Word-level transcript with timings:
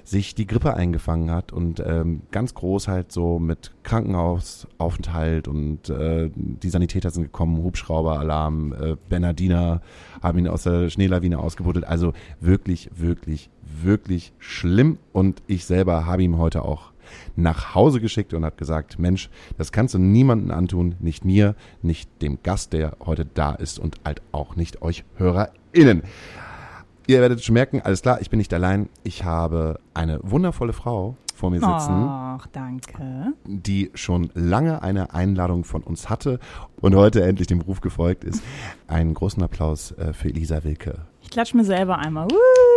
sich 0.04 0.36
die 0.36 0.48
Grippe 0.48 0.74
eingefangen 0.74 1.32
hat 1.32 1.52
und 1.52 1.80
ähm, 1.86 2.22
ganz 2.32 2.54
groß 2.54 2.88
halt 2.88 3.12
so 3.12 3.40
mit 3.40 3.72
Krankenhausaufenthalt 3.84 5.48
und 5.48 5.90
äh, 5.90 6.30
die 6.36 6.70
Sanitäter 6.70 7.12
sind 7.12 7.24
gekommen, 7.24 7.64
Hubschrauberalarm, 7.64 8.74
äh, 8.74 8.96
Bernardiner 9.10 9.82
haben 10.22 10.40
ihn 10.40 10.48
aus 10.48 10.64
der 10.64 10.90
Schneelawine 10.90 11.40
ausgebuddelt. 11.40 11.86
Also 11.86 12.14
wirklich, 12.40 12.90
wirklich, 12.96 13.50
wirklich 13.82 14.34
schlimm 14.40 14.98
und 15.14 15.42
ich 15.48 15.66
selber 15.66 16.06
habe 16.06 16.24
ihm 16.24 16.38
heute 16.38 16.64
auch 16.64 16.91
nach 17.36 17.76
Hause 17.76 18.02
geschickt 18.02 18.34
und 18.34 18.46
hat 18.46 18.58
gesagt, 18.58 19.00
Mensch, 19.00 19.30
das 19.58 19.72
kannst 19.72 19.94
du 19.94 20.00
niemandem 20.00 20.52
antun, 20.52 20.96
nicht 21.00 21.26
mir, 21.26 21.56
nicht 21.82 22.10
dem 22.22 22.40
Gast, 22.44 22.74
der 22.74 22.98
heute 23.06 23.26
da 23.26 23.54
ist 23.54 23.80
und 23.80 23.98
halt 24.06 24.22
auch 24.32 24.56
nicht 24.56 24.82
euch 24.82 25.04
HörerInnen. 25.18 26.04
Ihr 27.08 27.20
werdet 27.20 27.44
schon 27.44 27.54
merken, 27.54 27.82
alles 27.82 28.04
klar, 28.04 28.22
ich 28.22 28.30
bin 28.30 28.38
nicht 28.38 28.54
allein. 28.54 28.88
Ich 29.04 29.24
habe 29.24 29.80
eine 29.94 30.20
wundervolle 30.24 30.72
Frau 30.72 31.18
vor 31.36 31.50
mir 31.50 31.60
sitzen. 31.60 32.06
Ach, 32.08 32.48
danke. 32.52 33.34
Die 33.46 33.92
schon 33.96 34.30
lange 34.36 34.84
eine 34.84 35.14
Einladung 35.14 35.64
von 35.64 35.82
uns 35.82 36.10
hatte 36.10 36.40
und 36.80 36.96
heute 36.96 37.24
endlich 37.24 37.48
dem 37.48 37.62
Ruf 37.62 37.82
gefolgt 37.82 38.24
ist. 38.24 38.44
Einen 38.88 39.14
großen 39.16 39.42
Applaus 39.42 39.92
äh, 39.94 40.14
für 40.14 40.30
Elisa 40.30 40.64
Wilke. 40.64 41.08
Ich 41.22 41.32
klatsche 41.32 41.58
mir 41.58 41.66
selber 41.66 41.98
einmal. 41.98 42.28
Woo! 42.30 42.71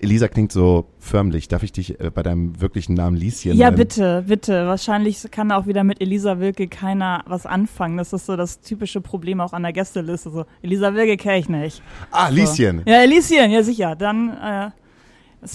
Elisa 0.00 0.26
klingt 0.28 0.50
so 0.50 0.86
förmlich. 0.98 1.46
Darf 1.48 1.62
ich 1.62 1.72
dich 1.72 2.00
äh, 2.00 2.10
bei 2.10 2.22
deinem 2.22 2.60
wirklichen 2.60 2.94
Namen 2.94 3.16
Lieschen 3.16 3.56
Ja, 3.56 3.66
nennen? 3.66 3.76
bitte, 3.76 4.24
bitte. 4.26 4.66
Wahrscheinlich 4.66 5.24
kann 5.30 5.52
auch 5.52 5.66
wieder 5.66 5.84
mit 5.84 6.00
Elisa 6.00 6.40
Wilke 6.40 6.66
keiner 6.66 7.22
was 7.26 7.46
anfangen. 7.46 7.96
Das 7.98 8.12
ist 8.12 8.26
so 8.26 8.36
das 8.36 8.60
typische 8.60 9.00
Problem 9.00 9.40
auch 9.40 9.52
an 9.52 9.62
der 9.62 9.72
Gästeliste. 9.72 10.30
So, 10.30 10.44
Elisa 10.60 10.94
Wilke 10.94 11.16
kenne 11.16 11.38
ich 11.38 11.48
nicht. 11.48 11.82
Ah, 12.10 12.28
Lieschen. 12.28 12.78
So. 12.84 12.90
Ja, 12.90 13.02
Elischen, 13.02 13.50
ja 13.50 13.62
sicher. 13.62 13.94
Dann, 13.94 14.30
äh, 14.30 14.70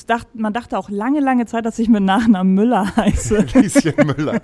dacht, 0.05 0.35
man 0.35 0.53
dachte 0.53 0.77
auch 0.77 0.89
lange, 0.89 1.19
lange 1.19 1.45
Zeit, 1.45 1.65
dass 1.65 1.79
ich 1.79 1.89
mit 1.89 2.03
Nachnamen 2.03 2.53
Müller 2.53 2.95
heiße. 2.95 3.45
Lieschen 3.53 3.93
Müller. 4.05 4.41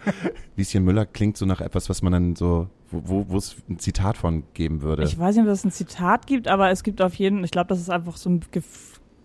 Lieschen 0.57 0.83
Müller 0.83 1.05
klingt 1.05 1.37
so 1.37 1.45
nach 1.45 1.61
etwas, 1.61 1.89
was 1.89 2.01
man 2.01 2.13
dann 2.13 2.35
so, 2.35 2.67
wo, 2.91 3.37
es 3.37 3.55
ein 3.69 3.79
Zitat 3.79 4.17
von 4.17 4.43
geben 4.53 4.81
würde. 4.81 5.03
Ich 5.03 5.17
weiß 5.17 5.35
nicht, 5.35 5.45
ob 5.45 5.51
es 5.51 5.63
ein 5.63 5.71
Zitat 5.71 6.27
gibt, 6.27 6.47
aber 6.47 6.69
es 6.71 6.83
gibt 6.83 7.01
auf 7.01 7.15
jeden, 7.15 7.43
ich 7.43 7.51
glaube, 7.51 7.67
das 7.67 7.79
ist 7.79 7.89
einfach 7.89 8.17
so 8.17 8.29
ein 8.29 8.41
gef 8.51 8.65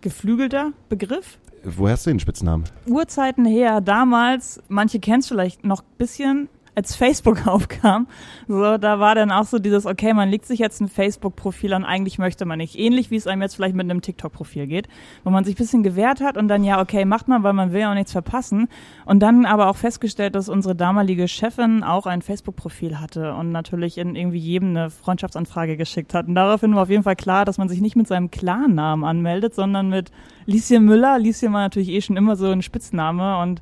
geflügelter 0.01 0.73
Begriff. 0.89 1.39
Woher 1.63 1.93
hast 1.93 2.05
du 2.05 2.11
den 2.11 2.19
Spitznamen? 2.19 2.63
Urzeiten 2.87 3.45
her, 3.45 3.81
damals, 3.81 4.61
manche 4.69 4.99
kennen 4.99 5.19
es 5.19 5.27
vielleicht 5.27 5.65
noch 5.65 5.81
ein 5.81 5.97
bisschen, 5.97 6.49
als 6.79 6.95
Facebook 6.95 7.45
aufkam, 7.47 8.07
so, 8.47 8.77
da 8.77 9.01
war 9.01 9.13
dann 9.13 9.31
auch 9.31 9.43
so 9.43 9.59
dieses, 9.59 9.85
okay, 9.85 10.13
man 10.13 10.29
legt 10.29 10.45
sich 10.45 10.59
jetzt 10.59 10.79
ein 10.79 10.87
Facebook-Profil 10.87 11.73
an, 11.73 11.83
eigentlich 11.83 12.17
möchte 12.19 12.45
man 12.45 12.57
nicht. 12.57 12.79
Ähnlich 12.79 13.11
wie 13.11 13.17
es 13.17 13.27
einem 13.27 13.41
jetzt 13.41 13.55
vielleicht 13.55 13.75
mit 13.75 13.89
einem 13.89 14.01
TikTok-Profil 14.01 14.65
geht, 14.67 14.87
wo 15.25 15.29
man 15.29 15.43
sich 15.43 15.55
ein 15.55 15.57
bisschen 15.57 15.83
gewehrt 15.83 16.21
hat 16.21 16.37
und 16.37 16.47
dann, 16.47 16.63
ja, 16.63 16.79
okay, 16.79 17.03
macht 17.03 17.27
man, 17.27 17.43
weil 17.43 17.51
man 17.51 17.73
will 17.73 17.81
ja 17.81 17.91
auch 17.91 17.95
nichts 17.95 18.13
verpassen. 18.13 18.69
Und 19.05 19.19
dann 19.19 19.45
aber 19.45 19.67
auch 19.67 19.75
festgestellt, 19.75 20.35
dass 20.35 20.47
unsere 20.47 20.73
damalige 20.73 21.27
Chefin 21.27 21.83
auch 21.83 22.05
ein 22.05 22.21
Facebook-Profil 22.21 23.01
hatte 23.01 23.33
und 23.33 23.51
natürlich 23.51 23.97
in 23.97 24.15
irgendwie 24.15 24.39
jedem 24.39 24.69
eine 24.69 24.89
Freundschaftsanfrage 24.89 25.75
geschickt 25.75 26.13
hat. 26.13 26.27
Und 26.27 26.35
daraufhin 26.35 26.73
war 26.75 26.83
auf 26.83 26.89
jeden 26.89 27.03
Fall 27.03 27.17
klar, 27.17 27.43
dass 27.43 27.57
man 27.57 27.67
sich 27.67 27.81
nicht 27.81 27.97
mit 27.97 28.07
seinem 28.07 28.31
Klarnamen 28.31 29.03
anmeldet, 29.03 29.53
sondern 29.53 29.89
mit 29.89 30.11
Lieschen 30.45 30.85
Müller. 30.85 31.19
Lieschen 31.19 31.51
war 31.51 31.59
natürlich 31.59 31.89
eh 31.89 32.01
schon 32.01 32.15
immer 32.15 32.37
so 32.37 32.47
ein 32.47 32.61
Spitzname 32.61 33.37
und 33.41 33.61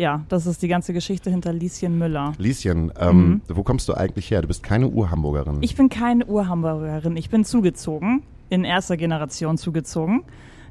ja, 0.00 0.24
das 0.30 0.46
ist 0.46 0.62
die 0.62 0.68
ganze 0.68 0.94
Geschichte 0.94 1.28
hinter 1.28 1.52
Lieschen 1.52 1.98
Müller. 1.98 2.32
Lieschen, 2.38 2.90
ähm, 2.98 3.16
mhm. 3.16 3.42
wo 3.48 3.62
kommst 3.62 3.86
du 3.86 3.94
eigentlich 3.94 4.30
her? 4.30 4.40
Du 4.40 4.48
bist 4.48 4.62
keine 4.62 4.88
Urhamburgerin. 4.88 5.58
Ich 5.60 5.76
bin 5.76 5.90
keine 5.90 6.24
Urhamburgerin. 6.24 7.18
Ich 7.18 7.28
bin 7.28 7.44
zugezogen, 7.44 8.22
in 8.48 8.64
erster 8.64 8.96
Generation 8.96 9.58
zugezogen. 9.58 10.22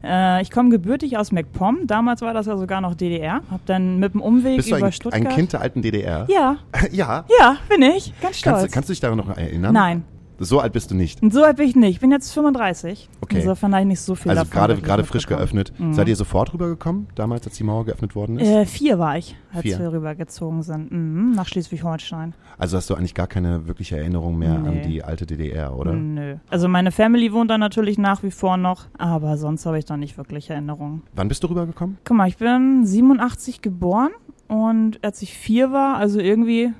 Äh, 0.03 0.41
ich 0.41 0.49
komme 0.49 0.69
gebürtig 0.69 1.15
aus 1.17 1.31
MacPom. 1.31 1.85
Damals 1.85 2.21
war 2.21 2.33
das 2.33 2.47
ja 2.47 2.57
sogar 2.57 2.81
noch 2.81 2.95
DDR. 2.95 3.41
Hab 3.51 3.63
dann 3.67 3.99
mit 3.99 4.15
dem 4.15 4.21
Umweg 4.21 4.57
bist 4.57 4.71
du 4.71 4.77
über 4.77 4.87
ein, 4.87 4.91
Stuttgart. 4.91 5.23
ein 5.23 5.29
Kind 5.29 5.53
der 5.53 5.61
alten 5.61 5.83
DDR? 5.83 6.25
Ja. 6.27 6.57
ja. 6.91 7.25
Ja, 7.39 7.57
bin 7.69 7.83
ich. 7.83 8.11
Ganz 8.21 8.39
stolz. 8.39 8.61
Kannst, 8.61 8.73
kannst 8.73 8.89
du 8.89 8.93
dich 8.93 8.99
daran 8.99 9.19
noch 9.19 9.37
erinnern? 9.37 9.73
Nein. 9.73 10.03
So 10.39 10.59
alt 10.59 10.73
bist 10.73 10.91
du 10.91 10.95
nicht. 10.95 11.19
So 11.31 11.43
alt 11.43 11.57
bin 11.57 11.67
ich 11.67 11.75
nicht. 11.75 11.89
Ich 11.95 11.99
bin 11.99 12.11
jetzt 12.11 12.31
35. 12.33 13.09
Okay. 13.21 13.37
Insofern 13.39 13.73
habe 13.73 13.81
ich 13.81 13.87
nicht 13.87 14.01
so 14.01 14.15
viel 14.15 14.31
Also 14.31 14.43
davon 14.43 14.53
gerade 14.57 14.81
gerade 14.81 15.03
frisch 15.03 15.27
geöffnet. 15.27 15.73
Mhm. 15.77 15.93
Seid 15.93 16.07
ihr 16.07 16.15
sofort 16.15 16.53
rübergekommen, 16.53 17.07
damals, 17.15 17.45
als 17.45 17.57
die 17.57 17.63
Mauer 17.63 17.85
geöffnet 17.85 18.15
worden 18.15 18.39
ist? 18.39 18.47
Äh, 18.47 18.65
vier 18.65 18.97
war 18.99 19.17
ich, 19.17 19.35
als 19.53 19.63
Vier. 19.63 19.79
wir 19.79 19.91
rübergezogen 19.93 20.63
sind. 20.63 20.91
Mhm, 20.91 21.33
nach 21.33 21.47
Schleswig-Holstein. 21.47 22.33
Also 22.57 22.77
hast 22.77 22.89
du 22.89 22.95
eigentlich 22.95 23.13
gar 23.15 23.27
keine 23.27 23.67
wirkliche 23.67 23.97
Erinnerung 23.97 24.37
mehr 24.37 24.53
an 24.55 24.63
Nee. 24.75 24.81
die 24.87 25.03
alte 25.03 25.25
DDR, 25.25 25.77
oder? 25.77 25.93
Nö. 25.93 26.35
Also 26.49 26.67
meine 26.67 26.91
Family 26.91 27.31
wohnt 27.33 27.49
da 27.51 27.57
natürlich 27.57 27.97
nach 27.97 28.23
wie 28.23 28.31
vor 28.31 28.57
noch, 28.57 28.85
aber 28.97 29.37
sonst 29.37 29.65
habe 29.65 29.77
ich 29.79 29.85
da 29.85 29.97
nicht 29.97 30.17
wirklich 30.17 30.49
Erinnerungen. 30.49 31.03
Wann 31.15 31.27
bist 31.27 31.43
du 31.43 31.47
rübergekommen? 31.47 31.97
Guck 32.03 32.17
mal, 32.17 32.27
ich 32.27 32.37
bin 32.37 32.85
87 32.85 33.61
geboren 33.61 34.11
und 34.47 35.03
als 35.03 35.21
ich 35.21 35.33
vier 35.33 35.71
war, 35.71 35.97
also 35.97 36.19
irgendwie 36.19 36.71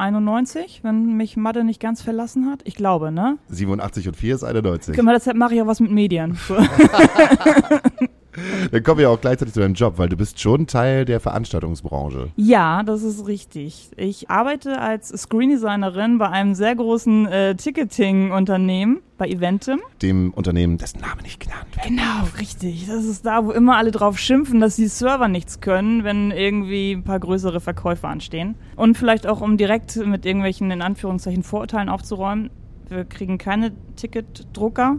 91, 0.00 0.80
wenn 0.82 1.16
mich 1.16 1.36
Mathe 1.36 1.64
nicht 1.64 1.80
ganz 1.80 2.02
verlassen 2.02 2.50
hat. 2.50 2.60
Ich 2.64 2.74
glaube, 2.74 3.12
ne? 3.12 3.38
87 3.48 4.08
und 4.08 4.16
4 4.16 4.34
ist 4.34 4.44
91. 4.44 4.96
Guck 4.96 5.04
mal, 5.04 5.14
deshalb 5.14 5.36
mache 5.36 5.54
ich 5.54 5.62
auch 5.62 5.66
was 5.66 5.80
mit 5.80 5.90
Medien. 5.90 6.38
Dann 8.70 8.82
kommen 8.82 8.98
wir 8.98 9.10
auch 9.10 9.20
gleichzeitig 9.20 9.54
zu 9.54 9.60
deinem 9.60 9.74
Job, 9.74 9.98
weil 9.98 10.08
du 10.08 10.16
bist 10.16 10.40
schon 10.40 10.66
Teil 10.66 11.04
der 11.04 11.20
Veranstaltungsbranche. 11.20 12.28
Ja, 12.36 12.82
das 12.82 13.02
ist 13.02 13.26
richtig. 13.26 13.90
Ich 13.96 14.30
arbeite 14.30 14.80
als 14.80 15.08
Screen-Designerin 15.08 16.18
bei 16.18 16.28
einem 16.28 16.54
sehr 16.54 16.74
großen 16.74 17.26
äh, 17.26 17.54
Ticketing-Unternehmen, 17.56 19.00
bei 19.18 19.28
Eventim. 19.28 19.80
Dem 20.02 20.32
Unternehmen, 20.32 20.78
dessen 20.78 21.00
Name 21.00 21.22
nicht 21.22 21.40
genannt 21.40 21.66
wird. 21.74 21.86
Genau, 21.86 22.28
richtig. 22.38 22.86
Das 22.86 23.04
ist 23.04 23.26
da, 23.26 23.44
wo 23.44 23.52
immer 23.52 23.76
alle 23.76 23.90
drauf 23.90 24.18
schimpfen, 24.18 24.60
dass 24.60 24.76
die 24.76 24.88
Server 24.88 25.28
nichts 25.28 25.60
können, 25.60 26.04
wenn 26.04 26.30
irgendwie 26.30 26.92
ein 26.92 27.04
paar 27.04 27.20
größere 27.20 27.60
Verkäufe 27.60 28.08
anstehen. 28.08 28.54
Und 28.76 28.96
vielleicht 28.96 29.26
auch, 29.26 29.40
um 29.40 29.56
direkt 29.56 29.96
mit 29.96 30.24
irgendwelchen, 30.24 30.70
in 30.70 30.82
Anführungszeichen, 30.82 31.42
Vorurteilen 31.42 31.88
aufzuräumen, 31.88 32.50
wir 32.88 33.04
kriegen 33.04 33.38
keine 33.38 33.72
Ticketdrucker. 33.94 34.96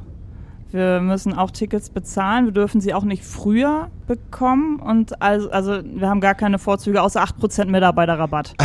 Wir 0.72 1.02
müssen 1.02 1.34
auch 1.34 1.52
Tickets 1.52 1.90
bezahlen. 1.90 2.46
Wir 2.46 2.54
dürfen 2.54 2.82
sie 2.82 2.94
auch 2.94 3.04
nicht 3.04 3.24
früher 3.24 3.90
bekommen. 4.16 4.80
Und 4.80 5.22
also, 5.22 5.50
also 5.52 5.82
wir 5.84 6.10
haben 6.10 6.22
gar 6.22 6.36
keine 6.36 6.60
Vorzüge, 6.60 7.02
außer 7.02 7.24
8% 7.24 7.66
Mitarbeiterrabatt. 7.66 8.54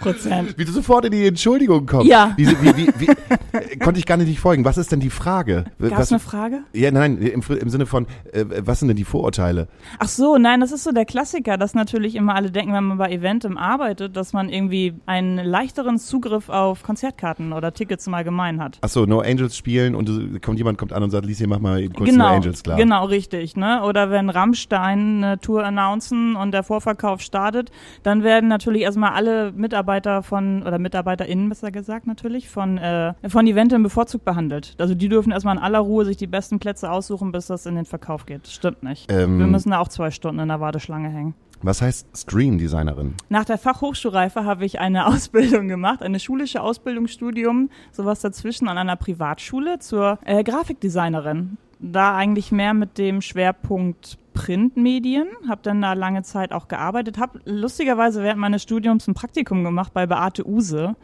8%. 0.00 0.56
Wie 0.56 0.64
du 0.64 0.72
sofort 0.72 1.04
in 1.04 1.12
die 1.12 1.26
Entschuldigung 1.26 1.86
kommst. 1.86 2.08
Ja. 2.08 2.32
Wie, 2.36 2.46
wie, 2.46 2.88
wie, 2.98 3.08
äh, 3.52 3.76
konnte 3.78 3.98
ich 3.98 4.06
gar 4.06 4.16
nicht 4.16 4.40
folgen. 4.40 4.64
Was 4.64 4.78
ist 4.78 4.92
denn 4.92 5.00
die 5.00 5.10
Frage? 5.10 5.64
Gab 5.80 5.98
es 6.00 6.12
eine 6.12 6.20
Frage? 6.20 6.60
Ja, 6.72 6.90
nein, 6.90 7.18
im, 7.18 7.42
im 7.42 7.68
Sinne 7.68 7.86
von, 7.86 8.06
äh, 8.32 8.44
was 8.60 8.78
sind 8.80 8.88
denn 8.88 8.96
die 8.96 9.04
Vorurteile? 9.04 9.68
Ach 9.98 10.08
so, 10.08 10.38
nein, 10.38 10.60
das 10.60 10.72
ist 10.72 10.84
so 10.84 10.92
der 10.92 11.04
Klassiker, 11.04 11.56
dass 11.56 11.74
natürlich 11.74 12.14
immer 12.14 12.34
alle 12.34 12.50
denken, 12.50 12.72
wenn 12.72 12.84
man 12.84 12.98
bei 12.98 13.10
Eventim 13.10 13.56
arbeitet, 13.56 14.16
dass 14.16 14.32
man 14.32 14.48
irgendwie 14.48 14.94
einen 15.06 15.44
leichteren 15.44 15.98
Zugriff 15.98 16.48
auf 16.48 16.82
Konzertkarten 16.82 17.52
oder 17.52 17.72
Tickets 17.72 18.06
im 18.06 18.14
Allgemeinen 18.14 18.62
hat. 18.62 18.78
Achso, 18.80 19.06
No 19.06 19.20
Angels 19.20 19.56
spielen 19.56 19.94
und 19.94 20.40
kommt 20.42 20.58
jemand 20.58 20.78
kommt 20.78 20.92
an 20.92 21.02
und 21.02 21.10
sagt, 21.10 21.26
Lieschen, 21.26 21.48
mach 21.48 21.58
mal 21.58 21.88
kurz 21.88 22.10
genau, 22.10 22.28
No 22.28 22.36
Angels 22.36 22.62
klar. 22.62 22.76
genau, 22.76 23.06
richtig. 23.06 23.39
Ne? 23.56 23.82
Oder 23.82 24.10
wenn 24.10 24.30
Rammstein 24.30 25.24
eine 25.24 25.38
Tour 25.40 25.64
announcen 25.64 26.36
und 26.36 26.52
der 26.52 26.62
Vorverkauf 26.62 27.20
startet, 27.20 27.70
dann 28.02 28.22
werden 28.22 28.48
natürlich 28.48 28.82
erstmal 28.82 29.12
alle 29.12 29.52
Mitarbeiter 29.52 30.22
von, 30.22 30.62
oder 30.62 30.78
MitarbeiterInnen 30.78 31.48
besser 31.48 31.70
gesagt 31.70 32.06
natürlich, 32.06 32.48
von, 32.48 32.78
äh, 32.78 33.14
von 33.28 33.46
Eventim 33.46 33.82
bevorzugt 33.82 34.24
behandelt. 34.24 34.74
Also 34.78 34.94
die 34.94 35.08
dürfen 35.08 35.32
erstmal 35.32 35.56
in 35.56 35.62
aller 35.62 35.80
Ruhe 35.80 36.04
sich 36.04 36.16
die 36.16 36.26
besten 36.26 36.58
Plätze 36.58 36.90
aussuchen, 36.90 37.32
bis 37.32 37.46
das 37.46 37.66
in 37.66 37.74
den 37.74 37.84
Verkauf 37.86 38.26
geht. 38.26 38.46
Stimmt 38.46 38.82
nicht. 38.82 39.10
Ähm, 39.10 39.38
Wir 39.38 39.46
müssen 39.46 39.70
da 39.70 39.78
auch 39.78 39.88
zwei 39.88 40.10
Stunden 40.10 40.40
in 40.40 40.48
der 40.48 40.60
Warteschlange 40.60 41.08
hängen. 41.08 41.34
Was 41.62 41.82
heißt 41.82 42.16
Screen-Designerin? 42.16 43.14
Nach 43.28 43.44
der 43.44 43.58
Fachhochschulreife 43.58 44.44
habe 44.44 44.64
ich 44.64 44.80
eine 44.80 45.06
Ausbildung 45.08 45.68
gemacht, 45.68 46.02
eine 46.02 46.18
schulische 46.18 46.62
Ausbildungsstudium, 46.62 47.68
sowas 47.92 48.20
dazwischen 48.20 48.68
an 48.68 48.78
einer 48.78 48.96
Privatschule 48.96 49.78
zur 49.78 50.18
äh, 50.24 50.42
Grafikdesignerin. 50.42 51.58
Da 51.82 52.14
eigentlich 52.14 52.52
mehr 52.52 52.74
mit 52.74 52.98
dem 52.98 53.22
Schwerpunkt 53.22 54.18
Printmedien, 54.34 55.26
habe 55.48 55.60
dann 55.62 55.82
da 55.82 55.92
lange 55.94 56.22
Zeit 56.22 56.52
auch 56.52 56.68
gearbeitet, 56.68 57.18
habe 57.18 57.40
lustigerweise 57.44 58.22
während 58.22 58.40
meines 58.40 58.62
Studiums 58.62 59.08
ein 59.08 59.14
Praktikum 59.14 59.64
gemacht 59.64 59.92
bei 59.92 60.06
Beate 60.06 60.46
Use. 60.46 60.94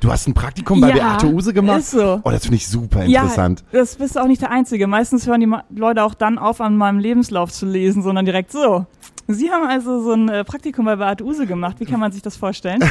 Du 0.00 0.10
hast 0.10 0.28
ein 0.28 0.34
Praktikum 0.34 0.80
bei 0.80 0.90
Ja, 0.90 1.16
Beate 1.18 1.26
Use 1.26 1.52
gemacht? 1.52 1.80
ist 1.80 1.90
so. 1.90 2.20
Oh, 2.22 2.30
das 2.30 2.42
finde 2.42 2.56
ich 2.56 2.68
super 2.68 3.04
interessant. 3.04 3.64
Ja, 3.72 3.80
das 3.80 3.96
bist 3.96 4.16
du 4.16 4.20
auch 4.20 4.26
nicht 4.26 4.42
der 4.42 4.50
Einzige. 4.50 4.86
Meistens 4.86 5.26
hören 5.26 5.40
die 5.40 5.78
Leute 5.78 6.02
auch 6.04 6.14
dann 6.14 6.38
auf, 6.38 6.60
an 6.60 6.76
meinem 6.76 6.98
Lebenslauf 6.98 7.52
zu 7.52 7.66
lesen, 7.66 8.02
sondern 8.02 8.24
direkt 8.24 8.52
so. 8.52 8.86
Sie 9.30 9.50
haben 9.50 9.68
also 9.68 10.00
so 10.02 10.12
ein 10.12 10.30
äh, 10.30 10.42
Praktikum 10.42 10.86
bei 10.86 10.96
Beate 10.96 11.22
Use 11.22 11.46
gemacht. 11.46 11.76
Wie 11.80 11.84
kann 11.84 12.00
man 12.00 12.12
sich 12.12 12.22
das 12.22 12.38
vorstellen? 12.38 12.82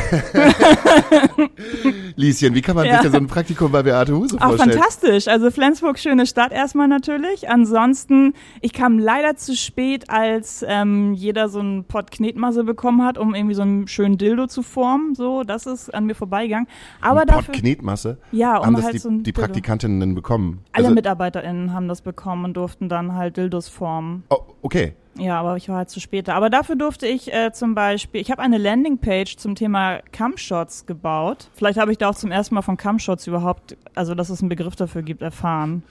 Lieschen, 2.16 2.54
wie 2.54 2.62
kann 2.62 2.76
man 2.76 2.86
Ja. 2.86 2.94
sich 2.94 3.02
denn 3.04 3.12
so 3.12 3.18
ein 3.18 3.28
Praktikum 3.28 3.72
bei 3.72 3.84
Beate 3.84 4.14
Auch 4.14 4.20
vorstellen? 4.20 4.58
fantastisch. 4.58 5.28
Also 5.28 5.52
Flensburg, 5.52 5.98
schöne 6.00 6.26
Stadt 6.26 6.52
erstmal 6.52 6.88
natürlich. 6.88 7.50
Ansonsten, 7.50 8.34
ich 8.62 8.74
kam 8.74 9.00
leider 9.00 9.36
zu 9.36 9.56
spät, 9.56 10.10
als 10.10 10.64
ähm, 10.68 11.14
jeder 11.14 11.50
so 11.50 11.60
einen 11.60 11.86
Pott 11.86 12.12
Knetmasse 12.12 12.64
bekommen 12.64 13.04
hat, 13.04 13.18
um 13.18 13.34
irgendwie 13.34 13.56
so 13.56 13.64
einen 13.64 13.88
schönen 13.88 14.18
Dildo 14.18 14.48
zu 14.48 14.62
formen. 14.62 15.16
So, 15.16 15.44
das 15.44 15.66
ist 15.66 15.94
an 15.94 16.06
mir 16.06 16.16
vorbeigegangen. 16.16 16.68
Aber 17.02 17.22
Ein 17.22 17.28
Pott 17.28 17.38
dafür, 17.48 17.56
Knetmasse 17.56 18.18
ja, 18.32 18.58
um 18.58 18.66
haben 18.68 18.76
das 18.76 18.86
halt 18.86 18.94
die, 18.94 19.00
so 19.00 19.10
ein 19.10 19.24
die. 19.24 19.32
Praktikantinnen 19.32 20.14
bekommen. 20.16 20.60
Alle 20.72 20.86
Also- 20.86 20.96
MitarbeiterInnen 20.96 21.74
haben 21.74 21.88
das 21.88 22.02
bekommen 22.02 22.46
und 22.46 22.58
durften 22.58 22.90
dann 22.90 23.16
halt 23.16 23.38
Dildos 23.38 23.70
formen. 23.70 24.24
oh, 24.30 24.38
okay. 24.62 24.94
Ja, 25.20 25.40
aber 25.40 25.58
ich 25.58 25.68
war 25.70 25.78
halt 25.78 25.90
zu 25.90 26.00
spät. 26.00 26.28
da. 26.28 26.36
Aber 26.36 26.50
dafür 26.50 26.76
durfte 26.76 27.08
ich 27.08 27.34
äh, 27.34 27.52
zum 27.52 27.76
Beispiel, 27.76 28.22
ich 28.22 28.32
habe 28.32 28.42
eine 28.42 28.58
Landingpage 28.58 29.38
zum 29.38 29.56
Thema 29.56 30.00
Cumshots 30.12 30.86
gebaut. 30.86 31.50
Vielleicht 31.56 31.80
habe 31.80 31.92
ich 31.92 31.98
da 31.98 32.10
auch 32.10 32.16
zum 32.16 32.32
ersten 32.32 32.56
Mal 32.56 32.62
von 32.62 32.78
Cumshots 32.78 33.28
überhaupt, 33.28 33.78
also 33.96 34.16
dass 34.16 34.30
es 34.30 34.42
einen 34.42 34.50
Begriff 34.50 34.76
dafür 34.76 35.02
gibt, 35.02 35.22
erfahren. 35.22 35.84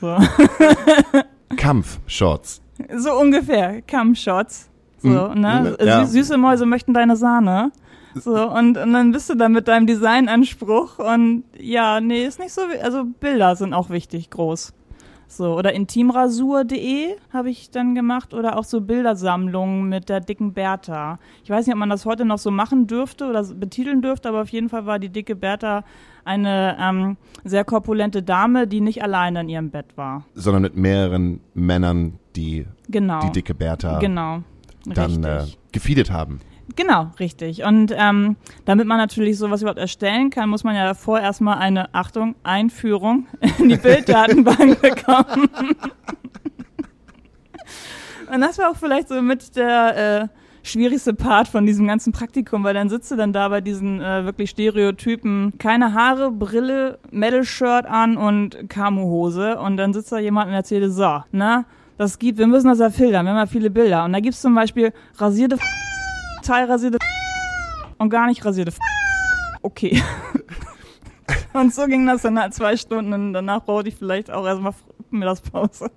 So, 0.00 0.16
Kampfshots. 1.56 2.60
so 2.96 3.12
ungefähr, 3.18 3.82
Cumshots. 3.82 4.68
So, 4.98 5.08
Mhm. 5.28 5.40
ne? 5.40 5.76
Ja. 5.80 6.04
Sü 6.06 6.12
süße 6.18 6.36
Mäuse 6.38 6.66
möchten 6.66 6.94
deine 6.94 7.16
Sahne. 7.16 7.70
So, 8.14 8.34
und, 8.50 8.78
und 8.78 8.92
dann 8.94 9.12
bist 9.12 9.28
du 9.28 9.34
da 9.34 9.48
mit 9.50 9.68
deinem 9.68 9.86
Designanspruch 9.86 10.98
und 10.98 11.44
ja, 11.58 12.00
nee, 12.00 12.24
ist 12.24 12.38
nicht 12.38 12.52
so, 12.54 12.62
also 12.82 13.04
Bilder 13.04 13.56
sind 13.56 13.74
auch 13.74 13.90
wichtig, 13.90 14.30
groß. 14.30 14.72
So, 15.28 15.56
oder 15.56 15.72
intimrasur.de 15.72 17.16
habe 17.32 17.50
ich 17.50 17.70
dann 17.70 17.94
gemacht 17.94 18.32
oder 18.32 18.56
auch 18.58 18.64
so 18.64 18.80
Bildersammlungen 18.80 19.88
mit 19.88 20.08
der 20.08 20.20
dicken 20.20 20.52
Bertha. 20.52 21.18
Ich 21.42 21.50
weiß 21.50 21.66
nicht, 21.66 21.74
ob 21.74 21.80
man 21.80 21.90
das 21.90 22.06
heute 22.06 22.24
noch 22.24 22.38
so 22.38 22.50
machen 22.50 22.86
dürfte 22.86 23.26
oder 23.28 23.42
betiteln 23.42 24.02
dürfte, 24.02 24.28
aber 24.28 24.42
auf 24.42 24.48
jeden 24.50 24.68
Fall 24.68 24.86
war 24.86 24.98
die 24.98 25.08
dicke 25.08 25.34
Bertha 25.34 25.84
eine 26.24 26.76
ähm, 26.80 27.16
sehr 27.44 27.64
korpulente 27.64 28.22
Dame, 28.22 28.66
die 28.66 28.80
nicht 28.80 29.02
alleine 29.02 29.40
in 29.40 29.48
ihrem 29.48 29.70
Bett 29.70 29.96
war. 29.96 30.24
Sondern 30.34 30.62
mit 30.62 30.76
mehreren 30.76 31.40
Männern, 31.54 32.18
die 32.36 32.66
Genau. 32.88 33.20
die 33.20 33.32
dicke 33.32 33.54
Bertha 33.54 33.98
Genau. 33.98 34.42
dann 34.86 35.22
äh, 35.24 35.44
gefeedet 35.72 36.10
haben. 36.10 36.40
Genau, 36.74 37.12
richtig. 37.20 37.62
Und 37.62 37.94
ähm, 37.96 38.36
damit 38.64 38.86
man 38.86 38.98
natürlich 38.98 39.38
sowas 39.38 39.62
überhaupt 39.62 39.78
erstellen 39.78 40.30
kann, 40.30 40.48
muss 40.48 40.64
man 40.64 40.74
ja 40.74 40.84
davor 40.84 41.20
erstmal 41.20 41.58
eine, 41.58 41.94
Achtung, 41.94 42.34
Einführung 42.42 43.26
in 43.58 43.68
die 43.68 43.76
Bilddatenbank 43.82 44.80
bekommen. 44.80 45.48
Und 48.32 48.40
das 48.40 48.58
war 48.58 48.70
auch 48.70 48.76
vielleicht 48.76 49.08
so 49.08 49.22
mit 49.22 49.54
der 49.54 50.22
äh, 50.22 50.28
schwierigste 50.64 51.14
Part 51.14 51.46
von 51.46 51.64
diesem 51.64 51.86
ganzen 51.86 52.12
Praktikum, 52.12 52.64
weil 52.64 52.74
dann 52.74 52.88
sitzt 52.88 53.10
du 53.12 53.16
dann 53.16 53.32
da 53.32 53.48
bei 53.48 53.60
diesen 53.60 54.00
äh, 54.00 54.24
wirklich 54.24 54.50
Stereotypen, 54.50 55.52
keine 55.58 55.94
Haare, 55.94 56.32
Brille, 56.32 56.98
Metal-Shirt 57.12 57.86
an 57.86 58.16
und 58.16 58.68
Camo-Hose 58.68 59.58
und 59.60 59.76
dann 59.76 59.92
sitzt 59.92 60.10
da 60.10 60.18
jemand 60.18 60.48
und 60.48 60.54
erzählt, 60.54 60.92
so, 60.92 61.22
ne, 61.30 61.64
das 61.98 62.18
gibt, 62.18 62.38
wir 62.38 62.48
müssen 62.48 62.68
das 62.68 62.80
ja 62.80 62.90
filtern, 62.90 63.24
wir 63.24 63.30
haben 63.30 63.38
ja 63.38 63.46
viele 63.46 63.70
Bilder 63.70 64.04
und 64.04 64.12
da 64.12 64.20
gibt's 64.20 64.42
zum 64.42 64.54
Beispiel 64.54 64.92
rasierte 65.16 65.56
teilrasierte 66.46 66.98
und 67.98 68.10
gar 68.10 68.26
nicht 68.26 68.44
rasierte 68.44 68.72
Okay. 69.62 70.02
und 71.52 71.74
so 71.74 71.86
ging 71.86 72.06
das 72.06 72.22
dann 72.22 72.40
halt 72.40 72.54
zwei 72.54 72.76
Stunden 72.76 73.12
und 73.12 73.32
danach 73.32 73.64
brauchte 73.64 73.88
ich 73.88 73.96
vielleicht 73.96 74.30
auch 74.30 74.46
erstmal 74.46 74.74
Mittagspause. 75.10 75.90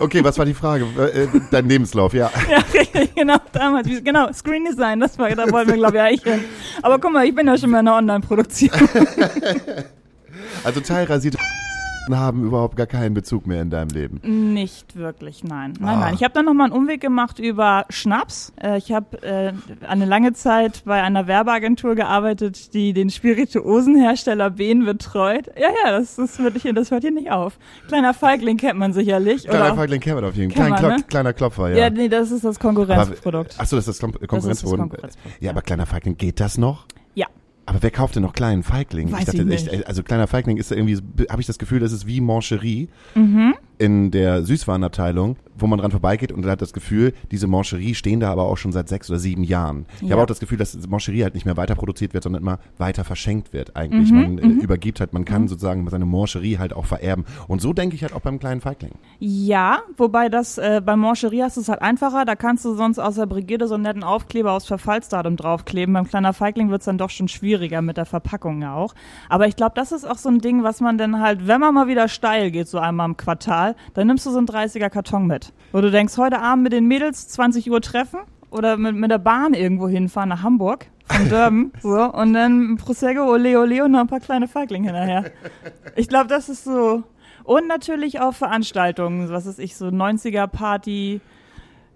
Okay, 0.00 0.22
was 0.24 0.36
war 0.36 0.44
die 0.44 0.54
Frage? 0.54 0.84
Äh, 0.84 1.28
Dein 1.50 1.68
Lebenslauf, 1.68 2.12
ja. 2.12 2.30
Ja, 2.50 2.58
richtig, 2.74 3.14
genau, 3.14 3.36
damals. 3.52 3.88
Genau, 4.02 4.32
Screen 4.32 4.64
Design, 4.64 5.00
das 5.00 5.18
war, 5.18 5.30
da 5.30 5.50
wollten 5.50 5.70
wir, 5.70 5.76
glaube 5.76 5.96
ich, 5.96 6.02
eigentlich 6.02 6.22
hin. 6.24 6.44
Aber 6.82 6.98
guck 6.98 7.12
mal, 7.12 7.24
ich 7.24 7.34
bin 7.34 7.46
ja 7.46 7.56
schon 7.56 7.70
mal 7.70 7.80
in 7.80 7.88
einer 7.88 7.98
Online-Produktion. 7.98 8.70
Also 10.62 10.80
teilrasierte 10.80 11.38
haben 12.10 12.44
überhaupt 12.44 12.76
gar 12.76 12.86
keinen 12.86 13.14
Bezug 13.14 13.46
mehr 13.46 13.62
in 13.62 13.70
deinem 13.70 13.88
Leben. 13.88 14.20
Nicht 14.52 14.96
wirklich, 14.96 15.42
nein. 15.44 15.74
Nein, 15.80 15.88
Ah. 15.96 16.00
nein. 16.00 16.14
Ich 16.14 16.22
habe 16.22 16.34
dann 16.34 16.44
nochmal 16.44 16.66
einen 16.66 16.74
Umweg 16.78 17.00
gemacht 17.00 17.38
über 17.38 17.86
Schnaps. 17.88 18.52
Äh, 18.62 18.78
ich 18.78 18.92
habe 18.92 19.22
äh, 19.22 19.52
eine 19.88 20.04
lange 20.04 20.32
Zeit 20.34 20.82
bei 20.84 21.02
einer 21.02 21.26
Werbeagentur 21.26 21.94
gearbeitet, 21.94 22.74
die 22.74 22.92
den 22.92 23.10
Spirituosenhersteller 23.10 24.50
Behn 24.50 24.84
betreut. 24.84 25.46
Ja, 25.56 25.68
ja, 25.84 25.98
das, 25.98 26.16
das, 26.16 26.38
wird 26.38 26.58
hier, 26.58 26.72
das 26.74 26.90
hört 26.90 27.02
hier 27.02 27.10
nicht 27.12 27.30
auf. 27.30 27.58
Kleiner 27.88 28.12
Feigling 28.14 28.56
kennt 28.56 28.78
man 28.78 28.92
sicherlich. 28.92 29.44
Kleiner 29.46 29.72
auch- 29.72 29.76
Feigling 29.76 30.00
kennt 30.00 30.16
man 30.16 30.24
auf 30.24 30.34
jeden 30.36 30.50
Fall. 30.52 30.66
Klein, 30.68 30.78
Klop- 30.80 30.96
ne? 30.98 31.04
Kleiner 31.08 31.32
Klopfer, 31.32 31.70
ja. 31.70 31.76
ja. 31.84 31.90
nee, 31.90 32.08
das 32.08 32.30
ist 32.30 32.44
das 32.44 32.58
Konkurrenzprodukt. 32.58 33.58
Achso, 33.58 33.76
das 33.76 33.88
ist 33.88 33.94
das 33.94 34.00
Kon 34.00 34.12
Konkurrenzprodukt. 34.12 34.78
Konkurrenzprodukt, 34.90 35.40
Ja, 35.40 35.46
ja. 35.46 35.50
aber 35.52 35.62
kleiner 35.62 35.86
Feigling, 35.86 36.16
geht 36.16 36.40
das 36.40 36.58
noch? 36.58 36.86
Ja. 37.14 37.26
Aber 37.66 37.82
wer 37.82 37.90
kauft 37.90 38.14
denn 38.16 38.22
noch 38.22 38.32
kleinen 38.34 38.62
Feigling? 38.62 39.10
Weiß 39.10 39.24
dachte, 39.24 39.38
ich 39.38 39.44
nicht. 39.44 39.68
echt, 39.68 39.86
also 39.86 40.02
kleiner 40.02 40.26
Feigling 40.26 40.58
ist 40.58 40.70
irgendwie, 40.70 40.98
habe 41.30 41.40
ich 41.40 41.46
das 41.46 41.58
Gefühl, 41.58 41.80
das 41.80 41.92
ist 41.92 42.06
wie 42.06 42.20
Mancherie 42.20 42.88
Mhm. 43.14 43.54
in 43.78 44.10
der 44.10 44.44
Süßwarenabteilung, 44.44 45.36
wo 45.56 45.66
man 45.66 45.78
dran 45.78 45.90
vorbeigeht 45.90 46.32
und 46.32 46.44
hat 46.46 46.62
das 46.62 46.72
Gefühl, 46.72 47.12
diese 47.30 47.46
Mancherie 47.46 47.94
stehen 47.94 48.20
da 48.20 48.30
aber 48.30 48.44
auch 48.44 48.56
schon 48.56 48.72
seit 48.72 48.88
sechs 48.88 49.08
oder 49.10 49.18
sieben 49.18 49.44
Jahren. 49.44 49.86
Ich 49.96 50.02
Ja. 50.08 50.12
habe 50.12 50.22
auch 50.22 50.26
das 50.26 50.40
Gefühl, 50.40 50.58
dass 50.58 50.76
Mancherie 50.88 51.22
halt 51.22 51.34
nicht 51.34 51.46
mehr 51.46 51.56
weiter 51.56 51.74
produziert 51.74 52.14
wird, 52.14 52.24
sondern 52.24 52.42
immer 52.42 52.58
weiter 52.78 53.04
verschenkt 53.04 53.52
wird 53.52 53.76
eigentlich. 53.76 54.10
Mhm, 54.10 54.18
man 54.20 54.38
äh, 54.38 54.46
übergibt 54.62 55.00
halt, 55.00 55.12
man 55.12 55.24
kann 55.24 55.48
sozusagen 55.48 55.88
seine 55.88 56.06
Mancherie 56.06 56.58
halt 56.58 56.72
auch 56.72 56.86
vererben. 56.86 57.24
Und 57.48 57.60
so 57.62 57.72
denke 57.72 57.94
ich 57.96 58.02
halt 58.02 58.12
auch 58.14 58.20
beim 58.20 58.38
kleinen 58.38 58.60
Feigling. 58.60 58.92
Ja, 59.18 59.80
wobei 59.96 60.28
das 60.28 60.58
äh, 60.58 60.80
bei 60.84 60.96
Mancherie 60.96 61.42
hast 61.42 61.56
du 61.56 61.60
es 61.60 61.68
halt 61.68 61.82
einfacher. 61.82 62.24
Da 62.24 62.36
kannst 62.36 62.64
du 62.64 62.74
sonst 62.74 62.98
aus 62.98 63.14
der 63.16 63.26
Brigitte 63.26 63.68
so 63.68 63.74
einen 63.74 63.84
netten 63.84 64.02
Aufkleber 64.04 64.52
aus 64.52 64.66
Verfallsdatum 64.66 65.36
draufkleben. 65.36 65.92
Beim 65.94 66.06
kleiner 66.08 66.32
Feigling 66.32 66.70
wird's 66.70 66.84
dann 66.86 66.98
doch 66.98 67.10
schon 67.10 67.28
schwieriger 67.28 67.82
mit 67.82 67.96
der 67.96 68.06
Verpackung 68.06 68.62
ja 68.62 68.74
auch. 68.74 68.94
Aber 69.28 69.46
ich 69.46 69.56
glaube, 69.56 69.72
das 69.74 69.92
ist 69.92 70.04
auch 70.08 70.18
so 70.18 70.28
ein 70.28 70.38
Ding, 70.38 70.62
was 70.62 70.80
man 70.80 70.98
dann 70.98 71.20
halt, 71.20 71.46
wenn 71.46 71.60
man 71.60 71.74
mal 71.74 71.86
wieder 71.88 72.08
steil 72.08 72.50
geht, 72.50 72.68
so 72.68 72.78
einmal 72.78 73.08
im 73.08 73.16
Quartal, 73.16 73.76
dann 73.94 74.06
nimmst 74.06 74.26
du 74.26 74.30
so 74.30 74.38
einen 74.38 74.46
30er 74.46 74.90
Karton 74.90 75.26
mit. 75.26 75.43
Wo 75.72 75.80
du 75.80 75.90
denkst, 75.90 76.16
heute 76.18 76.40
Abend 76.40 76.64
mit 76.64 76.72
den 76.72 76.86
Mädels 76.86 77.28
20 77.28 77.70
Uhr 77.70 77.80
treffen 77.80 78.20
oder 78.50 78.76
mit, 78.76 78.94
mit 78.94 79.10
der 79.10 79.18
Bahn 79.18 79.54
irgendwo 79.54 79.88
hinfahren 79.88 80.28
nach 80.28 80.42
Hamburg. 80.42 80.86
Von 81.06 81.28
Durban, 81.28 81.72
so, 81.82 82.02
und 82.12 82.32
dann 82.32 82.76
Prosecco, 82.76 83.30
Ole 83.30 83.60
Ole 83.60 83.84
und 83.84 83.90
noch 83.92 84.00
ein 84.00 84.06
paar 84.06 84.20
kleine 84.20 84.48
Feiglinge 84.48 84.86
hinterher. 84.86 85.24
Ich 85.96 86.08
glaube, 86.08 86.28
das 86.28 86.48
ist 86.48 86.64
so. 86.64 87.02
Und 87.44 87.68
natürlich 87.68 88.20
auch 88.20 88.32
Veranstaltungen, 88.32 89.28
was 89.30 89.44
ist 89.44 89.58
ich, 89.58 89.76
so 89.76 89.86
90er 89.88 90.46
Party, 90.46 91.20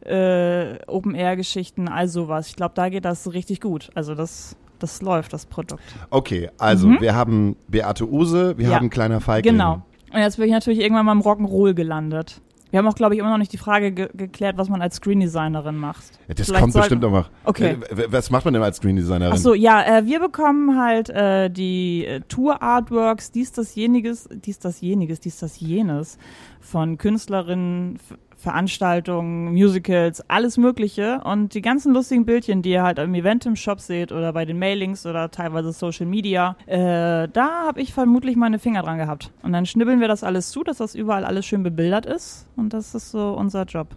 äh, 0.05 0.79
Open-Air-Geschichten, 0.87 1.89
all 1.89 2.09
sowas. 2.09 2.49
Ich 2.49 2.57
glaube, 2.57 2.73
da 2.75 2.89
geht 2.89 3.05
das 3.05 3.33
richtig 3.33 3.61
gut. 3.61 3.91
Also 3.95 4.15
das, 4.15 4.57
das 4.79 5.01
läuft, 5.03 5.33
das 5.33 5.47
Produkt. 5.47 5.83
Okay, 6.11 6.51
also 6.59 6.89
wir 7.01 7.15
haben 7.15 7.57
Beate 7.69 8.07
Use, 8.11 8.57
wir 8.59 8.67
Mhm. 8.67 8.71
Ja. 8.73 8.77
haben 8.79 8.91
kleiner 8.91 9.21
Feigling. 9.21 9.55
Genau. 9.55 9.83
Und 10.13 10.21
jetzt 10.21 10.37
bin 10.37 10.47
ich 10.47 10.53
natürlich 10.53 10.81
irgendwann 10.81 11.07
mal 11.07 11.13
im 11.13 11.21
Rock'n'Roll 11.23 11.75
gelandet. 11.75 12.41
Wir 12.71 12.79
haben 12.79 12.87
auch, 12.87 12.95
glaube 12.95 13.15
ich, 13.15 13.21
immer 13.21 13.31
noch 13.31 13.39
nicht 13.39 13.53
die 13.53 13.59
Frage 13.59 13.93
ge 13.93 14.09
geklärt, 14.15 14.59
was 14.59 14.69
man 14.69 14.83
als 14.83 14.97
Screen-Designerin 14.97 15.77
macht. 15.77 16.05
Ja, 16.29 16.35
Das 16.35 16.47
Vielleicht 16.47 16.61
kommt 16.63 16.75
bestimmt 16.75 17.03
noch 17.03 17.11
mal. 17.11 17.27
Okay. 17.45 17.79
Äh, 17.91 18.07
Was 18.11 18.31
macht 18.31 18.45
man 18.45 18.55
denn 18.55 18.63
als 18.63 18.77
Screen 18.77 18.97
Designerin? 18.97 19.33
Ach 19.35 19.39
so, 19.39 19.55
ja, 19.55 19.99
äh, 19.99 20.07
wir 20.07 20.21
bekommen 20.21 20.79
halt 20.79 21.09
äh, 21.09 21.49
die 21.49 22.05
äh, 22.05 22.21
Tour-Artworks, 22.29 23.33
dies, 23.33 23.53
das, 23.53 23.75
jeniges, 23.75 24.29
dies, 24.31 24.59
das, 24.59 24.81
jeniges, 24.81 25.21
dies, 25.21 25.39
das, 25.39 25.61
jenes 25.61 26.19
von 26.61 26.99
Künstlerinnen, 26.99 27.99
Veranstaltungen, 28.39 29.53
Musicals, 29.53 30.23
alles 30.29 30.57
Mögliche. 30.57 31.21
Und 31.25 31.55
die 31.55 31.63
ganzen 31.63 31.93
lustigen 31.93 32.25
Bildchen, 32.25 32.63
die 32.63 32.71
ihr 32.71 32.83
halt 32.83 32.99
im 32.99 33.15
Event 33.15 33.47
im 33.47 33.57
Shop 33.57 33.81
seht 33.81 34.13
oder 34.13 34.33
bei 34.33 34.45
den 34.45 34.59
Mailings 34.59 35.07
oder 35.07 35.31
teilweise 35.31 35.73
Social 35.73 36.07
Media, 36.07 36.57
äh, 36.67 37.29
da 37.29 37.67
habe 37.67 37.81
ich 37.81 37.93
vermutlich 37.93 38.37
meine 38.37 38.59
Finger 38.59 38.83
dran 38.83 38.99
gehabt. 38.99 39.31
Und 39.43 39.53
dann 39.53 39.67
schnibbeln 39.67 40.01
wir 40.01 40.09
das 40.09 40.25
alles 40.25 40.51
zu, 40.51 40.63
dass 40.65 40.79
das 40.79 40.95
überall 40.95 41.25
alles 41.25 41.47
schön 41.47 41.63
bebildert 41.63 42.07
ist. 42.07 42.47
Und 42.57 42.73
das 42.73 42.95
ist 42.95 43.11
so 43.11 43.33
unser 43.33 43.65
Job. 43.65 43.89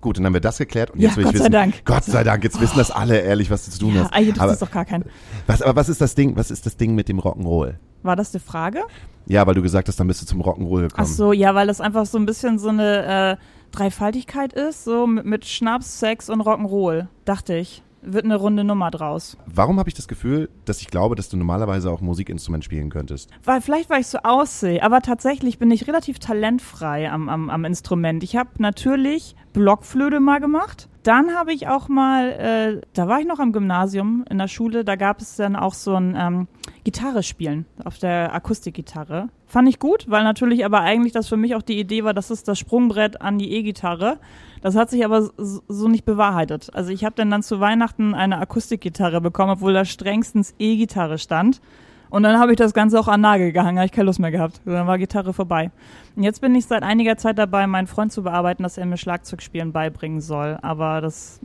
Gut, 0.00 0.18
dann 0.18 0.26
haben 0.26 0.34
wir 0.34 0.40
das 0.40 0.58
geklärt 0.58 0.90
und 0.90 1.00
Ja, 1.00 1.08
jetzt 1.08 1.16
will 1.16 1.24
Gott 1.24 1.32
ich 1.34 1.38
sei 1.38 1.44
wissen, 1.46 1.52
Dank. 1.52 1.84
Gott 1.84 2.04
sei 2.04 2.22
Dank, 2.24 2.44
jetzt 2.44 2.60
wissen 2.60 2.78
das 2.78 2.90
alle 2.90 3.18
ehrlich, 3.20 3.50
was 3.50 3.64
du 3.64 3.70
zu 3.72 3.78
tun 3.80 3.94
Ja, 3.94 4.02
hast. 4.04 4.12
eigentlich 4.12 4.28
interessiert 4.28 4.42
aber, 4.44 4.52
es 4.52 4.58
doch 4.60 4.70
gar 4.70 4.84
keinen. 4.84 5.04
was, 5.46 5.60
aber 5.62 5.74
was 5.76 5.88
ist 5.88 6.00
das 6.00 6.14
Ding, 6.14 6.36
was 6.36 6.50
ist 6.50 6.66
das 6.66 6.76
Ding 6.76 6.94
mit 6.94 7.08
dem 7.08 7.18
Rock'n'Roll? 7.18 7.74
War 8.04 8.14
das 8.14 8.30
die 8.30 8.38
Frage? 8.38 8.82
Ja, 9.26 9.44
weil 9.46 9.54
du 9.54 9.62
gesagt 9.62 9.88
hast, 9.88 9.98
dann 9.98 10.06
bist 10.06 10.22
du 10.22 10.26
zum 10.26 10.40
Rock'n'Roll 10.40 10.82
gekommen. 10.82 10.92
Ach 10.96 11.04
so, 11.06 11.32
ja, 11.32 11.54
weil 11.56 11.66
das 11.66 11.80
einfach 11.80 12.06
so 12.06 12.16
ein 12.16 12.26
bisschen 12.26 12.60
so 12.60 12.68
eine 12.68 13.36
äh, 13.40 13.44
Dreifaltigkeit 13.72 14.52
ist, 14.52 14.84
so 14.84 15.06
mit, 15.06 15.24
mit 15.24 15.44
Schnaps, 15.44 16.00
Sex 16.00 16.30
und 16.30 16.40
Rock'n'Roll, 16.42 17.08
dachte 17.24 17.56
ich. 17.56 17.82
Wird 18.00 18.24
eine 18.24 18.36
runde 18.36 18.62
Nummer 18.62 18.92
draus. 18.92 19.36
Warum 19.46 19.78
habe 19.80 19.88
ich 19.88 19.94
das 19.94 20.06
Gefühl, 20.06 20.48
dass 20.64 20.80
ich 20.80 20.86
glaube, 20.86 21.16
dass 21.16 21.28
du 21.28 21.36
normalerweise 21.36 21.90
auch 21.90 22.00
Musikinstrument 22.00 22.64
spielen 22.64 22.90
könntest? 22.90 23.30
Weil 23.42 23.60
vielleicht, 23.60 23.90
weil 23.90 24.00
ich 24.00 24.06
so 24.06 24.18
aussehe, 24.18 24.82
aber 24.82 25.02
tatsächlich 25.02 25.58
bin 25.58 25.70
ich 25.72 25.88
relativ 25.88 26.20
talentfrei 26.20 27.10
am, 27.10 27.28
am, 27.28 27.50
am 27.50 27.64
Instrument. 27.64 28.22
Ich 28.22 28.36
habe 28.36 28.50
natürlich 28.58 29.34
Blockflöte 29.52 30.20
mal 30.20 30.38
gemacht. 30.38 30.88
Dann 31.08 31.34
habe 31.34 31.54
ich 31.54 31.68
auch 31.68 31.88
mal, 31.88 32.32
äh, 32.32 32.86
da 32.92 33.08
war 33.08 33.18
ich 33.18 33.26
noch 33.26 33.38
am 33.38 33.52
Gymnasium 33.52 34.26
in 34.28 34.36
der 34.36 34.46
Schule, 34.46 34.84
da 34.84 34.94
gab 34.94 35.22
es 35.22 35.36
dann 35.36 35.56
auch 35.56 35.72
so 35.72 35.94
ein 35.94 36.14
ähm, 36.14 36.48
Gitarre 36.84 37.22
spielen 37.22 37.64
auf 37.82 37.96
der 37.96 38.34
Akustikgitarre. 38.34 39.30
Fand 39.46 39.70
ich 39.70 39.78
gut, 39.78 40.10
weil 40.10 40.22
natürlich 40.22 40.66
aber 40.66 40.80
eigentlich 40.80 41.14
das 41.14 41.26
für 41.26 41.38
mich 41.38 41.54
auch 41.54 41.62
die 41.62 41.80
Idee 41.80 42.04
war, 42.04 42.12
das 42.12 42.30
ist 42.30 42.46
das 42.46 42.58
Sprungbrett 42.58 43.22
an 43.22 43.38
die 43.38 43.50
E-Gitarre. 43.52 44.18
Das 44.60 44.76
hat 44.76 44.90
sich 44.90 45.02
aber 45.02 45.30
so 45.38 45.88
nicht 45.88 46.04
bewahrheitet. 46.04 46.74
Also 46.74 46.90
ich 46.90 47.06
habe 47.06 47.16
dann 47.16 47.30
dann 47.30 47.42
zu 47.42 47.58
Weihnachten 47.58 48.14
eine 48.14 48.38
Akustikgitarre 48.38 49.22
bekommen, 49.22 49.52
obwohl 49.52 49.72
da 49.72 49.86
strengstens 49.86 50.54
E-Gitarre 50.58 51.16
stand. 51.16 51.62
Und 52.10 52.22
dann 52.22 52.38
habe 52.38 52.52
ich 52.52 52.56
das 52.56 52.74
Ganze 52.74 52.98
auch 52.98 53.08
an 53.08 53.20
Nagel 53.20 53.52
gehangen, 53.52 53.78
habe 53.78 53.86
ich 53.86 53.92
keine 53.92 54.06
Lust 54.06 54.18
mehr 54.18 54.30
gehabt. 54.30 54.60
Dann 54.64 54.86
war 54.86 54.98
Gitarre 54.98 55.32
vorbei. 55.32 55.70
Und 56.16 56.22
jetzt 56.22 56.40
bin 56.40 56.54
ich 56.54 56.66
seit 56.66 56.82
einiger 56.82 57.16
Zeit 57.16 57.38
dabei, 57.38 57.66
meinen 57.66 57.86
Freund 57.86 58.12
zu 58.12 58.22
bearbeiten, 58.22 58.62
dass 58.62 58.78
er 58.78 58.86
mir 58.86 58.96
Schlagzeugspielen 58.96 59.72
beibringen 59.72 60.20
soll. 60.20 60.58
Aber 60.62 61.00
das 61.00 61.40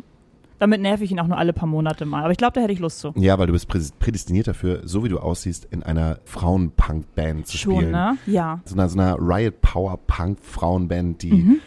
damit 0.63 0.79
nerv 0.79 1.01
ich 1.01 1.11
ihn 1.11 1.19
auch 1.19 1.27
nur 1.27 1.37
alle 1.37 1.51
paar 1.51 1.67
Monate 1.67 2.05
mal. 2.05 2.23
Aber 2.23 2.31
ich 2.31 2.37
glaube, 2.37 2.53
da 2.53 2.61
hätte 2.61 2.71
ich 2.71 2.79
Lust 2.79 2.99
zu. 2.99 3.11
Ja, 3.15 3.37
weil 3.37 3.47
du 3.47 3.51
bist 3.53 3.67
prädestiniert 3.99 4.47
dafür, 4.47 4.81
so 4.85 5.03
wie 5.03 5.09
du 5.09 5.19
aussiehst, 5.19 5.67
in 5.71 5.83
einer 5.83 6.19
Frauenpunk-Band 6.23 7.47
zu 7.47 7.57
Schon, 7.57 7.75
spielen. 7.75 7.91
ne? 7.91 8.17
Ja. 8.25 8.61
So 8.63 8.75
einer, 8.75 8.87
so 8.87 8.97
einer 8.97 9.17
Riot 9.19 9.59
Power 9.59 9.99
Punk 10.07 10.39
Frauenband, 10.41 11.21
die 11.21 11.33
mhm. 11.33 11.59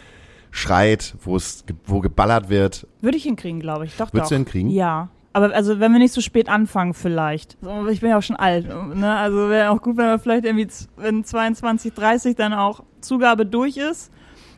schreit, 0.51 1.15
wo 1.23 1.37
es 1.37 1.65
wo 1.85 2.01
geballert 2.01 2.49
wird. 2.49 2.87
Würde 3.03 3.19
ich 3.19 3.25
hinkriegen, 3.25 3.61
glaube 3.61 3.85
ich. 3.85 3.95
Doch, 3.99 4.15
Würdest 4.15 4.31
doch. 4.31 4.37
du 4.37 4.37
hinkriegen? 4.37 4.71
Ja. 4.71 5.11
Aber 5.37 5.55
also 5.55 5.81
wenn 5.81 5.93
wir 5.93 5.99
nicht 5.99 6.15
so 6.15 6.23
spät 6.23 6.49
anfangen 6.49 6.95
vielleicht. 6.95 7.59
Ich 7.91 8.01
bin 8.01 8.09
ja 8.09 8.17
auch 8.17 8.23
schon 8.23 8.37
alt. 8.37 8.67
Ne? 8.97 9.15
Also 9.15 9.51
wäre 9.51 9.69
auch 9.69 9.83
gut, 9.83 9.99
wenn 9.99 10.07
wir 10.07 10.19
vielleicht 10.19 10.47
irgendwie 10.47 10.67
in 11.07 11.25
22, 11.25 11.93
30 11.93 12.37
dann 12.37 12.55
auch 12.55 12.83
Zugabe 13.03 13.45
durch 13.45 13.77
ist. 13.77 14.11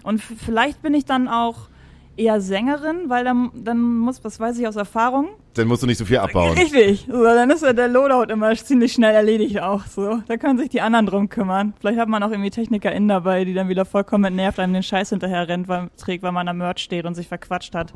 Und 0.04 0.20
vielleicht 0.20 0.80
bin 0.80 0.94
ich 0.94 1.04
dann 1.04 1.26
auch 1.26 1.68
eher 2.16 2.40
Sängerin, 2.40 3.08
weil 3.08 3.25
dann, 3.25 3.50
dann 3.56 3.80
muss, 3.80 4.23
was 4.23 4.38
weiß 4.38 4.56
ich 4.61 4.68
aus 4.68 4.76
Erfahrung. 4.76 5.30
Dann 5.54 5.66
musst 5.66 5.82
du 5.82 5.88
nicht 5.88 5.99
so 5.99 6.04
viel 6.04 6.18
abbauen. 6.18 6.56
Richtig. 6.56 7.08
So, 7.11 7.25
dann 7.25 7.50
ist 7.50 7.64
ja 7.64 7.73
der 7.73 7.88
Loadout 7.88 8.32
immer 8.32 8.54
ziemlich 8.54 8.92
schnell 8.92 9.16
erledigt 9.16 9.61
auch. 9.61 9.85
So, 9.85 10.23
da 10.28 10.37
können 10.37 10.61
sich 10.61 10.68
die 10.68 10.80
anderen 10.80 11.06
drum 11.06 11.28
kümmern. 11.28 11.75
Vielleicht 11.80 11.99
hat 11.99 12.08
man 12.08 12.23
auch 12.23 12.30
irgendwie 12.30 12.50
TechnikerInnen 12.50 13.08
dabei, 13.08 13.44
die 13.44 13.54
dann 13.54 13.68
wieder 13.68 13.85
vollkommen 13.85 14.26
entnervt 14.26 14.61
einem 14.61 14.75
den 14.75 14.85
Scheiß 14.85 15.11
hinterher 15.11 15.49
rennt, 15.49 15.66
weil, 15.66 15.88
trägt, 15.97 16.23
weil 16.23 16.30
man 16.30 16.47
am 16.47 16.58
Merch 16.58 16.78
steht 16.78 17.04
und 17.04 17.16
sich 17.16 17.26
verquatscht 17.26 17.75
hat. 17.75 17.92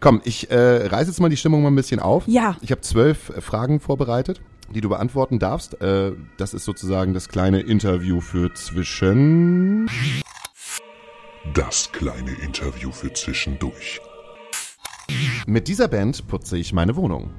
Komm, 0.00 0.20
ich 0.24 0.50
äh, 0.50 0.86
reiße 0.86 1.10
jetzt 1.10 1.20
mal 1.20 1.28
die 1.28 1.36
Stimmung 1.36 1.62
mal 1.62 1.70
ein 1.70 1.74
bisschen 1.74 1.98
auf. 1.98 2.24
Ja. 2.28 2.56
Ich 2.60 2.70
habe 2.70 2.80
zwölf 2.82 3.30
äh, 3.30 3.40
Fragen 3.40 3.80
vorbereitet, 3.80 4.40
die 4.72 4.80
du 4.80 4.88
beantworten 4.88 5.38
darfst. 5.40 5.80
Äh, 5.82 6.12
das 6.36 6.54
ist 6.54 6.64
sozusagen 6.64 7.14
das 7.14 7.28
kleine 7.28 7.60
Interview 7.60 8.20
für 8.20 8.52
zwischen. 8.54 9.90
Das 11.52 11.90
kleine 11.90 12.30
Interview 12.44 12.92
für 12.92 13.12
zwischendurch. 13.12 14.00
Mit 15.46 15.66
dieser 15.66 15.88
Band 15.88 16.28
putze 16.28 16.58
ich 16.58 16.72
meine 16.72 16.94
Wohnung. 16.94 17.30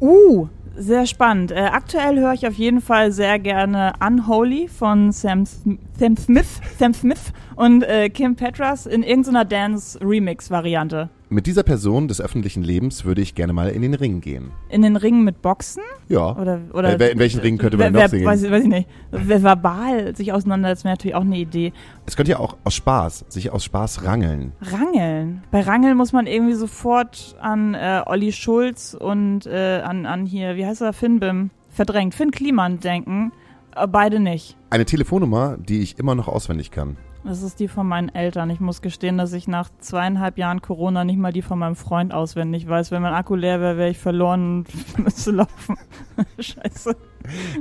Uh, 0.00 0.48
sehr 0.76 1.06
spannend. 1.06 1.50
Äh, 1.50 1.70
aktuell 1.72 2.20
höre 2.20 2.34
ich 2.34 2.46
auf 2.46 2.54
jeden 2.54 2.80
Fall 2.80 3.10
sehr 3.10 3.38
gerne 3.38 3.94
Unholy 4.04 4.68
von 4.68 5.10
Sam, 5.10 5.44
Sam 5.46 6.16
Smith, 6.16 6.60
Sam 6.78 6.94
Smith 6.94 7.32
und 7.56 7.82
äh, 7.82 8.10
Kim 8.10 8.36
Petras 8.36 8.86
in 8.86 9.02
irgendeiner 9.02 9.44
Dance-Remix-Variante. 9.44 11.08
Mit 11.34 11.48
dieser 11.48 11.64
Person 11.64 12.06
des 12.06 12.20
öffentlichen 12.20 12.62
Lebens 12.62 13.04
würde 13.04 13.20
ich 13.20 13.34
gerne 13.34 13.52
mal 13.52 13.68
in 13.68 13.82
den 13.82 13.94
Ring 13.94 14.20
gehen. 14.20 14.52
In 14.68 14.82
den 14.82 14.94
Ring 14.94 15.24
mit 15.24 15.42
Boxen? 15.42 15.82
Ja. 16.08 16.30
Oder, 16.36 16.60
oder 16.72 17.00
äh, 17.00 17.10
in 17.10 17.18
welchen 17.18 17.40
Ring 17.40 17.58
könnte 17.58 17.76
man 17.76 17.92
wer, 17.92 18.04
noch 18.04 18.08
singen? 18.08 18.24
Weiß, 18.24 18.48
weiß 18.48 18.62
ich 18.62 18.68
nicht. 18.68 18.88
Wer 19.10 19.42
verbal 19.42 20.14
sich 20.14 20.32
auseinandersetzt, 20.32 20.84
wäre 20.84 20.92
natürlich 20.92 21.16
auch 21.16 21.22
eine 21.22 21.36
Idee. 21.36 21.72
Es 22.06 22.14
könnte 22.14 22.30
ja 22.30 22.38
auch 22.38 22.56
aus 22.62 22.74
Spaß, 22.74 23.24
sich 23.30 23.50
aus 23.50 23.64
Spaß 23.64 24.04
rangeln. 24.04 24.52
Rangeln? 24.60 25.42
Bei 25.50 25.62
Rangeln 25.62 25.96
muss 25.96 26.12
man 26.12 26.28
irgendwie 26.28 26.54
sofort 26.54 27.34
an 27.40 27.74
äh, 27.74 28.02
Olli 28.06 28.30
Schulz 28.30 28.94
und 28.94 29.44
äh, 29.46 29.80
an, 29.84 30.06
an 30.06 30.26
hier, 30.26 30.54
wie 30.54 30.64
heißt 30.64 30.82
er, 30.82 30.92
Finn 30.92 31.18
Bim, 31.18 31.50
verdrängt, 31.68 32.14
Finn 32.14 32.30
Kliman 32.30 32.78
denken. 32.78 33.32
Äh, 33.74 33.88
beide 33.88 34.20
nicht. 34.20 34.56
Eine 34.70 34.84
Telefonnummer, 34.84 35.56
die 35.58 35.80
ich 35.80 35.98
immer 35.98 36.14
noch 36.14 36.28
auswendig 36.28 36.70
kann. 36.70 36.96
Das 37.24 37.42
ist 37.42 37.58
die 37.58 37.68
von 37.68 37.88
meinen 37.88 38.10
Eltern. 38.10 38.50
Ich 38.50 38.60
muss 38.60 38.82
gestehen, 38.82 39.16
dass 39.16 39.32
ich 39.32 39.48
nach 39.48 39.70
zweieinhalb 39.78 40.36
Jahren 40.36 40.60
Corona 40.60 41.04
nicht 41.04 41.18
mal 41.18 41.32
die 41.32 41.40
von 41.40 41.58
meinem 41.58 41.74
Freund 41.74 42.12
auswendig 42.12 42.68
weiß. 42.68 42.90
Wenn 42.90 43.00
mein 43.00 43.14
Akku 43.14 43.34
leer 43.34 43.60
wäre, 43.60 43.78
wäre 43.78 43.88
ich 43.88 43.98
verloren 43.98 44.58
und 44.58 44.98
müsste 45.04 45.30
laufen. 45.30 45.78
Scheiße. 46.38 46.94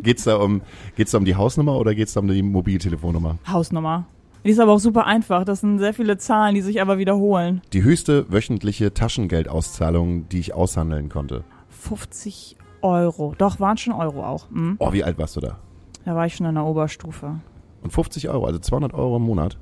Geht's 0.02 0.26
da 0.26 0.36
um, 0.36 0.62
geht's 0.98 1.12
da 1.12 1.18
um 1.18 1.24
die 1.24 1.36
Hausnummer 1.36 1.78
oder 1.78 1.96
geht's 1.96 2.14
da 2.14 2.20
um 2.20 2.28
die 2.28 2.44
Mobiltelefonnummer? 2.44 3.38
Hausnummer. 3.48 4.06
Die 4.44 4.50
ist 4.50 4.60
aber 4.60 4.74
auch 4.74 4.80
super 4.80 5.06
einfach. 5.06 5.46
Das 5.46 5.62
sind 5.62 5.80
sehr 5.80 5.94
viele 5.94 6.18
Zahlen, 6.18 6.56
die 6.56 6.62
sich 6.62 6.82
aber 6.82 6.98
wiederholen. 6.98 7.62
Die 7.72 7.84
höchste 7.84 8.30
wöchentliche 8.30 8.94
Taschengeldauszahlung, 8.94 10.28
die 10.28 10.40
ich 10.40 10.54
aushandeln 10.54 11.08
konnte. 11.08 11.46
50 11.70 12.58
Euro. 12.82 13.34
Doch, 13.38 13.62
waren 13.62 13.78
schon 13.78 13.94
Euro 13.94 14.26
auch. 14.26 14.50
Hm? 14.50 14.76
Oh, 14.80 14.92
wie 14.92 15.06
alt 15.06 15.18
warst 15.18 15.38
du 15.38 15.40
da? 15.40 15.60
Da 16.04 16.16
war 16.16 16.26
ich 16.26 16.36
schon 16.36 16.46
in 16.48 16.56
der 16.56 16.66
Oberstufe. 16.66 17.40
Und 17.84 17.92
50 17.92 18.30
Euro, 18.30 18.46
also 18.46 18.60
200 18.60 18.94
Euro 18.94 19.18
im 19.18 19.24
Monat. 19.24 19.58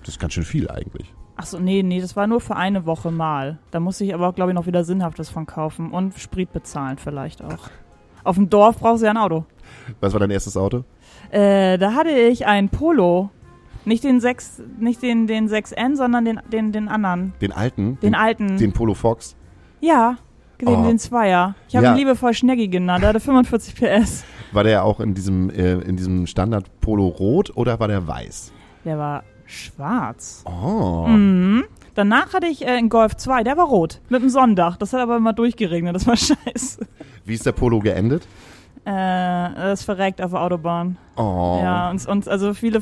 Das 0.00 0.08
ist 0.10 0.20
ganz 0.20 0.32
schön 0.34 0.44
viel 0.44 0.70
eigentlich. 0.70 1.12
Ach 1.36 1.44
so, 1.46 1.58
nee, 1.58 1.82
nee, 1.82 2.00
das 2.00 2.16
war 2.16 2.26
nur 2.26 2.40
für 2.40 2.56
eine 2.56 2.86
Woche 2.86 3.10
mal. 3.10 3.58
Da 3.70 3.80
musste 3.80 4.04
ich 4.04 4.14
aber, 4.14 4.32
glaube 4.32 4.52
ich, 4.52 4.54
noch 4.54 4.66
wieder 4.66 4.84
Sinnhaftes 4.84 5.28
von 5.28 5.44
kaufen 5.46 5.90
und 5.90 6.18
Sprit 6.18 6.52
bezahlen 6.52 6.96
vielleicht 6.96 7.42
auch. 7.44 7.68
Auf 8.24 8.36
dem 8.36 8.48
Dorf 8.48 8.78
brauchst 8.78 9.02
du 9.02 9.06
ja 9.06 9.10
ein 9.10 9.16
Auto. 9.18 9.44
Was 10.00 10.12
war 10.12 10.20
dein 10.20 10.30
erstes 10.30 10.56
Auto? 10.56 10.84
Äh, 11.30 11.76
da 11.78 11.92
hatte 11.94 12.10
ich 12.10 12.46
ein 12.46 12.68
Polo. 12.68 13.30
Nicht 13.84 14.02
den 14.02 14.20
6, 14.20 14.62
nicht 14.80 15.00
den, 15.02 15.26
den 15.28 15.48
6N, 15.48 15.94
sondern 15.94 16.24
den, 16.24 16.40
den, 16.50 16.72
den 16.72 16.88
anderen. 16.88 17.34
Den 17.40 17.52
alten? 17.52 17.98
Den, 18.00 18.14
alten. 18.16 18.56
Den 18.56 18.72
Polo 18.72 18.94
Fox? 18.94 19.36
Ja, 19.80 20.16
den, 20.60 20.68
Oh. 20.68 20.82
den 20.86 20.98
Zweier. 20.98 21.54
Ich 21.68 21.76
habe 21.76 21.86
Ja. 21.86 21.92
ihn 21.92 21.98
liebevoll 21.98 22.34
Schneggi 22.34 22.66
genannt. 22.68 23.02
Der 23.02 23.10
hatte 23.10 23.20
45 23.20 23.76
PS. 23.76 24.24
War 24.56 24.64
der 24.64 24.84
auch 24.84 25.00
in 25.00 25.12
diesem, 25.12 25.50
äh, 25.50 25.74
in 25.74 25.98
diesem 25.98 26.26
Standard 26.26 26.80
Polo 26.80 27.08
rot 27.08 27.54
oder 27.56 27.78
war 27.78 27.88
der 27.88 28.06
weiß? 28.06 28.52
Der 28.86 28.96
war 28.96 29.22
schwarz. 29.44 30.42
Oh. 30.46 31.06
Mhm. 31.06 31.64
Danach 31.94 32.32
hatte 32.32 32.46
ich 32.46 32.62
äh, 32.62 32.70
einen 32.70 32.88
Golf 32.88 33.14
2, 33.16 33.44
der 33.44 33.58
war 33.58 33.66
rot. 33.66 34.00
Mit 34.08 34.22
einem 34.22 34.30
Sonnendach. 34.30 34.78
Das 34.78 34.94
hat 34.94 35.00
aber 35.00 35.18
immer 35.18 35.34
durchgeregnet. 35.34 35.94
Das 35.94 36.06
war 36.06 36.16
scheiße. 36.16 36.86
Wie 37.26 37.34
ist 37.34 37.44
der 37.44 37.52
Polo 37.52 37.80
geendet? 37.80 38.26
Äh, 38.86 38.92
das 38.92 39.80
ist 39.80 39.84
verreckt 39.84 40.22
auf 40.22 40.30
der 40.30 40.40
Autobahn. 40.40 40.96
Oh. 41.16 41.60
Ja, 41.62 41.90
und, 41.90 42.06
und 42.06 42.26
also 42.26 42.54
viele 42.54 42.80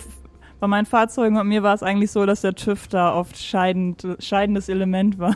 bei 0.61 0.69
meinen 0.69 0.87
Fahrzeugen 0.87 1.39
und 1.39 1.49
mir 1.49 1.65
war 1.65 1.75
es 1.75 1.83
eigentlich 1.83 2.13
so, 2.13 2.25
dass 2.25 2.43
der 2.43 2.55
TÜV 2.55 2.87
da 2.87 3.17
oft 3.17 3.37
scheidend, 3.37 4.07
scheidendes 4.21 4.69
Element 4.69 5.19
war. 5.19 5.35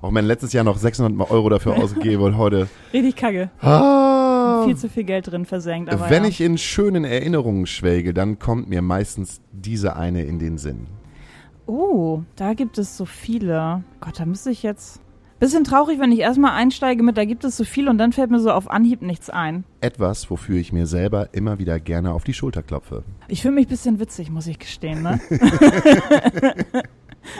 Auch 0.00 0.12
mein 0.12 0.24
letztes 0.24 0.54
Jahr 0.54 0.64
noch 0.64 0.78
600 0.78 1.30
Euro 1.30 1.50
dafür 1.50 1.76
ausgegeben 1.82 2.22
und 2.22 2.38
heute. 2.38 2.68
Richtig 2.94 3.16
kacke. 3.16 3.50
Ah. 3.60 4.27
Viel 4.64 4.76
zu 4.76 4.88
viel 4.88 5.04
Geld 5.04 5.30
drin 5.30 5.44
versenkt. 5.44 5.92
Aber 5.92 6.10
Wenn 6.10 6.24
ja. 6.24 6.28
ich 6.28 6.40
in 6.40 6.58
schönen 6.58 7.04
Erinnerungen 7.04 7.66
schwelge, 7.66 8.14
dann 8.14 8.38
kommt 8.38 8.68
mir 8.68 8.82
meistens 8.82 9.40
diese 9.52 9.96
eine 9.96 10.24
in 10.24 10.38
den 10.38 10.58
Sinn. 10.58 10.86
Oh, 11.66 12.22
da 12.36 12.54
gibt 12.54 12.78
es 12.78 12.96
so 12.96 13.04
viele. 13.04 13.84
Gott, 14.00 14.18
da 14.18 14.24
müsste 14.24 14.50
ich 14.50 14.62
jetzt. 14.62 15.00
Bisschen 15.38 15.62
traurig, 15.62 16.00
wenn 16.00 16.10
ich 16.10 16.18
erstmal 16.18 16.52
einsteige 16.52 17.04
mit, 17.04 17.16
da 17.16 17.24
gibt 17.24 17.44
es 17.44 17.56
so 17.56 17.62
viel 17.62 17.88
und 17.88 17.96
dann 17.98 18.12
fällt 18.12 18.30
mir 18.30 18.40
so 18.40 18.50
auf 18.50 18.68
Anhieb 18.68 19.02
nichts 19.02 19.30
ein. 19.30 19.62
Etwas, 19.80 20.30
wofür 20.30 20.56
ich 20.56 20.72
mir 20.72 20.86
selber 20.86 21.28
immer 21.32 21.60
wieder 21.60 21.78
gerne 21.78 22.12
auf 22.12 22.24
die 22.24 22.34
Schulter 22.34 22.64
klopfe. 22.64 23.04
Ich 23.28 23.42
fühle 23.42 23.54
mich 23.54 23.66
ein 23.66 23.70
bisschen 23.70 24.00
witzig, 24.00 24.30
muss 24.30 24.48
ich 24.48 24.58
gestehen, 24.58 25.02
ne? 25.02 25.20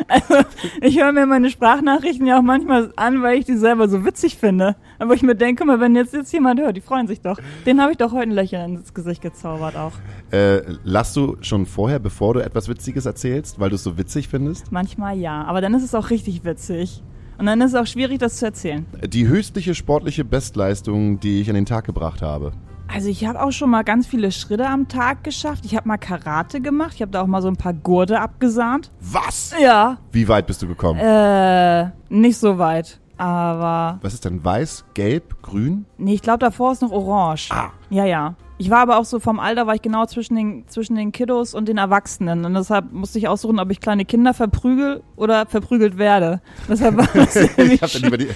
also, 0.09 0.47
ich 0.80 0.99
höre 0.99 1.12
mir 1.12 1.26
meine 1.26 1.50
Sprachnachrichten 1.50 2.26
ja 2.26 2.38
auch 2.38 2.42
manchmal 2.42 2.92
an, 2.97 3.23
weil 3.23 3.38
ich 3.38 3.45
die 3.45 3.57
selber 3.57 3.88
so 3.88 4.04
witzig 4.04 4.37
finde. 4.37 4.76
Aber 4.99 5.14
ich 5.14 5.23
mir 5.23 5.35
denke, 5.35 5.64
mal, 5.64 5.80
wenn 5.80 5.95
jetzt, 5.95 6.14
jetzt 6.14 6.33
jemand 6.33 6.61
hört, 6.61 6.76
die 6.76 6.80
freuen 6.80 7.07
sich 7.07 7.21
doch. 7.21 7.38
Den 7.66 7.80
habe 7.80 7.92
ich 7.92 7.99
doch 7.99 8.12
heute 8.12 8.30
ein 8.30 8.30
Lächeln 8.30 8.76
ins 8.76 8.95
Gesicht 8.95 9.23
gezaubert 9.23 9.76
auch. 9.76 9.92
Äh, 10.30 10.62
lass 10.85 11.14
du 11.14 11.37
schon 11.40 11.66
vorher, 11.66 11.99
bevor 11.99 12.35
du 12.35 12.40
etwas 12.40 12.68
Witziges 12.68 13.07
erzählst, 13.07 13.61
weil 13.61 13.71
du 13.71 13.76
es 13.76 13.85
so 13.85 13.97
witzig 13.99 14.28
findest? 14.28 14.73
Manchmal 14.73 15.18
ja, 15.18 15.45
aber 15.45 15.61
dann 15.61 15.75
ist 15.75 15.83
es 15.83 15.95
auch 15.95 16.11
richtig 16.11 16.45
witzig. 16.45 17.02
Und 17.38 17.47
dann 17.47 17.61
ist 17.61 17.73
es 17.73 17.75
auch 17.76 17.87
schwierig, 17.87 18.18
das 18.18 18.37
zu 18.37 18.47
erzählen. 18.47 18.85
Die 19.07 19.28
höchstliche 19.28 19.75
sportliche 19.75 20.25
Bestleistung, 20.25 21.21
die 21.21 21.40
ich 21.40 21.49
an 21.49 21.54
den 21.54 21.66
Tag 21.66 21.85
gebracht 21.85 22.21
habe. 22.21 22.52
Also 22.92 23.09
ich 23.09 23.26
habe 23.26 23.42
auch 23.42 23.52
schon 23.52 23.71
mal 23.71 23.85
ganz 23.85 24.07
viele 24.07 24.33
Schritte 24.33 24.66
am 24.66 24.88
Tag 24.88 25.23
geschafft. 25.23 25.64
Ich 25.66 25.76
habe 25.76 25.87
mal 25.87 25.99
Karate 25.99 26.61
gemacht. 26.61 26.92
Ich 26.95 27.02
habe 27.02 27.12
da 27.12 27.23
auch 27.23 27.26
mal 27.26 27.42
so 27.42 27.49
ein 27.49 27.57
paar 27.57 27.75
Gurte 27.75 28.21
abgesahnt. 28.21 28.90
Was? 29.00 29.54
Ja. 29.61 29.99
Wie 30.11 30.26
weit 30.28 30.47
bist 30.47 30.62
du 30.62 30.68
gekommen? 30.68 30.99
Äh, 30.99 31.90
nicht 32.09 32.38
so 32.38 32.59
weit. 32.59 32.99
Aber 33.18 33.99
Was 34.02 34.14
ist 34.14 34.25
denn 34.25 34.45
weiß, 34.45 34.85
gelb, 34.95 35.42
grün? 35.42 35.87
nee, 35.99 36.14
ich 36.14 36.23
glaube, 36.23 36.38
davor 36.38 36.71
ist 36.73 36.83
noch 36.83 36.92
orange. 36.92 37.50
Ah. 37.50 37.71
Ja, 37.90 38.04
ja. 38.04 38.37
Ich 38.59 38.71
war 38.71 38.78
aber 38.78 38.99
auch 38.99 39.04
so 39.04 39.21
vom 39.21 39.38
Alter, 39.38 39.66
war 39.66 39.75
ich 39.75 39.83
genau 39.83 40.07
zwischen 40.07 40.35
den, 40.37 40.64
zwischen 40.68 40.97
den 40.97 41.12
Kiddos 41.12 41.54
und 41.54 41.68
den 41.68 41.78
Erwachsenen. 41.78 42.45
Und 42.45 42.54
deshalb 42.54 42.92
musste 42.92 43.18
ich 43.18 43.28
aussuchen, 43.28 43.59
ob 43.61 43.71
ich 43.71 43.80
kleine 43.80 44.04
Kinder 44.04 44.35
verprügel 44.35 45.02
oder 45.16 45.47
verprügelt 45.47 45.99
werde. 45.99 46.40
Deshalb 46.68 46.97
war 46.99 47.09
das 47.12 47.37
Ich, 47.37 47.83
hab 47.83 47.92
dann 47.92 48.02
lieber 48.02 48.18
die, 48.18 48.28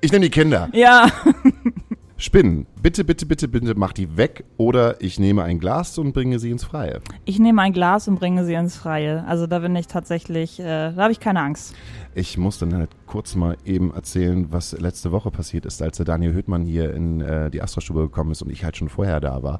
ich 0.00 0.10
nehme 0.12 0.24
die 0.24 0.30
Kinder. 0.30 0.68
Ja, 0.72 1.08
Spinnen. 2.18 2.66
Bitte, 2.80 3.04
bitte, 3.04 3.26
bitte, 3.26 3.46
bitte 3.46 3.74
mach 3.76 3.92
die 3.92 4.16
weg 4.16 4.44
oder 4.56 5.02
ich 5.02 5.18
nehme 5.18 5.42
ein 5.42 5.58
Glas 5.58 5.98
und 5.98 6.14
bringe 6.14 6.38
sie 6.38 6.50
ins 6.50 6.64
Freie. 6.64 7.02
Ich 7.26 7.38
nehme 7.38 7.60
ein 7.60 7.74
Glas 7.74 8.08
und 8.08 8.18
bringe 8.18 8.46
sie 8.46 8.54
ins 8.54 8.74
Freie. 8.74 9.22
Also 9.26 9.46
da 9.46 9.58
bin 9.58 9.76
ich 9.76 9.86
tatsächlich, 9.86 10.58
äh, 10.58 10.92
da 10.92 10.96
habe 10.96 11.12
ich 11.12 11.20
keine 11.20 11.40
Angst. 11.40 11.74
Ich 12.14 12.38
muss 12.38 12.58
dann 12.58 12.72
halt 12.74 12.88
kurz 13.04 13.36
mal 13.36 13.58
eben 13.66 13.92
erzählen, 13.92 14.46
was 14.50 14.72
letzte 14.72 15.12
Woche 15.12 15.30
passiert 15.30 15.66
ist, 15.66 15.82
als 15.82 15.98
der 15.98 16.06
Daniel 16.06 16.32
Hüttmann 16.32 16.64
hier 16.64 16.94
in 16.94 17.20
äh, 17.20 17.50
die 17.50 17.60
Astrostube 17.60 18.00
gekommen 18.00 18.30
ist 18.30 18.40
und 18.40 18.50
ich 18.50 18.64
halt 18.64 18.78
schon 18.78 18.88
vorher 18.88 19.20
da 19.20 19.42
war. 19.42 19.58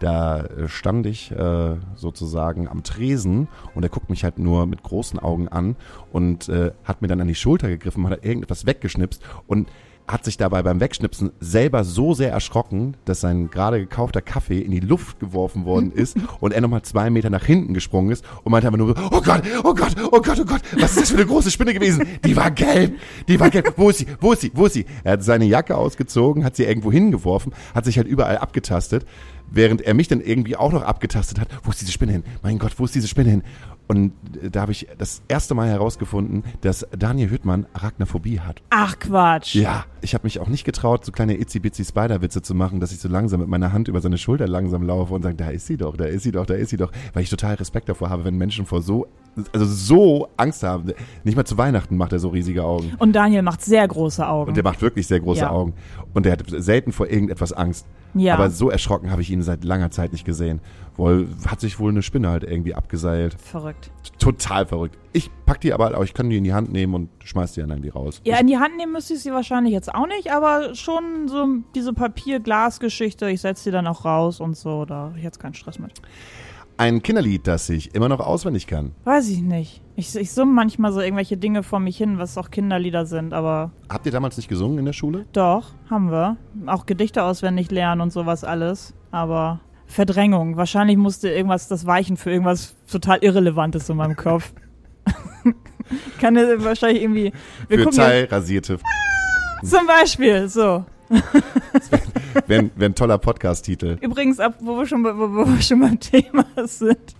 Da 0.00 0.44
äh, 0.44 0.68
stand 0.68 1.06
ich 1.06 1.30
äh, 1.30 1.76
sozusagen 1.94 2.68
am 2.68 2.82
Tresen 2.82 3.48
und 3.74 3.82
er 3.82 3.88
guckt 3.88 4.10
mich 4.10 4.24
halt 4.24 4.38
nur 4.38 4.66
mit 4.66 4.82
großen 4.82 5.18
Augen 5.18 5.48
an 5.48 5.74
und 6.12 6.50
äh, 6.50 6.72
hat 6.84 7.00
mir 7.00 7.08
dann 7.08 7.22
an 7.22 7.28
die 7.28 7.34
Schulter 7.34 7.68
gegriffen, 7.68 8.06
hat 8.10 8.26
irgendetwas 8.26 8.66
weggeschnipst 8.66 9.22
und 9.46 9.68
hat 10.06 10.24
sich 10.24 10.36
dabei 10.36 10.62
beim 10.62 10.80
Wegschnipsen 10.80 11.32
selber 11.40 11.82
so 11.82 12.12
sehr 12.12 12.30
erschrocken, 12.30 12.96
dass 13.06 13.20
sein 13.20 13.50
gerade 13.50 13.80
gekaufter 13.80 14.20
Kaffee 14.20 14.60
in 14.60 14.70
die 14.70 14.80
Luft 14.80 15.18
geworfen 15.18 15.64
worden 15.64 15.92
ist 15.94 16.16
und 16.40 16.52
er 16.52 16.60
nochmal 16.60 16.82
zwei 16.82 17.08
Meter 17.10 17.30
nach 17.30 17.44
hinten 17.44 17.72
gesprungen 17.72 18.10
ist 18.10 18.24
und 18.42 18.52
meinte 18.52 18.68
einfach 18.68 18.78
nur, 18.78 18.88
so, 18.88 19.02
oh 19.10 19.20
Gott, 19.22 19.42
oh 19.64 19.74
Gott, 19.74 19.94
oh 20.12 20.20
Gott, 20.20 20.40
oh 20.40 20.44
Gott, 20.44 20.60
was 20.78 20.92
ist 20.92 21.02
das 21.02 21.10
für 21.10 21.16
eine 21.16 21.26
große 21.26 21.50
Spinne 21.50 21.72
gewesen? 21.72 22.06
Die 22.24 22.36
war 22.36 22.50
gelb, 22.50 22.98
die 23.28 23.40
war 23.40 23.50
gelb, 23.50 23.74
wo 23.76 23.88
ist 23.88 23.98
sie, 23.98 24.06
wo 24.20 24.32
ist 24.32 24.42
sie, 24.42 24.52
wo 24.54 24.66
ist 24.66 24.74
sie? 24.74 24.84
Er 25.04 25.12
hat 25.12 25.24
seine 25.24 25.46
Jacke 25.46 25.76
ausgezogen, 25.76 26.44
hat 26.44 26.56
sie 26.56 26.64
irgendwo 26.64 26.92
hingeworfen, 26.92 27.54
hat 27.74 27.86
sich 27.86 27.96
halt 27.96 28.06
überall 28.06 28.36
abgetastet, 28.38 29.06
während 29.50 29.80
er 29.82 29.94
mich 29.94 30.08
dann 30.08 30.20
irgendwie 30.20 30.56
auch 30.56 30.72
noch 30.72 30.82
abgetastet 30.82 31.40
hat, 31.40 31.48
wo 31.62 31.70
ist 31.70 31.80
diese 31.80 31.92
Spinne 31.92 32.12
hin? 32.12 32.24
Mein 32.42 32.58
Gott, 32.58 32.72
wo 32.76 32.84
ist 32.84 32.94
diese 32.94 33.08
Spinne 33.08 33.30
hin? 33.30 33.42
Und 33.86 34.12
da 34.50 34.62
habe 34.62 34.72
ich 34.72 34.88
das 34.96 35.22
erste 35.28 35.54
Mal 35.54 35.68
herausgefunden, 35.68 36.42
dass 36.62 36.86
Daniel 36.98 37.30
Hüttmann 37.30 37.66
Arachnophobie 37.74 38.40
hat. 38.40 38.62
Ach 38.70 38.98
Quatsch. 38.98 39.54
Ja, 39.54 39.84
ich 40.00 40.14
habe 40.14 40.24
mich 40.24 40.40
auch 40.40 40.48
nicht 40.48 40.64
getraut, 40.64 41.04
so 41.04 41.12
kleine 41.12 41.34
itzy-bitsy 41.34 41.84
Spider-Witze 41.84 42.40
zu 42.40 42.54
machen, 42.54 42.80
dass 42.80 42.92
ich 42.92 42.98
so 42.98 43.08
langsam 43.08 43.40
mit 43.40 43.48
meiner 43.48 43.72
Hand 43.72 43.88
über 43.88 44.00
seine 44.00 44.16
Schulter 44.16 44.48
langsam 44.48 44.82
laufe 44.82 45.12
und 45.12 45.22
sage, 45.22 45.34
da 45.36 45.50
ist 45.50 45.66
sie 45.66 45.76
doch, 45.76 45.96
da 45.96 46.06
ist 46.06 46.22
sie 46.22 46.32
doch, 46.32 46.46
da 46.46 46.54
ist 46.54 46.70
sie 46.70 46.78
doch. 46.78 46.92
Weil 47.12 47.24
ich 47.24 47.30
total 47.30 47.56
Respekt 47.56 47.88
davor 47.90 48.08
habe, 48.08 48.24
wenn 48.24 48.38
Menschen 48.38 48.64
vor 48.64 48.80
so, 48.80 49.06
also 49.52 49.66
so 49.66 50.28
Angst 50.38 50.62
haben. 50.62 50.92
Nicht 51.24 51.36
mal 51.36 51.44
zu 51.44 51.58
Weihnachten 51.58 51.96
macht 51.98 52.12
er 52.12 52.20
so 52.20 52.28
riesige 52.28 52.64
Augen. 52.64 52.92
Und 52.98 53.12
Daniel 53.12 53.42
macht 53.42 53.62
sehr 53.62 53.86
große 53.86 54.26
Augen. 54.26 54.48
Und 54.48 54.56
der 54.56 54.64
macht 54.64 54.80
wirklich 54.80 55.06
sehr 55.06 55.20
große 55.20 55.40
Ja. 55.40 55.50
Augen. 55.50 55.74
Und 56.14 56.24
der 56.24 56.32
hat 56.32 56.42
selten 56.46 56.90
vor 56.92 57.08
irgendetwas 57.08 57.52
Angst. 57.52 57.86
Ja. 58.14 58.34
Aber 58.34 58.50
so 58.50 58.70
erschrocken 58.70 59.10
habe 59.10 59.22
ich 59.22 59.30
ihn 59.30 59.42
seit 59.42 59.64
langer 59.64 59.90
Zeit 59.90 60.12
nicht 60.12 60.24
gesehen. 60.24 60.60
Wohl 60.96 61.28
hat 61.46 61.60
sich 61.60 61.80
wohl 61.80 61.90
eine 61.90 62.02
Spinne 62.02 62.28
halt 62.28 62.44
irgendwie 62.44 62.74
abgeseilt. 62.74 63.36
Verrückt. 63.40 63.90
Total 64.18 64.66
verrückt. 64.66 64.96
Ich 65.12 65.30
pack 65.44 65.60
die 65.60 65.72
aber, 65.72 65.86
aber 65.86 66.04
ich 66.04 66.14
kann 66.14 66.30
die 66.30 66.36
in 66.36 66.44
die 66.44 66.54
Hand 66.54 66.72
nehmen 66.72 66.94
und 66.94 67.10
schmeiß 67.24 67.52
die 67.52 67.60
dann 67.60 67.70
irgendwie 67.70 67.88
raus. 67.88 68.20
Ja, 68.24 68.38
in 68.38 68.46
die 68.46 68.58
Hand 68.58 68.76
nehmen 68.76 68.92
müsste 68.92 69.14
ich 69.14 69.20
sie 69.20 69.32
wahrscheinlich 69.32 69.72
jetzt 69.72 69.92
auch 69.92 70.06
nicht, 70.06 70.30
aber 70.30 70.74
schon 70.74 71.26
so 71.26 71.46
diese 71.74 71.92
Papier-Glas-Geschichte. 71.92 73.28
Ich 73.30 73.40
setze 73.40 73.64
sie 73.64 73.70
dann 73.72 73.86
auch 73.88 74.04
raus 74.04 74.40
und 74.40 74.56
so. 74.56 74.84
Da 74.84 74.94
habe 74.94 75.18
ich 75.18 75.24
jetzt 75.24 75.40
keinen 75.40 75.54
Stress 75.54 75.78
mit. 75.80 75.92
Ein 76.76 77.02
Kinderlied, 77.02 77.46
das 77.46 77.68
ich 77.68 77.94
immer 77.94 78.08
noch 78.08 78.18
auswendig 78.20 78.66
kann. 78.66 78.92
Weiß 79.04 79.28
ich 79.28 79.42
nicht. 79.42 79.80
Ich, 79.94 80.16
ich 80.16 80.32
summe 80.32 80.52
manchmal 80.52 80.92
so 80.92 81.00
irgendwelche 81.00 81.36
Dinge 81.36 81.62
vor 81.62 81.78
mich 81.78 81.96
hin, 81.96 82.18
was 82.18 82.36
auch 82.36 82.50
Kinderlieder 82.50 83.06
sind, 83.06 83.32
aber 83.32 83.70
Habt 83.88 84.06
ihr 84.06 84.12
damals 84.12 84.36
nicht 84.36 84.48
gesungen 84.48 84.78
in 84.78 84.84
der 84.84 84.92
Schule? 84.92 85.24
doch, 85.32 85.70
haben 85.88 86.10
wir. 86.10 86.36
Auch 86.66 86.84
Gedichte 86.86 87.22
auswendig 87.22 87.70
lernen 87.70 88.00
und 88.00 88.12
sowas 88.12 88.42
alles. 88.42 88.92
Aber 89.12 89.60
Verdrängung. 89.86 90.56
Wahrscheinlich 90.56 90.96
musste 90.96 91.28
irgendwas 91.28 91.68
das 91.68 91.86
weichen 91.86 92.16
für 92.16 92.32
irgendwas 92.32 92.74
total 92.90 93.18
Irrelevantes 93.22 93.88
in 93.88 93.96
meinem 93.96 94.16
Kopf. 94.16 94.52
Kann 96.20 96.34
wahrscheinlich 96.34 97.02
irgendwie. 97.02 97.32
Wir 97.68 97.78
Für 97.78 97.84
gucken 97.84 97.98
ja, 98.00 98.08
teilrasierte. 98.08 98.78
zum 99.62 99.86
Beispiel, 99.86 100.48
so. 100.48 100.84
Wäre 102.46 102.70
wär 102.74 102.88
ein 102.88 102.94
toller 102.94 103.18
Podcast-Titel. 103.18 103.98
Übrigens, 104.00 104.40
ab, 104.40 104.56
wo 104.60 104.76
wir 104.78 104.86
schon, 104.86 105.04
wo, 105.04 105.46
wir 105.46 105.62
schon 105.62 105.80
beim 105.80 106.00
Thema 106.00 106.44
sind. 106.64 107.14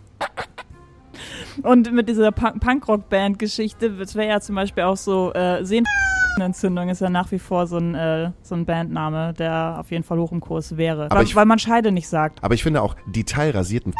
Und 1.62 1.92
mit 1.92 2.08
dieser 2.08 2.32
Punk 2.32 2.60
Punkrock-Band-Geschichte, 2.60 3.90
das 3.90 4.14
wäre 4.14 4.28
ja 4.28 4.40
zum 4.40 4.56
Beispiel 4.56 4.84
auch 4.84 4.96
so, 4.96 5.32
äh, 5.34 5.64
Sehnenentzündung 5.64 6.88
ist 6.88 7.00
ja 7.00 7.10
nach 7.10 7.30
wie 7.30 7.38
vor 7.38 7.66
so 7.66 7.78
ein, 7.78 7.94
äh, 7.94 8.30
so 8.42 8.54
ein 8.54 8.66
Bandname, 8.66 9.34
der 9.34 9.76
auf 9.78 9.90
jeden 9.90 10.02
Fall 10.02 10.18
hoch 10.18 10.32
im 10.32 10.40
Kurs 10.40 10.76
wäre. 10.76 11.08
Weil, 11.10 11.26
weil 11.34 11.46
man 11.46 11.58
Scheide 11.58 11.92
nicht 11.92 12.08
sagt. 12.08 12.42
Aber 12.42 12.54
ich 12.54 12.62
finde 12.62 12.82
auch 12.82 12.96
die 13.06 13.24
teilrasierten 13.24 13.94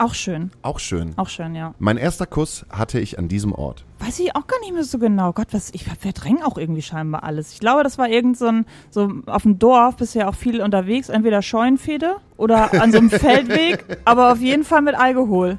Auch 0.00 0.14
schön, 0.14 0.50
auch 0.62 0.78
schön. 0.78 1.12
auch 1.16 1.28
schön, 1.28 1.54
ja. 1.54 1.74
Mein 1.78 1.98
erster 1.98 2.24
Kuss 2.24 2.64
hatte 2.70 2.98
ich 2.98 3.18
an 3.18 3.28
diesem 3.28 3.52
Ort. 3.52 3.84
Weiß 3.98 4.18
ich 4.20 4.34
auch 4.34 4.46
gar 4.46 4.58
nicht 4.60 4.72
mehr 4.72 4.82
so 4.82 4.98
genau. 4.98 5.34
Gott, 5.34 5.48
was, 5.50 5.74
ich 5.74 5.84
verdränge 5.84 6.46
auch 6.46 6.56
irgendwie 6.56 6.80
scheinbar 6.80 7.22
alles. 7.22 7.52
Ich 7.52 7.60
glaube, 7.60 7.82
das 7.82 7.98
war 7.98 8.08
irgend 8.08 8.38
so 8.38 8.46
ein, 8.46 8.64
so 8.88 9.12
auf 9.26 9.42
dem 9.42 9.58
Dorf 9.58 9.96
bist 9.96 10.14
ja 10.14 10.26
auch 10.26 10.34
viel 10.34 10.62
unterwegs, 10.62 11.10
entweder 11.10 11.42
Scheunenfede 11.42 12.16
oder 12.38 12.72
an 12.80 12.92
so 12.92 12.96
einem 12.96 13.10
Feldweg, 13.10 13.98
aber 14.06 14.32
auf 14.32 14.40
jeden 14.40 14.64
Fall 14.64 14.80
mit 14.80 14.94
Alkohol. 14.94 15.58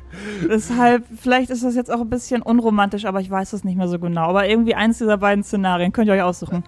Deshalb, 0.50 1.04
vielleicht 1.22 1.52
ist 1.52 1.64
das 1.64 1.76
jetzt 1.76 1.92
auch 1.92 2.02
ein 2.02 2.10
bisschen 2.10 2.42
unromantisch, 2.42 3.06
aber 3.06 3.22
ich 3.22 3.30
weiß 3.30 3.54
es 3.54 3.64
nicht 3.64 3.78
mehr 3.78 3.88
so 3.88 4.00
genau. 4.00 4.30
Aber 4.30 4.48
irgendwie 4.48 4.74
eins 4.74 4.98
dieser 4.98 5.18
beiden 5.18 5.44
Szenarien 5.44 5.92
könnt 5.92 6.08
ihr 6.08 6.16
euch 6.16 6.24
aussuchen. 6.24 6.64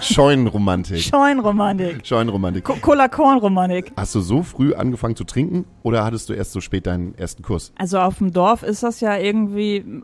Scheunenromantik. 0.00 1.00
Scheunenromantik. 1.02 2.06
Scheunenromantik. 2.06 2.64
Co- 2.64 2.76
Cola-Korn-Romantik. 2.80 3.92
Hast 3.96 4.14
du 4.14 4.20
so 4.20 4.42
früh 4.42 4.74
angefangen 4.74 5.16
zu 5.16 5.24
trinken 5.24 5.64
oder 5.82 6.04
hattest 6.04 6.28
du 6.28 6.32
erst 6.34 6.52
so 6.52 6.60
spät 6.60 6.86
deinen 6.86 7.14
ersten 7.16 7.42
Kuss? 7.42 7.72
Also 7.78 7.98
auf 7.98 8.18
dem 8.18 8.32
Dorf 8.32 8.62
ist 8.62 8.82
das 8.82 9.00
ja 9.00 9.16
irgendwie. 9.16 10.02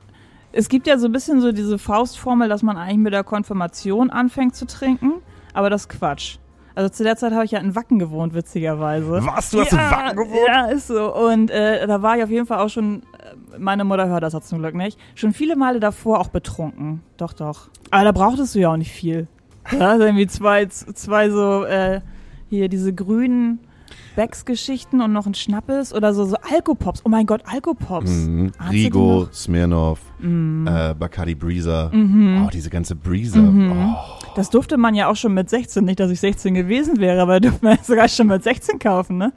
Es 0.52 0.68
gibt 0.68 0.86
ja 0.86 0.98
so 0.98 1.06
ein 1.06 1.12
bisschen 1.12 1.40
so 1.40 1.52
diese 1.52 1.78
Faustformel, 1.78 2.48
dass 2.48 2.62
man 2.62 2.76
eigentlich 2.76 2.98
mit 2.98 3.12
der 3.12 3.22
Konfirmation 3.24 4.10
anfängt 4.10 4.56
zu 4.56 4.66
trinken, 4.66 5.14
aber 5.54 5.70
das 5.70 5.82
ist 5.82 5.88
Quatsch. 5.90 6.36
Also 6.74 6.88
zu 6.88 7.02
der 7.04 7.16
Zeit 7.16 7.32
habe 7.32 7.44
ich 7.44 7.50
ja 7.50 7.58
in 7.58 7.74
Wacken 7.74 7.98
gewohnt, 7.98 8.32
witzigerweise. 8.32 9.20
Was? 9.26 9.50
Du 9.50 9.60
hast 9.60 9.72
in 9.72 9.78
Wacken 9.78 10.16
gewohnt? 10.16 10.46
Ja, 10.46 10.66
ist 10.66 10.86
so. 10.86 11.14
Und 11.14 11.50
äh, 11.50 11.86
da 11.86 12.00
war 12.00 12.16
ich 12.16 12.22
auf 12.24 12.30
jeden 12.30 12.46
Fall 12.46 12.58
auch 12.58 12.68
schon, 12.68 13.02
äh, 13.18 13.58
meine 13.58 13.84
Mutter 13.84 14.08
hört 14.08 14.22
das 14.22 14.32
zum 14.48 14.60
Glück 14.60 14.74
nicht, 14.74 14.98
schon 15.14 15.32
viele 15.32 15.56
Male 15.56 15.78
davor 15.80 16.20
auch 16.20 16.28
betrunken. 16.28 17.02
Doch, 17.16 17.32
doch. 17.32 17.68
Aber 17.90 18.04
da 18.04 18.12
brauchtest 18.12 18.54
du 18.54 18.60
ja 18.60 18.72
auch 18.72 18.76
nicht 18.76 18.92
viel. 18.92 19.26
Ja, 19.78 19.90
also 19.90 20.04
irgendwie 20.04 20.26
zwei, 20.26 20.66
zwei 20.66 21.30
so, 21.30 21.64
äh, 21.64 22.00
hier 22.48 22.68
diese 22.68 22.92
grünen 22.92 23.60
Becks-Geschichten 24.16 25.00
und 25.00 25.12
noch 25.12 25.26
ein 25.26 25.34
Schnappes 25.34 25.94
oder 25.94 26.12
so, 26.14 26.24
so 26.24 26.36
Alkopops. 26.52 27.02
Oh 27.04 27.08
mein 27.08 27.26
Gott, 27.26 27.42
Alkopops. 27.46 28.10
Mhm. 28.10 28.52
Rigo? 28.70 29.28
Smirnoff, 29.32 30.00
Mhm. 30.18 30.66
äh, 30.66 30.94
Bacardi 30.98 31.34
Breezer. 31.34 31.90
Oh, 31.94 32.48
diese 32.52 32.70
ganze 32.70 32.96
Breezer. 32.96 33.40
Oh. 33.42 33.94
Das 34.36 34.50
durfte 34.50 34.76
man 34.76 34.94
ja 34.94 35.08
auch 35.08 35.16
schon 35.16 35.32
mit 35.34 35.48
16. 35.48 35.84
Nicht, 35.84 36.00
dass 36.00 36.10
ich 36.10 36.20
16 36.20 36.54
gewesen 36.54 36.98
wäre, 36.98 37.22
aber 37.22 37.40
durfte 37.40 37.64
man 37.64 37.76
ja 37.76 37.82
sogar 37.84 38.08
schon 38.08 38.26
mit 38.26 38.42
16 38.42 38.78
kaufen, 38.78 39.16
ne? 39.16 39.32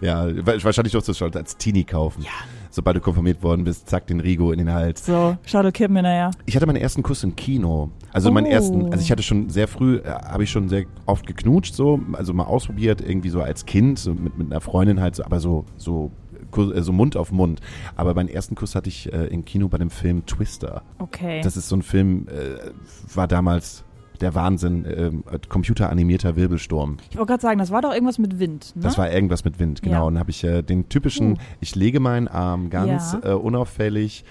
Ja, 0.00 0.26
wa- 0.44 0.54
wahrscheinlich 0.62 0.92
durftest 0.92 1.08
du 1.08 1.12
es 1.12 1.18
schon 1.32 1.34
als 1.40 1.56
Teenie 1.56 1.84
kaufen. 1.84 2.22
Ja. 2.22 2.30
Sobald 2.76 2.94
du 2.94 3.00
konfirmiert 3.00 3.42
worden 3.42 3.64
bist, 3.64 3.88
zack, 3.88 4.06
den 4.06 4.20
Rigo 4.20 4.52
in 4.52 4.58
den 4.58 4.70
Hals. 4.70 5.06
So, 5.06 5.38
schau, 5.46 5.62
du 5.62 5.72
kippen 5.72 5.94
mir 5.94 6.02
nachher. 6.02 6.30
Ich 6.44 6.54
hatte 6.56 6.66
meinen 6.66 6.76
ersten 6.76 7.02
Kuss 7.02 7.24
im 7.24 7.34
Kino. 7.34 7.88
Also 8.12 8.30
meinen 8.30 8.48
Oh. 8.48 8.50
ersten, 8.50 8.92
also 8.92 8.98
ich 9.02 9.10
hatte 9.10 9.22
schon 9.22 9.48
sehr 9.48 9.66
früh, 9.66 9.96
äh, 9.96 10.10
habe 10.10 10.44
ich 10.44 10.50
schon 10.50 10.68
sehr 10.68 10.84
oft 11.06 11.26
geknutscht, 11.26 11.72
so, 11.74 11.98
also 12.12 12.34
mal 12.34 12.44
ausprobiert, 12.44 13.00
irgendwie 13.00 13.30
so 13.30 13.40
als 13.40 13.64
Kind, 13.64 13.98
so 13.98 14.12
mit, 14.12 14.36
mit 14.36 14.50
einer 14.52 14.60
Freundin 14.60 15.00
halt, 15.00 15.16
so, 15.16 15.24
aber 15.24 15.40
so, 15.40 15.64
so, 15.78 16.10
Kuss- 16.50 16.70
äh, 16.74 16.82
so 16.82 16.92
Mund 16.92 17.16
auf 17.16 17.32
Mund. 17.32 17.62
Aber 17.96 18.12
meinen 18.12 18.28
ersten 18.28 18.56
Kuss 18.56 18.74
hatte 18.74 18.90
ich 18.90 19.10
äh, 19.10 19.24
im 19.28 19.46
Kino 19.46 19.68
bei 19.68 19.78
dem 19.78 19.88
Film 19.88 20.26
Twister. 20.26 20.82
Okay. 20.98 21.40
Das 21.42 21.56
ist 21.56 21.70
so 21.70 21.76
ein 21.76 21.82
Film, 21.82 22.26
äh, 22.28 23.14
war 23.16 23.26
damals 23.26 23.84
der 24.16 24.34
Wahnsinn, 24.34 24.84
ähm, 24.88 25.24
computeranimierter 25.48 26.36
Wirbelsturm. 26.36 26.98
ich 27.10 27.16
wollte 27.16 27.30
gerade 27.32 27.42
sagen, 27.42 27.58
das 27.58 27.70
war 27.70 27.82
doch 27.82 27.92
irgendwas 27.92 28.18
mit 28.18 28.38
Wind, 28.38 28.72
ne? 28.76 28.82
Das 28.82 28.98
war 28.98 29.10
irgendwas 29.10 29.44
mit 29.44 29.58
Wind, 29.58 29.82
genau. 29.82 29.94
Ja. 29.96 30.02
Und 30.02 30.14
dann 30.14 30.20
habe 30.20 30.30
ich 30.30 30.44
äh, 30.44 30.62
den 30.62 30.88
typischen, 30.88 31.32
Uh. 31.32 31.36
ich 31.60 31.74
lege 31.74 32.00
meinen 32.00 32.28
Arm 32.28 32.70
ganz 32.70 33.16
Ja. 33.22 33.30
äh, 33.30 33.34
unauffällig 33.34 34.24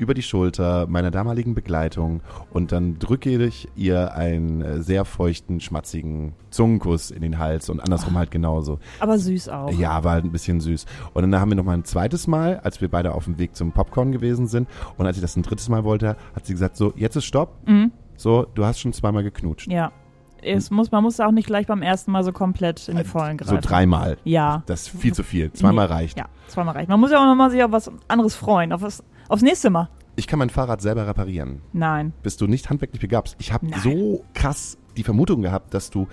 über 0.00 0.14
die 0.14 0.22
Schulter 0.22 0.86
meiner 0.86 1.10
damaligen 1.10 1.56
Begleitung 1.56 2.20
und 2.52 2.70
dann 2.70 3.00
drücke 3.00 3.30
ich 3.44 3.66
ihr 3.74 4.14
einen 4.14 4.62
äh, 4.62 4.80
sehr 4.80 5.04
feuchten, 5.04 5.58
schmatzigen 5.60 6.34
Zungenkuss 6.50 7.10
in 7.10 7.20
den 7.20 7.38
Hals 7.40 7.68
und 7.68 7.80
andersrum 7.80 8.16
halt 8.16 8.30
genauso. 8.30 8.78
aber 9.00 9.18
süß 9.18 9.48
auch. 9.48 9.72
Ja, 9.72 10.04
war 10.04 10.12
halt 10.12 10.24
ein 10.24 10.30
bisschen 10.30 10.60
süß. 10.60 10.86
Und 11.14 11.22
dann 11.28 11.40
haben 11.40 11.50
wir 11.50 11.56
noch 11.56 11.64
mal 11.64 11.72
ein 11.74 11.84
zweites 11.84 12.28
Mal, 12.28 12.60
als 12.60 12.80
wir 12.80 12.88
beide 12.88 13.12
auf 13.12 13.24
dem 13.24 13.38
Weg 13.40 13.56
zum 13.56 13.72
Popcorn 13.72 14.12
gewesen 14.12 14.46
sind 14.46 14.68
und 14.98 15.04
als 15.06 15.16
ich 15.16 15.20
das 15.20 15.34
ein 15.36 15.42
drittes 15.42 15.68
Mal 15.68 15.82
wollte, 15.82 16.16
hat 16.36 16.46
sie 16.46 16.52
gesagt, 16.52 16.76
so, 16.76 16.92
jetzt 16.94 17.16
ist 17.16 17.24
Stopp. 17.24 17.56
Mhm. 17.66 17.90
So, 18.18 18.44
du 18.54 18.64
hast 18.66 18.80
schon 18.80 18.92
zweimal 18.92 19.22
geknutscht. 19.22 19.70
Ja. 19.70 19.92
Es 20.42 20.70
muss, 20.70 20.92
man 20.92 21.02
muss 21.02 21.18
auch 21.18 21.32
nicht 21.32 21.46
gleich 21.46 21.66
beim 21.66 21.82
ersten 21.82 22.12
Mal 22.12 22.22
so 22.22 22.30
komplett 22.32 22.88
in 22.88 22.96
die 22.96 23.04
Vollen 23.04 23.38
greifen. 23.38 23.60
So 23.60 23.68
dreimal. 23.68 24.18
Ja. 24.24 24.62
Das 24.66 24.82
ist 24.82 24.88
viel 25.00 25.12
zu 25.14 25.22
viel. 25.24 25.52
Zweimal 25.54 25.88
Nee. 25.88 25.94
reicht. 25.94 26.18
Ja, 26.18 26.26
zweimal 26.48 26.74
reicht. 26.74 26.88
Man 26.88 27.00
muss 27.00 27.10
ja 27.10 27.18
auch 27.18 27.26
nochmal 27.26 27.50
sich 27.50 27.62
auf 27.64 27.72
was 27.72 27.90
anderes 28.06 28.36
freuen. 28.36 28.72
Auf 28.72 28.82
was, 28.82 29.02
aufs 29.28 29.42
nächste 29.42 29.70
Mal. 29.70 29.88
Ich 30.14 30.26
kann 30.26 30.38
mein 30.38 30.50
Fahrrad 30.50 30.80
selber 30.80 31.06
reparieren. 31.06 31.62
Nein. 31.72 32.12
Bist 32.22 32.40
du 32.40 32.46
nicht 32.46 32.70
handwerklich 32.70 33.00
begabt? 33.00 33.36
Ich 33.40 33.52
habe 33.52 33.66
so 33.82 34.24
krass 34.34 34.78
die 34.96 35.04
Vermutung 35.04 35.42
gehabt, 35.42 35.74
dass 35.74 35.90
du 35.90 36.06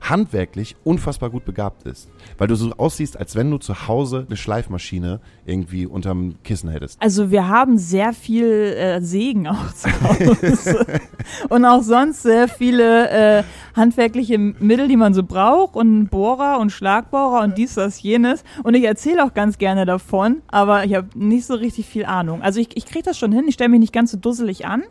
handwerklich 0.00 0.76
unfassbar 0.84 1.30
gut 1.30 1.44
begabt 1.44 1.84
ist. 1.84 2.08
Weil 2.36 2.48
du 2.48 2.54
so 2.54 2.72
aussiehst, 2.72 3.18
als 3.18 3.36
wenn 3.36 3.50
du 3.50 3.58
zu 3.58 3.88
Hause 3.88 4.24
eine 4.26 4.36
Schleifmaschine 4.36 5.20
irgendwie 5.46 5.86
unterm 5.86 6.36
Kissen 6.44 6.70
hättest. 6.70 7.00
Also 7.00 7.30
wir 7.30 7.48
haben 7.48 7.78
sehr 7.78 8.12
viel 8.12 8.46
äh, 8.46 9.00
Segen 9.00 9.46
auch 9.48 9.72
zu 9.72 9.88
Hause. 10.02 10.86
und 11.48 11.64
auch 11.64 11.82
sonst 11.82 12.22
sehr 12.22 12.48
viele 12.48 13.10
äh, 13.10 13.42
handwerkliche 13.74 14.38
Mittel, 14.38 14.88
die 14.88 14.96
man 14.96 15.14
so 15.14 15.22
braucht 15.22 15.74
und 15.76 16.08
Bohrer 16.08 16.58
und 16.58 16.70
Schlagbohrer 16.70 17.42
und 17.42 17.58
dies, 17.58 17.74
das, 17.74 18.02
jenes. 18.02 18.44
Und 18.62 18.74
ich 18.74 18.84
erzähle 18.84 19.24
auch 19.24 19.34
ganz 19.34 19.58
gerne 19.58 19.86
davon, 19.86 20.42
aber 20.48 20.84
ich 20.84 20.94
habe 20.94 21.08
nicht 21.14 21.46
so 21.46 21.54
richtig 21.54 21.86
viel 21.86 22.04
Ahnung. 22.04 22.42
Also 22.42 22.60
ich, 22.60 22.76
ich 22.76 22.86
kriege 22.86 23.04
das 23.04 23.18
schon 23.18 23.32
hin, 23.32 23.44
ich 23.48 23.54
stelle 23.54 23.70
mich 23.70 23.80
nicht 23.80 23.92
ganz 23.92 24.10
so 24.10 24.18
dusselig 24.18 24.66
an. 24.66 24.84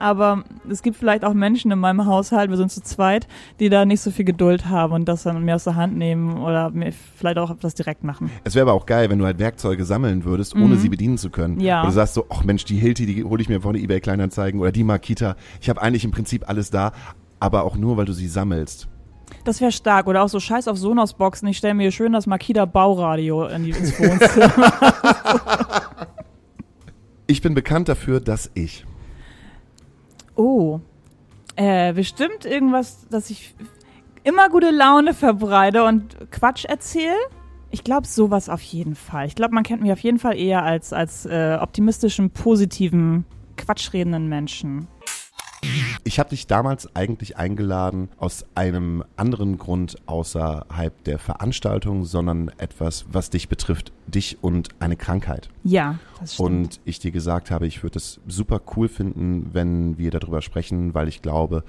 Aber 0.00 0.44
es 0.68 0.82
gibt 0.82 0.96
vielleicht 0.96 1.24
auch 1.26 1.34
Menschen 1.34 1.70
in 1.70 1.78
meinem 1.78 2.06
Haushalt, 2.06 2.48
wir 2.48 2.56
sind 2.56 2.72
zu 2.72 2.82
zweit, 2.82 3.28
die 3.60 3.68
da 3.68 3.84
nicht 3.84 4.00
so 4.00 4.10
viel 4.10 4.24
Geduld 4.24 4.66
haben 4.66 4.94
und 4.94 5.06
das 5.06 5.24
dann 5.24 5.44
mir 5.44 5.54
aus 5.54 5.64
der 5.64 5.76
Hand 5.76 5.96
nehmen 5.96 6.38
oder 6.38 6.70
mir 6.70 6.90
vielleicht 6.90 7.36
auch 7.36 7.54
das 7.60 7.74
direkt 7.74 8.02
machen. 8.02 8.30
Es 8.42 8.54
wäre 8.54 8.62
aber 8.62 8.72
auch 8.72 8.86
geil, 8.86 9.10
wenn 9.10 9.18
du 9.18 9.26
halt 9.26 9.38
Werkzeuge 9.38 9.84
sammeln 9.84 10.24
würdest, 10.24 10.56
ohne 10.56 10.76
sie 10.76 10.88
bedienen 10.88 11.18
zu 11.18 11.28
können. 11.28 11.60
Ja. 11.60 11.82
Und 11.82 11.88
du 11.88 11.92
sagst 11.92 12.14
so, 12.14 12.24
ach 12.30 12.44
Mensch, 12.44 12.64
die 12.64 12.78
Hilti, 12.78 13.04
die 13.04 13.22
hole 13.24 13.42
ich 13.42 13.50
mir 13.50 13.60
von 13.60 13.74
der 13.74 13.82
eBay 13.82 14.00
Kleinanzeigen 14.00 14.58
oder 14.58 14.72
die 14.72 14.84
Makita. 14.84 15.36
Ich 15.60 15.68
habe 15.68 15.82
eigentlich 15.82 16.04
im 16.04 16.12
Prinzip 16.12 16.48
alles 16.48 16.70
da, 16.70 16.92
aber 17.38 17.64
auch 17.64 17.76
nur, 17.76 17.98
weil 17.98 18.06
du 18.06 18.14
sie 18.14 18.26
sammelst. 18.26 18.88
Das 19.44 19.60
wäre 19.60 19.70
stark. 19.70 20.06
Oder 20.06 20.24
auch 20.24 20.28
so 20.28 20.40
Scheiß 20.40 20.66
auf 20.66 20.78
Sonos-Boxen. 20.78 21.46
Ich 21.48 21.58
stelle 21.58 21.74
mir 21.74 21.92
schön 21.92 22.12
das 22.12 22.26
Makita 22.26 22.64
Bauradio 22.64 23.46
in 23.46 23.64
die, 23.64 23.70
ins 23.70 23.98
Wohnzimmer. 24.00 24.72
Ich 27.30 27.42
bin 27.42 27.54
bekannt 27.54 27.88
dafür, 27.88 28.18
dass 28.18 28.50
ich 28.54 28.84
oh. 30.40 30.80
Äh, 31.56 31.92
bestimmt 31.92 32.44
irgendwas, 32.44 33.06
dass 33.10 33.28
ich 33.28 33.54
immer 34.24 34.48
gute 34.48 34.70
Laune 34.70 35.14
verbreite 35.14 35.84
und 35.84 36.16
Quatsch 36.30 36.64
erzähle. 36.64 37.16
Ich 37.70 37.84
glaube, 37.84 38.06
sowas 38.06 38.48
auf 38.48 38.62
jeden 38.62 38.94
Fall. 38.94 39.26
Ich 39.26 39.34
glaube, 39.34 39.54
man 39.54 39.62
kennt 39.62 39.82
mich 39.82 39.92
auf 39.92 40.00
jeden 40.00 40.18
Fall 40.18 40.36
eher 40.36 40.62
als, 40.62 40.92
als 40.92 41.26
äh, 41.26 41.58
optimistischen, 41.60 42.30
positiven, 42.30 43.24
quatschredenden 43.56 44.28
Menschen. 44.28 44.88
Ich 46.04 46.18
habe 46.18 46.30
dich 46.30 46.46
damals 46.46 46.94
eigentlich 46.96 47.36
eingeladen 47.36 48.08
aus 48.18 48.44
einem 48.54 49.04
anderen 49.16 49.58
Grund 49.58 49.96
außerhalb 50.06 51.04
der 51.04 51.18
Veranstaltung, 51.18 52.04
sondern 52.04 52.50
etwas, 52.58 53.04
was 53.12 53.30
dich 53.30 53.48
betrifft, 53.48 53.92
dich 54.06 54.38
und 54.42 54.68
eine 54.80 54.96
Krankheit. 54.96 55.48
Ja, 55.62 55.98
das 56.18 56.34
stimmt. 56.34 56.48
Und 56.48 56.80
ich 56.84 56.98
dir 56.98 57.10
gesagt 57.10 57.50
habe, 57.50 57.66
ich 57.66 57.82
würde 57.82 57.98
es 57.98 58.20
super 58.26 58.60
cool 58.76 58.88
finden, 58.88 59.50
wenn 59.52 59.98
wir 59.98 60.10
darüber 60.10 60.42
sprechen, 60.42 60.94
weil 60.94 61.08
ich 61.08 61.22
glaube, 61.22 61.64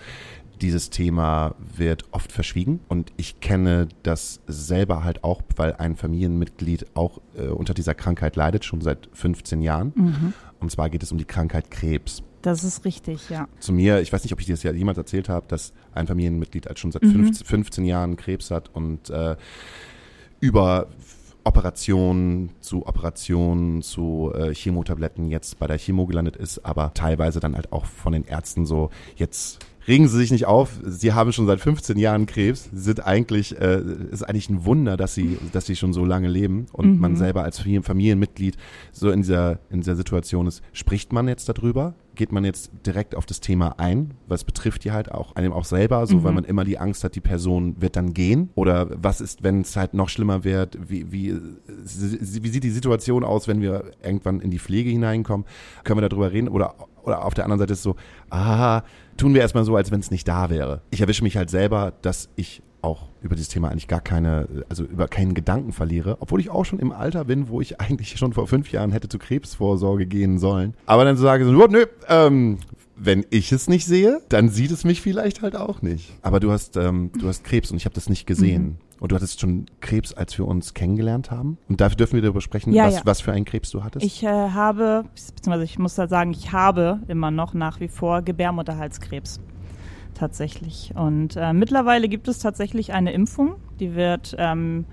dieses 0.62 0.92
Thema 0.92 1.56
wird 1.76 2.06
oft 2.12 2.32
verschwiegen 2.32 2.80
und 2.88 3.12
ich 3.18 3.40
kenne 3.40 3.88
das 4.04 4.42
selber 4.48 5.04
halt 5.04 5.24
auch, 5.24 5.42
weil 5.56 5.74
ein 5.74 5.96
Familienmitglied 5.96 6.86
auch 6.94 7.20
äh, 7.36 7.48
unter 7.48 7.74
dieser 7.74 7.96
Krankheit 7.96 8.36
leidet, 8.36 8.64
schon 8.64 8.82
seit 8.82 9.10
15 9.14 9.62
Jahren. 9.62 9.92
Mhm. 9.96 10.34
Und 10.60 10.72
zwar 10.72 10.90
geht 10.90 11.02
es 11.02 11.12
um 11.12 11.18
die 11.18 11.26
Krankheit 11.26 11.72
Krebs. 11.72 12.22
Das 12.42 12.64
ist 12.64 12.86
richtig, 12.86 13.30
ja. 13.30 13.48
Zu 13.60 13.72
mir, 13.74 14.02
ich 14.02 14.12
weiß 14.12 14.24
nicht, 14.24 14.34
ob 14.34 14.40
ich 14.40 14.48
dir 14.48 14.54
das 14.54 14.64
ja 14.64 14.72
jemals 14.72 14.98
erzählt 14.98 15.30
habe, 15.30 15.46
dass 15.48 15.74
ein 15.94 16.08
Familienmitglied 16.08 16.66
halt 16.66 16.80
schon 16.80 16.92
seit 16.92 17.04
Mhm. 17.04 17.26
15, 17.26 17.46
15 17.48 17.86
Jahren 17.86 18.16
Krebs 18.16 18.50
hat 18.52 18.70
und 18.74 19.10
äh, 19.10 19.36
über 20.40 20.88
Operationen 21.44 22.52
zu 22.60 22.86
Operationen 22.86 23.82
zu 23.82 24.32
äh, 24.36 24.54
Chemotabletten 24.54 25.28
jetzt 25.30 25.58
bei 25.60 25.68
der 25.68 25.78
Chemo 25.78 26.06
gelandet 26.06 26.36
ist, 26.36 26.66
aber 26.66 26.94
teilweise 26.94 27.40
dann 27.40 27.56
halt 27.56 27.72
auch 27.72 27.86
von 27.86 28.14
den 28.14 28.26
Ärzten 28.26 28.66
so, 28.66 28.90
jetzt 29.16 29.60
regen 29.88 30.08
Sie 30.08 30.18
sich 30.18 30.32
nicht 30.32 30.46
auf, 30.46 30.80
Sie 30.86 31.14
haben 31.14 31.32
schon 31.34 31.48
seit 31.48 31.60
15 31.60 31.98
Jahren 31.98 32.26
Krebs, 32.26 32.70
Sie 32.72 32.82
sind 32.82 33.06
eigentlich, 33.06 33.60
äh, 33.60 33.82
ist 34.12 34.24
eigentlich 34.24 34.50
ein 34.50 34.66
Wunder, 34.66 34.98
dass 34.98 35.14
Sie, 35.16 35.38
dass 35.52 35.66
Sie 35.66 35.76
schon 35.76 35.94
so 35.94 36.06
lange 36.06 36.28
leben 36.28 36.68
und 36.74 37.00
man 37.00 37.16
selber 37.16 37.44
als 37.44 37.60
Familien- 37.60 37.84
Familienmitglied 37.84 38.58
so 38.92 39.12
in 39.12 39.22
dieser, 39.22 39.60
in 39.70 39.82
dieser 39.82 39.96
Situation 39.96 40.48
ist. 40.48 40.62
Spricht 40.74 41.14
man 41.14 41.28
jetzt 41.28 41.48
darüber? 41.50 41.96
Geht 42.16 42.34
man 42.34 42.44
jetzt 42.44 42.72
direkt 42.86 43.16
auf 43.16 43.26
das 43.26 43.40
Thema 43.40 43.80
ein? 43.80 44.14
Was 44.28 44.44
betrifft 44.44 44.84
die 44.84 44.92
halt 44.92 45.12
auch 45.12 45.36
einem 45.36 45.54
auch 45.54 45.64
selber, 45.64 46.06
so 46.06 46.24
weil 46.24 46.34
man 46.34 46.44
immer 46.44 46.66
die 46.66 46.78
Angst 46.78 47.04
hat, 47.06 47.16
die 47.16 47.22
Person 47.22 47.78
wird 47.80 47.96
dann 47.96 48.14
gehen? 48.14 48.50
Oder 48.56 48.90
was 49.02 49.22
ist, 49.22 49.44
wenn 49.44 49.62
es 49.62 49.78
halt 49.78 49.94
noch 49.94 50.10
schlimmer 50.10 50.44
wird? 50.44 50.78
Wie, 50.90 51.10
wie, 51.12 51.34
wie 51.68 52.50
sieht 52.50 52.64
die 52.66 52.70
Situation 52.70 53.24
aus, 53.24 53.48
wenn 53.48 53.62
wir 53.62 53.92
irgendwann 54.04 54.42
in 54.42 54.52
die 54.52 54.60
Pflege 54.60 54.90
hineinkommen? 54.90 55.46
Können 55.86 56.02
wir 56.02 56.10
darüber 56.10 56.32
reden? 56.34 56.50
Oder, 56.50 56.76
oder 57.04 57.26
auf 57.26 57.34
der 57.34 57.46
anderen 57.46 57.60
Seite 57.60 57.74
ist 57.74 57.84
so, 57.84 57.96
ah, 58.30 58.82
tun 59.18 59.34
wir 59.34 59.42
erstmal 59.42 59.64
so, 59.64 59.76
als 59.76 59.92
wenn 59.92 60.00
es 60.00 60.12
nicht 60.12 60.28
da 60.28 60.50
wäre. 60.50 60.82
Ich 60.90 61.02
erwische 61.02 61.24
mich 61.24 61.38
halt 61.38 61.50
selber, 61.50 61.94
dass 62.02 62.30
ich 62.36 62.62
auch 62.82 63.10
über 63.22 63.36
dieses 63.36 63.50
Thema 63.50 63.70
eigentlich 63.70 63.88
gar 63.88 64.02
keine, 64.02 64.48
also 64.70 64.84
über 64.84 65.08
keinen 65.08 65.34
Gedanken 65.34 65.72
verliere, 65.72 66.18
obwohl 66.20 66.40
ich 66.40 66.50
auch 66.50 66.66
schon 66.66 66.80
im 66.80 66.92
Alter 66.92 67.26
bin, 67.26 67.50
wo 67.50 67.62
ich 67.62 67.80
eigentlich 67.80 68.18
schon 68.18 68.34
vor 68.34 68.48
fünf 68.48 68.72
Jahren 68.72 68.92
hätte 68.92 69.08
zur 69.08 69.20
Krebsvorsorge 69.20 70.08
gehen 70.08 70.40
sollen. 70.40 70.74
Aber 70.86 71.06
dann 71.06 71.16
so 71.16 71.24
sage 71.24 71.46
so, 71.46 71.52
nö, 71.52 71.86
ähm, 72.08 72.58
wenn 73.04 73.26
ich 73.32 73.52
es 73.52 73.68
nicht 73.68 73.86
sehe, 73.86 74.22
dann 74.30 74.50
sieht 74.50 74.72
es 74.72 74.84
mich 74.84 75.02
vielleicht 75.02 75.42
halt 75.42 75.56
auch 75.56 75.82
nicht. 75.82 76.14
Aber 76.22 76.40
du 76.40 76.52
hast, 76.52 76.78
ähm, 76.78 77.12
du 77.18 77.28
hast 77.28 77.44
Krebs 77.44 77.72
und 77.72 77.78
ich 77.78 77.86
habe 77.86 77.96
das 77.96 78.10
nicht 78.10 78.28
gesehen. 78.28 78.64
Mhm. 78.64 78.76
Und 79.00 79.12
du 79.12 79.16
hattest 79.16 79.40
schon 79.40 79.66
Krebs, 79.80 80.14
als 80.14 80.38
wir 80.38 80.48
uns 80.48 80.76
kennengelernt 80.76 81.32
haben. 81.32 81.58
Und 81.68 81.82
dafür 81.82 81.98
dürfen 81.98 82.14
wir 82.14 82.22
darüber 82.22 82.42
sprechen, 82.42 82.72
Ja, 82.72 82.86
was, 82.86 82.96
ja. 82.96 83.02
was 83.04 83.20
für 83.22 83.32
einen 83.32 83.46
Krebs 83.46 83.72
du 83.72 83.84
hattest. 83.84 84.06
Ich 84.06 84.22
äh, 84.22 84.28
habe, 84.28 85.06
beziehungsweise 85.16 85.64
ich 85.64 85.80
muss 85.80 85.96
da 85.96 86.08
sagen, 86.08 86.32
ich 86.32 86.52
habe 86.52 87.00
immer 87.08 87.32
noch 87.32 87.56
nach 87.56 87.80
wie 87.80 87.88
vor 87.88 88.22
Gebärmutterhalskrebs. 88.22 89.40
Tatsächlich. 90.14 90.94
Und 90.94 91.36
äh, 91.36 91.52
mittlerweile 91.54 92.08
gibt 92.08 92.28
es 92.28 92.38
tatsächlich 92.38 92.94
eine 92.94 93.12
Impfung, 93.12 93.56
die 93.80 93.96
wird 93.96 94.36
ähm, 94.38 94.86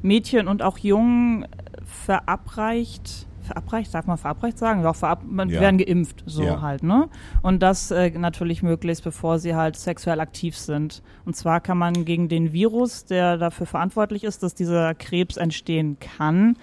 Mädchen 0.00 0.46
und 0.46 0.62
auch 0.62 0.78
Jungen 0.78 1.42
äh, 1.42 1.46
verabreicht. 1.84 3.25
Verabreicht, 3.46 3.94
darf 3.94 4.06
man 4.06 4.18
verabreicht 4.18 4.58
sagen? 4.58 4.82
Ja, 4.82 4.92
verab 4.92 5.22
man 5.26 5.48
Ja. 5.48 5.60
werden 5.60 5.78
geimpft, 5.78 6.22
so 6.26 6.42
Ja. 6.44 6.60
halt, 6.60 6.82
ne? 6.82 7.08
Und 7.42 7.62
das 7.62 7.90
äh, 7.90 8.10
natürlich 8.10 8.62
möglichst, 8.62 9.04
bevor 9.04 9.38
sie 9.38 9.54
halt 9.54 9.76
sexuell 9.76 10.20
aktiv 10.20 10.56
sind. 10.56 11.02
Und 11.24 11.34
zwar 11.36 11.60
kann 11.60 11.78
man 11.78 12.04
gegen 12.04 12.28
den 12.28 12.52
Virus, 12.52 13.04
der 13.06 13.38
dafür 13.38 13.66
verantwortlich 13.66 14.24
ist, 14.24 14.42
dass 14.42 14.54
dieser 14.54 14.94
Krebs 14.94 15.36
entstehen 15.36 15.96
kann, 16.00 16.56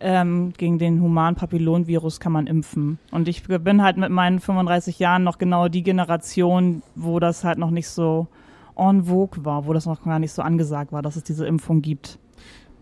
ähm, 0.00 0.52
gegen 0.56 0.78
den 0.78 1.00
humanen 1.02 1.34
Papillonvirus 1.34 2.20
kann 2.20 2.30
man 2.30 2.46
impfen. 2.46 2.98
Und 3.10 3.26
ich 3.26 3.42
bin 3.42 3.82
halt 3.82 3.96
mit 3.96 4.10
meinen 4.10 4.38
35 4.38 4.98
Jahren 5.00 5.24
noch 5.24 5.38
genau 5.38 5.66
die 5.68 5.82
Generation, 5.82 6.82
wo 6.94 7.18
das 7.18 7.42
halt 7.42 7.58
noch 7.58 7.70
nicht 7.70 7.88
so 7.88 8.28
en 8.76 9.04
vogue 9.06 9.44
war, 9.44 9.66
wo 9.66 9.72
das 9.72 9.86
noch 9.86 10.04
gar 10.04 10.20
nicht 10.20 10.30
so 10.32 10.42
angesagt 10.42 10.92
war, 10.92 11.02
dass 11.02 11.16
es 11.16 11.24
diese 11.24 11.46
Impfung 11.46 11.82
gibt. 11.82 12.20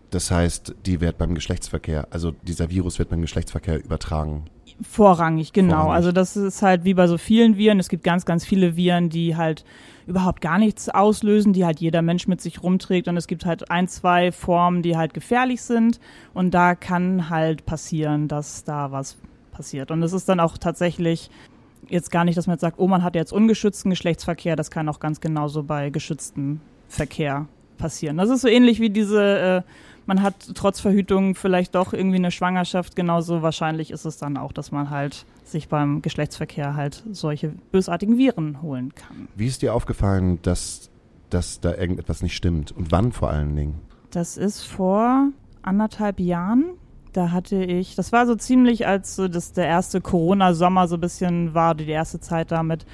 Das 0.09 0.31
heißt, 0.31 0.75
die 0.85 1.01
wird 1.01 1.17
beim 1.17 1.35
Geschlechtsverkehr, 1.35 2.07
also 2.11 2.31
dieser 2.43 2.69
Virus 2.69 2.99
wird 2.99 3.09
beim 3.09 3.21
Geschlechtsverkehr 3.21 3.83
übertragen. 3.83 4.45
Vorrangig, 4.81 5.53
genau. 5.53 5.75
Vorrangig. 5.75 5.95
Also 5.95 6.11
das 6.11 6.37
ist 6.37 6.61
halt 6.61 6.85
wie 6.85 6.93
bei 6.93 7.07
so 7.07 7.17
vielen 7.17 7.57
Viren. 7.57 7.79
Es 7.79 7.89
gibt 7.89 8.03
ganz, 8.03 8.25
ganz 8.25 8.45
viele 8.45 8.75
Viren, 8.75 9.09
die 9.09 9.35
halt 9.35 9.65
überhaupt 10.05 10.39
gar 10.41 10.59
nichts 10.59 10.87
auslösen, 10.87 11.51
die 11.51 11.65
halt 11.65 11.79
jeder 11.79 12.01
Mensch 12.01 12.27
mit 12.27 12.41
sich 12.41 12.63
rumträgt. 12.63 13.07
Und 13.07 13.17
es 13.17 13.27
gibt 13.27 13.45
halt 13.45 13.69
ein, 13.71 13.87
zwei 13.87 14.31
Formen, 14.31 14.81
die 14.83 14.95
halt 14.95 15.13
gefährlich 15.13 15.61
sind. 15.61 15.99
Und 16.33 16.53
da 16.53 16.75
kann 16.75 17.29
halt 17.29 17.65
passieren, 17.65 18.27
dass 18.27 18.63
da 18.63 18.91
was 18.91 19.17
passiert. 19.51 19.91
Und 19.91 20.03
es 20.03 20.13
ist 20.13 20.29
dann 20.29 20.39
auch 20.39 20.57
tatsächlich 20.57 21.29
jetzt 21.89 22.11
gar 22.11 22.23
nicht, 22.23 22.37
dass 22.37 22.47
man 22.47 22.53
jetzt 22.53 22.61
sagt, 22.61 22.79
oh, 22.79 22.87
man 22.87 23.03
hat 23.03 23.15
jetzt 23.15 23.33
ungeschützten 23.33 23.89
Geschlechtsverkehr. 23.89 24.55
Das 24.55 24.71
kann 24.71 24.87
auch 24.89 24.99
ganz 24.99 25.19
genauso 25.19 25.63
bei 25.63 25.89
geschütztem 25.89 26.61
Verkehr 26.87 27.47
passieren. 27.77 28.17
Das 28.17 28.29
ist 28.29 28.41
so 28.41 28.47
ähnlich 28.47 28.79
wie 28.79 28.89
diese, 28.89 29.63
äh, 29.65 29.71
man 30.07 30.21
hat 30.21 30.35
trotz 30.55 30.79
Verhütung 30.79 31.35
vielleicht 31.35 31.75
doch 31.75 31.93
irgendwie 31.93 32.15
eine 32.15 32.31
Schwangerschaft. 32.31 32.95
Genauso 32.95 33.41
wahrscheinlich 33.41 33.91
ist 33.91 34.05
es 34.05 34.17
dann 34.17 34.37
auch, 34.37 34.51
dass 34.51 34.71
man 34.71 34.89
halt 34.89 35.25
sich 35.43 35.67
beim 35.67 36.01
Geschlechtsverkehr 36.01 36.75
halt 36.75 37.03
solche 37.11 37.49
bösartigen 37.71 38.17
Viren 38.17 38.61
holen 38.61 38.95
kann. 38.95 39.27
Wie 39.35 39.47
ist 39.47 39.61
dir 39.61 39.73
aufgefallen, 39.73 40.39
dass, 40.41 40.89
dass 41.29 41.59
da 41.59 41.75
irgendetwas 41.75 42.23
nicht 42.23 42.35
stimmt? 42.35 42.71
Und 42.71 42.91
wann 42.91 43.11
vor 43.11 43.29
allen 43.29 43.55
Dingen? 43.55 43.81
Das 44.11 44.37
ist 44.37 44.63
vor 44.63 45.29
anderthalb 45.61 46.19
Jahren. 46.19 46.65
Da 47.13 47.31
hatte 47.31 47.63
ich, 47.63 47.95
das 47.95 48.11
war 48.11 48.25
so 48.27 48.35
ziemlich, 48.35 48.87
als 48.87 49.15
so 49.15 49.27
das 49.27 49.51
der 49.51 49.65
erste 49.65 50.01
Corona-Sommer 50.01 50.87
so 50.87 50.95
ein 50.95 51.01
bisschen 51.01 51.53
war, 51.53 51.75
die 51.75 51.89
erste 51.89 52.19
Zeit 52.19 52.51
damit, 52.51 52.85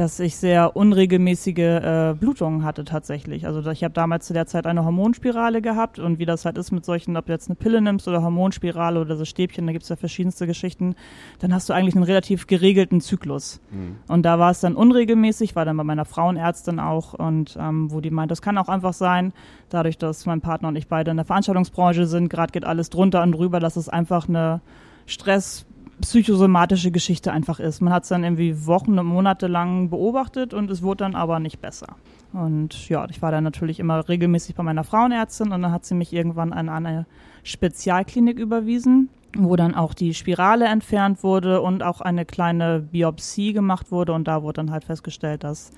dass 0.00 0.18
ich 0.18 0.36
sehr 0.36 0.76
unregelmäßige 0.76 1.58
äh, 1.58 2.14
Blutungen 2.18 2.64
hatte 2.64 2.86
tatsächlich. 2.86 3.44
Also 3.44 3.70
ich 3.70 3.84
habe 3.84 3.92
damals 3.92 4.26
zu 4.26 4.32
der 4.32 4.46
Zeit 4.46 4.66
eine 4.66 4.86
Hormonspirale 4.86 5.60
gehabt 5.60 5.98
und 5.98 6.18
wie 6.18 6.24
das 6.24 6.46
halt 6.46 6.56
ist 6.56 6.70
mit 6.70 6.86
solchen, 6.86 7.18
ob 7.18 7.26
du 7.26 7.32
jetzt 7.32 7.50
eine 7.50 7.56
Pille 7.56 7.82
nimmst 7.82 8.08
oder 8.08 8.22
Hormonspirale 8.22 8.98
oder 8.98 9.16
so 9.16 9.26
Stäbchen, 9.26 9.66
da 9.66 9.74
gibt's 9.74 9.90
ja 9.90 9.96
verschiedenste 9.96 10.46
Geschichten, 10.46 10.94
dann 11.40 11.52
hast 11.52 11.68
du 11.68 11.74
eigentlich 11.74 11.96
einen 11.96 12.04
relativ 12.04 12.46
geregelten 12.46 13.02
Zyklus. 13.02 13.60
Und 14.08 14.22
da 14.22 14.38
war 14.38 14.50
es 14.52 14.60
dann 14.60 14.74
unregelmäßig, 14.74 15.54
war 15.54 15.66
dann 15.66 15.76
bei 15.76 15.84
meiner 15.84 16.06
Frauenärztin 16.06 16.80
auch 16.80 17.12
und 17.12 17.58
ähm, 17.60 17.92
wo 17.92 18.00
die 18.00 18.10
meint, 18.10 18.30
das 18.30 18.40
kann 18.40 18.56
auch 18.56 18.70
einfach 18.70 18.94
sein, 18.94 19.34
dadurch, 19.68 19.98
dass 19.98 20.24
mein 20.24 20.40
Partner 20.40 20.68
und 20.68 20.76
ich 20.76 20.88
beide 20.88 21.10
in 21.10 21.18
der 21.18 21.26
Veranstaltungsbranche 21.26 22.06
sind, 22.06 22.30
gerade 22.30 22.52
geht 22.52 22.64
alles 22.64 22.88
drunter 22.88 23.22
und 23.22 23.32
drüber, 23.32 23.60
dass 23.60 23.76
es 23.76 23.90
einfach 23.90 24.30
eine 24.30 24.62
Stress 25.04 25.66
psychosomatische 26.00 26.90
Geschichte 26.90 27.32
einfach 27.32 27.60
ist. 27.60 27.80
Man 27.80 27.92
hat 27.92 28.04
es 28.04 28.08
dann 28.08 28.24
irgendwie 28.24 28.66
Wochen 28.66 28.98
und 28.98 29.06
Monate 29.06 29.46
lang 29.46 29.90
beobachtet 29.90 30.54
und 30.54 30.70
es 30.70 30.82
wurde 30.82 31.04
dann 31.04 31.14
aber 31.14 31.40
nicht 31.40 31.60
besser. 31.60 31.96
Und 32.32 32.88
ja, 32.88 33.06
ich 33.10 33.22
war 33.22 33.32
dann 33.32 33.44
natürlich 33.44 33.80
immer 33.80 34.08
regelmäßig 34.08 34.54
bei 34.54 34.62
meiner 34.62 34.84
Frauenärztin 34.84 35.52
und 35.52 35.62
dann 35.62 35.72
hat 35.72 35.84
sie 35.84 35.94
mich 35.94 36.12
irgendwann 36.12 36.52
an 36.52 36.68
eine 36.68 37.06
Spezialklinik 37.42 38.38
überwiesen, 38.38 39.08
wo 39.36 39.56
dann 39.56 39.74
auch 39.74 39.94
die 39.94 40.14
Spirale 40.14 40.66
entfernt 40.66 41.22
wurde 41.22 41.60
und 41.60 41.82
auch 41.82 42.00
eine 42.00 42.24
kleine 42.24 42.80
Biopsie 42.80 43.52
gemacht 43.52 43.90
wurde 43.90 44.12
und 44.12 44.28
da 44.28 44.42
wurde 44.42 44.58
dann 44.58 44.70
halt 44.70 44.84
festgestellt, 44.84 45.44
dass 45.44 45.70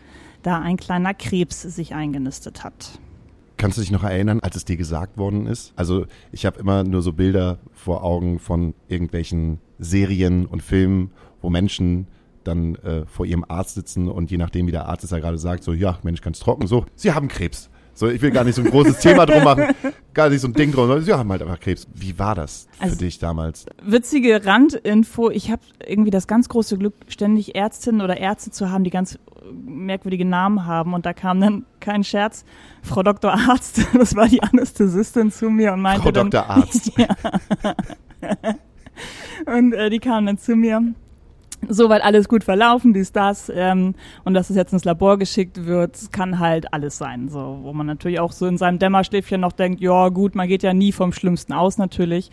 da 0.43 0.61
ein 0.61 0.77
kleiner 0.77 1.15
Krebs 1.15 1.63
sich 1.63 1.95
eingenistet 1.95 2.65
hat. 2.65 2.99
Kannst 3.63 3.79
du 3.79 3.81
dich 3.81 3.93
noch 3.93 4.03
erinnern, 4.03 4.41
als 4.41 4.57
es 4.57 4.65
dir 4.65 4.77
gesagt 4.77 5.17
worden 5.17 5.47
ist? 5.47 5.73
Also 5.77 6.07
ich 6.33 6.47
habe 6.47 6.59
immer 6.59 6.83
nur 6.83 7.01
so 7.01 7.13
Bilder 7.13 7.59
vor 7.73 8.03
Augen 8.03 8.41
von 8.41 8.75
irgendwelchen 8.89 9.61
Serien 9.79 10.47
und 10.47 10.65
Filmen, 10.65 11.13
wo 11.41 11.49
Menschen 11.49 12.09
dann 12.43 12.75
äh, 12.75 13.07
vor 13.07 13.25
ihrem 13.25 13.45
Arzt 13.47 13.77
sitzen 13.77 14.09
und 14.09 14.33
je 14.33 14.37
nachdem, 14.37 14.67
wie 14.67 14.73
der 14.73 14.89
Arzt 14.89 15.05
es 15.05 15.11
ja 15.11 15.21
gerade 15.21 15.39
sagt, 15.39 15.63
so, 15.63 15.73
ja, 15.73 16.01
Mensch, 16.03 16.23
ganz 16.23 16.41
trocken, 16.41 16.67
so, 16.67 16.87
sie 16.97 17.13
haben 17.13 17.29
Krebs. 17.29 17.71
So, 17.95 18.09
ich 18.09 18.21
will 18.21 18.33
gar 18.33 18.43
nicht 18.43 18.57
so 18.57 18.63
ein 18.63 18.71
großes 18.71 18.99
Thema 18.99 19.27
drum 19.27 19.45
machen, 19.45 19.67
gar 20.15 20.29
nicht 20.29 20.41
so 20.41 20.49
ein 20.49 20.53
Ding 20.55 20.73
drum, 20.73 21.01
sie 21.01 21.13
haben 21.13 21.31
halt 21.31 21.43
einfach 21.43 21.61
Krebs. 21.61 21.87
Wie 21.95 22.19
war 22.19 22.35
das 22.35 22.69
für 22.79 22.85
Also- 22.85 22.97
dich 22.97 23.19
damals? 23.19 23.67
Witzige 23.83 24.45
Randinfo, 24.45 25.31
ich 25.31 25.51
habe 25.51 25.63
irgendwie 25.87 26.11
das 26.11 26.27
ganz 26.27 26.49
große 26.49 26.79
Glück, 26.79 26.95
ständig 27.09 27.55
Ärztinnen 27.55 28.01
oder 28.01 28.17
Ärzte 28.19 28.51
zu 28.51 28.71
haben, 28.71 28.85
die 28.85 28.91
ganz 28.91 29.19
merkwürdige 29.65 30.25
Namen 30.25 30.67
haben 30.67 30.95
und 30.95 31.05
da 31.05 31.13
kam 31.13 31.41
dann 31.41 31.65
kein 31.81 32.05
Scherz, 32.05 32.45
Frau 32.83 33.03
Dr. 33.03 33.33
Arzt, 33.33 33.81
das 33.95 34.15
war 34.15 34.29
die 34.29 34.43
Anästhesistin 34.43 35.31
zu 35.33 35.51
mir 35.51 35.73
und 35.73 35.81
meinte 35.81 36.03
Frau 36.03 36.13
dann, 36.13 36.31
Dr. 36.31 36.49
Arzt. 36.49 36.93
Und 39.47 39.73
äh, 39.73 39.91
die 39.91 39.99
kamen 39.99 40.27
dann 40.27 40.39
zu 40.39 40.55
mir. 40.55 40.95
Soweit 41.69 42.03
alles 42.03 42.29
gut 42.29 42.43
verlaufen, 42.43 42.93
dies, 42.93 43.13
das, 43.13 43.51
ähm, 43.55 43.95
und 44.25 44.35
dass 44.35 44.51
es 44.51 44.57
jetzt 44.57 44.73
ins 44.73 44.85
Labor 44.85 45.17
geschickt 45.17 45.65
wird, 45.65 45.97
kann 46.11 46.41
halt 46.41 46.73
alles 46.73 46.99
sein, 46.99 47.29
so, 47.29 47.61
wo 47.63 47.73
man 47.73 47.87
natürlich 47.87 48.19
auch 48.19 48.33
so 48.33 48.47
in 48.47 48.59
seinem 48.59 48.81
Dämmerschläfchen 48.81 49.41
noch 49.41 49.53
denkt, 49.53 49.81
ja 49.81 50.09
gut, 50.09 50.35
man 50.35 50.49
geht 50.49 50.65
ja 50.65 50.75
nie 50.75 50.91
vom 50.91 51.13
Schlimmsten 51.13 51.53
aus 51.53 51.79
natürlich. 51.79 52.31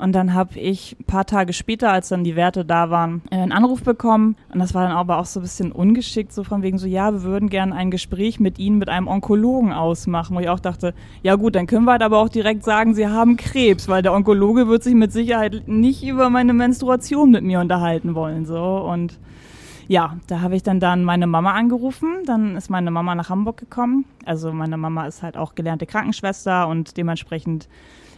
Und 0.00 0.12
dann 0.12 0.32
habe 0.32 0.58
ich 0.58 0.96
ein 0.98 1.04
paar 1.04 1.26
Tage 1.26 1.52
später, 1.52 1.92
als 1.92 2.08
dann 2.08 2.24
die 2.24 2.34
Werte 2.34 2.64
da 2.64 2.88
waren, 2.88 3.20
äh, 3.30 3.36
einen 3.36 3.52
Anruf 3.52 3.82
bekommen. 3.82 4.36
Und 4.52 4.58
das 4.58 4.72
war 4.72 4.88
dann 4.88 4.96
aber 4.96 5.18
auch 5.18 5.26
so 5.26 5.40
ein 5.40 5.42
bisschen 5.42 5.72
ungeschickt, 5.72 6.32
so 6.32 6.42
von 6.42 6.62
wegen 6.62 6.78
so, 6.78 6.86
ja, 6.86 7.12
wir 7.12 7.22
würden 7.22 7.50
gerne 7.50 7.74
ein 7.74 7.90
Gespräch 7.90 8.40
mit 8.40 8.58
Ihnen, 8.58 8.78
mit 8.78 8.88
einem 8.88 9.08
Onkologen 9.08 9.72
ausmachen. 9.72 10.34
Wo 10.36 10.40
ich 10.40 10.48
auch 10.48 10.60
dachte, 10.60 10.94
ja 11.22 11.34
gut, 11.34 11.54
dann 11.54 11.66
können 11.66 11.84
wir 11.84 11.92
halt 11.92 12.02
aber 12.02 12.18
auch 12.18 12.30
direkt 12.30 12.64
sagen, 12.64 12.94
Sie 12.94 13.08
haben 13.08 13.36
Krebs, 13.36 13.88
weil 13.88 14.02
der 14.02 14.14
Onkologe 14.14 14.68
wird 14.68 14.82
sich 14.82 14.94
mit 14.94 15.12
Sicherheit 15.12 15.64
nicht 15.66 16.02
über 16.02 16.30
meine 16.30 16.54
Menstruation 16.54 17.30
mit 17.30 17.44
mir 17.44 17.60
unterhalten 17.60 18.14
wollen. 18.14 18.46
So 18.46 18.58
und 18.58 19.18
ja, 19.86 20.16
da 20.28 20.40
habe 20.40 20.56
ich 20.56 20.62
dann 20.62 20.80
dann 20.80 21.04
meine 21.04 21.26
Mama 21.26 21.52
angerufen. 21.52 22.22
Dann 22.24 22.56
ist 22.56 22.70
meine 22.70 22.90
Mama 22.90 23.14
nach 23.14 23.28
Hamburg 23.28 23.58
gekommen. 23.58 24.06
Also 24.24 24.50
meine 24.52 24.78
Mama 24.78 25.06
ist 25.06 25.22
halt 25.22 25.36
auch 25.36 25.54
gelernte 25.54 25.84
Krankenschwester 25.84 26.68
und 26.68 26.96
dementsprechend 26.96 27.68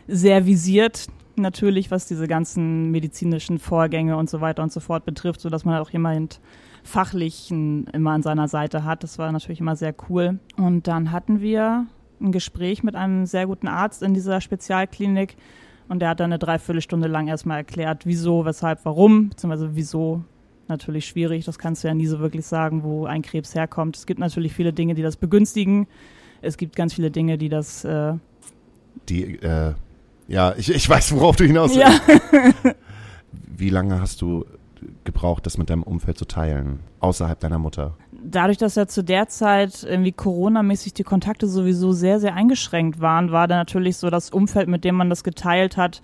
sehr 0.07 0.47
visiert 0.47 1.09
natürlich, 1.37 1.91
was 1.91 2.07
diese 2.07 2.27
ganzen 2.27 2.91
medizinischen 2.91 3.59
Vorgänge 3.59 4.17
und 4.17 4.31
so 4.31 4.41
weiter 4.41 4.63
und 4.63 4.73
so 4.73 4.81
fort 4.81 5.05
betrifft, 5.05 5.41
so 5.41 5.49
dass 5.49 5.65
man 5.65 5.79
auch 5.79 5.91
jemand 5.91 6.41
fachlichen 6.85 7.87
immer 7.93 8.11
an 8.11 8.23
seiner 8.23 8.49
Seite 8.49 8.85
hat. 8.85 9.03
Das 9.03 9.19
war 9.19 9.31
natürlich 9.33 9.61
immer 9.61 9.77
sehr 9.77 9.95
cool. 10.09 10.39
Und 10.57 10.89
dann 10.89 11.13
hatten 11.13 11.41
wir 11.41 11.87
ein 12.21 12.33
Gespräch 12.33 12.83
mit 12.83 12.95
einem 12.95 13.27
sehr 13.27 13.47
guten 13.47 13.69
Arzt 13.69 14.03
in 14.03 14.15
dieser 14.15 14.41
Spezialklinik 14.41 15.37
und 15.89 16.01
der 16.01 16.11
hat 16.11 16.21
dann 16.21 16.33
eine 16.33 16.39
Dreiviertelstunde 16.39 17.09
lang 17.09 17.29
erstmal 17.29 17.59
erklärt, 17.59 18.07
wieso, 18.07 18.45
weshalb, 18.45 18.85
warum, 18.85 19.31
beziehungsweise 19.31 19.75
wieso 19.75 20.25
natürlich 20.69 21.07
schwierig. 21.07 21.45
Das 21.45 21.59
kannst 21.59 21.85
du 21.85 21.89
ja 21.89 21.95
nie 21.95 22.07
so 22.07 22.21
wirklich 22.21 22.47
sagen, 22.47 22.83
wo 22.83 23.05
ein 23.05 23.23
Krebs 23.23 23.55
herkommt. 23.55 23.97
Es 23.97 24.07
gibt 24.07 24.21
natürlich 24.21 24.53
viele 24.53 24.73
Dinge, 24.73 24.95
die 24.95 25.03
das 25.03 25.17
begünstigen. 25.17 25.87
Es 26.41 26.57
gibt 26.57 26.77
ganz 26.77 26.95
viele 26.95 27.11
Dinge, 27.11 27.37
die 27.37 27.49
das 27.49 27.85
äh, 27.85 28.15
Die, 29.09 29.35
äh, 29.43 29.75
ja, 30.33 30.55
ich, 30.57 30.71
ich 30.71 30.89
weiß, 30.89 31.13
worauf 31.13 31.37
du 31.37 31.45
hinaus 31.45 31.77
ja. 31.77 31.93
willst. 32.07 32.77
Wie 33.33 33.71
lange 33.71 34.01
hast 34.01 34.21
du 34.23 34.45
gebraucht, 35.05 35.47
das 35.47 35.59
mit 35.59 35.71
deinem 35.71 35.85
Umfeld 35.85 36.19
zu 36.19 36.25
teilen, 36.25 36.81
außerhalb 37.01 37.39
deiner 37.39 37.59
Mutter? 37.59 37.95
dadurch, 38.23 38.59
dass 38.59 38.75
ja 38.75 38.87
zu 38.87 39.03
der 39.03 39.29
Zeit 39.29 39.83
irgendwie 39.83 40.13
Corona-mäßig 40.13 40.95
die 40.95 41.03
Kontakte 41.03 41.47
sowieso 41.47 41.93
sehr, 41.93 42.21
sehr 42.21 42.35
eingeschränkt 42.35 43.01
waren, 43.01 43.33
war 43.33 43.49
da 43.49 43.57
natürlich 43.57 43.97
so 43.97 44.11
das 44.11 44.31
Umfeld, 44.31 44.69
mit 44.69 44.85
dem 44.85 44.95
man 44.95 45.11
das 45.11 45.25
geteilt 45.25 45.77
hat, 45.77 46.03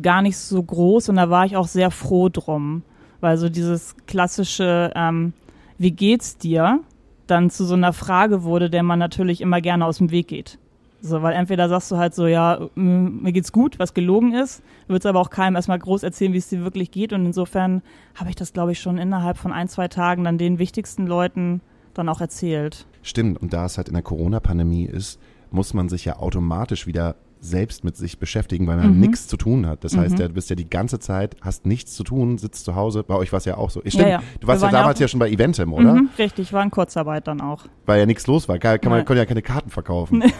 gar 0.00 0.22
nicht 0.22 0.38
so 0.38 0.62
groß 0.62 1.10
und 1.10 1.16
da 1.16 1.30
war 1.30 1.44
ich 1.44 1.56
auch 1.56 1.68
sehr 1.68 1.90
froh 1.90 2.28
drum. 2.28 2.82
Weil 3.20 3.36
so 3.36 3.48
dieses 3.48 3.94
klassische, 4.06 4.90
ähm, 4.96 5.32
wie 5.78 5.92
geht's 5.92 6.38
dir, 6.38 6.80
dann 7.28 7.50
zu 7.50 7.64
so 7.64 7.74
einer 7.74 7.92
Frage 7.92 8.42
wurde, 8.42 8.68
der 8.68 8.82
man 8.82 8.98
natürlich 8.98 9.40
immer 9.40 9.60
gerne 9.60 9.86
aus 9.86 9.98
dem 9.98 10.10
Weg 10.10 10.28
geht. 10.28 10.58
So, 11.04 11.20
weil 11.20 11.34
entweder 11.34 11.68
sagst 11.68 11.90
du 11.90 11.96
halt 11.96 12.14
so, 12.14 12.26
ja, 12.28 12.68
m- 12.76 13.22
mir 13.22 13.32
geht's 13.32 13.50
gut, 13.50 13.78
was 13.80 13.92
gelogen 13.92 14.34
ist, 14.34 14.62
würdest 14.86 15.04
aber 15.06 15.18
auch 15.20 15.30
keinem 15.30 15.56
erstmal 15.56 15.80
groß 15.80 16.04
erzählen, 16.04 16.32
wie 16.32 16.38
es 16.38 16.48
dir 16.48 16.62
wirklich 16.62 16.92
geht. 16.92 17.12
Und 17.12 17.26
insofern 17.26 17.82
habe 18.14 18.30
ich 18.30 18.36
das, 18.36 18.52
glaube 18.52 18.70
ich, 18.70 18.80
schon 18.80 18.98
innerhalb 18.98 19.36
von 19.36 19.52
ein, 19.52 19.66
zwei 19.68 19.88
Tagen 19.88 20.22
dann 20.22 20.38
den 20.38 20.60
wichtigsten 20.60 21.06
Leuten 21.08 21.60
dann 21.94 22.08
auch 22.08 22.20
erzählt. 22.20 22.86
Stimmt, 23.02 23.42
und 23.42 23.52
da 23.52 23.66
es 23.66 23.76
halt 23.78 23.88
in 23.88 23.94
der 23.94 24.02
Corona-Pandemie 24.04 24.84
ist, 24.84 25.18
muss 25.50 25.74
man 25.74 25.88
sich 25.88 26.04
ja 26.04 26.18
automatisch 26.20 26.86
wieder 26.86 27.16
selbst 27.40 27.82
mit 27.82 27.96
sich 27.96 28.20
beschäftigen, 28.20 28.68
weil 28.68 28.76
man 28.76 28.94
Mhm. 28.94 29.00
nichts 29.00 29.26
zu 29.26 29.36
tun 29.36 29.66
hat. 29.66 29.82
Das 29.82 29.96
heißt, 29.96 30.14
Mhm. 30.14 30.20
ja, 30.20 30.28
du 30.28 30.34
bist 30.34 30.48
ja 30.48 30.54
die 30.54 30.70
ganze 30.70 31.00
Zeit, 31.00 31.34
hast 31.40 31.66
nichts 31.66 31.94
zu 31.96 32.04
tun, 32.04 32.38
sitzt 32.38 32.64
zu 32.64 32.76
Hause. 32.76 33.02
Bei 33.02 33.16
euch 33.16 33.32
war 33.32 33.38
es 33.38 33.44
ja 33.44 33.56
auch 33.56 33.68
so. 33.70 33.82
Stimmt, 33.84 34.06
ja. 34.08 34.22
du 34.40 34.46
warst 34.46 34.62
Wir 34.62 34.68
ja 34.68 34.72
ja 34.72 34.78
damals 34.78 34.98
auch- 34.98 35.00
ja 35.00 35.08
schon 35.08 35.18
bei 35.18 35.28
Eventim, 35.28 35.72
oder? 35.72 35.94
Mhm, 35.94 36.10
richtig, 36.16 36.52
war 36.52 36.62
in 36.62 36.70
Kurzarbeit 36.70 37.26
dann 37.26 37.40
auch. 37.40 37.64
Weil 37.84 37.98
ja 37.98 38.06
nichts 38.06 38.28
los 38.28 38.48
war. 38.48 38.60
Kann, 38.60 38.80
kann 38.80 38.92
man 38.92 39.04
konnte 39.04 39.18
ja 39.18 39.26
keine 39.26 39.42
Karten 39.42 39.70
verkaufen. 39.70 40.22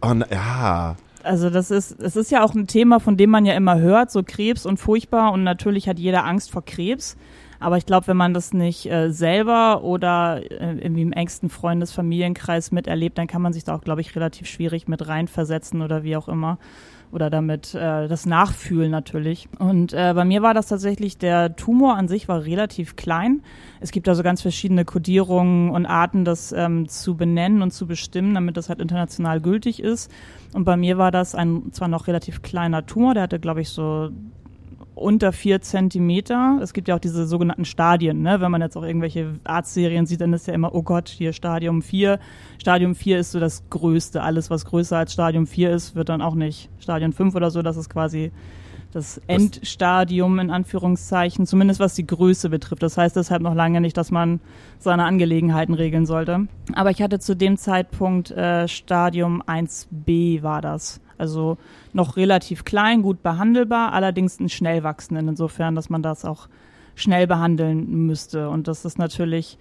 Und 0.00 0.24
ja, 0.30 0.96
Also 1.22 1.50
das 1.50 1.70
ist, 1.70 2.00
es 2.00 2.16
ist 2.16 2.30
ja 2.30 2.44
auch 2.44 2.54
ein 2.54 2.66
Thema, 2.66 3.00
von 3.00 3.16
dem 3.16 3.30
man 3.30 3.44
ja 3.44 3.54
immer 3.54 3.78
hört, 3.78 4.10
so 4.10 4.22
Krebs 4.22 4.64
und 4.66 4.78
furchtbar 4.78 5.32
und 5.32 5.42
natürlich 5.42 5.88
hat 5.88 5.98
jeder 5.98 6.24
Angst 6.24 6.50
vor 6.50 6.64
Krebs. 6.64 7.16
Aber 7.58 7.78
ich 7.78 7.86
glaube, 7.86 8.06
wenn 8.08 8.16
man 8.16 8.34
das 8.34 8.52
nicht 8.52 8.86
äh, 8.90 9.10
selber 9.10 9.82
oder 9.82 10.42
äh, 10.42 10.78
irgendwie 10.78 11.02
im 11.02 11.12
engsten 11.12 11.48
Freundes-, 11.48 11.92
Familienkreis 11.92 12.70
miterlebt, 12.70 13.16
dann 13.18 13.26
kann 13.26 13.42
man 13.42 13.52
sich 13.52 13.64
da 13.64 13.74
auch, 13.74 13.80
glaube 13.80 14.02
ich, 14.02 14.14
relativ 14.14 14.46
schwierig 14.46 14.88
mit 14.88 15.08
reinversetzen 15.08 15.80
oder 15.80 16.02
wie 16.02 16.16
auch 16.16 16.28
immer. 16.28 16.58
Oder 17.12 17.30
damit 17.30 17.74
äh, 17.74 18.08
das 18.08 18.26
Nachfühlen 18.26 18.90
natürlich. 18.90 19.48
Und 19.58 19.92
äh, 19.92 20.12
bei 20.14 20.24
mir 20.24 20.42
war 20.42 20.54
das 20.54 20.66
tatsächlich, 20.66 21.18
der 21.18 21.56
Tumor 21.56 21.96
an 21.96 22.08
sich 22.08 22.28
war 22.28 22.44
relativ 22.44 22.96
klein. 22.96 23.42
Es 23.80 23.92
gibt 23.92 24.08
also 24.08 24.22
ganz 24.22 24.42
verschiedene 24.42 24.84
Kodierungen 24.84 25.70
und 25.70 25.86
Arten, 25.86 26.24
das 26.24 26.52
ähm, 26.52 26.88
zu 26.88 27.16
benennen 27.16 27.62
und 27.62 27.72
zu 27.72 27.86
bestimmen, 27.86 28.34
damit 28.34 28.56
das 28.56 28.68
halt 28.68 28.80
international 28.80 29.40
gültig 29.40 29.80
ist. 29.80 30.10
Und 30.52 30.64
bei 30.64 30.76
mir 30.76 30.98
war 30.98 31.10
das 31.10 31.34
ein 31.34 31.72
zwar 31.72 31.88
noch 31.88 32.06
relativ 32.06 32.42
kleiner 32.42 32.86
Tumor, 32.86 33.14
der 33.14 33.24
hatte, 33.24 33.38
glaube 33.38 33.60
ich, 33.60 33.68
so 33.68 34.10
unter 34.96 35.30
vier 35.32 35.60
Zentimeter. 35.60 36.58
Es 36.62 36.72
gibt 36.72 36.88
ja 36.88 36.96
auch 36.96 37.00
diese 37.00 37.26
sogenannten 37.26 37.66
Stadien, 37.66 38.22
ne? 38.22 38.40
Wenn 38.40 38.50
man 38.50 38.62
jetzt 38.62 38.76
auch 38.76 38.82
irgendwelche 38.82 39.34
Arztserien 39.44 40.06
sieht, 40.06 40.22
dann 40.22 40.32
ist 40.32 40.48
ja 40.48 40.54
immer, 40.54 40.74
oh 40.74 40.82
Gott, 40.82 41.08
hier 41.08 41.34
Stadium 41.34 41.82
4. 41.82 42.18
Stadium 42.58 42.94
4 42.94 43.18
ist 43.18 43.32
so 43.32 43.38
das 43.38 43.68
Größte. 43.68 44.22
Alles, 44.22 44.50
was 44.50 44.64
größer 44.64 44.96
als 44.96 45.12
Stadium 45.12 45.46
4 45.46 45.70
ist, 45.70 45.94
wird 45.94 46.08
dann 46.08 46.22
auch 46.22 46.34
nicht 46.34 46.70
Stadium 46.78 47.12
5 47.12 47.34
oder 47.34 47.50
so. 47.50 47.60
Das 47.60 47.76
ist 47.76 47.90
quasi 47.90 48.32
das 48.92 49.20
Endstadium 49.26 50.38
in 50.38 50.50
Anführungszeichen, 50.50 51.44
zumindest 51.44 51.78
was 51.78 51.94
die 51.94 52.06
Größe 52.06 52.48
betrifft. 52.48 52.82
Das 52.82 52.96
heißt 52.96 53.16
deshalb 53.16 53.42
noch 53.42 53.54
lange 53.54 53.82
nicht, 53.82 53.98
dass 53.98 54.10
man 54.10 54.40
seine 54.78 55.04
Angelegenheiten 55.04 55.74
regeln 55.74 56.06
sollte. 56.06 56.48
Aber 56.72 56.90
ich 56.90 57.02
hatte 57.02 57.18
zu 57.18 57.36
dem 57.36 57.58
Zeitpunkt 57.58 58.30
äh, 58.30 58.66
Stadium 58.66 59.42
1b 59.42 60.42
war 60.42 60.62
das. 60.62 61.02
Also 61.18 61.58
noch 61.92 62.16
relativ 62.16 62.64
klein, 62.64 63.02
gut 63.02 63.22
behandelbar, 63.22 63.92
allerdings 63.92 64.38
einen 64.38 64.48
schnell 64.48 64.82
wachsenden, 64.82 65.28
insofern, 65.28 65.74
dass 65.74 65.90
man 65.90 66.02
das 66.02 66.24
auch 66.24 66.48
schnell 66.94 67.26
behandeln 67.26 68.06
müsste. 68.06 68.48
Und 68.48 68.68
das 68.68 68.84
ist 68.84 68.98
natürlich 68.98 69.58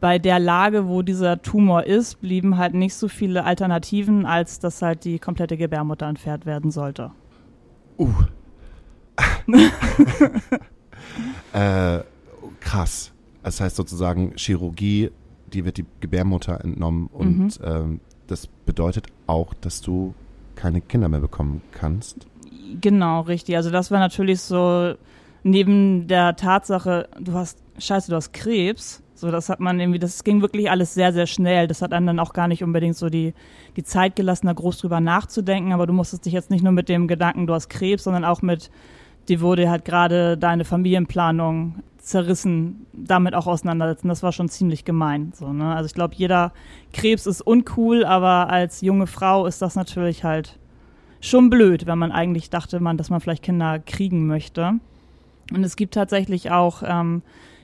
bei 0.00 0.18
der 0.18 0.38
Lage, 0.38 0.88
wo 0.88 1.02
dieser 1.02 1.42
Tumor 1.42 1.84
ist, 1.84 2.20
blieben 2.20 2.56
halt 2.56 2.74
nicht 2.74 2.94
so 2.94 3.08
viele 3.08 3.44
Alternativen, 3.44 4.24
als 4.24 4.58
dass 4.58 4.80
halt 4.80 5.04
die 5.04 5.18
komplette 5.18 5.56
Gebärmutter 5.56 6.06
entfernt 6.06 6.46
werden 6.46 6.70
sollte. 6.70 7.10
uh. 7.98 8.08
äh, 11.52 12.00
krass. 12.60 13.12
Das 13.42 13.60
heißt 13.60 13.76
sozusagen 13.76 14.32
Chirurgie, 14.36 15.10
die 15.52 15.64
wird 15.64 15.76
die 15.76 15.86
Gebärmutter 16.00 16.62
entnommen 16.62 17.08
und 17.12 17.60
ähm, 17.62 18.00
das 18.26 18.46
bedeutet 18.46 19.08
auch, 19.26 19.52
dass 19.54 19.80
du 19.80 20.14
keine 20.60 20.80
Kinder 20.80 21.08
mehr 21.08 21.20
bekommen 21.20 21.62
kannst. 21.72 22.26
Genau, 22.80 23.22
richtig. 23.22 23.56
Also 23.56 23.70
das 23.70 23.90
war 23.90 23.98
natürlich 23.98 24.40
so 24.40 24.94
neben 25.42 26.06
der 26.06 26.36
Tatsache, 26.36 27.08
du 27.18 27.32
hast 27.32 27.58
Scheiße, 27.78 28.10
du 28.10 28.16
hast 28.16 28.32
Krebs. 28.32 29.02
So, 29.14 29.30
das 29.30 29.48
hat 29.48 29.60
man 29.60 29.80
irgendwie, 29.80 29.98
das 29.98 30.24
ging 30.24 30.40
wirklich 30.40 30.70
alles 30.70 30.94
sehr, 30.94 31.12
sehr 31.12 31.26
schnell. 31.26 31.66
Das 31.66 31.82
hat 31.82 31.92
einem 31.92 32.06
dann 32.06 32.18
auch 32.18 32.32
gar 32.32 32.48
nicht 32.48 32.62
unbedingt 32.62 32.96
so 32.96 33.08
die, 33.08 33.34
die 33.76 33.82
Zeit 33.82 34.16
gelassen, 34.16 34.46
da 34.46 34.52
groß 34.52 34.78
drüber 34.78 35.00
nachzudenken. 35.00 35.72
Aber 35.72 35.86
du 35.86 35.92
musstest 35.92 36.24
dich 36.24 36.32
jetzt 36.32 36.50
nicht 36.50 36.62
nur 36.62 36.72
mit 36.72 36.88
dem 36.88 37.08
Gedanken, 37.08 37.46
du 37.46 37.54
hast 37.54 37.68
Krebs, 37.68 38.04
sondern 38.04 38.24
auch 38.24 38.42
mit 38.42 38.70
die 39.28 39.40
wurde 39.40 39.70
halt 39.70 39.84
gerade 39.84 40.36
deine 40.36 40.64
Familienplanung 40.64 41.82
zerrissen, 42.10 42.86
damit 42.92 43.34
auch 43.34 43.46
auseinandersetzen. 43.46 44.08
Das 44.08 44.22
war 44.22 44.32
schon 44.32 44.48
ziemlich 44.48 44.84
gemein. 44.84 45.32
So, 45.34 45.52
ne? 45.52 45.74
Also 45.74 45.86
ich 45.86 45.94
glaube, 45.94 46.14
jeder 46.16 46.52
Krebs 46.92 47.26
ist 47.26 47.40
uncool, 47.40 48.04
aber 48.04 48.50
als 48.50 48.80
junge 48.80 49.06
Frau 49.06 49.46
ist 49.46 49.62
das 49.62 49.76
natürlich 49.76 50.24
halt 50.24 50.58
schon 51.20 51.50
blöd, 51.50 51.86
wenn 51.86 51.98
man 51.98 52.12
eigentlich 52.12 52.50
dachte, 52.50 52.80
man, 52.80 52.96
dass 52.96 53.10
man 53.10 53.20
vielleicht 53.20 53.42
Kinder 53.42 53.78
kriegen 53.78 54.26
möchte. 54.26 54.74
Und 55.52 55.64
es 55.64 55.76
gibt 55.76 55.94
tatsächlich 55.94 56.50
auch 56.50 56.82
ähm, 56.84 57.22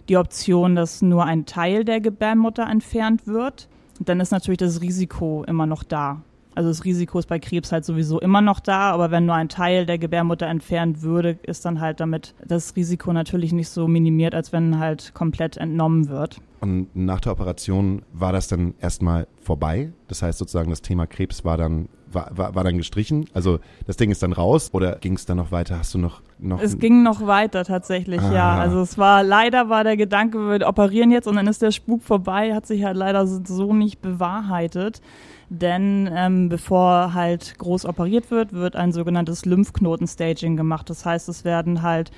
die 0.09 0.17
Option, 0.17 0.77
dass 0.77 1.03
nur 1.03 1.25
ein 1.25 1.47
Teil 1.47 1.85
der 1.85 2.01
Gebärmutter 2.01 2.67
entfernt 2.69 3.27
wird. 3.27 3.69
Und 3.99 4.09
dann 4.09 4.21
ist 4.21 4.31
natürlich 4.31 4.59
das 4.59 4.81
Risiko 4.81 5.45
immer 5.47 5.67
noch 5.67 5.83
da. 5.83 6.23
Also 6.57 6.71
das 6.71 6.85
Risiko 6.85 7.19
ist 7.19 7.29
bei 7.29 7.39
Krebs 7.39 7.71
halt 7.71 7.85
sowieso 7.85 8.19
immer 8.19 8.41
noch 8.41 8.61
da, 8.61 8.91
aber 8.91 9.11
wenn 9.11 9.27
nur 9.27 9.35
ein 9.35 9.51
Teil 9.51 9.85
der 9.85 9.99
Gebärmutter 9.99 10.47
entfernt 10.47 11.03
würde, 11.03 11.39
ist 11.43 11.67
dann 11.67 11.81
halt 11.81 12.01
damit 12.01 12.35
das 12.47 12.75
Risiko 12.75 13.13
natürlich 13.13 13.53
nicht 13.53 13.69
so 13.69 13.87
minimiert, 13.87 14.35
als 14.35 14.55
wenn 14.55 14.79
halt 14.79 15.13
komplett 15.13 15.59
entnommen 15.59 16.09
wird. 16.09 16.41
Und 16.61 16.89
nach 16.97 17.21
der 17.21 17.33
Operation 17.33 18.03
war 18.15 18.33
das 18.33 18.49
dann 18.49 18.73
erstmal 18.81 19.27
vorbei? 19.41 19.93
Das 20.09 20.23
heißt 20.23 20.39
sozusagen, 20.39 20.71
das 20.71 20.81
Thema 20.81 21.07
Krebs 21.07 21.45
war 21.45 21.59
dann 21.59 21.91
war, 22.11 22.31
war, 22.35 22.55
war 22.55 22.65
dann 22.65 22.79
gestrichen? 22.79 23.27
Also 23.35 23.59
das 23.87 23.97
Ding 23.97 24.11
ist 24.11 24.23
dann 24.23 24.33
raus 24.33 24.71
oder 24.73 24.97
ging 24.97 25.15
es 25.15 25.27
dann 25.27 25.37
noch 25.37 25.53
weiter? 25.53 25.79
Hast 25.79 25.93
du 25.95 25.99
noch 25.99 26.23
noch? 26.39 26.61
Es 26.61 26.79
ging 26.79 27.03
noch 27.03 27.27
weiter 27.27 27.65
tatsächlich, 27.65 28.21
ah. 28.21 28.33
ja. 28.33 28.59
Also 28.59 28.81
es 28.81 28.97
war 28.97 29.23
leider 29.23 29.69
war 29.69 29.85
der 29.85 29.97
Gedanke, 29.97 30.39
wir 30.39 30.67
operieren 30.67 31.11
jetzt 31.11 31.29
und 31.29 31.37
dann 31.37 31.47
ist 31.47 31.63
der 31.63 31.71
Spuk 31.71 32.03
vorbei, 32.03 32.55
hat 32.55 32.67
sich 32.67 32.85
halt 32.85 32.97
leider 32.97 33.27
so 33.27 33.73
nicht 33.73 34.01
bewahrheitet. 34.01 35.01
Denn 35.49 36.11
ähm, 36.13 36.49
bevor 36.49 37.15
halt 37.15 37.57
groß 37.59 37.85
operiert 37.85 38.31
wird, 38.31 38.53
wird 38.53 38.75
ein 38.75 38.93
sogenanntes 38.93 39.45
Lymphknotenstaging 39.45 40.57
gemacht. 40.57 40.91
Das 40.91 41.05
heißt, 41.05 41.29
es 41.29 41.45
werden 41.45 41.83
halt 41.83 42.11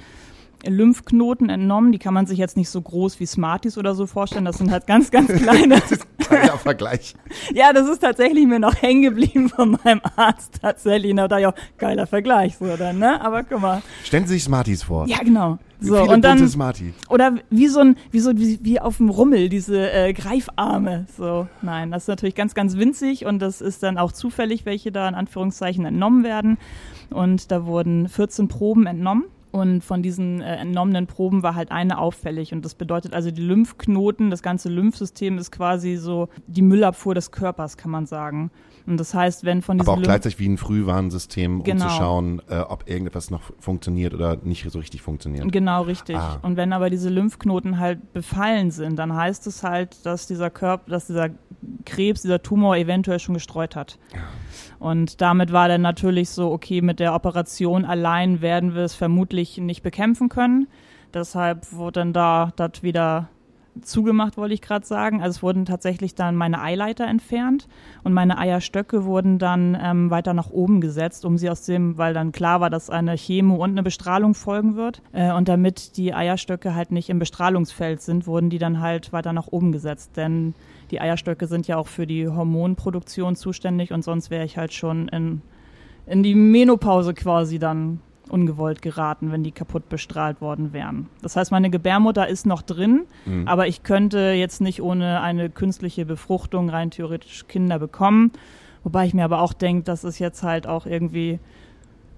Lymphknoten 0.67 1.49
entnommen. 1.49 1.93
Die 1.93 1.99
kann 1.99 2.15
man 2.15 2.27
sich 2.27 2.39
jetzt 2.39 2.57
nicht 2.57 2.69
so 2.69 2.81
groß 2.81 3.21
wie 3.21 3.27
Smarties 3.27 3.79
oder 3.79 3.95
so 3.95 4.07
vorstellen. 4.07 4.45
Das 4.45 4.59
sind 4.59 4.71
halt 4.71 4.87
ganz, 4.87 5.11
ganz 5.11 5.29
kleine. 5.33 5.79
das 5.81 5.93
ist 5.93 6.03
ein 6.03 6.25
kleiner 6.27 6.59
Vergleich. 6.59 7.15
ja, 7.55 7.73
das 7.73 7.89
ist 7.89 8.01
tatsächlich 8.01 8.47
mir 8.47 8.59
noch 8.59 8.75
hängen 8.81 9.03
geblieben 9.03 9.49
von 9.49 9.79
meinem 9.85 10.01
Arzt 10.17 10.61
tatsächlich. 10.61 11.15
Da 11.15 11.29
dachte 11.29 11.41
ich 11.41 11.47
auch, 11.47 11.55
geiler 11.79 12.07
Vergleich 12.07 12.57
so 12.57 12.77
dann, 12.77 12.99
ne? 12.99 13.21
Aber 13.21 13.45
guck 13.45 13.61
mal. 13.61 13.83
Stellen 14.05 14.27
Sie 14.27 14.35
sich 14.35 14.45
Smarties 14.45 14.83
vor. 14.83 15.07
Ja, 15.07 15.19
genau. 15.19 15.59
So, 15.81 15.97
Viele 15.97 16.13
und 16.13 16.23
dann, 16.23 16.49
Smarties. 16.49 16.93
Oder 17.09 17.37
wie 17.51 17.69
so 17.69 17.79
ein, 17.79 17.97
wie 18.11 18.19
so, 18.19 18.37
wie, 18.37 18.59
wie 18.63 18.81
auf 18.81 18.97
dem 18.97 19.11
Rummel, 19.11 19.49
diese 19.49 19.93
äh, 19.93 20.13
Greifarme. 20.13 21.07
So, 21.17 21.47
nein, 21.63 21.93
das 21.93 22.05
ist 22.05 22.09
natürlich 22.09 22.35
ganz, 22.35 22.55
ganz 22.55 22.77
winzig 22.77 23.27
und 23.27 23.39
das 23.39 23.61
ist 23.61 23.85
dann 23.85 23.97
auch 23.97 24.11
zufällig, 24.11 24.67
welche 24.67 24.91
da 24.91 25.09
in 25.09 25.15
Anführungszeichen 25.15 25.85
entnommen 25.85 26.25
werden. 26.25 26.59
Und 27.11 27.53
da 27.53 27.65
wurden 27.65 28.09
14 28.09 28.49
Proben 28.49 28.87
entnommen 28.87 29.25
und 29.59 29.83
von 29.83 30.03
diesen 30.03 30.41
äh, 30.41 30.57
entnommenen 30.57 31.07
Proben 31.07 31.43
war 31.43 31.55
halt 31.55 31.71
eine 31.71 31.99
auffällig. 31.99 32.53
Und 32.53 32.65
das 32.65 32.75
bedeutet 32.75 33.15
also, 33.15 33.31
die 33.31 33.43
Lymphknoten, 33.43 34.31
das 34.31 34.43
ganze 34.43 34.69
Lymphsystem 34.69 35.39
ist 35.39 35.51
quasi 35.51 35.97
so 35.97 36.29
die 36.47 36.63
Müllabfuhr 36.63 37.15
des 37.15 37.31
Körpers, 37.31 37.77
kann 37.77 37.91
man 37.91 38.07
sagen. 38.07 38.51
Und 38.89 38.97
das 38.99 39.13
heißt, 39.13 39.45
wenn 39.45 39.61
von 39.61 39.77
diesen 39.77 39.87
Aber 39.87 39.99
auch 39.99 40.03
gleichzeitig 40.03 40.39
wie 40.39 40.49
ein 40.49 40.57
Frühwarnsystem, 40.57 41.63
genau. 41.63 41.85
um 41.85 41.91
zu 41.91 41.97
schauen, 41.97 42.43
äh, 42.49 42.61
ob 42.61 42.89
irgendetwas 42.89 43.31
noch 43.31 43.43
funktioniert 43.61 44.15
oder 44.15 44.37
nicht 44.43 44.71
so 44.71 44.79
richtig 44.79 45.03
funktioniert. 45.03 45.53
Genau, 45.53 45.83
richtig. 45.83 46.17
Ah. 46.17 46.39
Und 46.41 46.57
wenn 46.57 46.73
aber 46.73 46.89
diese 46.89 47.11
Lymphknoten 47.11 47.79
halt 47.79 48.15
befallen 48.15 48.71
sind, 48.71 48.99
dann 48.99 49.15
heißt 49.15 49.47
es 49.47 49.63
halt, 49.63 50.07
dass 50.07 50.27
dieser 50.27 50.49
Körper, 50.49 50.91
dass 50.91 51.07
dieser 51.07 51.29
Krebs, 51.85 52.23
dieser 52.23 52.43
Tumor 52.43 52.77
eventuell 52.79 53.19
schon 53.19 53.35
gestreut 53.35 53.77
hat. 53.77 53.99
Ja. 54.15 54.21
Und 54.79 55.21
damit 55.21 55.53
war 55.53 55.69
dann 55.69 55.83
natürlich 55.83 56.31
so, 56.31 56.51
okay, 56.51 56.81
mit 56.81 56.99
der 56.99 57.15
Operation 57.15 57.85
allein 57.85 58.41
werden 58.41 58.75
wir 58.75 58.85
es 58.85 58.95
vermutlich 58.95 59.59
nicht 59.59 59.83
bekämpfen 59.83 60.31
können. 60.31 60.67
Deshalb 61.13 61.73
wurde 61.73 62.01
dann 62.01 62.13
da 62.15 62.53
das 62.57 62.83
wieder 62.83 63.29
zugemacht, 63.83 64.37
wollte 64.37 64.55
ich 64.55 64.61
gerade 64.61 64.87
sagen. 64.87 65.23
Also 65.23 65.39
es 65.39 65.43
wurden 65.43 65.65
tatsächlich 65.65 66.15
dann 66.15 66.37
meine 66.37 66.61
Eileiter 66.61 67.07
entfernt 67.07 67.69
und 68.05 68.13
meine 68.13 68.39
Eierstöcke 68.39 69.05
wurden 69.05 69.39
dann 69.39 69.77
ähm, 69.81 70.11
weiter 70.11 70.35
nach 70.35 70.51
oben 70.51 70.81
gesetzt, 70.81 71.25
um 71.25 71.39
sie 71.39 71.51
aus 71.51 71.65
dem, 71.65 71.99
weil 71.99 72.15
dann 72.15 72.33
klar 72.33 72.61
war, 72.61 72.71
dass 72.71 72.91
eine 72.91 73.17
Chemo 73.17 73.57
und 73.57 73.71
eine 73.71 73.83
Bestrahlung 73.83 74.35
folgen 74.35 74.77
wird. 74.77 75.03
Äh, 75.13 75.33
und 75.33 75.49
damit 75.49 75.97
die 75.97 76.15
Eierstöcke 76.15 76.75
halt 76.75 76.93
nicht 76.93 77.11
im 77.11 77.19
Bestrahlungsfeld 77.19 78.01
sind, 78.01 78.27
wurden 78.27 78.51
die 78.51 78.59
dann 78.59 78.81
halt 78.81 79.13
weiter 79.13 79.33
nach 79.33 79.49
oben 79.49 79.73
gesetzt. 79.73 80.17
Denn 80.17 80.55
die 80.91 81.01
Eierstöcke 81.01 81.47
sind 81.47 81.67
ja 81.67 81.77
auch 81.77 81.89
für 81.89 82.07
die 82.07 82.29
Hormonproduktion 82.29 83.37
zuständig 83.37 83.93
und 83.93 84.03
sonst 84.03 84.31
wäre 84.31 84.45
ich 84.45 84.57
halt 84.57 84.73
schon 84.73 85.09
in, 85.09 85.43
in 86.07 86.23
die 86.23 86.35
Menopause 86.35 87.15
quasi 87.15 87.59
dann 87.59 88.01
ungewollt 88.29 88.83
geraten, 88.83 89.33
wenn 89.33 89.43
die 89.43 89.53
kaputt 89.53 89.89
bestrahlt 89.89 90.41
worden 90.41 90.73
wären. 90.73 91.09
Das 91.23 91.37
heißt, 91.37 91.51
meine 91.51 91.71
Gebärmutter 91.71 92.29
ist 92.29 92.47
noch 92.47 92.63
drin, 92.63 93.07
mhm. 93.27 93.47
aber 93.49 93.67
ich 93.67 93.83
könnte 93.83 94.19
jetzt 94.19 94.61
nicht 94.61 94.83
ohne 94.83 95.21
eine 95.21 95.51
künstliche 95.51 96.07
Befruchtung 96.07 96.71
rein 96.71 96.91
theoretisch 96.91 97.47
Kinder 97.49 97.79
bekommen. 97.79 98.33
Wobei 98.85 99.07
ich 99.07 99.15
mir 99.15 99.25
aber 99.25 99.43
auch 99.43 99.53
denke, 99.53 99.85
das 99.85 100.05
ist 100.05 100.19
jetzt 100.19 100.43
halt 100.43 100.67
auch 100.67 100.87
irgendwie 100.87 101.41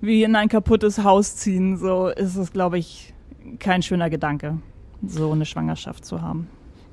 wie 0.01 0.23
in 0.23 0.37
ein 0.37 0.49
kaputtes 0.49 1.05
Haus 1.05 1.37
ziehen. 1.37 1.77
So 1.77 2.09
ist 2.09 2.37
es, 2.37 2.53
glaube 2.53 2.79
ich, 2.79 3.13
kein 3.59 3.83
schöner 3.83 4.11
Gedanke, 4.11 4.59
so 5.07 5.33
eine 5.33 5.45
Schwangerschaft 5.45 6.05
zu 6.05 6.23
haben. 6.23 6.49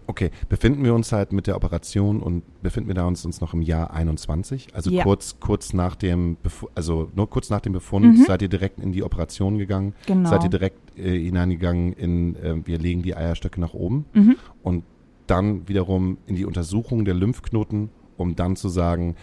Okay, 0.08 0.32
befinden 0.48 0.84
wir 0.86 0.94
uns 0.94 1.12
halt 1.12 1.34
mit 1.34 1.48
der 1.48 1.58
Operation 1.58 2.22
und 2.22 2.44
befinden 2.64 2.88
wir 2.88 2.96
da 2.96 3.06
uns, 3.06 3.26
uns 3.26 3.42
noch 3.42 3.54
im 3.54 3.62
Jahr 3.62 3.92
21? 3.92 4.74
Also 4.74 4.90
ja. 4.90 5.04
kurz, 5.04 5.40
kurz 5.40 5.74
nach 5.74 5.96
dem, 5.96 6.38
Bef 6.38 6.66
also 6.76 7.12
nur 7.14 7.30
kurz 7.30 7.50
nach 7.50 7.60
dem 7.60 7.74
Befund 7.74 8.06
mhm. 8.06 8.24
seid 8.26 8.42
ihr 8.42 8.48
direkt 8.48 8.80
in 8.80 8.94
die 8.94 9.04
Operation 9.04 9.58
gegangen? 9.58 9.94
Genau. 10.06 10.30
Seid 10.30 10.44
ihr 10.44 10.50
direkt 10.50 10.98
äh, 10.98 11.20
hineingegangen 11.20 11.92
in, 11.94 12.36
äh, 12.38 12.56
wir 12.66 12.80
legen 12.80 13.02
die 13.02 13.16
Eierstöcke 13.16 13.60
nach 13.60 13.74
oben 13.74 14.06
mhm. 14.14 14.36
und 14.64 14.84
dann 15.28 15.68
wiederum 15.68 16.18
in 16.26 16.36
die 16.36 16.46
Untersuchung 16.46 17.04
der 17.04 17.14
Lymphknoten, 17.14 17.90
um 18.16 18.36
dann 18.36 18.56
zu 18.56 18.70
sagen, 18.70 19.16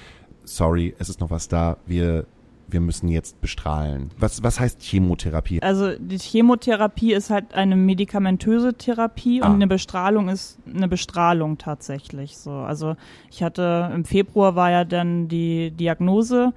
sorry, 0.44 0.94
es 0.98 1.08
ist 1.08 1.20
noch 1.20 1.30
was 1.30 1.48
da, 1.48 1.78
wir 1.86 2.26
wir 2.74 2.80
müssen 2.80 3.08
jetzt 3.08 3.40
bestrahlen. 3.40 4.10
Was, 4.18 4.42
was 4.42 4.60
heißt 4.60 4.82
Chemotherapie? 4.82 5.62
Also 5.62 5.96
die 5.96 6.18
Chemotherapie 6.18 7.14
ist 7.14 7.30
halt 7.30 7.54
eine 7.54 7.76
medikamentöse 7.76 8.74
Therapie 8.74 9.40
ah. 9.42 9.46
und 9.46 9.54
eine 9.54 9.66
Bestrahlung 9.66 10.28
ist 10.28 10.58
eine 10.66 10.88
Bestrahlung 10.88 11.56
tatsächlich 11.56 12.36
so. 12.36 12.50
Also 12.50 12.96
ich 13.30 13.42
hatte 13.42 13.90
im 13.94 14.04
Februar 14.04 14.56
war 14.56 14.70
ja 14.70 14.84
dann 14.84 15.28
die 15.28 15.70
Diagnose. 15.70 16.52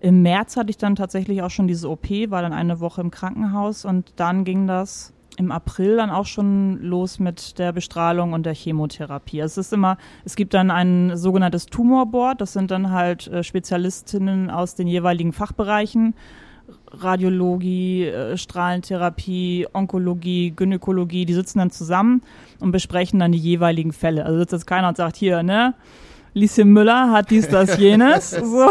Im 0.00 0.20
März 0.22 0.56
hatte 0.56 0.70
ich 0.70 0.78
dann 0.78 0.96
tatsächlich 0.96 1.42
auch 1.42 1.50
schon 1.50 1.68
diese 1.68 1.88
OP, 1.88 2.10
war 2.28 2.42
dann 2.42 2.52
eine 2.52 2.80
Woche 2.80 3.00
im 3.00 3.12
Krankenhaus 3.12 3.84
und 3.84 4.12
dann 4.16 4.44
ging 4.44 4.66
das 4.66 5.14
im 5.38 5.50
April 5.50 5.96
dann 5.96 6.10
auch 6.10 6.26
schon 6.26 6.80
los 6.82 7.18
mit 7.18 7.58
der 7.58 7.72
Bestrahlung 7.72 8.32
und 8.32 8.44
der 8.44 8.54
Chemotherapie. 8.54 9.40
Es 9.40 9.56
ist 9.56 9.72
immer, 9.72 9.96
es 10.24 10.36
gibt 10.36 10.54
dann 10.54 10.70
ein 10.70 11.16
sogenanntes 11.16 11.66
Tumorboard, 11.66 12.40
das 12.40 12.52
sind 12.52 12.70
dann 12.70 12.90
halt 12.90 13.28
äh, 13.28 13.42
Spezialistinnen 13.42 14.50
aus 14.50 14.74
den 14.74 14.86
jeweiligen 14.86 15.32
Fachbereichen. 15.32 16.14
Radiologie, 16.90 18.06
äh, 18.06 18.36
Strahlentherapie, 18.36 19.66
Onkologie, 19.72 20.52
Gynäkologie, 20.54 21.24
die 21.24 21.34
sitzen 21.34 21.58
dann 21.58 21.70
zusammen 21.70 22.22
und 22.60 22.72
besprechen 22.72 23.18
dann 23.18 23.32
die 23.32 23.38
jeweiligen 23.38 23.92
Fälle. 23.92 24.24
Also 24.26 24.38
sitzt 24.38 24.52
jetzt 24.52 24.66
keiner 24.66 24.88
und 24.88 24.96
sagt, 24.96 25.16
hier, 25.16 25.42
ne, 25.42 25.74
Lieschen 26.34 26.72
Müller 26.72 27.10
hat 27.10 27.30
dies, 27.30 27.48
das, 27.48 27.76
jenes. 27.78 28.30
so. 28.30 28.70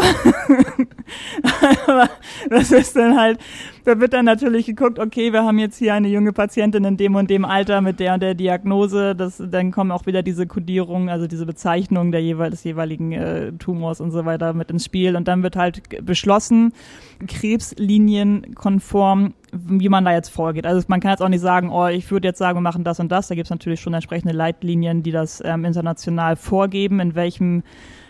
Aber 1.86 2.08
das 2.50 2.72
ist 2.72 2.96
dann 2.96 3.18
halt, 3.18 3.38
da 3.84 4.00
wird 4.00 4.12
dann 4.12 4.24
natürlich 4.24 4.66
geguckt, 4.66 4.98
okay, 4.98 5.32
wir 5.32 5.44
haben 5.44 5.58
jetzt 5.58 5.78
hier 5.78 5.94
eine 5.94 6.08
junge 6.08 6.32
Patientin 6.32 6.84
in 6.84 6.96
dem 6.96 7.14
und 7.14 7.30
dem 7.30 7.44
Alter 7.44 7.80
mit 7.80 8.00
der 8.00 8.14
und 8.14 8.22
der 8.22 8.34
Diagnose. 8.34 9.14
Das, 9.14 9.42
dann 9.44 9.72
kommen 9.72 9.90
auch 9.90 10.06
wieder 10.06 10.22
diese 10.22 10.46
Kodierungen, 10.46 11.08
also 11.08 11.26
diese 11.26 11.46
Bezeichnung 11.46 12.12
der 12.12 12.22
jeweil, 12.22 12.50
des 12.50 12.64
jeweiligen 12.64 13.12
äh, 13.12 13.52
Tumors 13.52 14.00
und 14.00 14.10
so 14.10 14.24
weiter 14.24 14.52
mit 14.52 14.70
ins 14.70 14.84
Spiel. 14.84 15.16
Und 15.16 15.28
dann 15.28 15.42
wird 15.42 15.56
halt 15.56 15.82
beschlossen, 16.04 16.72
krebslinienkonform, 17.26 19.34
wie 19.52 19.88
man 19.88 20.04
da 20.04 20.12
jetzt 20.12 20.30
vorgeht. 20.30 20.66
Also 20.66 20.82
man 20.88 21.00
kann 21.00 21.10
jetzt 21.10 21.22
auch 21.22 21.28
nicht 21.28 21.40
sagen, 21.40 21.70
oh, 21.70 21.88
ich 21.88 22.10
würde 22.10 22.28
jetzt 22.28 22.38
sagen, 22.38 22.58
wir 22.58 22.62
machen 22.62 22.84
das 22.84 23.00
und 23.00 23.10
das. 23.10 23.28
Da 23.28 23.34
gibt 23.34 23.46
es 23.46 23.50
natürlich 23.50 23.80
schon 23.80 23.94
entsprechende 23.94 24.34
Leitlinien, 24.34 25.02
die 25.02 25.10
das 25.10 25.42
ähm, 25.44 25.64
international 25.64 26.36
vorgeben, 26.36 27.00
in 27.00 27.14
welchem 27.14 27.62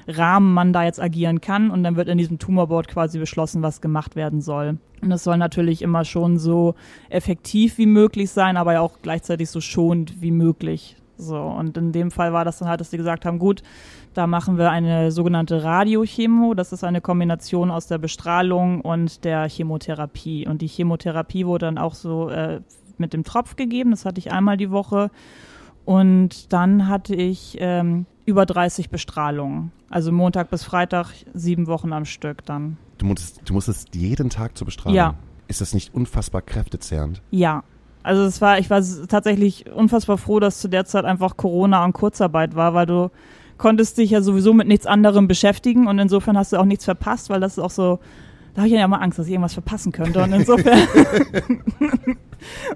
Rahmen 0.08 0.54
man 0.54 0.72
da 0.72 0.84
jetzt 0.84 1.00
agieren 1.00 1.40
kann. 1.40 1.70
Und 1.70 1.82
dann 1.84 1.96
wird 1.96 2.08
in 2.08 2.18
diesem 2.18 2.38
Tumorboard 2.38 2.88
quasi 2.88 3.18
beschlossen, 3.18 3.62
was 3.62 3.80
gemacht 3.80 4.16
werden 4.16 4.40
soll. 4.40 4.78
Und 5.00 5.10
das 5.10 5.24
soll 5.24 5.36
natürlich 5.36 5.82
immer 5.82 6.04
schon 6.04 6.38
so 6.38 6.74
effektiv 7.10 7.78
wie 7.78 7.86
möglich 7.86 8.30
sein, 8.30 8.56
aber 8.56 8.74
ja 8.74 8.80
auch 8.80 8.98
gleichzeitig 9.02 9.50
so 9.50 9.60
schonend 9.60 10.22
wie 10.22 10.30
möglich. 10.30 10.96
So, 11.18 11.38
und 11.38 11.76
in 11.76 11.92
dem 11.92 12.10
Fall 12.10 12.32
war 12.32 12.44
das 12.44 12.58
dann 12.58 12.68
halt, 12.68 12.80
dass 12.80 12.90
sie 12.90 12.96
gesagt 12.96 13.24
haben, 13.24 13.38
gut, 13.38 13.62
da 14.14 14.26
machen 14.26 14.58
wir 14.58 14.70
eine 14.70 15.10
sogenannte 15.12 15.62
Radiochemo. 15.62 16.54
Das 16.54 16.72
ist 16.72 16.84
eine 16.84 17.00
Kombination 17.00 17.70
aus 17.70 17.86
der 17.86 17.98
Bestrahlung 17.98 18.80
und 18.80 19.24
der 19.24 19.48
Chemotherapie. 19.48 20.46
Und 20.46 20.62
die 20.62 20.66
Chemotherapie 20.66 21.46
wurde 21.46 21.66
dann 21.66 21.78
auch 21.78 21.94
so 21.94 22.28
äh, 22.28 22.60
mit 22.98 23.12
dem 23.12 23.24
Tropf 23.24 23.56
gegeben. 23.56 23.90
Das 23.90 24.04
hatte 24.04 24.18
ich 24.18 24.32
einmal 24.32 24.56
die 24.56 24.70
Woche. 24.70 25.10
Und 25.84 26.52
dann 26.52 26.88
hatte 26.88 27.14
ich 27.14 27.56
ähm, 27.60 28.06
über 28.24 28.46
30 28.46 28.90
Bestrahlungen. 28.90 29.72
Also 29.90 30.12
Montag 30.12 30.50
bis 30.50 30.64
Freitag 30.64 31.12
sieben 31.34 31.66
Wochen 31.66 31.92
am 31.92 32.04
Stück 32.04 32.44
dann. 32.44 32.76
Du 32.98 33.06
musstest, 33.06 33.40
du 33.44 33.52
musstest 33.52 33.94
jeden 33.94 34.30
Tag 34.30 34.56
zur 34.56 34.64
Bestrahlung? 34.66 34.96
Ja. 34.96 35.14
ist 35.48 35.60
das 35.60 35.74
nicht 35.74 35.94
unfassbar 35.94 36.42
kräftezehrend? 36.42 37.20
Ja. 37.30 37.64
Also 38.02 38.22
es 38.22 38.40
war, 38.40 38.58
ich 38.58 38.70
war 38.70 38.82
tatsächlich 39.08 39.70
unfassbar 39.70 40.18
froh, 40.18 40.40
dass 40.40 40.60
zu 40.60 40.68
der 40.68 40.84
Zeit 40.86 41.04
einfach 41.04 41.36
Corona 41.36 41.84
und 41.84 41.92
Kurzarbeit 41.92 42.56
war, 42.56 42.74
weil 42.74 42.86
du 42.86 43.10
konntest 43.58 43.98
dich 43.98 44.10
ja 44.10 44.22
sowieso 44.22 44.52
mit 44.54 44.66
nichts 44.66 44.86
anderem 44.86 45.28
beschäftigen 45.28 45.86
und 45.86 45.98
insofern 45.98 46.36
hast 46.36 46.52
du 46.52 46.56
auch 46.56 46.64
nichts 46.64 46.84
verpasst, 46.84 47.30
weil 47.30 47.40
das 47.40 47.52
ist 47.52 47.58
auch 47.62 47.70
so, 47.70 48.00
da 48.54 48.62
habe 48.62 48.68
ich 48.68 48.74
ja 48.74 48.84
immer 48.84 49.00
Angst, 49.00 49.18
dass 49.18 49.26
ich 49.26 49.32
irgendwas 49.32 49.54
verpassen 49.54 49.92
könnte 49.92 50.22
und 50.22 50.32
insofern 50.32 50.78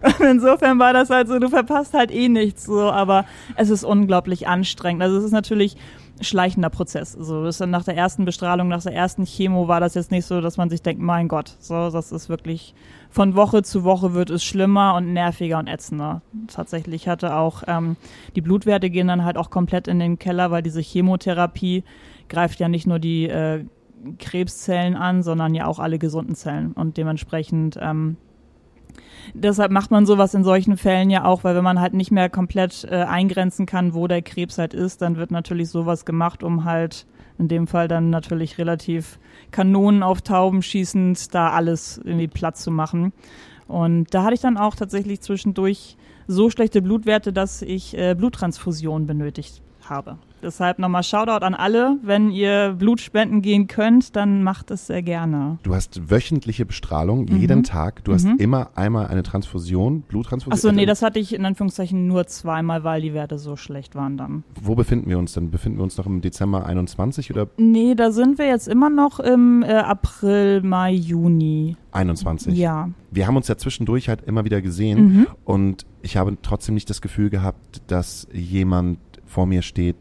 und 0.02 0.20
insofern 0.20 0.78
war 0.78 0.92
das 0.92 1.10
halt 1.10 1.28
so, 1.28 1.38
du 1.38 1.48
verpasst 1.48 1.94
halt 1.94 2.10
eh 2.10 2.28
nichts 2.28 2.64
so, 2.64 2.90
aber 2.90 3.24
es 3.56 3.70
ist 3.70 3.84
unglaublich 3.84 4.48
anstrengend. 4.48 5.02
Also 5.02 5.18
es 5.18 5.24
ist 5.24 5.32
natürlich 5.32 5.76
schleichender 6.20 6.70
Prozess. 6.70 7.12
So, 7.12 7.44
das 7.44 7.56
ist 7.56 7.60
dann 7.60 7.70
nach 7.70 7.84
der 7.84 7.96
ersten 7.96 8.24
Bestrahlung, 8.24 8.68
nach 8.68 8.82
der 8.82 8.94
ersten 8.94 9.24
Chemo 9.24 9.68
war 9.68 9.80
das 9.80 9.94
jetzt 9.94 10.10
nicht 10.10 10.24
so, 10.24 10.40
dass 10.40 10.56
man 10.56 10.70
sich 10.70 10.82
denkt, 10.82 11.02
mein 11.02 11.28
Gott, 11.28 11.56
so, 11.58 11.90
das 11.90 12.12
ist 12.12 12.28
wirklich 12.28 12.74
von 13.10 13.34
Woche 13.34 13.62
zu 13.62 13.84
Woche 13.84 14.14
wird 14.14 14.30
es 14.30 14.44
schlimmer 14.44 14.94
und 14.94 15.12
nerviger 15.12 15.58
und 15.58 15.68
ätzender. 15.68 16.22
Tatsächlich 16.48 17.08
hatte 17.08 17.34
auch 17.34 17.62
ähm, 17.66 17.96
die 18.34 18.40
Blutwerte 18.40 18.90
gehen 18.90 19.08
dann 19.08 19.24
halt 19.24 19.36
auch 19.36 19.50
komplett 19.50 19.88
in 19.88 19.98
den 19.98 20.18
Keller, 20.18 20.50
weil 20.50 20.62
diese 20.62 20.80
Chemotherapie 20.80 21.84
greift 22.28 22.60
ja 22.60 22.68
nicht 22.68 22.86
nur 22.86 22.98
die 22.98 23.28
äh, 23.28 23.64
Krebszellen 24.18 24.96
an, 24.96 25.22
sondern 25.22 25.54
ja 25.54 25.66
auch 25.66 25.78
alle 25.78 25.98
gesunden 25.98 26.34
Zellen 26.34 26.72
und 26.72 26.96
dementsprechend 26.96 27.78
ähm, 27.80 28.16
Deshalb 29.34 29.72
macht 29.72 29.90
man 29.90 30.06
sowas 30.06 30.34
in 30.34 30.44
solchen 30.44 30.76
Fällen 30.76 31.10
ja 31.10 31.24
auch, 31.24 31.44
weil 31.44 31.56
wenn 31.56 31.64
man 31.64 31.80
halt 31.80 31.94
nicht 31.94 32.10
mehr 32.10 32.30
komplett 32.30 32.84
äh, 32.84 33.02
eingrenzen 33.02 33.66
kann, 33.66 33.94
wo 33.94 34.06
der 34.06 34.22
Krebs 34.22 34.58
halt 34.58 34.74
ist, 34.74 35.02
dann 35.02 35.16
wird 35.16 35.30
natürlich 35.30 35.68
sowas 35.68 36.04
gemacht, 36.04 36.42
um 36.42 36.64
halt 36.64 37.06
in 37.38 37.48
dem 37.48 37.66
Fall 37.66 37.88
dann 37.88 38.10
natürlich 38.10 38.58
relativ 38.58 39.18
Kanonen 39.50 40.02
auf 40.02 40.22
Tauben 40.22 40.62
schießend 40.62 41.34
da 41.34 41.50
alles 41.50 42.00
irgendwie 42.02 42.28
Platz 42.28 42.62
zu 42.62 42.70
machen. 42.70 43.12
Und 43.68 44.14
da 44.14 44.22
hatte 44.22 44.34
ich 44.34 44.40
dann 44.40 44.56
auch 44.56 44.74
tatsächlich 44.74 45.20
zwischendurch 45.20 45.96
so 46.28 46.50
schlechte 46.50 46.80
Blutwerte, 46.82 47.32
dass 47.32 47.62
ich 47.62 47.96
äh, 47.98 48.14
Bluttransfusion 48.14 49.06
benötigt 49.06 49.60
habe. 49.88 50.18
Deshalb 50.46 50.78
nochmal 50.78 51.02
Shoutout 51.02 51.44
an 51.44 51.54
alle. 51.54 51.98
Wenn 52.02 52.30
ihr 52.30 52.76
Blut 52.78 53.00
spenden 53.00 53.42
gehen 53.42 53.66
könnt, 53.66 54.14
dann 54.14 54.44
macht 54.44 54.70
es 54.70 54.86
sehr 54.86 55.02
gerne. 55.02 55.58
Du 55.64 55.74
hast 55.74 56.08
wöchentliche 56.08 56.64
Bestrahlung, 56.64 57.24
Mhm. 57.28 57.36
jeden 57.36 57.62
Tag. 57.64 58.04
Du 58.04 58.12
hast 58.14 58.28
immer 58.38 58.70
einmal 58.76 59.08
eine 59.08 59.24
Transfusion, 59.24 60.02
Bluttransfusion. 60.02 60.52
Achso, 60.54 60.70
nee, 60.70 60.86
das 60.86 61.02
hatte 61.02 61.18
ich 61.18 61.34
in 61.34 61.44
Anführungszeichen 61.44 62.06
nur 62.06 62.28
zweimal, 62.28 62.84
weil 62.84 63.02
die 63.02 63.12
Werte 63.12 63.38
so 63.38 63.56
schlecht 63.56 63.96
waren 63.96 64.16
dann. 64.16 64.44
Wo 64.62 64.76
befinden 64.76 65.10
wir 65.10 65.18
uns 65.18 65.32
denn? 65.32 65.50
Befinden 65.50 65.78
wir 65.78 65.82
uns 65.82 65.96
noch 65.98 66.06
im 66.06 66.20
Dezember 66.20 66.64
21 66.64 67.32
oder 67.32 67.48
Nee, 67.56 67.96
da 67.96 68.12
sind 68.12 68.38
wir 68.38 68.46
jetzt 68.46 68.68
immer 68.68 68.88
noch 68.88 69.18
im 69.18 69.64
äh, 69.64 69.72
April, 69.72 70.62
Mai, 70.62 70.92
Juni. 70.92 71.76
21? 71.90 72.56
Ja. 72.56 72.90
Wir 73.10 73.26
haben 73.26 73.36
uns 73.36 73.48
ja 73.48 73.56
zwischendurch 73.56 74.08
halt 74.08 74.22
immer 74.22 74.44
wieder 74.44 74.62
gesehen 74.62 75.04
Mhm. 75.16 75.26
und 75.44 75.86
ich 76.02 76.16
habe 76.16 76.36
trotzdem 76.40 76.74
nicht 76.76 76.88
das 76.88 77.00
Gefühl 77.00 77.30
gehabt, 77.30 77.82
dass 77.88 78.28
jemand 78.32 78.98
vor 79.24 79.46
mir 79.46 79.62
steht, 79.62 79.96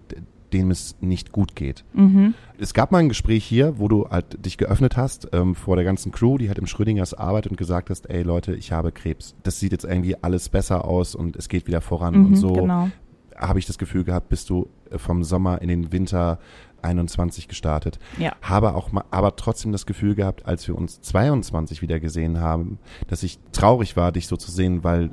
dem 0.56 0.72
es 0.72 0.95
nicht 1.01 1.32
gut 1.32 1.56
geht. 1.56 1.84
Mhm. 1.93 2.34
Es 2.58 2.74
gab 2.74 2.91
mal 2.91 2.99
ein 2.99 3.10
Gespräch 3.10 3.43
hier, 3.45 3.78
wo 3.80 3.88
du 3.88 4.08
halt 4.10 4.43
dich 4.45 4.58
geöffnet 4.58 4.95
hast 4.97 5.28
ähm, 5.34 5.56
vor 5.56 5.76
der 5.76 5.84
ganzen 5.86 6.12
Crew, 6.12 6.38
die 6.38 6.47
halt 6.47 6.58
im 6.58 6.68
Schrödingers 6.68 7.14
arbeitet 7.14 7.51
und 7.51 7.58
gesagt 7.58 7.89
hast, 7.89 8.10
ey 8.10 8.24
Leute, 8.24 8.56
ich 8.56 8.72
habe 8.72 8.91
Krebs. 8.91 9.36
Das 9.43 9.60
sieht 9.60 9.72
jetzt 9.74 9.84
irgendwie 9.86 10.16
alles 10.24 10.49
besser 10.49 10.86
aus 10.86 11.16
und 11.16 11.36
es 11.36 11.49
geht 11.49 11.68
wieder 11.68 11.82
voran 11.82 12.16
und 12.16 12.30
Mhm, 12.32 12.36
so 12.36 12.53
Genau. 12.53 12.89
habe 13.38 13.60
ich 13.60 13.66
das 13.66 13.78
Gefühl 13.78 14.03
gehabt, 14.06 14.30
bist 14.30 14.49
du 14.49 14.70
äh, 14.89 14.97
vom 14.97 15.24
Sommer 15.24 15.62
in 15.62 15.68
den 15.68 15.91
Winter 15.91 16.39
21 16.82 17.47
gestartet. 17.47 17.99
Ja. 18.20 18.34
Habe 18.41 18.76
auch 18.76 18.91
mal, 18.91 19.03
aber 19.12 19.36
trotzdem 19.36 19.72
das 19.72 19.86
Gefühl 19.86 20.16
gehabt, 20.16 20.45
als 20.45 20.68
wir 20.68 20.76
uns 20.78 21.01
22 21.01 21.82
wieder 21.82 21.99
gesehen 21.99 22.39
haben, 22.39 22.78
dass 23.08 23.24
ich 23.24 23.39
traurig 23.51 23.97
war, 23.97 24.12
dich 24.12 24.28
so 24.28 24.38
zu 24.38 24.51
sehen, 24.51 24.84
weil 24.84 25.10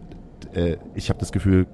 äh, 0.54 0.76
ich 0.94 1.08
habe 1.08 1.18
das 1.18 1.32
Gefühl 1.32 1.66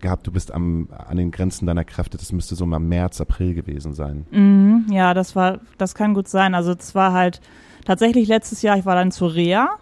gehabt, 0.00 0.26
du 0.26 0.32
bist 0.32 0.52
am, 0.52 0.88
an 1.08 1.16
den 1.16 1.30
Grenzen 1.30 1.66
deiner 1.66 1.84
Kräfte. 1.84 2.18
Das 2.18 2.32
müsste 2.32 2.54
so 2.54 2.66
mal 2.66 2.78
März, 2.78 3.20
April 3.20 3.54
gewesen 3.54 3.92
sein. 3.92 4.26
Mhm, 4.30 4.86
ja, 4.90 5.14
das 5.14 5.36
war, 5.36 5.60
das 5.78 5.94
kann 5.94 6.14
gut 6.14 6.28
sein. 6.28 6.54
Also 6.54 6.72
es 6.72 6.94
war 6.94 7.12
halt 7.12 7.40
tatsächlich 7.84 8.28
letztes 8.28 8.62
Jahr, 8.62 8.76
ich 8.76 8.86
war 8.86 8.94
dann 8.94 9.10
zur 9.10 9.34
Reha. 9.34 9.78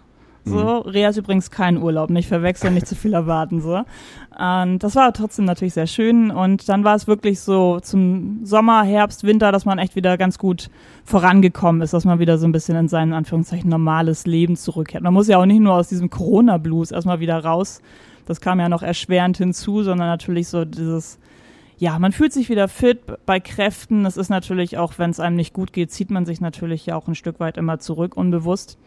So, 0.47 0.77
Reha 0.77 1.09
ist 1.09 1.17
übrigens 1.17 1.49
kein 1.49 1.81
Urlaub, 1.81 2.11
nicht 2.11 2.27
verwechseln, 2.27 2.75
nicht 2.75 2.85
zu 2.85 2.95
viel 2.95 3.13
erwarten, 3.13 3.61
so. 3.61 3.81
Und 4.37 4.79
das 4.79 4.95
war 4.95 5.11
trotzdem 5.11 5.45
natürlich 5.45 5.73
sehr 5.73 5.87
schön. 5.87 6.29
Und 6.29 6.69
dann 6.69 6.83
war 6.83 6.95
es 6.95 7.07
wirklich 7.07 7.39
so 7.39 7.79
zum 7.79 8.41
Sommer, 8.45 8.83
Herbst, 8.83 9.23
Winter, 9.23 9.51
dass 9.51 9.65
man 9.65 9.79
echt 9.79 9.95
wieder 9.95 10.19
ganz 10.19 10.37
gut 10.37 10.69
vorangekommen 11.03 11.81
ist, 11.81 11.93
dass 11.93 12.05
man 12.05 12.19
wieder 12.19 12.37
so 12.37 12.45
ein 12.45 12.51
bisschen 12.51 12.75
in 12.75 12.87
sein, 12.87 13.11
Anführungszeichen, 13.11 13.69
normales 13.69 14.27
Leben 14.27 14.55
zurückkehrt. 14.55 15.01
Man 15.01 15.15
muss 15.15 15.27
ja 15.27 15.39
auch 15.39 15.47
nicht 15.47 15.61
nur 15.61 15.73
aus 15.73 15.87
diesem 15.87 16.11
Corona-Blues 16.11 16.91
erstmal 16.91 17.19
wieder 17.19 17.43
raus. 17.43 17.81
Das 18.25 18.41
kam 18.41 18.59
ja 18.59 18.69
noch 18.69 18.83
erschwerend 18.83 19.37
hinzu, 19.37 19.83
sondern 19.83 20.07
natürlich 20.07 20.47
so 20.47 20.65
dieses, 20.65 21.19
ja, 21.77 21.99
man 21.99 22.11
fühlt 22.11 22.33
sich 22.33 22.49
wieder 22.49 22.67
fit 22.67 23.01
bei 23.25 23.39
Kräften. 23.39 24.05
Es 24.05 24.17
ist 24.17 24.29
natürlich 24.29 24.77
auch, 24.77 24.93
wenn 24.97 25.09
es 25.11 25.19
einem 25.19 25.35
nicht 25.35 25.53
gut 25.53 25.73
geht, 25.73 25.91
zieht 25.91 26.09
man 26.09 26.25
sich 26.25 26.41
natürlich 26.41 26.85
ja 26.85 26.95
auch 26.95 27.07
ein 27.07 27.15
Stück 27.15 27.39
weit 27.39 27.57
immer 27.57 27.79
zurück, 27.79 28.17
unbewusst. 28.17 28.77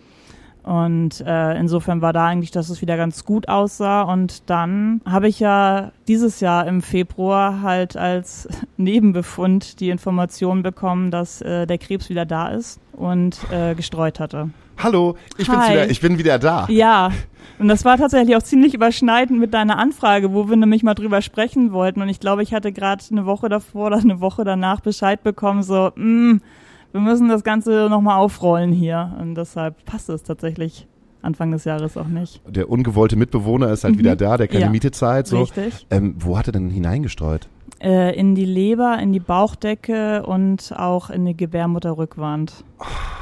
Und 0.68 1.22
äh, 1.22 1.58
insofern 1.58 2.02
war 2.02 2.12
da 2.12 2.26
eigentlich, 2.26 2.50
dass 2.50 2.68
es 2.68 2.82
wieder 2.82 2.98
ganz 2.98 3.24
gut 3.24 3.48
aussah. 3.48 4.02
Und 4.02 4.50
dann 4.50 5.00
habe 5.06 5.28
ich 5.28 5.40
ja 5.40 5.92
dieses 6.08 6.40
Jahr 6.40 6.66
im 6.66 6.82
Februar 6.82 7.62
halt 7.62 7.96
als 7.96 8.48
Nebenbefund 8.76 9.80
die 9.80 9.88
Information 9.88 10.62
bekommen, 10.62 11.10
dass 11.10 11.40
äh, 11.40 11.66
der 11.66 11.78
Krebs 11.78 12.10
wieder 12.10 12.26
da 12.26 12.48
ist 12.48 12.80
und 12.92 13.38
äh, 13.50 13.74
gestreut 13.74 14.20
hatte. 14.20 14.50
Hallo, 14.76 15.16
ich, 15.38 15.48
bin's 15.48 15.70
wieder, 15.70 15.90
ich 15.90 16.00
bin 16.00 16.18
wieder 16.18 16.38
da. 16.38 16.66
Ja, 16.68 17.10
und 17.58 17.68
das 17.68 17.84
war 17.84 17.96
tatsächlich 17.96 18.36
auch 18.36 18.42
ziemlich 18.42 18.74
überschneidend 18.74 19.38
mit 19.40 19.54
deiner 19.54 19.78
Anfrage, 19.78 20.32
wo 20.32 20.48
wir 20.48 20.56
nämlich 20.56 20.82
mal 20.82 20.94
drüber 20.94 21.22
sprechen 21.22 21.72
wollten. 21.72 22.02
Und 22.02 22.08
ich 22.08 22.20
glaube, 22.20 22.42
ich 22.42 22.54
hatte 22.54 22.72
gerade 22.72 23.02
eine 23.10 23.26
Woche 23.26 23.48
davor 23.48 23.86
oder 23.88 23.98
eine 23.98 24.20
Woche 24.20 24.44
danach 24.44 24.80
Bescheid 24.80 25.22
bekommen, 25.22 25.62
so, 25.62 25.90
mm, 25.94 26.36
wir 26.92 27.00
müssen 27.00 27.28
das 27.28 27.44
Ganze 27.44 27.88
nochmal 27.90 28.18
aufrollen 28.18 28.72
hier. 28.72 29.16
Und 29.20 29.34
deshalb 29.34 29.84
passt 29.84 30.08
es 30.08 30.22
tatsächlich 30.22 30.86
Anfang 31.20 31.50
des 31.50 31.64
Jahres 31.64 31.96
auch 31.96 32.06
nicht. 32.06 32.40
Der 32.48 32.70
ungewollte 32.70 33.16
Mitbewohner 33.16 33.70
ist 33.70 33.84
halt 33.84 33.98
wieder 33.98 34.16
da, 34.16 34.36
der 34.36 34.48
keine 34.48 34.64
Ja. 34.64 34.70
Miete 34.70 34.90
zahlt. 34.90 35.26
So. 35.26 35.40
Richtig. 35.42 35.86
Ähm, 35.90 36.14
wo 36.18 36.38
hat 36.38 36.46
er 36.46 36.52
denn 36.52 36.70
hineingestreut? 36.70 37.48
Äh, 37.80 38.18
in 38.18 38.34
die 38.34 38.44
Leber, 38.44 38.98
in 39.00 39.12
die 39.12 39.20
Bauchdecke 39.20 40.24
und 40.26 40.72
auch 40.76 41.10
in 41.10 41.24
die 41.26 41.36
Gebärmutterrückwand. 41.36 42.64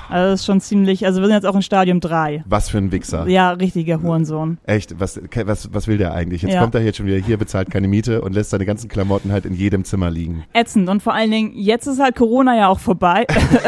Also 0.09 0.31
das 0.31 0.41
ist 0.41 0.47
schon 0.47 0.61
ziemlich, 0.61 1.05
also 1.05 1.21
wir 1.21 1.27
sind 1.27 1.35
jetzt 1.35 1.47
auch 1.47 1.55
in 1.57 1.63
Stadium 1.63 2.01
3. 2.01 2.45
Was 2.47 2.71
für 2.71 2.79
ein 2.79 2.93
Wichser. 2.93 3.27
Ja, 3.29 3.51
richtiger 3.51 4.01
Hurensohn. 4.01 4.59
Echt, 4.65 4.99
was, 5.01 5.21
was, 5.45 5.75
was 5.75 5.89
will 5.89 5.99
der 5.99 6.15
eigentlich? 6.15 6.43
Jetzt 6.43 6.55
Ja. 6.55 6.61
kommt 6.61 6.75
er 6.75 6.83
jetzt 6.83 6.97
schon 6.97 7.07
wieder 7.07 7.19
hier, 7.19 7.37
bezahlt 7.37 7.71
keine 7.71 7.89
Miete 7.89 8.23
und 8.23 8.33
lässt 8.33 8.51
seine 8.51 8.65
ganzen 8.65 8.89
Klamotten 8.89 9.33
halt 9.33 9.45
in 9.47 9.55
jedem 9.55 9.85
Zimmer 9.85 10.11
liegen. 10.11 10.45
ätzend 10.53 10.89
und 10.89 11.03
vor 11.03 11.13
allen 11.13 11.31
Dingen, 11.31 11.53
jetzt 11.55 11.87
ist 11.87 12.01
halt 12.01 12.15
Corona 12.17 12.57
ja 12.57 12.69
auch 12.69 12.79
vorbei. 12.79 13.27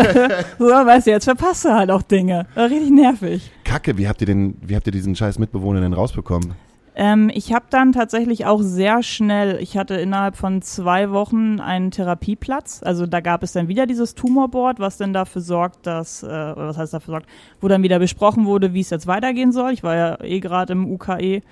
so, 0.59 0.65
weißt 0.67 1.07
du, 1.07 1.11
jetzt 1.11 1.25
verpasst 1.25 1.65
du 1.65 1.71
halt 1.75 1.91
auch 1.91 2.03
Dinge. 2.03 2.47
Richtig 2.57 2.91
nervig. 2.91 3.51
Kacke, 3.65 3.99
wie 3.99 4.09
habt 4.09 4.21
ihr 4.21 4.27
denn, 4.27 4.57
wie 4.63 4.77
habt 4.77 4.87
ihr 4.87 4.93
diesen 4.93 5.15
scheiß 5.17 5.39
Mitbewohner 5.39 5.81
denn 5.81 5.93
rausbekommen? 5.93 6.55
Ähm, 7.01 7.31
ich 7.33 7.53
habe 7.53 7.67
dann 7.71 7.93
tatsächlich 7.93 8.45
auch 8.45 8.61
sehr 8.61 9.05
schnell, 9.05 9.63
ich 9.63 9.79
hatte 9.79 9.95
innerhalb 9.95 10.37
von 10.37 10.63
zwei 10.63 11.13
Wochen 11.13 11.61
einen 11.61 11.93
Therapieplatz. 11.93 12.83
Also 12.85 13.07
da 13.07 13.21
gab 13.21 13.45
es 13.45 13.53
dann 13.53 13.69
wieder 13.69 13.87
dieses 13.87 14.17
Tumorboard, 14.17 14.81
was 14.81 14.97
dann 14.97 15.13
dafür 15.13 15.41
sorgt, 15.41 15.87
dass, 15.87 16.25
äh, 16.25 16.27
oder 16.27 16.67
was 16.67 16.77
heißt 16.77 16.93
dafür 16.93 17.13
sorgt, 17.13 17.29
wo 17.61 17.69
dann 17.69 17.85
wieder 17.85 18.01
besprochen 18.01 18.47
wurde, 18.47 18.75
wie 18.75 18.81
es 18.81 18.91
jetzt 18.91 19.07
weitergehen 19.07 19.53
soll. 19.53 19.71
Ich 19.71 19.85
war 19.85 19.95
ja 19.95 20.21
eh 20.25 20.41
gerade 20.41 20.73
im 20.73 20.91
UKE 20.91 21.43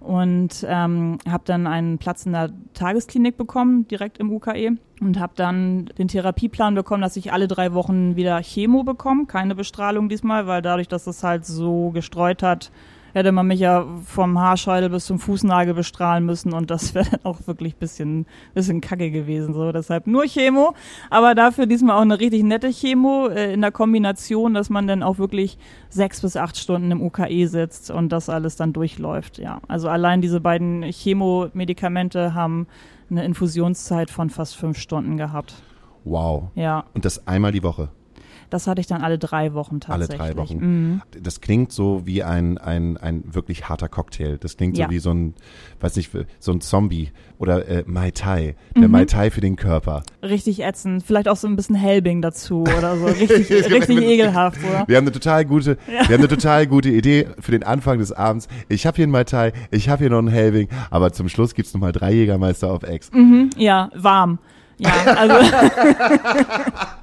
und 0.00 0.66
ähm, 0.68 1.18
habe 1.30 1.44
dann 1.46 1.68
einen 1.68 1.98
Platz 1.98 2.26
in 2.26 2.32
der 2.32 2.50
Tagesklinik 2.74 3.36
bekommen, 3.36 3.86
direkt 3.86 4.18
im 4.18 4.32
UKE 4.32 4.78
und 5.00 5.20
habe 5.20 5.34
dann 5.36 5.86
den 5.96 6.08
Therapieplan 6.08 6.74
bekommen, 6.74 7.02
dass 7.02 7.14
ich 7.14 7.32
alle 7.32 7.46
drei 7.46 7.72
Wochen 7.72 8.16
wieder 8.16 8.42
Chemo 8.42 8.82
bekomme, 8.82 9.26
keine 9.26 9.54
Bestrahlung 9.54 10.08
diesmal, 10.08 10.48
weil 10.48 10.60
dadurch, 10.60 10.88
dass 10.88 11.06
es 11.06 11.22
halt 11.22 11.46
so 11.46 11.90
gestreut 11.90 12.42
hat, 12.42 12.72
hätte 13.12 13.32
man 13.32 13.46
mich 13.46 13.60
ja 13.60 13.86
vom 14.04 14.38
Haarscheitel 14.38 14.90
bis 14.90 15.06
zum 15.06 15.18
Fußnagel 15.18 15.74
bestrahlen 15.74 16.24
müssen 16.24 16.52
und 16.52 16.70
das 16.70 16.94
wäre 16.94 17.10
dann 17.10 17.20
auch 17.24 17.46
wirklich 17.46 17.76
bisschen, 17.76 18.26
bisschen 18.54 18.80
kacke 18.80 19.10
gewesen. 19.10 19.54
So, 19.54 19.72
deshalb 19.72 20.06
nur 20.06 20.24
Chemo, 20.24 20.74
aber 21.10 21.34
dafür 21.34 21.66
diesmal 21.66 21.96
auch 21.96 22.02
eine 22.02 22.20
richtig 22.20 22.42
nette 22.42 22.70
Chemo 22.70 23.28
äh, 23.28 23.52
in 23.52 23.60
der 23.60 23.72
Kombination, 23.72 24.54
dass 24.54 24.70
man 24.70 24.86
dann 24.86 25.02
auch 25.02 25.18
wirklich 25.18 25.58
sechs 25.88 26.20
bis 26.20 26.36
acht 26.36 26.56
Stunden 26.56 26.90
im 26.90 27.02
UKE 27.02 27.46
sitzt 27.46 27.90
und 27.90 28.10
das 28.10 28.28
alles 28.28 28.56
dann 28.56 28.72
durchläuft. 28.72 29.38
Ja, 29.38 29.60
also 29.68 29.88
allein 29.88 30.20
diese 30.20 30.40
beiden 30.40 30.82
Chemomedikamente 30.82 32.34
haben 32.34 32.66
eine 33.10 33.24
Infusionszeit 33.24 34.10
von 34.10 34.30
fast 34.30 34.56
fünf 34.56 34.78
Stunden 34.78 35.16
gehabt. 35.16 35.54
Wow. 36.04 36.50
Ja. 36.54 36.84
Und 36.94 37.04
das 37.04 37.26
einmal 37.26 37.52
die 37.52 37.62
Woche. 37.62 37.90
Das 38.50 38.66
hatte 38.66 38.80
ich 38.80 38.86
dann 38.86 39.02
alle 39.02 39.18
drei 39.18 39.52
Wochen 39.54 39.80
Alle 39.88 40.06
tatsächlich. 40.06 40.18
drei 40.18 40.36
Wochen. 40.36 40.58
Mhm. 40.58 41.02
Das 41.22 41.40
klingt 41.40 41.72
so 41.72 42.02
wie 42.06 42.22
ein, 42.22 42.58
ein, 42.58 42.96
ein 42.96 43.22
wirklich 43.26 43.68
harter 43.68 43.88
Cocktail. 43.88 44.38
Das 44.38 44.56
klingt 44.56 44.78
Ja. 44.78 44.86
so 44.86 44.90
wie 44.92 44.98
so 44.98 45.10
ein, 45.12 45.34
weiß 45.80 45.96
nicht, 45.96 46.10
so 46.38 46.52
ein 46.52 46.60
Zombie 46.60 47.10
oder 47.38 47.66
äh, 47.68 47.84
Mai 47.86 48.10
Tai. 48.10 48.56
Der 48.76 48.84
Mhm. 48.84 48.90
Mai 48.90 49.04
Tai 49.04 49.30
für 49.30 49.40
den 49.40 49.56
Körper. 49.56 50.02
Richtig 50.22 50.62
ätzend. 50.62 51.02
Vielleicht 51.04 51.28
auch 51.28 51.36
so 51.36 51.46
ein 51.46 51.56
bisschen 51.56 51.74
Helbing 51.76 52.22
dazu 52.22 52.62
oder 52.62 52.96
so. 52.96 53.06
Richtig, 53.18 53.50
richtig 53.50 53.98
ekelhaft, 54.02 54.58
oder? 54.64 54.84
Wir 54.86 54.96
haben 54.96 55.04
eine 55.04 55.12
total 55.12 55.44
gute, 55.44 55.76
wir 55.86 55.98
haben 56.04 56.14
eine 56.14 56.28
total 56.28 56.66
gute 56.66 56.88
Idee 56.90 57.26
für 57.40 57.52
den 57.52 57.62
Anfang 57.64 57.98
des 57.98 58.12
Abends. 58.12 58.48
Ich 58.68 58.86
habe 58.86 58.96
hier 58.96 59.04
einen 59.04 59.12
Mai 59.12 59.24
Tai, 59.24 59.52
ich 59.70 59.88
habe 59.88 60.00
hier 60.04 60.10
noch 60.10 60.18
einen 60.18 60.28
Helving, 60.28 60.68
aber 60.90 61.12
zum 61.12 61.28
Schluss 61.28 61.54
gibt's 61.54 61.74
noch 61.74 61.80
mal 61.80 61.92
drei 61.92 62.12
Jägermeister 62.12 62.72
auf 62.72 62.82
Ex. 62.82 63.10
Mhm, 63.12 63.50
ja, 63.56 63.90
warm. 63.94 64.38
Ja, 64.78 64.90
also. 65.16 65.34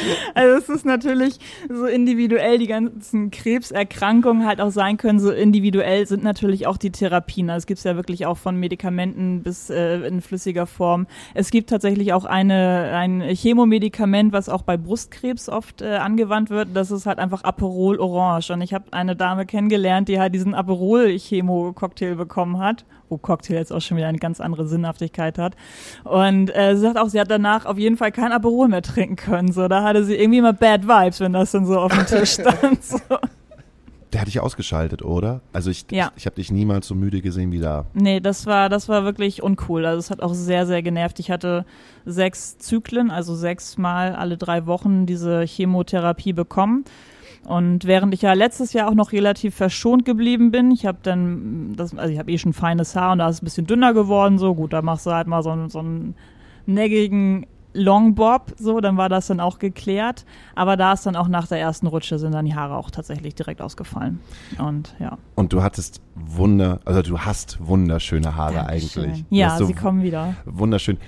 Also 0.34 0.56
es 0.56 0.68
ist 0.68 0.86
natürlich 0.86 1.38
so 1.68 1.86
individuell, 1.86 2.58
die 2.58 2.66
ganzen 2.66 3.30
Krebserkrankungen 3.30 4.46
halt 4.46 4.60
auch 4.60 4.70
sein 4.70 4.96
können, 4.96 5.18
so 5.18 5.30
individuell 5.30 6.06
sind 6.06 6.22
natürlich 6.22 6.66
auch 6.66 6.76
die 6.76 6.90
Therapien. 6.90 7.50
Also 7.50 7.62
es 7.62 7.66
gibt 7.66 7.82
ja 7.84 7.96
wirklich 7.96 8.26
auch 8.26 8.36
von 8.36 8.56
Medikamenten 8.56 9.42
bis 9.42 9.70
äh, 9.70 9.96
in 10.06 10.20
flüssiger 10.20 10.66
Form. 10.66 11.06
Es 11.34 11.50
gibt 11.50 11.70
tatsächlich 11.70 12.12
auch 12.12 12.24
eine, 12.24 12.92
ein 12.94 13.20
Chemomedikament, 13.20 14.32
was 14.32 14.48
auch 14.48 14.62
bei 14.62 14.76
Brustkrebs 14.76 15.48
oft 15.48 15.82
äh, 15.82 15.96
angewandt 15.96 16.50
wird. 16.50 16.68
Das 16.74 16.90
ist 16.90 17.06
halt 17.06 17.18
einfach 17.18 17.44
Aperol 17.44 17.98
Orange. 17.98 18.52
Und 18.52 18.62
ich 18.62 18.74
habe 18.74 18.92
eine 18.92 19.16
Dame 19.16 19.46
kennengelernt, 19.46 20.08
die 20.08 20.18
halt 20.18 20.34
diesen 20.34 20.54
Aperol-Chemo-Cocktail 20.54 22.14
bekommen 22.14 22.58
hat 22.58 22.84
wo 23.10 23.18
Cocktail 23.18 23.54
jetzt 23.56 23.72
auch 23.72 23.80
schon 23.80 23.96
wieder 23.98 24.08
eine 24.08 24.18
ganz 24.18 24.40
andere 24.40 24.66
Sinnhaftigkeit 24.66 25.36
hat. 25.38 25.54
Und 26.04 26.54
äh, 26.56 26.74
sie 26.76 26.82
sagt 26.82 26.96
auch, 26.96 27.08
sie 27.08 27.20
hat 27.20 27.30
danach 27.30 27.66
auf 27.66 27.76
jeden 27.78 27.96
Fall 27.96 28.12
kein 28.12 28.32
Aperol 28.32 28.68
mehr 28.68 28.82
trinken 28.82 29.16
können. 29.16 29.52
So, 29.52 29.68
da 29.68 29.82
hatte 29.82 30.04
sie 30.04 30.14
irgendwie 30.14 30.38
immer 30.38 30.52
Bad 30.52 30.84
Vibes, 30.88 31.20
wenn 31.20 31.32
das 31.32 31.50
dann 31.50 31.66
so 31.66 31.78
auf 31.78 31.92
dem 31.92 32.06
Tisch 32.06 32.30
stand. 32.34 32.82
So. 32.82 32.98
Der 34.12 34.22
hat 34.22 34.26
dich 34.26 34.40
ausgeschaltet, 34.40 35.02
oder? 35.02 35.40
Also 35.52 35.70
ich, 35.70 35.84
Ja. 35.92 36.10
ich, 36.16 36.22
ich 36.22 36.26
habe 36.26 36.34
dich 36.36 36.50
niemals 36.50 36.88
so 36.88 36.94
müde 36.96 37.20
gesehen 37.20 37.52
wie 37.52 37.60
da. 37.60 37.86
Nee, 37.94 38.18
das 38.18 38.44
war, 38.46 38.68
das 38.68 38.88
war 38.88 39.04
wirklich 39.04 39.40
uncool. 39.42 39.86
Also 39.86 39.98
es 40.00 40.10
hat 40.10 40.20
auch 40.20 40.34
sehr, 40.34 40.66
sehr 40.66 40.82
genervt. 40.82 41.20
Ich 41.20 41.30
hatte 41.30 41.64
sechs 42.06 42.58
Zyklen, 42.58 43.10
also 43.12 43.36
sechsmal 43.36 44.16
alle 44.16 44.36
drei 44.36 44.66
Wochen 44.66 45.06
diese 45.06 45.42
Chemotherapie 45.42 46.32
bekommen. 46.32 46.84
Und 47.46 47.84
während 47.86 48.12
ich 48.14 48.22
ja 48.22 48.32
letztes 48.34 48.72
Jahr 48.74 48.88
auch 48.88 48.94
noch 48.94 49.12
relativ 49.12 49.54
verschont 49.54 50.04
geblieben 50.04 50.50
bin, 50.50 50.70
ich 50.70 50.86
habe 50.86 50.98
dann, 51.02 51.74
das, 51.76 51.96
also 51.96 52.12
ich 52.12 52.18
habe 52.18 52.30
eh 52.30 52.38
schon 52.38 52.52
feines 52.52 52.94
Haar 52.94 53.12
und 53.12 53.18
da 53.18 53.28
ist 53.28 53.36
es 53.36 53.42
ein 53.42 53.46
bisschen 53.46 53.66
dünner 53.66 53.92
geworden, 53.94 54.38
so 54.38 54.54
gut, 54.54 54.72
da 54.72 54.82
machst 54.82 55.06
du 55.06 55.10
halt 55.10 55.26
mal 55.26 55.42
so, 55.42 55.50
einen- 55.50 55.68
so 55.70 55.78
einen 55.80 56.14
neckigen 56.66 57.46
Longbob, 57.72 58.54
so, 58.58 58.80
dann 58.80 58.96
war 58.96 59.08
das 59.08 59.28
dann 59.28 59.38
auch 59.40 59.58
geklärt. 59.60 60.24
Aber 60.56 60.76
da 60.76 60.92
ist 60.92 61.06
dann 61.06 61.14
auch 61.14 61.28
nach 61.28 61.46
der 61.46 61.60
ersten 61.60 61.86
Rutsche 61.86 62.18
sind 62.18 62.32
dann 62.32 62.44
die 62.44 62.54
Haare 62.54 62.76
auch 62.76 62.90
tatsächlich 62.90 63.34
direkt 63.36 63.62
ausgefallen. 63.62 64.18
Und 64.58 64.94
ja. 64.98 65.18
Und 65.36 65.52
du 65.52 65.62
hattest 65.62 66.00
wunder, 66.16 66.80
also 66.84 67.00
du 67.02 67.18
hast 67.20 67.58
wunderschöne 67.64 68.34
Haare 68.34 68.54
Dankeschön. 68.66 69.04
eigentlich. 69.04 69.24
Ja, 69.30 69.56
so 69.56 69.66
sie 69.66 69.74
kommen 69.74 70.02
wieder. 70.02 70.34
Wunderschön. 70.46 70.98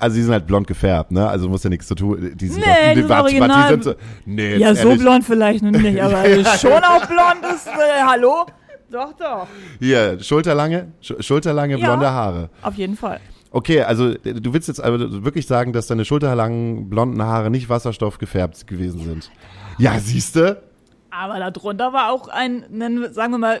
Also 0.00 0.14
sie 0.16 0.22
sind 0.22 0.32
halt 0.32 0.46
blond 0.46 0.66
gefärbt, 0.66 1.12
ne? 1.12 1.28
Also 1.28 1.48
muss 1.48 1.62
ja 1.62 1.70
nichts 1.70 1.86
zu 1.86 1.94
tun. 1.94 2.32
Die 2.34 2.46
sind 2.48 2.60
Nee, 2.60 2.66
doch, 2.66 2.92
die 2.94 3.00
sind 3.00 3.08
warte, 3.10 3.22
original. 3.24 3.48
warte, 3.50 3.76
die 3.76 3.82
sind 3.82 3.84
so, 3.84 3.94
nee, 4.24 4.56
Ja, 4.56 4.74
so 4.74 4.88
ehrlich. 4.88 5.00
blond 5.02 5.24
vielleicht 5.24 5.62
noch 5.62 5.70
nicht, 5.72 6.00
aber 6.02 6.24
schon 6.58 6.72
auch 6.84 7.06
blond 7.06 7.54
ist, 7.54 7.66
äh, 7.66 8.02
hallo? 8.06 8.46
Doch, 8.90 9.12
doch. 9.12 9.46
Hier, 9.78 10.18
schulterlange, 10.20 10.88
sch 11.00 11.12
schulterlange 11.20 11.76
Ja. 11.78 11.86
blonde 11.86 12.10
Haare. 12.10 12.50
Auf 12.62 12.74
jeden 12.74 12.96
Fall. 12.96 13.20
Okay, 13.52 13.82
also 13.82 14.14
du 14.14 14.52
willst 14.52 14.68
jetzt 14.68 14.82
also 14.82 15.22
wirklich 15.24 15.46
sagen, 15.46 15.72
dass 15.72 15.86
deine 15.86 16.04
schulterlangen 16.04 16.88
blonden 16.88 17.22
Haare 17.22 17.50
nicht 17.50 17.68
Wasserstoff 17.68 18.18
gefärbt 18.18 18.66
gewesen 18.66 19.00
sind. 19.04 19.30
Ja, 19.78 19.98
siehste? 19.98 20.62
Aber 21.10 21.38
darunter 21.38 21.92
war 21.92 22.12
auch 22.12 22.28
ein, 22.28 22.64
sagen 23.12 23.32
wir 23.32 23.38
mal, 23.38 23.60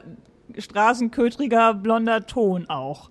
straßenkötriger 0.56 1.74
blonder 1.74 2.26
Ton 2.26 2.66
auch. 2.68 3.10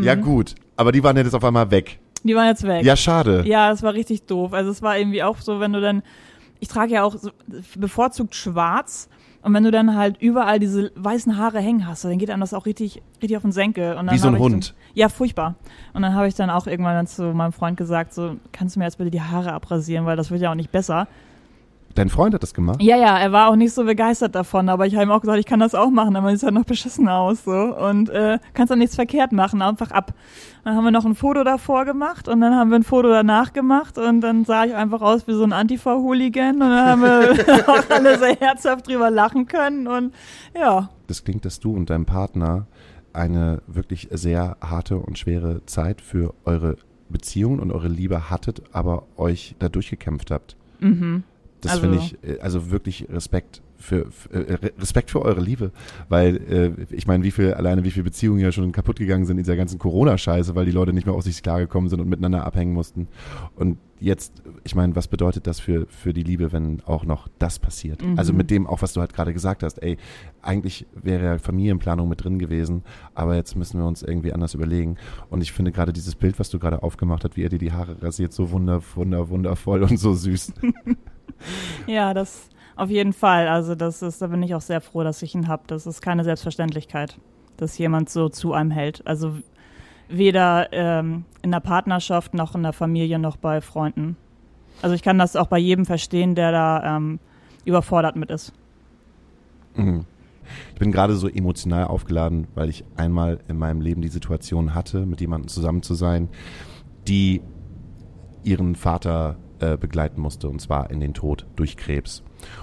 Ja 0.00 0.16
Mhm. 0.16 0.22
gut, 0.22 0.54
aber 0.76 0.90
die 0.92 1.02
waren 1.04 1.16
jetzt 1.16 1.34
auf 1.34 1.44
einmal 1.44 1.70
weg. 1.70 1.98
Die 2.22 2.34
waren 2.34 2.46
jetzt 2.46 2.62
weg. 2.64 2.84
Ja, 2.84 2.96
schade. 2.96 3.42
Ja, 3.46 3.70
das 3.70 3.82
war 3.82 3.94
richtig 3.94 4.26
doof. 4.26 4.52
Also 4.52 4.70
es 4.70 4.82
war 4.82 4.96
irgendwie 4.96 5.22
auch 5.22 5.38
so, 5.38 5.60
wenn 5.60 5.72
du 5.72 5.80
dann, 5.80 6.02
ich 6.60 6.68
trage 6.68 6.94
ja 6.94 7.02
auch 7.02 7.16
so, 7.16 7.30
bevorzugt 7.76 8.34
schwarz 8.34 9.08
und 9.42 9.54
wenn 9.54 9.64
du 9.64 9.72
dann 9.72 9.96
halt 9.96 10.22
überall 10.22 10.60
diese 10.60 10.92
weißen 10.94 11.36
Haare 11.36 11.58
hängen 11.60 11.86
hast, 11.86 12.04
dann 12.04 12.16
geht 12.18 12.30
einem 12.30 12.40
das 12.40 12.54
auch 12.54 12.64
richtig, 12.64 13.02
richtig 13.20 13.36
auf 13.36 13.42
den 13.42 13.50
Senkel. 13.50 13.96
Und 13.96 14.06
dann 14.06 14.14
Wie 14.14 14.18
so 14.18 14.28
ein 14.28 14.38
Hund. 14.38 14.68
Dann, 14.68 14.76
ja, 14.94 15.08
furchtbar. 15.08 15.56
Und 15.92 16.02
dann 16.02 16.14
habe 16.14 16.28
ich 16.28 16.34
dann 16.34 16.48
auch 16.48 16.68
irgendwann 16.68 16.94
dann 16.94 17.08
zu 17.08 17.34
meinem 17.34 17.52
Freund 17.52 17.76
gesagt, 17.76 18.14
so, 18.14 18.36
kannst 18.52 18.76
du 18.76 18.78
mir 18.78 18.84
jetzt 18.84 18.98
bitte 18.98 19.10
die 19.10 19.20
Haare 19.20 19.52
abrasieren, 19.52 20.06
weil 20.06 20.16
das 20.16 20.30
wird 20.30 20.42
ja 20.42 20.50
auch 20.50 20.54
nicht 20.54 20.70
besser. 20.70 21.08
Dein 21.94 22.08
Freund 22.08 22.34
hat 22.34 22.42
das 22.42 22.54
gemacht? 22.54 22.80
Ja, 22.82 22.96
ja, 22.96 23.18
er 23.18 23.32
war 23.32 23.50
auch 23.50 23.56
nicht 23.56 23.74
so 23.74 23.84
begeistert 23.84 24.34
davon, 24.34 24.68
aber 24.68 24.86
ich 24.86 24.94
habe 24.94 25.04
ihm 25.04 25.10
auch 25.10 25.20
gesagt, 25.20 25.38
ich 25.38 25.46
kann 25.46 25.60
das 25.60 25.74
auch 25.74 25.90
machen, 25.90 26.16
aber 26.16 26.32
es 26.32 26.40
sieht 26.40 26.46
halt 26.46 26.54
noch 26.54 26.64
beschissen 26.64 27.08
aus, 27.08 27.44
so. 27.44 27.52
Und 27.52 28.08
äh, 28.08 28.38
kannst 28.54 28.70
doch 28.70 28.76
nichts 28.76 28.94
verkehrt 28.94 29.32
machen, 29.32 29.60
einfach 29.60 29.90
ab. 29.90 30.14
Dann 30.64 30.76
haben 30.76 30.84
wir 30.84 30.90
noch 30.90 31.04
ein 31.04 31.14
Foto 31.14 31.44
davor 31.44 31.84
gemacht 31.84 32.28
und 32.28 32.40
dann 32.40 32.54
haben 32.54 32.70
wir 32.70 32.76
ein 32.76 32.82
Foto 32.82 33.08
danach 33.08 33.52
gemacht 33.52 33.98
und 33.98 34.20
dann 34.20 34.44
sah 34.44 34.64
ich 34.64 34.74
einfach 34.74 35.02
aus 35.02 35.26
wie 35.26 35.34
so 35.34 35.44
ein 35.44 35.52
Antifa-Hooligan 35.52 36.54
und 36.54 36.60
dann 36.60 36.86
haben 36.86 37.02
wir 37.02 37.68
auch 37.68 37.90
alle 37.90 38.18
sehr 38.18 38.36
herzhaft 38.36 38.88
drüber 38.88 39.10
lachen 39.10 39.46
können 39.46 39.86
und 39.86 40.14
ja. 40.58 40.88
Das 41.08 41.24
klingt, 41.24 41.44
dass 41.44 41.60
du 41.60 41.74
und 41.74 41.90
dein 41.90 42.06
Partner 42.06 42.66
eine 43.12 43.60
wirklich 43.66 44.08
sehr 44.12 44.56
harte 44.62 44.96
und 44.96 45.18
schwere 45.18 45.64
Zeit 45.66 46.00
für 46.00 46.32
eure 46.44 46.76
Beziehung 47.10 47.58
und 47.58 47.70
eure 47.70 47.88
Liebe 47.88 48.30
hattet, 48.30 48.62
aber 48.72 49.04
euch 49.16 49.54
da 49.58 49.68
durchgekämpft 49.68 50.30
habt. 50.30 50.56
Mhm. 50.80 51.24
Das 51.62 51.72
Also- 51.72 51.82
finde 51.82 51.98
ich, 51.98 52.16
äh, 52.22 52.38
also 52.40 52.70
wirklich 52.70 53.08
Respekt 53.10 53.62
für, 53.78 54.10
für 54.12 54.30
äh, 54.32 54.54
Re- 54.54 54.72
Respekt 54.78 55.10
für 55.10 55.22
eure 55.22 55.40
Liebe, 55.40 55.72
weil 56.08 56.36
äh, 56.36 56.94
ich 56.94 57.06
meine, 57.08 57.24
wie 57.24 57.30
viel 57.32 57.54
alleine 57.54 57.82
wie 57.82 57.90
viele 57.90 58.04
Beziehungen 58.04 58.38
ja 58.38 58.52
schon 58.52 58.70
kaputt 58.70 58.98
gegangen 58.98 59.24
sind 59.24 59.38
in 59.38 59.44
dieser 59.44 59.56
ganzen 59.56 59.78
Corona-Scheiße, 59.80 60.54
weil 60.54 60.66
die 60.66 60.70
Leute 60.72 60.92
nicht 60.92 61.06
mehr 61.06 61.16
auf 61.16 61.24
sich 61.24 61.42
klargekommen 61.42 61.88
sind 61.90 62.00
und 62.00 62.08
miteinander 62.08 62.44
abhängen 62.46 62.74
mussten. 62.74 63.08
Und 63.56 63.78
jetzt, 63.98 64.40
ich 64.62 64.76
meine, 64.76 64.94
was 64.94 65.08
bedeutet 65.08 65.48
das 65.48 65.58
für 65.58 65.86
für 65.88 66.12
die 66.12 66.22
Liebe, 66.22 66.52
wenn 66.52 66.80
auch 66.84 67.04
noch 67.04 67.26
das 67.40 67.58
passiert? 67.58 68.04
Mhm. 68.04 68.18
Also 68.18 68.32
mit 68.32 68.50
dem 68.52 68.68
auch, 68.68 68.82
was 68.82 68.92
du 68.92 69.00
halt 69.00 69.14
gerade 69.14 69.32
gesagt 69.32 69.64
hast, 69.64 69.82
ey, 69.82 69.96
eigentlich 70.42 70.86
wäre 70.94 71.24
ja 71.24 71.38
Familienplanung 71.38 72.08
mit 72.08 72.22
drin 72.22 72.38
gewesen, 72.38 72.82
aber 73.14 73.34
jetzt 73.34 73.56
müssen 73.56 73.80
wir 73.80 73.86
uns 73.86 74.02
irgendwie 74.04 74.32
anders 74.32 74.54
überlegen. 74.54 74.96
Und 75.28 75.40
ich 75.42 75.50
finde 75.52 75.72
gerade 75.72 75.92
dieses 75.92 76.14
Bild, 76.14 76.38
was 76.38 76.50
du 76.50 76.60
gerade 76.60 76.84
aufgemacht 76.84 77.24
hast, 77.24 77.36
wie 77.36 77.42
er 77.42 77.48
dir 77.48 77.58
die 77.58 77.72
Haare 77.72 78.00
rasiert, 78.00 78.32
so 78.32 78.52
wunder, 78.52 78.80
wunder, 78.94 79.28
wundervoll 79.28 79.82
und 79.82 79.98
so 79.98 80.14
süß. 80.14 80.52
Ja, 81.86 82.14
das 82.14 82.48
auf 82.76 82.90
jeden 82.90 83.12
Fall. 83.12 83.48
Also 83.48 83.74
das 83.74 84.02
ist, 84.02 84.22
da 84.22 84.28
bin 84.28 84.42
ich 84.42 84.54
auch 84.54 84.60
sehr 84.60 84.80
froh, 84.80 85.02
dass 85.02 85.22
ich 85.22 85.34
ihn 85.34 85.48
hab. 85.48 85.66
Das 85.68 85.86
ist 85.86 86.00
keine 86.00 86.24
Selbstverständlichkeit, 86.24 87.18
dass 87.56 87.76
jemand 87.78 88.10
so 88.10 88.28
zu 88.28 88.52
einem 88.52 88.70
hält. 88.70 89.06
Also 89.06 89.36
weder 90.08 90.72
ähm, 90.72 91.24
in 91.42 91.50
der 91.50 91.60
Partnerschaft 91.60 92.34
noch 92.34 92.54
in 92.54 92.62
der 92.62 92.72
Familie 92.72 93.18
noch 93.18 93.36
bei 93.36 93.60
Freunden. 93.60 94.16
Also 94.80 94.94
ich 94.94 95.02
kann 95.02 95.18
das 95.18 95.36
auch 95.36 95.46
bei 95.46 95.58
jedem 95.58 95.86
verstehen, 95.86 96.34
der 96.34 96.52
da 96.52 96.96
ähm, 96.96 97.20
überfordert 97.64 98.16
mit 98.16 98.30
ist. 98.30 98.52
Mhm. 99.74 100.04
Ich 100.74 100.78
bin 100.78 100.92
gerade 100.92 101.14
so 101.14 101.28
emotional 101.28 101.84
aufgeladen, 101.84 102.48
weil 102.54 102.68
ich 102.68 102.84
einmal 102.96 103.38
in 103.48 103.58
meinem 103.58 103.80
Leben 103.80 104.02
die 104.02 104.08
Situation 104.08 104.74
hatte, 104.74 105.06
mit 105.06 105.20
jemandem 105.20 105.48
zusammen 105.48 105.82
zu 105.82 105.94
sein, 105.94 106.28
die 107.06 107.40
ihren 108.44 108.74
Vater 108.74 109.36
äh, 109.62 109.76
begleiten 109.76 110.20
musste, 110.20 110.48
und 110.48 110.60
zwar 110.60 110.90
in 110.90 111.00
den 111.00 111.14
Tod 111.14 111.46
durch 111.56 111.76
Krebs. 111.76 112.22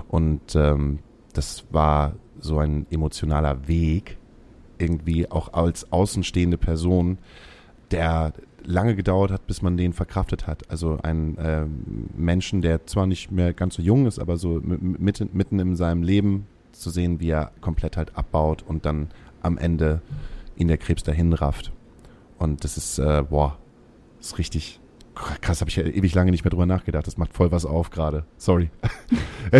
Und 0.10 0.56
ähm, 0.56 1.00
das 1.34 1.66
war 1.72 2.14
so 2.40 2.60
ein 2.60 2.86
emotionaler 2.92 3.68
Weg, 3.68 4.18
irgendwie 4.78 5.30
auch 5.30 5.54
als 5.54 5.92
außenstehende 5.92 6.58
Person, 6.58 7.18
der 7.92 8.34
lange 8.66 8.96
gedauert 8.96 9.32
hat, 9.32 9.48
bis 9.48 9.62
man 9.62 9.78
den 9.78 9.94
verkraftet 9.94 10.46
hat. 10.46 10.70
Also 10.70 11.00
ein 11.02 11.38
ähm, 11.40 12.10
Menschen, 12.18 12.62
der 12.62 12.86
zwar 12.86 13.08
nicht 13.08 13.32
mehr 13.32 13.54
ganz 13.54 13.76
so 13.76 13.82
jung 13.82 14.06
ist, 14.06 14.20
aber 14.20 14.38
so 14.38 14.62
mitten, 14.62 15.30
mitten 15.34 15.60
in 15.60 15.76
seinem 15.76 16.04
Leben 16.04 16.48
zu 16.72 16.90
sehen, 16.90 17.20
wie 17.20 17.30
er 17.30 17.52
komplett 17.62 17.98
halt 17.98 18.16
abbaut 18.18 18.64
und 18.68 18.86
dann 18.86 19.08
am 19.42 19.58
Ende 19.58 20.02
ihn 20.58 20.68
der 20.68 20.78
Krebs 20.78 21.04
dahin 21.04 21.34
rafft. 21.34 21.72
Und 22.38 22.64
das 22.64 22.78
ist, 22.78 23.00
äh, 23.00 23.24
boah, 23.30 23.58
ist 24.20 24.38
richtig 24.38 24.79
krass, 25.42 25.62
habe 25.62 25.70
ich 25.70 25.76
ja 25.76 25.84
ewig 25.84 26.14
lange 26.16 26.32
nicht 26.32 26.44
mehr 26.44 26.52
drüber 26.52 26.66
nachgedacht. 26.66 27.06
Das 27.08 27.18
macht 27.18 27.34
voll 27.34 27.52
was 27.52 27.66
auf 27.66 27.90
gerade. 27.90 28.26
Sorry. 28.38 28.70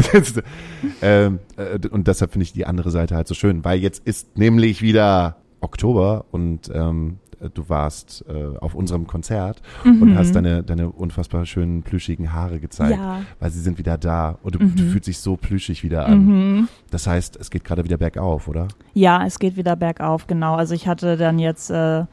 Ähm, 1.02 1.40
äh, 1.58 1.80
und 1.88 2.08
deshalb 2.08 2.32
finde 2.32 2.44
ich 2.44 2.54
die 2.54 2.66
andere 2.66 2.92
Seite 2.92 3.16
halt 3.16 3.28
so 3.28 3.34
schön, 3.34 3.64
weil 3.66 3.80
jetzt 3.80 4.06
ist 4.06 4.38
nämlich 4.38 4.82
wieder 4.82 5.38
Oktober 5.62 6.26
und 6.32 6.70
ähm, 6.74 7.18
du 7.54 7.70
warst 7.70 8.26
äh, 8.28 8.58
auf 8.58 8.76
unserem 8.76 9.08
Konzert 9.08 9.62
und 9.86 10.18
hast 10.18 10.36
deine, 10.36 10.62
deine 10.62 10.90
unfassbar 10.90 11.46
schönen 11.46 11.84
plüschigen 11.84 12.34
Haare 12.34 12.60
gezeigt, 12.60 12.98
Ja. 13.00 13.22
weil 13.40 13.50
sie 13.50 13.62
sind 13.62 13.78
wieder 13.78 13.98
da 13.98 14.38
und 14.44 14.56
du, 14.56 14.60
du 14.60 14.84
fühlst 14.84 15.08
dich 15.08 15.20
so 15.20 15.38
plüschig 15.38 15.84
wieder 15.84 16.06
an. 16.06 16.26
Mhm. 16.26 16.68
Das 16.92 17.08
heißt, 17.08 17.38
es 17.38 17.50
geht 17.50 17.64
gerade 17.64 17.84
wieder 17.86 17.98
bergauf, 17.98 18.48
oder? 18.48 18.68
Ja, 18.94 19.26
es 19.26 19.40
geht 19.40 19.56
wieder 19.56 19.76
bergauf, 19.76 20.28
genau. 20.28 20.56
Also 20.56 20.76
ich 20.76 20.88
hatte 20.88 21.16
dann 21.16 21.40
jetzt 21.40 21.70
äh, 21.72 22.04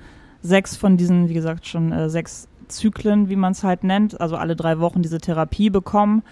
sechs 0.43 0.77
von 0.77 0.97
diesen, 0.97 1.29
wie 1.29 1.35
gesagt, 1.35 1.67
schon 1.67 1.93
äh, 1.93 2.09
sechs 2.09 2.49
Zyklen, 2.69 3.29
wie 3.29 3.37
man 3.37 3.53
es 3.53 3.65
halt 3.65 3.85
nennt, 3.85 4.21
also 4.21 4.37
alle 4.37 4.57
drei 4.57 4.79
Wochen 4.79 5.03
diese 5.03 5.19
Therapie 5.19 5.71
bekommen. 5.71 6.23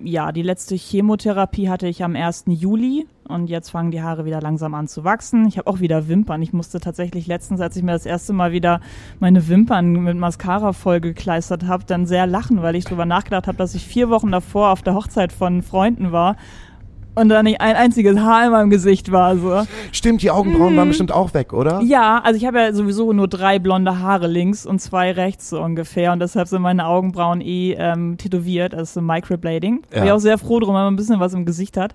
Ja, 0.00 0.30
die 0.30 0.42
letzte 0.42 0.76
Chemotherapie 0.76 1.68
hatte 1.68 1.88
ich 1.88 2.04
am 2.04 2.14
1. 2.14 2.44
Juli 2.46 3.08
und 3.26 3.50
jetzt 3.50 3.70
fangen 3.70 3.90
die 3.90 4.00
Haare 4.00 4.24
wieder 4.24 4.40
langsam 4.40 4.74
an 4.74 4.86
zu 4.86 5.02
wachsen. 5.02 5.48
Ich 5.48 5.58
habe 5.58 5.68
auch 5.68 5.80
wieder 5.80 6.06
Wimpern. 6.06 6.40
Ich 6.40 6.52
musste 6.52 6.78
tatsächlich 6.78 7.26
letztens, 7.26 7.60
als 7.60 7.76
ich 7.76 7.82
mir 7.82 7.92
das 7.92 8.06
erste 8.06 8.32
Mal 8.32 8.52
wieder 8.52 8.80
meine 9.18 9.48
Wimpern 9.48 9.90
mit 9.90 10.16
Mascara 10.16 10.72
vollgekleistert 10.72 11.66
habe, 11.66 11.82
dann 11.84 12.06
sehr 12.06 12.28
lachen, 12.28 12.62
weil 12.62 12.76
ich 12.76 12.84
drüber 12.84 13.06
nachgedacht 13.06 13.48
habe, 13.48 13.58
dass 13.58 13.74
ich 13.74 13.86
vier 13.86 14.08
Wochen 14.08 14.30
davor 14.30 14.70
auf 14.70 14.82
der 14.82 14.94
Hochzeit 14.94 15.32
von 15.32 15.62
Freunden 15.62 16.12
war 16.12 16.36
und 17.18 17.28
da 17.28 17.42
nicht 17.42 17.60
ein 17.60 17.76
einziges 17.76 18.18
Haar 18.18 18.46
in 18.46 18.52
meinem 18.52 18.70
Gesicht 18.70 19.12
war. 19.12 19.36
So. 19.36 19.62
Stimmt, 19.92 20.22
die 20.22 20.30
Augenbrauen 20.30 20.76
waren 20.76 20.88
bestimmt 20.88 21.12
auch 21.12 21.34
weg, 21.34 21.52
oder? 21.52 21.80
Ja, 21.82 22.20
also 22.22 22.38
ich 22.38 22.46
habe 22.46 22.58
ja 22.58 22.72
sowieso 22.72 23.12
nur 23.12 23.28
drei 23.28 23.58
blonde 23.58 23.98
Haare 23.98 24.26
links 24.26 24.64
und 24.66 24.80
zwei 24.80 25.12
rechts 25.12 25.50
so 25.50 25.60
ungefähr 25.60 26.12
und 26.12 26.20
deshalb 26.20 26.48
sind 26.48 26.62
meine 26.62 26.86
Augenbrauen 26.86 27.40
eh 27.40 27.74
ähm, 27.78 28.16
tätowiert, 28.18 28.74
also 28.74 29.00
Microblading. 29.00 29.82
Ja. 29.90 29.98
Bin 29.98 30.06
ich 30.06 30.12
auch 30.12 30.18
sehr 30.18 30.38
froh 30.38 30.60
drum, 30.60 30.74
wenn 30.74 30.82
man 30.82 30.94
ein 30.94 30.96
bisschen 30.96 31.20
was 31.20 31.34
im 31.34 31.44
Gesicht 31.44 31.76
hat. 31.76 31.94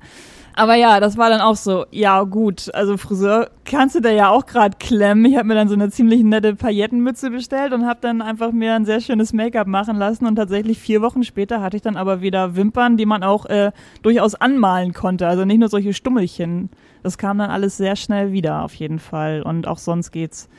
Aber 0.56 0.76
ja, 0.76 1.00
das 1.00 1.18
war 1.18 1.30
dann 1.30 1.42
auch 1.42 1.56
so, 1.56 1.86
ja 1.90 2.22
gut, 2.24 2.74
also 2.76 2.98
Friseur 2.98 3.50
kannst 3.66 3.96
du 3.96 4.02
da 4.02 4.12
ja 4.12 4.30
auch 4.30 4.46
gerade 4.46 4.78
klemmen. 4.80 5.26
Ich 5.26 5.36
habe 5.36 5.48
mir 5.48 5.56
dann 5.56 5.68
so 5.68 5.74
eine 5.74 5.90
ziemlich 5.90 6.24
nette 6.24 6.56
Paillettenmütze 6.56 7.32
bestellt 7.32 7.74
und 7.74 7.88
habe 7.88 8.00
dann 8.02 8.22
einfach 8.22 8.52
mir 8.52 8.76
ein 8.76 8.86
sehr 8.86 9.02
schönes 9.02 9.34
Make-up 9.34 9.66
machen 9.66 9.98
lassen 9.98 10.28
und 10.28 10.36
tatsächlich 10.36 10.78
vier 10.78 11.02
Wochen 11.02 11.24
später 11.24 11.62
hatte 11.62 11.78
ich 11.78 11.82
dann 11.82 11.98
aber 11.98 12.22
wieder 12.22 12.56
Wimpern, 12.56 12.98
die 12.98 13.08
man 13.08 13.24
auch 13.24 13.48
äh, 13.48 13.72
durchaus 14.04 14.36
anmalen 14.36 14.94
konnte. 14.94 15.28
Also 15.28 15.44
nicht 15.44 15.60
nur 15.60 15.70
solche 15.70 15.94
Stummelchen. 15.94 16.70
Das 17.02 17.18
kam 17.18 17.40
dann 17.40 17.50
alles 17.50 17.78
sehr 17.78 17.96
schnell 17.96 18.32
wieder 18.32 18.64
auf 18.64 18.76
jeden 18.76 19.00
Fall 19.00 19.42
und 19.42 19.68
auch 19.68 19.80
sonst 19.80 20.12
geht's 20.12 20.50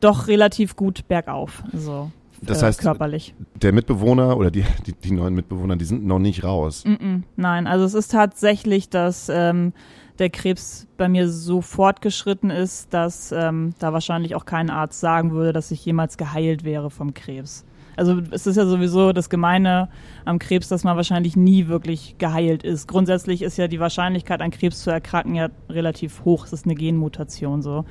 doch 0.00 0.28
relativ 0.28 0.76
gut 0.76 1.08
bergauf. 1.08 1.62
So 1.72 2.10
das 2.42 2.62
äh, 2.62 2.66
heißt, 2.66 2.80
körperlich. 2.80 3.34
Der 3.60 3.72
Mitbewohner 3.72 4.36
oder 4.36 4.50
die, 4.50 4.64
die, 4.86 4.92
die, 4.92 5.12
neuen 5.12 5.34
Mitbewohner, 5.34 5.76
die 5.76 5.84
sind 5.84 6.04
noch 6.06 6.18
nicht 6.18 6.44
raus. 6.44 6.84
Mm 6.84 6.92
-mm, 6.92 7.22
nein, 7.36 7.66
also 7.66 7.84
es 7.84 7.94
ist 7.94 8.12
tatsächlich, 8.12 8.88
dass 8.88 9.28
ähm, 9.28 9.72
der 10.18 10.30
Krebs 10.30 10.86
bei 10.96 11.08
mir 11.08 11.28
so 11.28 11.60
fortgeschritten 11.62 12.50
ist, 12.50 12.92
dass 12.92 13.32
ähm, 13.32 13.74
da 13.78 13.92
wahrscheinlich 13.92 14.34
auch 14.34 14.44
kein 14.44 14.70
Arzt 14.70 15.00
sagen 15.00 15.32
würde, 15.32 15.52
dass 15.52 15.70
ich 15.70 15.84
jemals 15.84 16.18
geheilt 16.18 16.64
wäre 16.64 16.90
vom 16.90 17.14
Krebs. 17.14 17.64
Also 17.96 18.20
es 18.30 18.46
ist 18.46 18.56
ja 18.56 18.64
sowieso 18.66 19.12
das 19.12 19.28
Gemeine 19.28 19.88
am 20.24 20.38
Krebs, 20.38 20.68
dass 20.68 20.84
man 20.84 20.96
wahrscheinlich 20.96 21.36
nie 21.36 21.68
wirklich 21.68 22.16
geheilt 22.18 22.62
ist. 22.62 22.86
Grundsätzlich 22.86 23.42
ist 23.42 23.56
ja 23.56 23.68
die 23.68 23.80
Wahrscheinlichkeit, 23.80 24.40
an 24.40 24.50
Krebs 24.50 24.82
zu 24.82 24.90
erkranken, 24.90 25.34
ja 25.34 25.48
relativ 25.68 26.24
hoch. 26.24 26.46
Es 26.46 26.52
ist 26.52 26.64
eine 26.64 26.74
Genmutation 26.74 27.62
so. 27.62 27.84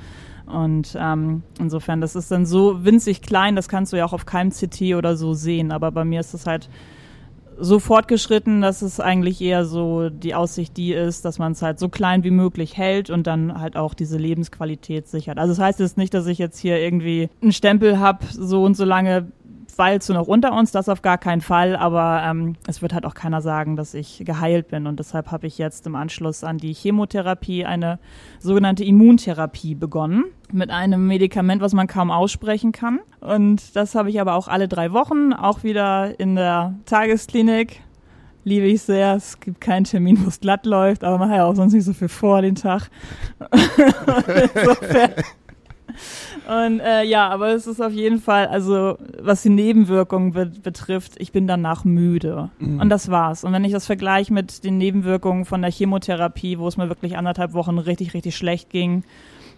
Und 0.49 0.97
ähm, 0.99 1.43
insofern, 1.59 2.01
das 2.01 2.15
ist 2.15 2.31
dann 2.31 2.45
so 2.45 2.83
winzig 2.83 3.21
klein, 3.21 3.55
das 3.55 3.69
kannst 3.69 3.93
du 3.93 3.97
ja 3.97 4.05
auch 4.05 4.13
auf 4.13 4.25
keinem 4.25 4.51
CT 4.51 4.95
oder 4.95 5.15
so 5.15 5.33
sehen. 5.33 5.71
Aber 5.71 5.91
bei 5.91 6.03
mir 6.03 6.19
ist 6.19 6.33
es 6.33 6.47
halt 6.47 6.69
so 7.59 7.79
fortgeschritten, 7.79 8.61
dass 8.61 8.81
es 8.81 8.99
eigentlich 8.99 9.41
eher 9.41 9.65
so 9.65 10.09
die 10.09 10.33
Aussicht 10.33 10.77
die 10.77 10.93
ist, 10.93 11.25
dass 11.25 11.39
man 11.39 11.51
es 11.51 11.61
halt 11.61 11.77
so 11.77 11.89
klein 11.89 12.23
wie 12.23 12.31
möglich 12.31 12.77
hält 12.77 13.09
und 13.09 13.27
dann 13.27 13.59
halt 13.59 13.75
auch 13.75 13.93
diese 13.93 14.17
Lebensqualität 14.17 15.07
sichert. 15.07 15.37
Also 15.37 15.51
das 15.51 15.59
heißt 15.59 15.79
jetzt 15.79 15.97
nicht, 15.97 16.13
dass 16.13 16.25
ich 16.27 16.37
jetzt 16.37 16.57
hier 16.57 16.79
irgendwie 16.79 17.29
einen 17.41 17.51
Stempel 17.51 17.99
habe, 17.99 18.25
so 18.31 18.63
und 18.63 18.77
so 18.77 18.85
lange 18.85 19.27
du 19.79 20.13
noch 20.13 20.27
unter 20.27 20.53
uns, 20.53 20.71
das 20.71 20.89
auf 20.89 21.01
gar 21.01 21.17
keinen 21.17 21.41
Fall, 21.41 21.75
aber 21.75 22.21
ähm, 22.25 22.55
es 22.67 22.81
wird 22.81 22.93
halt 22.93 23.05
auch 23.05 23.13
keiner 23.13 23.41
sagen, 23.41 23.75
dass 23.75 23.93
ich 23.93 24.23
geheilt 24.25 24.67
bin 24.67 24.87
und 24.87 24.99
deshalb 24.99 25.31
habe 25.31 25.47
ich 25.47 25.57
jetzt 25.57 25.87
im 25.87 25.95
Anschluss 25.95 26.43
an 26.43 26.57
die 26.57 26.73
Chemotherapie 26.73 27.65
eine 27.65 27.97
sogenannte 28.39 28.83
Immuntherapie 28.83 29.75
begonnen 29.75 30.25
mit 30.51 30.69
einem 30.69 31.07
Medikament, 31.07 31.61
was 31.61 31.73
man 31.73 31.87
kaum 31.87 32.11
aussprechen 32.11 32.73
kann 32.73 32.99
und 33.21 33.75
das 33.75 33.95
habe 33.95 34.09
ich 34.09 34.19
aber 34.19 34.35
auch 34.35 34.49
alle 34.49 34.67
drei 34.67 34.91
Wochen, 34.91 35.31
auch 35.31 35.63
wieder 35.63 36.19
in 36.19 36.35
der 36.35 36.75
Tagesklinik 36.85 37.81
liebe 38.43 38.65
ich 38.65 38.81
sehr. 38.81 39.15
Es 39.15 39.39
gibt 39.39 39.61
keinen 39.61 39.83
Termin, 39.83 40.23
wo 40.23 40.27
es 40.27 40.39
glatt 40.39 40.65
läuft, 40.65 41.03
aber 41.03 41.17
man 41.17 41.29
hat 41.29 41.37
ja 41.37 41.45
auch 41.45 41.55
sonst 41.55 41.73
nicht 41.73 41.85
so 41.85 41.93
viel 41.93 42.09
vor 42.09 42.41
den 42.41 42.55
Tag. 42.55 42.89
Insofern 44.55 45.11
und 46.49 46.79
äh, 46.79 47.03
ja, 47.03 47.29
aber 47.29 47.49
es 47.49 47.67
ist 47.67 47.79
auf 47.79 47.93
jeden 47.93 48.19
Fall, 48.19 48.47
also 48.47 48.97
was 49.21 49.43
die 49.43 49.49
Nebenwirkungen 49.49 50.31
be 50.31 50.47
betrifft, 50.47 51.13
ich 51.17 51.31
bin 51.31 51.45
danach 51.45 51.85
müde. 51.85 52.49
Mhm. 52.57 52.79
Und 52.79 52.89
das 52.89 53.11
war's. 53.11 53.43
Und 53.43 53.53
wenn 53.53 53.63
ich 53.63 53.71
das 53.71 53.85
vergleiche 53.85 54.33
mit 54.33 54.63
den 54.63 54.79
Nebenwirkungen 54.79 55.45
von 55.45 55.61
der 55.61 55.71
Chemotherapie, 55.71 56.57
wo 56.57 56.67
es 56.67 56.75
mir 56.75 56.89
wirklich 56.89 57.17
anderthalb 57.17 57.53
Wochen 57.53 57.77
richtig, 57.77 58.15
richtig 58.15 58.35
schlecht 58.35 58.71
ging, 58.71 59.03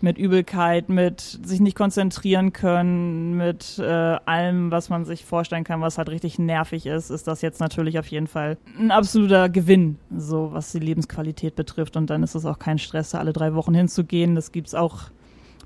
mit 0.01 0.17
Übelkeit, 0.17 0.89
mit 0.89 1.21
sich 1.21 1.61
nicht 1.61 1.77
konzentrieren 1.77 2.51
können, 2.51 3.37
mit 3.37 3.79
äh, 3.79 3.85
allem, 4.25 4.71
was 4.71 4.89
man 4.89 5.05
sich 5.05 5.23
vorstellen 5.23 5.63
kann, 5.63 5.79
was 5.79 5.97
halt 5.97 6.09
richtig 6.09 6.39
nervig 6.39 6.87
ist, 6.87 7.09
ist 7.09 7.25
das 7.27 7.41
jetzt 7.41 7.61
natürlich 7.61 7.99
auf 7.99 8.07
jeden 8.07 8.27
Fall 8.27 8.57
ein 8.77 8.91
absoluter 8.91 9.47
Gewinn, 9.47 9.97
so 10.13 10.49
was 10.51 10.73
die 10.73 10.79
Lebensqualität 10.79 11.55
betrifft. 11.55 11.95
Und 11.95 12.09
dann 12.09 12.23
ist 12.23 12.35
es 12.35 12.45
auch 12.45 12.59
kein 12.59 12.79
Stress, 12.79 13.11
da 13.11 13.19
alle 13.19 13.31
drei 13.31 13.53
Wochen 13.53 13.73
hinzugehen. 13.73 14.35
Das 14.35 14.51
gibt's 14.51 14.75
auch 14.75 15.03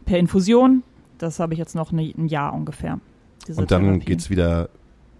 per 0.06 0.20
Infusion. 0.20 0.84
Das 1.26 1.40
habe 1.40 1.54
ich 1.54 1.60
jetzt 1.60 1.76
noch 1.76 1.92
ne, 1.92 2.14
ein 2.18 2.28
Jahr 2.28 2.54
ungefähr. 2.54 3.00
Und 3.56 3.72
dann 3.72 4.00
geht 4.00 4.20
es 4.20 4.30
wieder 4.30 4.70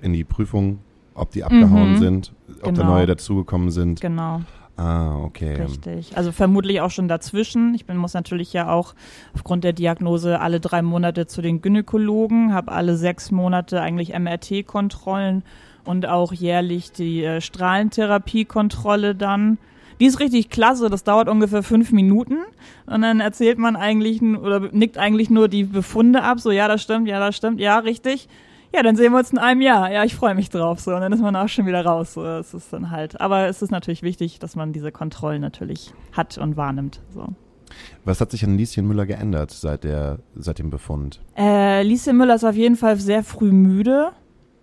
in 0.02 0.14
die 0.14 0.24
Prüfung, 0.24 0.80
ob 1.14 1.32
die 1.32 1.44
abgehauen 1.44 1.94
mhm. 1.94 1.98
sind, 1.98 2.34
ob 2.62 2.74
genau. 2.74 2.82
da 2.82 2.84
neue 2.86 3.06
dazugekommen 3.06 3.72
sind. 3.72 4.02
Genau. 4.02 4.42
Ah, 4.78 5.18
okay. 5.20 5.62
Richtig. 5.62 6.18
Also 6.18 6.32
vermutlich 6.32 6.82
auch 6.82 6.92
schon 6.92 7.08
dazwischen. 7.08 7.74
Ich 7.76 7.86
bin, 7.86 7.96
muss 7.96 8.14
natürlich 8.14 8.52
ja 8.52 8.70
auch 8.70 8.94
aufgrund 9.34 9.64
der 9.64 9.72
Diagnose 9.74 10.42
alle 10.42 10.60
drei 10.60 10.82
Monate 10.82 11.28
zu 11.28 11.42
den 11.42 11.62
Gynäkologen, 11.62 12.54
habe 12.54 12.74
alle 12.74 12.98
sechs 12.98 13.32
Monate 13.32 13.82
eigentlich 13.82 14.18
MRT-Kontrollen 14.18 15.44
und 15.86 16.08
auch 16.08 16.34
jährlich 16.34 16.92
die 16.92 17.24
äh, 17.24 17.40
Strahlentherapie-Kontrolle 17.40 19.16
dann. 19.16 19.60
Die 20.00 20.06
ist 20.06 20.20
richtig 20.20 20.50
klasse, 20.50 20.90
das 20.90 21.04
dauert 21.04 21.30
ungefähr 21.30 21.64
fünf 21.64 21.92
Minuten 21.92 22.38
und 22.86 23.02
dann 23.02 23.20
erzählt 23.20 23.58
man 23.58 23.76
eigentlich 23.76 24.22
oder 24.22 24.60
nickt 24.72 24.98
eigentlich 24.98 25.30
nur 25.30 25.48
die 25.48 25.64
Befunde 25.64 26.24
ab, 26.24 26.40
so 26.40 26.52
ja, 26.52 26.68
das 26.68 26.82
stimmt, 26.82 27.08
ja, 27.08 27.20
das 27.20 27.36
stimmt, 27.36 27.60
ja, 27.60 27.80
richtig. 27.80 28.28
Ja, 28.74 28.84
dann 28.84 28.98
sehen 28.98 29.14
wir 29.14 29.20
uns 29.20 29.32
in 29.32 29.38
einem 29.38 29.62
Jahr. 29.62 29.90
Ja, 29.90 30.04
ich 30.04 30.16
freue 30.16 30.36
mich 30.36 30.50
drauf. 30.50 30.82
So, 30.82 30.94
und 30.94 31.00
dann 31.00 31.14
ist 31.14 31.22
man 31.22 31.34
auch 31.38 31.48
schon 31.48 31.66
wieder 31.66 31.86
raus. 31.86 32.14
So, 32.14 32.24
das 32.24 32.54
ist 32.54 32.74
dann 32.74 32.92
halt. 32.92 33.22
Aber 33.22 33.48
es 33.48 33.62
ist 33.62 33.72
natürlich 33.72 34.04
wichtig, 34.04 34.38
dass 34.40 34.58
man 34.58 34.74
diese 34.74 34.92
Kontrollen 34.92 35.40
natürlich 35.40 35.94
hat 36.12 36.38
und 36.38 36.58
wahrnimmt. 36.58 37.00
So. 37.14 37.30
Was 38.04 38.20
hat 38.20 38.32
sich 38.32 38.44
an 38.44 38.58
Lieschen 38.58 38.86
Müller 38.86 39.06
geändert 39.06 39.52
seit, 39.52 39.86
der, 39.86 40.20
seit 40.36 40.60
dem 40.60 40.72
Befund? 40.72 41.22
Äh, 41.38 41.84
Lieschen 41.84 42.18
Müller 42.18 42.36
ist 42.36 42.44
auf 42.44 42.56
jeden 42.56 42.76
Fall 42.76 42.98
sehr 42.98 43.24
früh 43.24 43.54
müde 43.54 44.12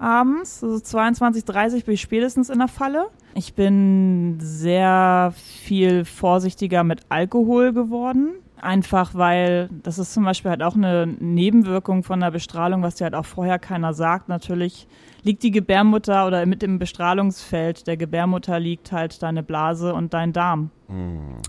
abends. 0.02 0.62
Also 0.62 0.80
22, 0.80 1.44
30 1.44 1.84
bin 1.84 1.94
ich 1.94 2.00
spätestens 2.00 2.50
in 2.50 2.58
der 2.58 2.68
Falle. 2.68 3.06
Ich 3.34 3.54
bin 3.54 4.38
sehr 4.40 5.32
viel 5.36 6.04
vorsichtiger 6.04 6.84
mit 6.84 7.00
Alkohol 7.08 7.72
geworden. 7.72 8.34
Einfach 8.60 9.14
weil, 9.14 9.68
das 9.82 9.98
ist 9.98 10.12
zum 10.12 10.24
Beispiel 10.24 10.50
halt 10.50 10.62
auch 10.62 10.76
eine 10.76 11.06
Nebenwirkung 11.06 12.04
von 12.04 12.20
der 12.20 12.30
Bestrahlung, 12.30 12.82
was 12.82 12.94
dir 12.94 13.04
halt 13.04 13.14
auch 13.14 13.24
vorher 13.24 13.58
keiner 13.58 13.92
sagt. 13.92 14.28
Natürlich 14.28 14.86
liegt 15.22 15.42
die 15.42 15.50
Gebärmutter 15.50 16.26
oder 16.26 16.46
mit 16.46 16.62
dem 16.62 16.78
Bestrahlungsfeld 16.78 17.86
der 17.86 17.96
Gebärmutter 17.96 18.60
liegt 18.60 18.92
halt 18.92 19.22
deine 19.22 19.42
Blase 19.42 19.94
und 19.94 20.14
dein 20.14 20.32
Darm. 20.32 20.70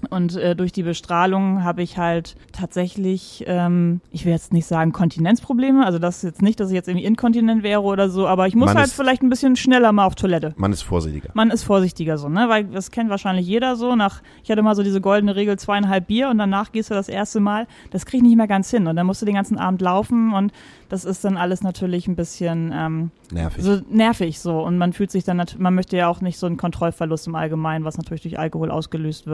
Und 0.09 0.35
äh, 0.35 0.55
durch 0.55 0.71
die 0.71 0.83
Bestrahlung 0.83 1.63
habe 1.63 1.81
ich 1.81 1.97
halt 1.97 2.35
tatsächlich, 2.51 3.43
ähm, 3.47 4.01
ich 4.11 4.25
will 4.25 4.31
jetzt 4.31 4.53
nicht 4.53 4.65
sagen 4.65 4.91
Kontinenzprobleme, 4.91 5.85
also 5.85 5.99
das 5.99 6.17
ist 6.17 6.23
jetzt 6.23 6.41
nicht, 6.41 6.59
dass 6.59 6.69
ich 6.69 6.75
jetzt 6.75 6.87
irgendwie 6.87 7.05
inkontinent 7.05 7.63
wäre 7.63 7.81
oder 7.81 8.09
so, 8.09 8.27
aber 8.27 8.47
ich 8.47 8.55
muss 8.55 8.67
man 8.67 8.77
halt 8.77 8.89
vielleicht 8.89 9.21
ein 9.21 9.29
bisschen 9.29 9.55
schneller 9.55 9.91
mal 9.91 10.05
auf 10.05 10.15
Toilette. 10.15 10.53
Man 10.57 10.71
ist 10.71 10.81
vorsichtiger. 10.81 11.29
Man 11.33 11.51
ist 11.51 11.63
vorsichtiger 11.63 12.17
so, 12.17 12.29
ne? 12.29 12.45
Weil 12.47 12.65
das 12.65 12.91
kennt 12.91 13.09
wahrscheinlich 13.09 13.47
jeder 13.47 13.75
so. 13.75 13.95
Nach, 13.95 14.21
ich 14.43 14.51
hatte 14.51 14.61
mal 14.61 14.75
so 14.75 14.83
diese 14.83 15.01
goldene 15.01 15.35
Regel 15.35 15.57
zweieinhalb 15.57 16.07
Bier 16.07 16.29
und 16.29 16.37
danach 16.37 16.71
gehst 16.71 16.89
du 16.89 16.93
das 16.93 17.09
erste 17.09 17.39
Mal. 17.39 17.67
Das 17.91 18.05
krieg 18.05 18.19
ich 18.19 18.23
nicht 18.23 18.37
mehr 18.37 18.47
ganz 18.47 18.69
hin. 18.69 18.87
Und 18.87 18.95
dann 18.95 19.05
musst 19.05 19.21
du 19.21 19.25
den 19.25 19.35
ganzen 19.35 19.57
Abend 19.57 19.81
laufen 19.81 20.33
und 20.33 20.51
das 20.93 21.05
ist 21.05 21.25
dann 21.25 21.37
alles 21.37 21.63
natürlich 21.63 22.07
ein 22.07 22.15
bisschen 22.15 22.71
ähm, 22.71 23.11
nervig. 23.31 23.63
So 23.63 23.81
nervig 23.89 24.39
so. 24.39 24.61
Und 24.61 24.77
man 24.77 24.93
fühlt 24.93 25.09
sich 25.09 25.23
dann, 25.23 25.43
man 25.57 25.73
möchte 25.73 25.97
ja 25.97 26.07
auch 26.07 26.21
nicht 26.21 26.37
so 26.37 26.45
einen 26.45 26.57
Kontrollverlust 26.57 27.25
im 27.25 27.33
Allgemeinen, 27.33 27.83
was 27.83 27.97
natürlich 27.97 28.21
durch 28.21 28.37
Alkohol 28.37 28.69
ausgelöst 28.69 29.25
wird, 29.25 29.32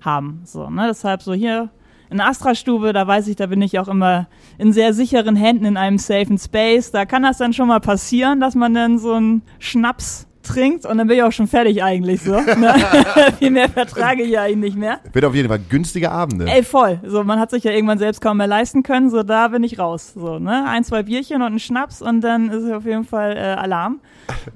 haben. 0.00 0.42
So, 0.44 0.70
ne? 0.70 0.86
Deshalb 0.88 1.22
so 1.22 1.34
hier 1.34 1.70
in 2.10 2.18
der 2.18 2.28
Astra-Stube, 2.28 2.92
da 2.92 3.06
weiß 3.06 3.28
ich, 3.28 3.36
da 3.36 3.46
bin 3.46 3.60
ich 3.62 3.78
auch 3.78 3.88
immer 3.88 4.28
in 4.58 4.72
sehr 4.72 4.92
sicheren 4.94 5.36
Händen 5.36 5.64
in 5.64 5.76
einem 5.76 5.98
safen 5.98 6.38
Space. 6.38 6.90
Da 6.90 7.04
kann 7.04 7.22
das 7.22 7.38
dann 7.38 7.52
schon 7.52 7.68
mal 7.68 7.80
passieren, 7.80 8.40
dass 8.40 8.54
man 8.54 8.74
dann 8.74 8.98
so 8.98 9.14
einen 9.14 9.42
Schnaps 9.58 10.26
trinkt 10.46 10.86
und 10.86 10.98
dann 10.98 11.08
bin 11.08 11.16
ich 11.16 11.22
auch 11.24 11.32
schon 11.32 11.48
fertig 11.48 11.82
eigentlich 11.82 12.22
so. 12.22 12.40
Ne? 12.56 12.74
Viel 13.38 13.50
mehr 13.50 13.68
vertrage 13.68 14.22
ich 14.22 14.30
ja 14.30 14.42
eigentlich 14.42 14.74
nicht 14.74 14.78
mehr. 14.78 15.00
Wird 15.12 15.24
auf 15.24 15.34
jeden 15.34 15.48
Fall 15.48 15.58
günstige 15.58 16.10
Abende. 16.10 16.46
Ey, 16.46 16.62
voll. 16.62 17.00
So, 17.04 17.22
man 17.24 17.38
hat 17.38 17.50
sich 17.50 17.64
ja 17.64 17.72
irgendwann 17.72 17.98
selbst 17.98 18.20
kaum 18.20 18.38
mehr 18.38 18.46
leisten 18.46 18.82
können, 18.82 19.10
so 19.10 19.22
da 19.22 19.48
bin 19.48 19.62
ich 19.62 19.78
raus. 19.78 20.12
So, 20.14 20.38
ne? 20.38 20.64
Ein, 20.66 20.84
zwei 20.84 21.02
Bierchen 21.02 21.42
und 21.42 21.54
ein 21.54 21.58
Schnaps 21.58 22.00
und 22.00 22.22
dann 22.22 22.50
ist 22.50 22.70
auf 22.70 22.86
jeden 22.86 23.04
Fall 23.04 23.36
äh, 23.36 23.40
Alarm. 23.40 24.00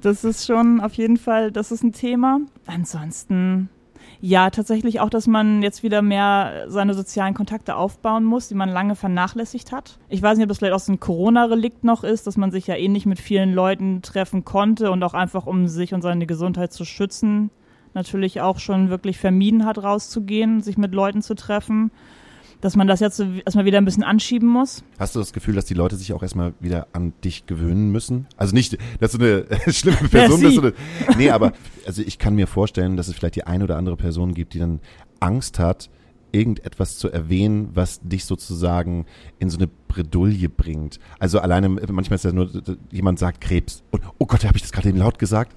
Das 0.01 0.23
ist 0.23 0.47
schon 0.47 0.79
auf 0.81 0.93
jeden 0.93 1.17
Fall, 1.17 1.51
das 1.51 1.71
ist 1.71 1.83
ein 1.83 1.91
Thema. 1.91 2.39
Ansonsten 2.65 3.69
Ja, 4.23 4.51
tatsächlich 4.51 4.99
auch, 4.99 5.09
dass 5.09 5.25
man 5.25 5.63
jetzt 5.63 5.81
wieder 5.81 6.03
mehr 6.03 6.65
seine 6.67 6.93
sozialen 6.93 7.33
Kontakte 7.33 7.75
aufbauen 7.75 8.23
muss, 8.23 8.47
die 8.47 8.53
man 8.53 8.69
lange 8.69 8.95
vernachlässigt 8.95 9.71
hat. 9.71 9.97
Ich 10.09 10.21
weiß 10.21 10.37
nicht, 10.37 10.45
ob 10.45 10.49
das 10.49 10.59
vielleicht 10.59 10.75
auch 10.75 10.79
so 10.79 10.93
ein 10.93 10.99
Corona-Relikt 10.99 11.83
noch 11.83 12.03
ist, 12.03 12.27
dass 12.27 12.37
man 12.37 12.51
sich 12.51 12.67
ja 12.67 12.75
eh 12.75 12.87
nicht 12.87 13.07
mit 13.07 13.19
vielen 13.19 13.51
Leuten 13.51 14.03
treffen 14.03 14.45
konnte 14.45 14.91
und 14.91 15.01
auch 15.03 15.15
einfach, 15.15 15.47
um 15.47 15.67
sich 15.67 15.95
und 15.95 16.03
seine 16.03 16.27
Gesundheit 16.27 16.71
zu 16.71 16.85
schützen, 16.85 17.49
natürlich 17.95 18.41
auch 18.41 18.59
schon 18.59 18.91
wirklich 18.91 19.17
vermieden 19.17 19.65
hat, 19.65 19.81
rauszugehen, 19.81 20.61
sich 20.61 20.77
mit 20.77 20.93
Leuten 20.93 21.23
zu 21.23 21.33
treffen 21.33 21.89
dass 22.61 22.75
man 22.75 22.87
das 22.87 22.99
jetzt 22.99 23.17
so 23.17 23.25
erstmal 23.45 23.65
wieder 23.65 23.79
ein 23.79 23.85
bisschen 23.85 24.03
anschieben 24.03 24.47
muss. 24.47 24.83
Hast 24.99 25.15
du 25.15 25.19
das 25.19 25.33
Gefühl, 25.33 25.55
dass 25.55 25.65
die 25.65 25.73
Leute 25.73 25.95
sich 25.95 26.13
auch 26.13 26.21
erstmal 26.21 26.53
wieder 26.59 26.87
an 26.93 27.13
dich 27.23 27.45
gewöhnen 27.45 27.91
müssen? 27.91 28.27
Also 28.37 28.53
nicht, 28.53 28.77
dass 28.99 29.11
du 29.11 29.17
eine 29.17 29.45
schlimme 29.73 29.97
Person 30.09 30.41
bist. 30.41 30.57
Oder, 30.57 30.73
nee, 31.17 31.29
aber 31.29 31.53
also 31.85 32.01
ich 32.01 32.19
kann 32.19 32.35
mir 32.35 32.47
vorstellen, 32.47 32.97
dass 32.97 33.07
es 33.07 33.15
vielleicht 33.15 33.35
die 33.35 33.45
eine 33.45 33.63
oder 33.63 33.77
andere 33.77 33.97
Person 33.97 34.33
gibt, 34.33 34.53
die 34.53 34.59
dann 34.59 34.79
Angst 35.19 35.59
hat, 35.59 35.89
irgendetwas 36.31 36.97
zu 36.97 37.09
erwähnen, 37.09 37.69
was 37.73 37.99
dich 38.01 38.25
sozusagen 38.25 39.05
in 39.39 39.49
so 39.49 39.57
eine 39.57 39.67
Bredouille 39.67 40.49
bringt. 40.49 40.99
Also 41.19 41.39
alleine, 41.39 41.69
manchmal 41.69 42.15
ist 42.15 42.23
ja 42.23 42.31
nur, 42.31 42.49
jemand 42.91 43.19
sagt 43.19 43.41
Krebs 43.41 43.83
und 43.91 44.01
oh 44.17 44.25
Gott, 44.25 44.45
habe 44.45 44.55
ich 44.55 44.61
das 44.61 44.71
gerade 44.71 44.89
eben 44.89 44.99
laut 44.99 45.19
gesagt? 45.19 45.55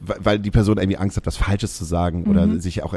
Weil 0.00 0.38
die 0.38 0.50
Person 0.50 0.78
irgendwie 0.78 0.96
Angst 0.96 1.16
hat, 1.16 1.26
was 1.26 1.36
Falsches 1.36 1.76
zu 1.76 1.84
sagen 1.84 2.24
oder 2.24 2.46
mhm. 2.46 2.60
sich 2.60 2.82
auch 2.82 2.94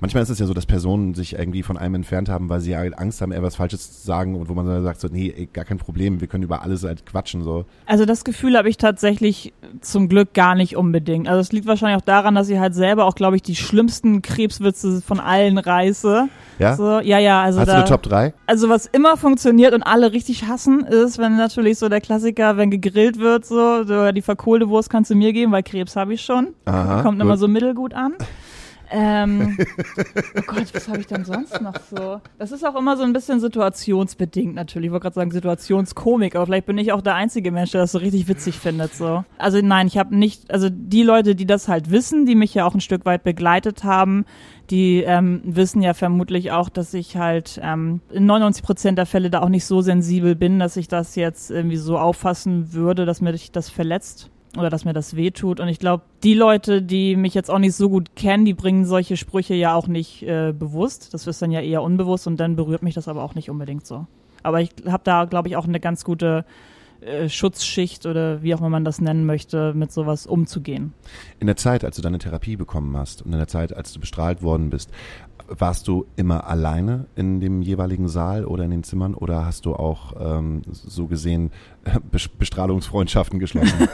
manchmal 0.00 0.22
ist 0.22 0.28
es 0.28 0.38
ja 0.38 0.46
so, 0.46 0.54
dass 0.54 0.66
Personen 0.66 1.14
sich 1.14 1.34
irgendwie 1.34 1.62
von 1.62 1.76
einem 1.76 1.96
entfernt 1.96 2.28
haben, 2.28 2.48
weil 2.48 2.60
sie 2.60 2.72
ja 2.72 2.80
Angst 2.80 3.20
haben, 3.20 3.32
etwas 3.32 3.56
Falsches 3.56 4.00
zu 4.00 4.06
sagen 4.06 4.34
und 4.34 4.48
wo 4.48 4.54
man 4.54 4.66
dann 4.66 4.82
sagt 4.82 5.00
so, 5.00 5.08
nee, 5.08 5.48
gar 5.52 5.64
kein 5.64 5.78
Problem, 5.78 6.20
wir 6.20 6.28
können 6.28 6.44
über 6.44 6.62
alles 6.62 6.84
halt 6.84 7.06
quatschen 7.06 7.42
so. 7.42 7.64
Also 7.86 8.04
das 8.04 8.24
Gefühl 8.24 8.56
habe 8.56 8.68
ich 8.68 8.76
tatsächlich 8.76 9.52
zum 9.80 10.08
Glück 10.08 10.34
gar 10.34 10.54
nicht 10.54 10.76
unbedingt. 10.76 11.28
Also 11.28 11.40
es 11.40 11.52
liegt 11.52 11.66
wahrscheinlich 11.66 11.98
auch 11.98 12.06
daran, 12.06 12.34
dass 12.34 12.48
ich 12.48 12.58
halt 12.58 12.74
selber 12.74 13.04
auch, 13.04 13.14
glaube 13.14 13.36
ich, 13.36 13.42
die 13.42 13.56
schlimmsten 13.56 14.22
Krebswitze 14.22 15.00
von 15.02 15.20
allen 15.20 15.58
reiße. 15.58 16.28
Ja? 16.58 16.76
So, 16.76 17.00
ja, 17.00 17.18
ja, 17.18 17.42
also 17.42 17.60
Hast 17.60 17.68
da, 17.68 17.72
du 17.72 17.78
eine 17.78 17.88
Top 17.88 18.02
3? 18.02 18.34
Also 18.46 18.68
was 18.68 18.86
immer 18.86 19.16
funktioniert 19.16 19.74
und 19.74 19.82
alle 19.82 20.12
richtig 20.12 20.46
hassen, 20.46 20.84
ist, 20.84 21.18
wenn 21.18 21.36
natürlich 21.36 21.78
so 21.78 21.88
der 21.88 22.00
Klassiker, 22.00 22.56
wenn 22.56 22.70
gegrillt 22.70 23.18
wird, 23.18 23.46
so, 23.46 23.84
so 23.84 24.10
die 24.12 24.22
verkohlte 24.22 24.68
Wurst 24.68 24.90
kannst 24.90 25.10
du 25.10 25.14
mir 25.14 25.32
geben, 25.32 25.52
weil 25.52 25.62
Krebs 25.62 25.96
habe 25.96 26.14
ich 26.14 26.22
schon. 26.28 26.54
Aha, 26.66 27.02
Kommt 27.02 27.18
gut. 27.18 27.24
immer 27.24 27.36
so 27.36 27.48
mittelgut 27.48 27.94
an. 27.94 28.14
Ähm, 28.90 29.56
oh 30.38 30.42
Gott, 30.46 30.66
was 30.72 30.88
habe 30.88 31.00
ich 31.00 31.06
denn 31.06 31.24
sonst 31.24 31.60
noch 31.60 31.74
so? 31.90 32.20
Das 32.38 32.52
ist 32.52 32.64
auch 32.64 32.74
immer 32.74 32.96
so 32.96 33.02
ein 33.02 33.12
bisschen 33.12 33.40
situationsbedingt 33.40 34.54
natürlich. 34.54 34.86
Ich 34.86 34.92
wollte 34.92 35.04
gerade 35.04 35.14
sagen 35.14 35.30
Situationskomik, 35.30 36.34
aber 36.34 36.46
vielleicht 36.46 36.66
bin 36.66 36.78
ich 36.78 36.92
auch 36.92 37.02
der 37.02 37.14
einzige 37.14 37.50
Mensch, 37.50 37.72
der 37.72 37.82
das 37.82 37.92
so 37.92 37.98
richtig 37.98 38.28
witzig 38.28 38.58
findet. 38.58 38.94
So. 38.94 39.24
Also 39.36 39.60
nein, 39.62 39.86
ich 39.86 39.98
habe 39.98 40.16
nicht, 40.16 40.50
also 40.50 40.68
die 40.70 41.02
Leute, 41.02 41.34
die 41.34 41.46
das 41.46 41.68
halt 41.68 41.90
wissen, 41.90 42.24
die 42.24 42.34
mich 42.34 42.54
ja 42.54 42.64
auch 42.64 42.74
ein 42.74 42.80
Stück 42.80 43.04
weit 43.04 43.24
begleitet 43.24 43.84
haben, 43.84 44.24
die 44.70 45.02
ähm, 45.02 45.42
wissen 45.44 45.82
ja 45.82 45.94
vermutlich 45.94 46.52
auch, 46.52 46.68
dass 46.68 46.94
ich 46.94 47.16
halt 47.16 47.60
ähm, 47.62 48.00
in 48.10 48.26
99 48.26 48.62
Prozent 48.62 48.98
der 48.98 49.06
Fälle 49.06 49.30
da 49.30 49.40
auch 49.40 49.48
nicht 49.48 49.66
so 49.66 49.82
sensibel 49.82 50.34
bin, 50.34 50.58
dass 50.58 50.76
ich 50.76 50.88
das 50.88 51.14
jetzt 51.14 51.50
irgendwie 51.50 51.76
so 51.76 51.98
auffassen 51.98 52.72
würde, 52.72 53.04
dass 53.04 53.20
mir 53.20 53.34
das 53.52 53.70
verletzt 53.70 54.30
oder 54.56 54.70
dass 54.70 54.84
mir 54.84 54.92
das 54.92 55.16
wehtut. 55.16 55.60
Und 55.60 55.68
ich 55.68 55.78
glaube, 55.78 56.04
die 56.22 56.34
Leute, 56.34 56.82
die 56.82 57.16
mich 57.16 57.34
jetzt 57.34 57.50
auch 57.50 57.58
nicht 57.58 57.74
so 57.74 57.88
gut 57.88 58.16
kennen, 58.16 58.44
die 58.44 58.54
bringen 58.54 58.84
solche 58.84 59.16
Sprüche 59.16 59.54
ja 59.54 59.74
auch 59.74 59.88
nicht 59.88 60.22
äh, 60.22 60.52
bewusst. 60.52 61.12
Das 61.12 61.26
ist 61.26 61.42
dann 61.42 61.50
ja 61.50 61.60
eher 61.60 61.82
unbewusst 61.82 62.26
und 62.26 62.38
dann 62.38 62.56
berührt 62.56 62.82
mich 62.82 62.94
das 62.94 63.08
aber 63.08 63.22
auch 63.22 63.34
nicht 63.34 63.50
unbedingt 63.50 63.86
so. 63.86 64.06
Aber 64.42 64.60
ich 64.60 64.70
habe 64.86 65.02
da, 65.04 65.24
glaube 65.24 65.48
ich, 65.48 65.56
auch 65.56 65.66
eine 65.66 65.80
ganz 65.80 66.04
gute 66.04 66.44
äh, 67.00 67.28
Schutzschicht 67.28 68.06
oder 68.06 68.42
wie 68.42 68.54
auch 68.54 68.58
immer 68.58 68.70
man 68.70 68.84
das 68.84 69.00
nennen 69.00 69.24
möchte, 69.24 69.72
mit 69.74 69.92
sowas 69.92 70.26
umzugehen. 70.26 70.94
In 71.38 71.46
der 71.46 71.56
Zeit, 71.56 71.84
als 71.84 71.96
du 71.96 72.02
deine 72.02 72.18
Therapie 72.18 72.56
bekommen 72.56 72.96
hast 72.96 73.22
und 73.22 73.32
in 73.32 73.38
der 73.38 73.46
Zeit, 73.46 73.76
als 73.76 73.92
du 73.92 74.00
bestrahlt 74.00 74.42
worden 74.42 74.70
bist, 74.70 74.90
warst 75.48 75.88
du 75.88 76.06
immer 76.16 76.46
alleine 76.46 77.06
in 77.16 77.40
dem 77.40 77.62
jeweiligen 77.62 78.08
Saal 78.08 78.44
oder 78.44 78.64
in 78.64 78.70
den 78.70 78.84
Zimmern 78.84 79.14
oder 79.14 79.44
hast 79.44 79.66
du 79.66 79.74
auch 79.74 80.12
ähm, 80.20 80.62
so 80.70 81.06
gesehen 81.06 81.50
Bestrahlungsfreundschaften 82.38 83.38
geschlossen? 83.38 83.88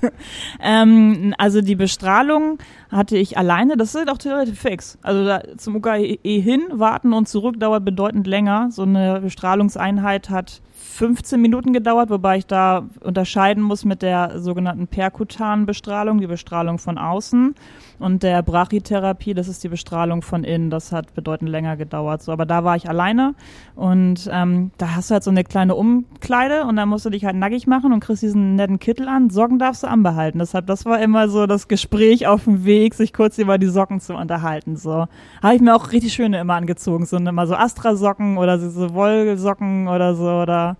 ähm, 0.60 1.34
also 1.38 1.60
die 1.60 1.76
Bestrahlung 1.76 2.58
hatte 2.90 3.16
ich 3.16 3.36
alleine, 3.36 3.76
das 3.76 3.94
ist 3.94 4.08
auch 4.08 4.18
relativ 4.24 4.60
fix. 4.60 4.98
Also 5.02 5.24
da, 5.24 5.42
zum 5.56 5.76
UKE 5.76 6.18
hin, 6.22 6.62
warten 6.72 7.12
und 7.12 7.28
zurück 7.28 7.60
dauert 7.60 7.84
bedeutend 7.84 8.26
länger. 8.26 8.68
So 8.70 8.82
eine 8.82 9.20
Bestrahlungseinheit 9.20 10.30
hat 10.30 10.62
15 10.94 11.40
Minuten 11.40 11.72
gedauert, 11.72 12.08
wobei 12.10 12.38
ich 12.38 12.46
da 12.46 12.88
unterscheiden 13.00 13.62
muss 13.62 13.84
mit 13.84 14.02
der 14.02 14.40
sogenannten 14.40 14.86
perkutanen 14.86 15.66
Bestrahlung, 15.66 16.20
die 16.20 16.28
Bestrahlung 16.28 16.78
von 16.78 16.98
außen, 16.98 17.54
und 17.98 18.22
der 18.22 18.42
Brachytherapie, 18.42 19.34
das 19.34 19.48
ist 19.48 19.62
die 19.64 19.68
Bestrahlung 19.68 20.22
von 20.22 20.44
innen. 20.44 20.70
Das 20.70 20.92
hat 20.92 21.14
bedeutend 21.14 21.50
länger 21.50 21.76
gedauert. 21.76 22.22
So, 22.22 22.32
aber 22.32 22.46
da 22.46 22.64
war 22.64 22.76
ich 22.76 22.88
alleine 22.88 23.34
und 23.76 24.28
ähm, 24.32 24.72
da 24.78 24.96
hast 24.96 25.10
du 25.10 25.14
halt 25.14 25.24
so 25.24 25.30
eine 25.30 25.44
kleine 25.44 25.74
Umkleide 25.74 26.64
und 26.64 26.76
dann 26.76 26.88
musst 26.88 27.06
du 27.06 27.10
dich 27.10 27.24
halt 27.24 27.36
nackig 27.36 27.66
machen 27.66 27.92
und 27.92 28.00
kriegst 28.00 28.22
diesen 28.22 28.56
netten 28.56 28.78
Kittel 28.78 29.08
an. 29.08 29.30
Socken 29.30 29.58
darfst 29.58 29.82
du 29.82 29.86
anbehalten. 29.86 30.38
Deshalb, 30.38 30.66
das 30.66 30.84
war 30.84 31.00
immer 31.00 31.28
so 31.28 31.46
das 31.46 31.68
Gespräch 31.68 32.26
auf 32.26 32.44
dem 32.44 32.64
Weg, 32.64 32.94
sich 32.94 33.12
kurz 33.12 33.38
über 33.38 33.58
die 33.58 33.68
Socken 33.68 34.00
zu 34.00 34.14
unterhalten. 34.14 34.76
So 34.76 35.06
habe 35.42 35.54
ich 35.54 35.60
mir 35.60 35.74
auch 35.74 35.92
richtig 35.92 36.12
schöne 36.12 36.40
immer 36.40 36.54
angezogen, 36.54 37.06
so 37.06 37.16
immer 37.16 37.46
so 37.46 37.54
Astra-Socken 37.54 38.38
oder 38.38 38.58
so 38.58 38.92
Wollsocken 38.94 39.88
oder 39.88 40.14
so 40.14 40.42
oder 40.42 40.76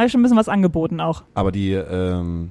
habe 0.00 0.06
ich 0.06 0.12
schon 0.12 0.20
ein 0.20 0.24
bisschen 0.24 0.38
was 0.38 0.48
angeboten 0.48 1.00
auch. 1.00 1.22
Aber 1.34 1.52
die, 1.52 1.72
ähm, 1.72 2.50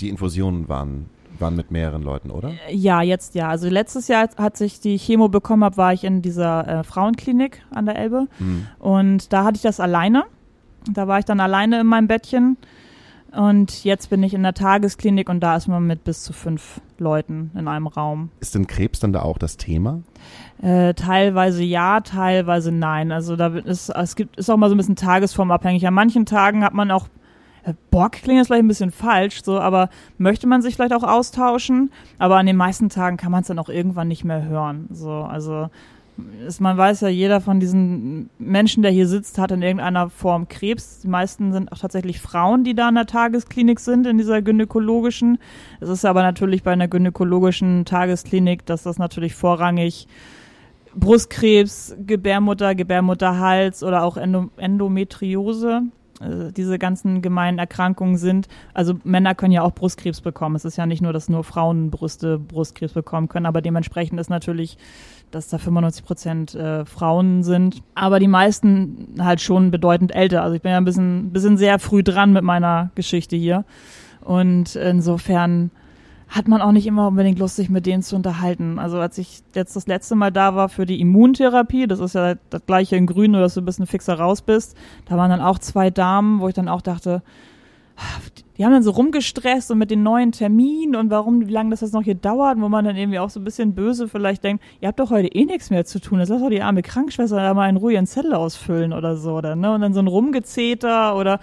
die 0.00 0.08
Infusionen 0.08 0.68
waren, 0.68 1.06
waren 1.38 1.56
mit 1.56 1.70
mehreren 1.70 2.02
Leuten, 2.02 2.30
oder? 2.30 2.52
Ja, 2.70 3.02
jetzt 3.02 3.34
ja. 3.34 3.48
Also 3.48 3.68
letztes 3.68 4.08
Jahr, 4.08 4.28
als 4.36 4.60
ich 4.60 4.80
die 4.80 4.98
Chemo 4.98 5.28
bekommen 5.28 5.64
habe, 5.64 5.76
war 5.76 5.92
ich 5.92 6.04
in 6.04 6.22
dieser 6.22 6.66
äh, 6.68 6.84
Frauenklinik 6.84 7.62
an 7.70 7.86
der 7.86 7.96
Elbe. 7.96 8.26
Mhm. 8.38 8.66
Und 8.78 9.32
da 9.32 9.44
hatte 9.44 9.56
ich 9.56 9.62
das 9.62 9.80
alleine. 9.80 10.24
Da 10.90 11.08
war 11.08 11.18
ich 11.18 11.24
dann 11.24 11.40
alleine 11.40 11.80
in 11.80 11.86
meinem 11.86 12.08
Bettchen. 12.08 12.56
Und 13.32 13.84
jetzt 13.84 14.08
bin 14.08 14.22
ich 14.22 14.32
in 14.32 14.42
der 14.42 14.54
Tagesklinik 14.54 15.28
und 15.28 15.40
da 15.40 15.56
ist 15.56 15.68
man 15.68 15.86
mit 15.86 16.04
bis 16.04 16.22
zu 16.22 16.32
fünf 16.32 16.80
Leuten 16.98 17.50
in 17.54 17.68
einem 17.68 17.86
Raum. 17.86 18.30
Ist 18.40 18.54
denn 18.54 18.66
Krebs 18.66 19.00
dann 19.00 19.12
da 19.12 19.22
auch 19.22 19.38
das 19.38 19.58
Thema? 19.58 20.00
Äh, 20.62 20.94
teilweise 20.94 21.62
ja, 21.62 22.00
teilweise 22.00 22.72
nein. 22.72 23.12
Also 23.12 23.36
da 23.36 23.48
ist 23.48 23.90
es 23.90 24.16
gibt 24.16 24.36
ist 24.36 24.48
auch 24.48 24.56
mal 24.56 24.68
so 24.68 24.74
ein 24.74 24.78
bisschen 24.78 24.96
tagesformabhängig. 24.96 25.86
An 25.86 25.94
manchen 25.94 26.24
Tagen 26.24 26.64
hat 26.64 26.72
man 26.72 26.90
auch 26.90 27.06
äh, 27.64 27.74
Bock 27.90 28.12
klingt 28.12 28.38
jetzt 28.38 28.46
vielleicht 28.46 28.64
ein 28.64 28.68
bisschen 28.68 28.90
falsch, 28.90 29.42
so, 29.44 29.60
aber 29.60 29.90
möchte 30.16 30.46
man 30.46 30.62
sich 30.62 30.76
vielleicht 30.76 30.94
auch 30.94 31.02
austauschen. 31.02 31.92
Aber 32.18 32.36
an 32.38 32.46
den 32.46 32.56
meisten 32.56 32.88
Tagen 32.88 33.18
kann 33.18 33.30
man 33.30 33.42
es 33.42 33.48
dann 33.48 33.58
auch 33.58 33.68
irgendwann 33.68 34.08
nicht 34.08 34.24
mehr 34.24 34.44
hören. 34.44 34.88
So, 34.90 35.10
also 35.10 35.68
ist, 36.46 36.60
man 36.60 36.76
weiß 36.76 37.02
ja, 37.02 37.08
jeder 37.08 37.40
von 37.40 37.60
diesen 37.60 38.30
Menschen, 38.38 38.82
der 38.82 38.92
hier 38.92 39.06
sitzt, 39.06 39.38
hat 39.38 39.52
in 39.52 39.62
irgendeiner 39.62 40.10
Form 40.10 40.48
Krebs. 40.48 41.00
Die 41.00 41.08
meisten 41.08 41.52
sind 41.52 41.70
auch 41.72 41.78
tatsächlich 41.78 42.20
Frauen, 42.20 42.64
die 42.64 42.74
da 42.74 42.88
in 42.88 42.94
der 42.94 43.06
Tagesklinik 43.06 43.80
sind, 43.80 44.06
in 44.06 44.18
dieser 44.18 44.42
gynäkologischen. 44.42 45.38
Es 45.80 45.88
ist 45.88 46.04
aber 46.04 46.22
natürlich 46.22 46.62
bei 46.62 46.72
einer 46.72 46.88
gynäkologischen 46.88 47.84
Tagesklinik, 47.84 48.66
dass 48.66 48.82
das 48.82 48.98
natürlich 48.98 49.34
vorrangig 49.34 50.08
Brustkrebs, 50.94 51.96
Gebärmutter, 52.06 52.74
Gebärmutterhals 52.74 53.82
oder 53.82 54.02
auch 54.02 54.16
Endometriose 54.16 55.82
äh, 56.20 56.52
diese 56.52 56.78
ganzen 56.78 57.22
gemeinen 57.22 57.58
Erkrankungen 57.58 58.16
sind. 58.16 58.48
Also 58.74 58.94
Männer 59.04 59.34
können 59.34 59.52
ja 59.52 59.62
auch 59.62 59.72
Brustkrebs 59.72 60.20
bekommen. 60.20 60.56
Es 60.56 60.64
ist 60.64 60.76
ja 60.76 60.86
nicht 60.86 61.02
nur, 61.02 61.12
dass 61.12 61.28
nur 61.28 61.44
Frauen 61.44 61.90
Brüste 61.90 62.38
Brustkrebs 62.38 62.92
bekommen 62.92 63.28
können, 63.28 63.46
aber 63.46 63.62
dementsprechend 63.62 64.18
ist 64.20 64.30
natürlich, 64.30 64.78
dass 65.30 65.48
da 65.48 65.58
95 65.58 66.04
Prozent 66.04 66.54
äh, 66.54 66.84
Frauen 66.84 67.42
sind. 67.42 67.82
Aber 67.94 68.18
die 68.18 68.28
meisten 68.28 69.14
halt 69.18 69.40
schon 69.40 69.70
bedeutend 69.70 70.14
älter. 70.14 70.42
Also 70.42 70.56
ich 70.56 70.62
bin 70.62 70.72
ja 70.72 70.78
ein 70.78 70.84
bisschen, 70.84 71.30
bisschen 71.30 71.56
sehr 71.56 71.78
früh 71.78 72.02
dran 72.02 72.32
mit 72.32 72.44
meiner 72.44 72.90
Geschichte 72.94 73.36
hier. 73.36 73.64
Und 74.20 74.76
insofern 74.76 75.70
hat 76.28 76.46
man 76.46 76.60
auch 76.60 76.72
nicht 76.72 76.86
immer 76.86 77.08
unbedingt 77.08 77.38
Lust, 77.38 77.56
sich 77.56 77.70
mit 77.70 77.86
denen 77.86 78.02
zu 78.02 78.14
unterhalten. 78.14 78.78
Also 78.78 78.98
als 78.98 79.16
ich 79.18 79.42
jetzt 79.54 79.76
das 79.76 79.86
letzte 79.86 80.14
Mal 80.14 80.30
da 80.30 80.54
war 80.54 80.68
für 80.68 80.84
die 80.84 81.00
Immuntherapie, 81.00 81.86
das 81.86 82.00
ist 82.00 82.14
ja 82.14 82.34
das 82.50 82.66
gleiche 82.66 82.96
in 82.96 83.06
Grün, 83.06 83.32
nur 83.32 83.40
dass 83.40 83.54
du 83.54 83.60
ein 83.60 83.64
bisschen 83.64 83.86
fixer 83.86 84.18
raus 84.18 84.42
bist, 84.42 84.76
da 85.06 85.16
waren 85.16 85.30
dann 85.30 85.40
auch 85.40 85.58
zwei 85.58 85.90
Damen, 85.90 86.40
wo 86.40 86.48
ich 86.48 86.54
dann 86.54 86.68
auch 86.68 86.82
dachte, 86.82 87.22
die 88.56 88.64
haben 88.64 88.72
dann 88.72 88.82
so 88.82 88.90
rumgestresst 88.90 89.70
und 89.70 89.78
mit 89.78 89.90
den 89.90 90.02
neuen 90.02 90.32
Terminen 90.32 90.96
und 90.96 91.10
warum, 91.10 91.46
wie 91.46 91.52
lange 91.52 91.70
das 91.70 91.80
jetzt 91.80 91.94
noch 91.94 92.02
hier 92.02 92.14
dauert, 92.14 92.60
wo 92.60 92.68
man 92.68 92.84
dann 92.84 92.96
irgendwie 92.96 93.18
auch 93.18 93.30
so 93.30 93.40
ein 93.40 93.44
bisschen 93.44 93.74
böse 93.74 94.06
vielleicht 94.06 94.44
denkt, 94.44 94.62
ihr 94.80 94.88
habt 94.88 95.00
doch 95.00 95.10
heute 95.10 95.28
eh 95.28 95.44
nichts 95.44 95.70
mehr 95.70 95.84
zu 95.84 96.00
tun, 96.00 96.20
jetzt 96.20 96.28
lass 96.28 96.40
doch 96.40 96.50
die 96.50 96.62
arme 96.62 96.82
Krankenschwester 96.82 97.36
da 97.36 97.54
mal 97.54 97.62
einen 97.62 97.76
ruhigen 97.76 98.06
Zettel 98.06 98.34
ausfüllen 98.34 98.92
oder 98.92 99.16
so, 99.16 99.34
oder, 99.34 99.56
ne? 99.56 99.72
Und 99.72 99.80
dann 99.80 99.94
so 99.94 100.00
ein 100.00 100.06
Rumgezeter 100.06 101.16
oder, 101.16 101.40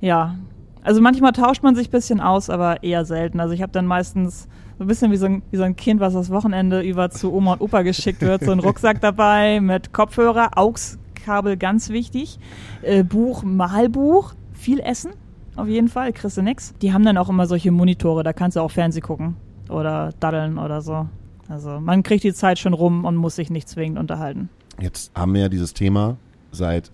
ja, 0.00 0.36
also 0.82 1.00
manchmal 1.00 1.32
tauscht 1.32 1.62
man 1.62 1.74
sich 1.74 1.88
ein 1.88 1.92
bisschen 1.92 2.20
aus, 2.20 2.50
aber 2.50 2.82
eher 2.82 3.04
selten. 3.04 3.40
Also 3.40 3.54
ich 3.54 3.62
habe 3.62 3.72
dann 3.72 3.86
meistens 3.86 4.48
so 4.78 4.84
ein 4.84 4.86
bisschen 4.86 5.12
wie 5.12 5.16
so, 5.16 5.26
ein, 5.26 5.42
wie 5.50 5.56
so 5.56 5.62
ein 5.62 5.76
Kind, 5.76 6.00
was 6.00 6.14
das 6.14 6.30
Wochenende 6.30 6.80
über 6.80 7.10
zu 7.10 7.32
Oma 7.32 7.54
und 7.54 7.60
Opa 7.60 7.82
geschickt 7.82 8.20
wird. 8.20 8.44
So 8.44 8.52
ein 8.52 8.58
Rucksack 8.60 9.00
dabei 9.00 9.60
mit 9.60 9.92
Kopfhörer, 9.92 10.58
AUX-Kabel 10.58 11.56
ganz 11.56 11.90
wichtig, 11.90 12.38
äh, 12.82 13.04
Buch, 13.04 13.42
Malbuch, 13.44 14.34
viel 14.52 14.80
Essen 14.80 15.12
auf 15.54 15.68
jeden 15.68 15.88
Fall, 15.88 16.12
kriegst 16.12 16.36
du 16.36 16.42
nix. 16.42 16.74
Die 16.80 16.92
haben 16.92 17.04
dann 17.04 17.18
auch 17.18 17.28
immer 17.28 17.46
solche 17.46 17.70
Monitore, 17.70 18.22
da 18.22 18.32
kannst 18.32 18.56
du 18.56 18.60
auch 18.60 18.70
Fernseh 18.70 19.00
gucken 19.00 19.36
oder 19.68 20.12
daddeln 20.18 20.58
oder 20.58 20.80
so. 20.80 21.06
Also 21.48 21.80
man 21.80 22.02
kriegt 22.02 22.24
die 22.24 22.32
Zeit 22.32 22.58
schon 22.58 22.72
rum 22.72 23.04
und 23.04 23.16
muss 23.16 23.36
sich 23.36 23.50
nicht 23.50 23.68
zwingend 23.68 23.98
unterhalten. 23.98 24.48
Jetzt 24.80 25.12
haben 25.14 25.34
wir 25.34 25.42
ja 25.42 25.48
dieses 25.48 25.74
Thema 25.74 26.16
seit 26.50 26.90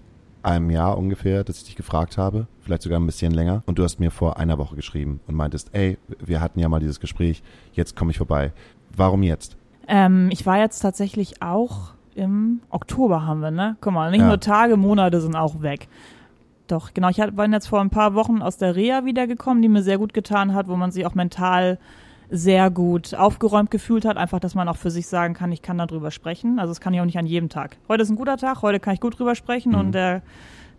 einem 0.49 0.71
Jahr 0.71 0.97
ungefähr, 0.99 1.45
dass 1.45 1.59
ich 1.59 1.65
dich 1.65 1.77
gefragt 1.77 2.19
habe, 2.19 2.47
vielleicht 2.61 2.83
sogar 2.83 2.99
ein 2.99 3.07
bisschen 3.07 3.33
länger. 3.33 3.63
Und 3.67 3.79
du 3.79 3.85
hast 3.85 4.01
mir 4.01 4.11
vor 4.11 4.39
einer 4.39 4.59
Woche 4.59 4.77
geschrieben 4.77 5.21
und 5.27 5.35
meintest, 5.35 5.71
ey, 5.73 5.99
wir 6.25 6.41
hatten 6.41 6.59
ja 6.61 6.69
mal 6.69 6.81
dieses 6.81 7.01
Gespräch, 7.01 7.43
jetzt 7.73 7.97
komme 7.97 8.11
ich 8.11 8.19
vorbei. 8.19 8.53
Warum 8.97 9.23
jetzt? 9.23 9.57
Ähm, 9.87 10.29
ich 10.33 10.45
war 10.47 10.59
jetzt 10.59 10.81
tatsächlich 10.81 11.41
auch 11.43 11.93
im 12.15 12.61
Oktober 12.71 13.25
haben 13.27 13.41
wir, 13.41 13.51
ne? 13.53 13.77
Guck 13.81 13.93
mal, 13.93 14.11
nicht 14.11 14.21
Ja. 14.21 14.27
nur 14.27 14.41
Tage, 14.41 14.77
Monate 14.77 15.21
sind 15.21 15.37
auch 15.37 15.63
weg. 15.63 15.87
Doch, 16.67 16.93
genau. 16.93 17.09
Ich 17.09 17.17
bin 17.19 17.53
jetzt 17.53 17.69
vor 17.69 17.81
ein 17.81 17.91
paar 17.91 18.15
Wochen 18.15 18.43
aus 18.43 18.57
der 18.59 18.75
Reha 18.77 19.05
wiedergekommen, 19.05 19.63
die 19.63 19.69
mir 19.69 19.83
sehr 19.83 19.99
gut 19.99 20.13
getan 20.13 20.53
hat, 20.53 20.69
wo 20.69 20.77
man 20.77 20.91
sich 20.91 21.07
auch 21.07 21.15
mental 21.15 21.79
sehr 22.31 22.71
gut 22.71 23.15
aufgeräumt 23.15 23.71
gefühlt 23.71 24.05
hat. 24.05 24.17
Einfach, 24.17 24.41
dass 24.41 24.55
man 24.55 24.69
auch 24.69 24.77
für 24.77 24.91
sich 24.91 25.07
sagen 25.07 25.35
kann, 25.35 25.51
ich 25.53 25.63
kann 25.63 25.79
darüber 25.79 26.11
sprechen. 26.11 26.59
Also 26.59 26.71
das 26.73 26.81
kann 26.81 26.93
ich 26.95 27.01
auch 27.01 27.05
nicht 27.07 27.19
an 27.19 27.27
jedem 27.27 27.49
Tag. 27.49 27.77
Heute 27.89 28.03
ist 28.03 28.11
ein 28.11 28.17
guter 28.17 28.37
Tag, 28.37 28.63
heute 28.63 28.81
kann 28.81 28.95
ich 28.95 29.01
gut 29.01 29.19
drüber 29.19 29.35
sprechen 29.35 29.73
Mhm. 29.73 29.79
und 29.79 29.93
der, 29.93 30.23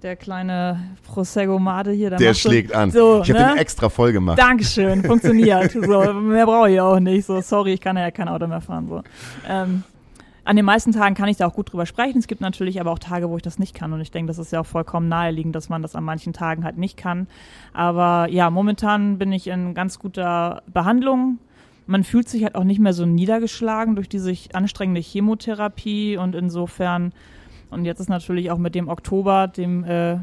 der 0.04 0.16
kleine 0.16 0.80
Prosecco 1.08 1.58
Mate 1.60 1.91
hier, 1.91 2.10
der, 2.12 2.20
Der 2.20 2.34
so- 2.34 2.50
schlägt 2.50 2.74
an. 2.76 2.91
So, 2.91 3.22
ich 3.24 3.30
habe 3.32 3.39
ne? 3.41 3.47
den 3.50 3.58
extra 3.58 3.89
voll 3.89 4.12
gemacht. 4.14 4.38
Dankeschön, 4.39 5.04
funktioniert. 5.04 5.72
so, 5.74 6.14
mehr 6.14 6.45
brauche 6.45 6.70
ich 6.72 6.80
auch 6.80 7.00
nicht. 7.00 7.26
So, 7.26 7.41
sorry, 7.41 7.74
ich 7.74 7.82
kann 7.82 7.97
ja 7.97 8.12
kein 8.12 8.28
Auto 8.28 8.45
mehr 8.47 8.62
fahren. 8.62 8.88
So. 8.88 9.02
Ähm, 9.50 9.84
an 10.50 10.56
den 10.56 10.66
meisten 10.66 10.93
Tagen 10.93 11.14
kann 11.14 11.30
ich 11.30 11.38
da 11.38 11.45
auch 11.45 11.54
gut 11.54 11.72
drüber 11.72 11.86
sprechen. 11.86 12.18
Es 12.18 12.26
gibt 12.26 12.41
natürlich 12.41 12.82
aber 12.82 12.89
auch 12.89 12.97
Tage, 12.97 13.30
wo 13.30 13.38
ich 13.38 13.43
das 13.43 13.60
nicht 13.60 13.76
kann. 13.76 13.93
Und 13.93 14.02
ich 14.02 14.10
denke, 14.10 14.30
das 14.30 14.39
ist 14.39 14.52
ja 14.52 14.62
auch 14.62 14.66
vollkommen 14.66 15.08
naheliegend, 15.08 15.54
dass 15.56 15.70
man 15.70 15.84
das 15.84 15.95
an 15.95 16.04
manchen 16.04 16.34
Tagen 16.34 16.64
halt 16.64 16.76
nicht 16.76 16.97
kann. 16.97 17.28
Aber 17.72 18.28
ja, 18.32 18.50
momentan 18.50 19.20
bin 19.20 19.32
ich 19.32 19.45
in 19.45 19.76
ganz 19.76 20.00
guter 20.00 20.64
Behandlung. 20.66 21.38
Man 21.86 22.04
fühlt 22.04 22.28
sich 22.28 22.43
halt 22.43 22.56
auch 22.56 22.64
nicht 22.64 22.80
mehr 22.80 22.93
so 22.93 23.06
niedergeschlagen 23.06 23.93
durch 23.93 24.10
diese 24.10 24.34
anstrengende 24.54 25.02
Chemotherapie 25.02 26.18
und 26.18 26.34
insofern, 26.34 27.14
und 27.70 27.86
jetzt 27.86 28.00
ist 28.00 28.10
natürlich 28.10 28.50
auch 28.50 28.58
mit 28.58 28.74
dem 28.74 28.89
Oktober, 28.89 29.47
dem 29.47 29.84
äh, 29.84 30.18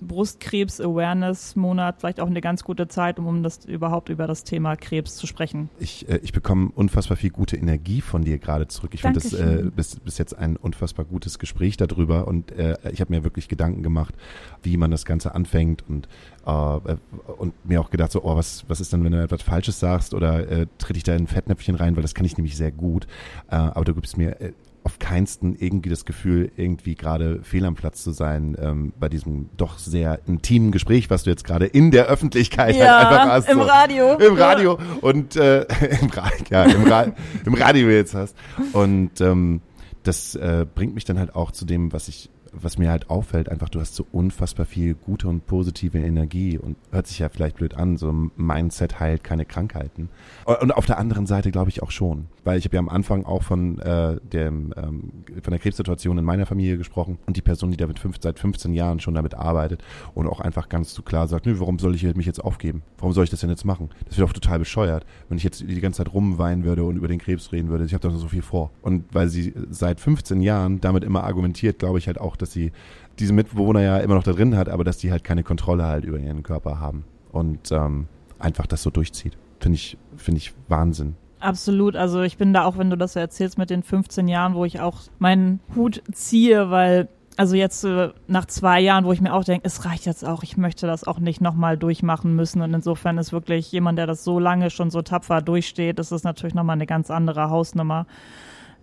Brustkrebs-Awareness-Monat 0.00 2.00
vielleicht 2.00 2.20
auch 2.20 2.26
eine 2.26 2.40
ganz 2.40 2.64
gute 2.64 2.88
Zeit, 2.88 3.18
um, 3.18 3.26
um 3.26 3.42
das 3.42 3.64
überhaupt 3.64 4.08
über 4.08 4.26
das 4.26 4.44
Thema 4.44 4.76
Krebs 4.76 5.16
zu 5.16 5.26
sprechen. 5.26 5.68
Ich, 5.78 6.08
äh, 6.08 6.20
ich 6.22 6.32
bekomme 6.32 6.70
unfassbar 6.74 7.16
viel 7.16 7.30
gute 7.30 7.56
Energie 7.56 8.00
von 8.00 8.22
dir 8.22 8.38
gerade 8.38 8.68
zurück. 8.68 8.92
Ich 8.94 9.02
finde 9.02 9.20
das 9.20 9.32
äh, 9.32 9.70
bis, 9.74 9.98
bis 10.00 10.18
jetzt 10.18 10.38
ein 10.38 10.56
unfassbar 10.56 11.04
gutes 11.04 11.38
Gespräch 11.38 11.76
darüber 11.76 12.28
und 12.28 12.52
äh, 12.52 12.76
ich 12.92 13.00
habe 13.00 13.12
mir 13.12 13.24
wirklich 13.24 13.48
Gedanken 13.48 13.82
gemacht, 13.82 14.14
wie 14.62 14.76
man 14.76 14.90
das 14.90 15.04
Ganze 15.04 15.34
anfängt 15.34 15.84
und 15.88 16.08
äh, 16.46 16.96
und 17.38 17.54
mir 17.66 17.80
auch 17.80 17.90
gedacht 17.90 18.12
so, 18.12 18.24
oh, 18.24 18.36
was, 18.36 18.64
was 18.68 18.80
ist 18.80 18.92
denn, 18.92 19.04
wenn 19.04 19.12
du 19.12 19.22
etwas 19.22 19.42
Falsches 19.42 19.78
sagst 19.78 20.14
oder 20.14 20.48
äh, 20.48 20.66
tritt 20.78 20.96
ich 20.96 21.02
da 21.02 21.14
in 21.14 21.24
ein 21.24 21.26
Fettnäpfchen 21.26 21.74
rein, 21.74 21.96
weil 21.96 22.02
das 22.02 22.14
kann 22.14 22.24
ich 22.24 22.36
nämlich 22.36 22.56
sehr 22.56 22.72
gut. 22.72 23.06
Äh, 23.50 23.56
aber 23.56 23.84
du 23.84 23.94
gibst 23.94 24.16
mir 24.16 24.40
äh, 24.40 24.52
auf 24.88 24.98
keinsten 24.98 25.54
irgendwie 25.54 25.90
das 25.90 26.06
Gefühl, 26.06 26.50
irgendwie 26.56 26.94
gerade 26.94 27.40
fehl 27.42 27.66
am 27.66 27.74
Platz 27.74 28.02
zu 28.02 28.12
sein 28.12 28.56
ähm, 28.58 28.94
bei 28.98 29.10
diesem 29.10 29.50
doch 29.58 29.78
sehr 29.78 30.20
intimen 30.26 30.72
Gespräch, 30.72 31.10
was 31.10 31.24
du 31.24 31.30
jetzt 31.30 31.44
gerade 31.44 31.66
in 31.66 31.90
der 31.90 32.06
Öffentlichkeit 32.06 32.74
halt 32.74 33.06
einfach 33.06 33.32
hast. 33.32 33.50
im 33.50 33.58
so. 33.58 33.64
Radio. 33.64 34.14
Im 34.14 34.34
Radio 34.34 34.78
und 35.02 35.36
äh, 35.36 35.60
im, 36.00 36.08
Ra 36.08 36.30
ja, 36.48 36.64
im, 36.64 36.84
Ra 36.84 37.06
im 37.44 37.52
Radio 37.52 37.90
jetzt 37.90 38.14
hast. 38.14 38.34
Und 38.72 39.20
ähm, 39.20 39.60
das 40.04 40.34
äh, 40.34 40.64
bringt 40.74 40.94
mich 40.94 41.04
dann 41.04 41.18
halt 41.18 41.34
auch 41.34 41.52
zu 41.52 41.66
dem, 41.66 41.92
was 41.92 42.08
ich, 42.08 42.30
was 42.52 42.78
mir 42.78 42.90
halt 42.90 43.10
auffällt, 43.10 43.48
einfach 43.48 43.68
du 43.68 43.80
hast 43.80 43.94
so 43.94 44.06
unfassbar 44.12 44.66
viel 44.66 44.94
gute 44.94 45.28
und 45.28 45.46
positive 45.46 45.98
Energie 45.98 46.58
und 46.58 46.76
hört 46.90 47.06
sich 47.06 47.18
ja 47.18 47.28
vielleicht 47.28 47.56
blöd 47.56 47.74
an, 47.74 47.96
so 47.96 48.12
Mindset 48.36 49.00
heilt 49.00 49.24
keine 49.24 49.44
Krankheiten. 49.44 50.08
Und 50.44 50.72
auf 50.72 50.86
der 50.86 50.98
anderen 50.98 51.26
Seite 51.26 51.50
glaube 51.50 51.70
ich 51.70 51.82
auch 51.82 51.90
schon, 51.90 52.26
weil 52.44 52.58
ich 52.58 52.64
habe 52.64 52.76
ja 52.76 52.80
am 52.80 52.88
Anfang 52.88 53.24
auch 53.24 53.42
von 53.42 53.78
äh, 53.80 54.16
dem 54.20 54.72
ähm, 54.76 55.12
von 55.42 55.50
der 55.50 55.58
Krebssituation 55.58 56.18
in 56.18 56.24
meiner 56.24 56.46
Familie 56.46 56.78
gesprochen 56.78 57.18
und 57.26 57.36
die 57.36 57.42
Person, 57.42 57.70
die 57.70 57.76
damit 57.76 57.98
fünf, 57.98 58.16
seit 58.20 58.38
15 58.38 58.72
Jahren 58.74 59.00
schon 59.00 59.14
damit 59.14 59.34
arbeitet 59.34 59.82
und 60.14 60.26
auch 60.26 60.40
einfach 60.40 60.68
ganz 60.68 60.94
so 60.94 61.02
klar 61.02 61.28
sagt, 61.28 61.46
nö, 61.46 61.58
warum 61.58 61.78
soll 61.78 61.94
ich 61.94 62.02
mich 62.14 62.26
jetzt 62.26 62.42
aufgeben? 62.42 62.82
Warum 62.98 63.12
soll 63.12 63.24
ich 63.24 63.30
das 63.30 63.40
denn 63.40 63.50
jetzt 63.50 63.64
machen? 63.64 63.90
Das 64.06 64.16
wäre 64.16 64.26
doch 64.26 64.32
total 64.32 64.58
bescheuert, 64.58 65.04
wenn 65.28 65.38
ich 65.38 65.44
jetzt 65.44 65.60
die 65.60 65.80
ganze 65.80 65.98
Zeit 65.98 66.12
rumweinen 66.12 66.64
würde 66.64 66.84
und 66.84 66.96
über 66.96 67.08
den 67.08 67.18
Krebs 67.18 67.52
reden 67.52 67.68
würde. 67.68 67.84
Ich 67.84 67.94
habe 67.94 68.08
doch 68.08 68.16
so 68.16 68.28
viel 68.28 68.42
vor. 68.42 68.70
Und 68.82 69.04
weil 69.12 69.28
sie 69.28 69.54
seit 69.70 70.00
15 70.00 70.40
Jahren 70.40 70.80
damit 70.80 71.04
immer 71.04 71.24
argumentiert, 71.24 71.78
glaube 71.78 71.98
ich 71.98 72.06
halt 72.06 72.18
auch, 72.20 72.36
dass 72.42 72.52
sie 72.52 72.72
diese 73.18 73.32
Mitbewohner 73.32 73.80
ja 73.80 73.98
immer 73.98 74.14
noch 74.14 74.22
da 74.22 74.32
drin 74.32 74.56
hat, 74.56 74.68
aber 74.68 74.84
dass 74.84 74.98
die 74.98 75.10
halt 75.10 75.24
keine 75.24 75.42
Kontrolle 75.42 75.84
halt 75.84 76.04
über 76.04 76.18
ihren 76.18 76.42
Körper 76.42 76.80
haben 76.80 77.04
und 77.32 77.72
ähm, 77.72 78.06
einfach 78.38 78.66
das 78.66 78.82
so 78.82 78.90
durchzieht. 78.90 79.36
Finde 79.60 79.76
ich, 79.76 79.98
finde 80.16 80.38
ich 80.38 80.54
Wahnsinn. 80.68 81.16
Absolut. 81.40 81.96
Also 81.96 82.22
ich 82.22 82.36
bin 82.36 82.52
da 82.52 82.64
auch, 82.64 82.78
wenn 82.78 82.90
du 82.90 82.96
das 82.96 83.12
so 83.12 83.20
erzählst 83.20 83.58
mit 83.58 83.70
den 83.70 83.82
15 83.82 84.28
Jahren, 84.28 84.54
wo 84.54 84.64
ich 84.64 84.80
auch 84.80 85.02
meinen 85.18 85.60
Hut 85.74 86.02
ziehe, 86.12 86.70
weil 86.70 87.08
also 87.38 87.54
jetzt 87.54 87.84
äh, 87.84 88.10
nach 88.26 88.46
zwei 88.46 88.80
Jahren, 88.80 89.04
wo 89.04 89.12
ich 89.12 89.20
mir 89.20 89.32
auch 89.32 89.44
denke, 89.44 89.64
es 89.64 89.84
reicht 89.84 90.06
jetzt 90.06 90.26
auch, 90.26 90.42
ich 90.42 90.56
möchte 90.56 90.88
das 90.88 91.04
auch 91.04 91.20
nicht 91.20 91.40
nochmal 91.40 91.78
durchmachen 91.78 92.34
müssen. 92.34 92.60
Und 92.62 92.74
insofern 92.74 93.16
ist 93.16 93.32
wirklich 93.32 93.70
jemand, 93.70 93.96
der 93.96 94.08
das 94.08 94.24
so 94.24 94.40
lange 94.40 94.70
schon 94.70 94.90
so 94.90 95.02
tapfer 95.02 95.40
durchsteht, 95.40 96.00
das 96.00 96.10
ist 96.10 96.24
natürlich 96.24 96.54
nochmal 96.54 96.74
eine 96.74 96.86
ganz 96.86 97.12
andere 97.12 97.48
Hausnummer. 97.48 98.06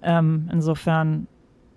Ähm, 0.01 0.49
insofern, 0.53 1.27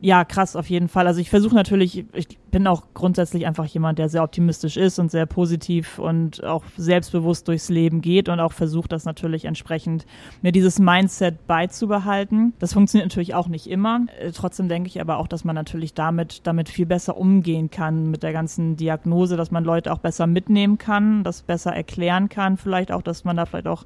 ja, 0.01 0.25
krass 0.25 0.55
auf 0.55 0.71
jeden 0.71 0.89
Fall. 0.89 1.09
Also 1.09 1.21
ich 1.21 1.29
versuche 1.29 1.57
natürlich, 1.57 2.05
ich 2.13 2.39
bin 2.53 2.69
auch 2.69 2.85
grundsätzlich 2.95 3.47
einfach 3.47 3.65
jemand, 3.67 3.99
der 3.99 4.09
sehr 4.09 4.23
optimistisch 4.23 4.77
ist 4.77 5.01
und 5.01 5.11
sehr 5.11 5.27
positiv 5.27 5.99
und 5.99 6.45
auch 6.45 6.63
selbstbewusst 6.77 7.49
durchs 7.49 7.69
Leben 7.69 8.01
geht 8.01 8.29
und 8.29 8.39
auch 8.39 8.53
versucht, 8.53 8.93
das 8.93 9.05
natürlich 9.05 9.45
entsprechend 9.45 10.07
mir 10.41 10.53
dieses 10.53 10.79
Mindset 10.79 11.49
beizubehalten. 11.49 12.53
Das 12.61 12.75
funktioniert 12.75 13.11
natürlich 13.11 13.35
auch 13.35 13.49
nicht 13.49 13.67
immer. 13.67 14.07
Äh, 14.21 14.31
Trotzdem 14.31 14.69
denke 14.69 14.89
ich 14.89 15.01
aber 15.01 15.19
auch, 15.19 15.27
dass 15.27 15.45
man 15.45 15.57
natürlich 15.57 15.95
damit, 15.95 16.47
damit 16.47 16.69
viel 16.69 16.87
besser 16.87 17.17
umgehen 17.17 17.69
kann 17.69 18.09
mit 18.09 18.23
der 18.23 18.33
ganzen 18.33 18.77
Diagnose, 18.77 19.37
dass 19.37 19.51
man 19.51 19.65
Leute 19.65 19.93
auch 19.93 19.99
besser 19.99 20.29
mitnehmen 20.29 20.79
kann, 20.79 21.25
das 21.25 21.43
besser 21.43 21.75
erklären 21.75 22.29
kann, 22.29 22.57
vielleicht 22.57 22.93
auch, 22.93 23.03
dass 23.03 23.25
man 23.25 23.37
da 23.37 23.47
vielleicht 23.47 23.67
auch 23.67 23.85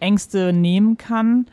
Ängste 0.00 0.52
nehmen 0.52 0.98
kann. 0.98 1.46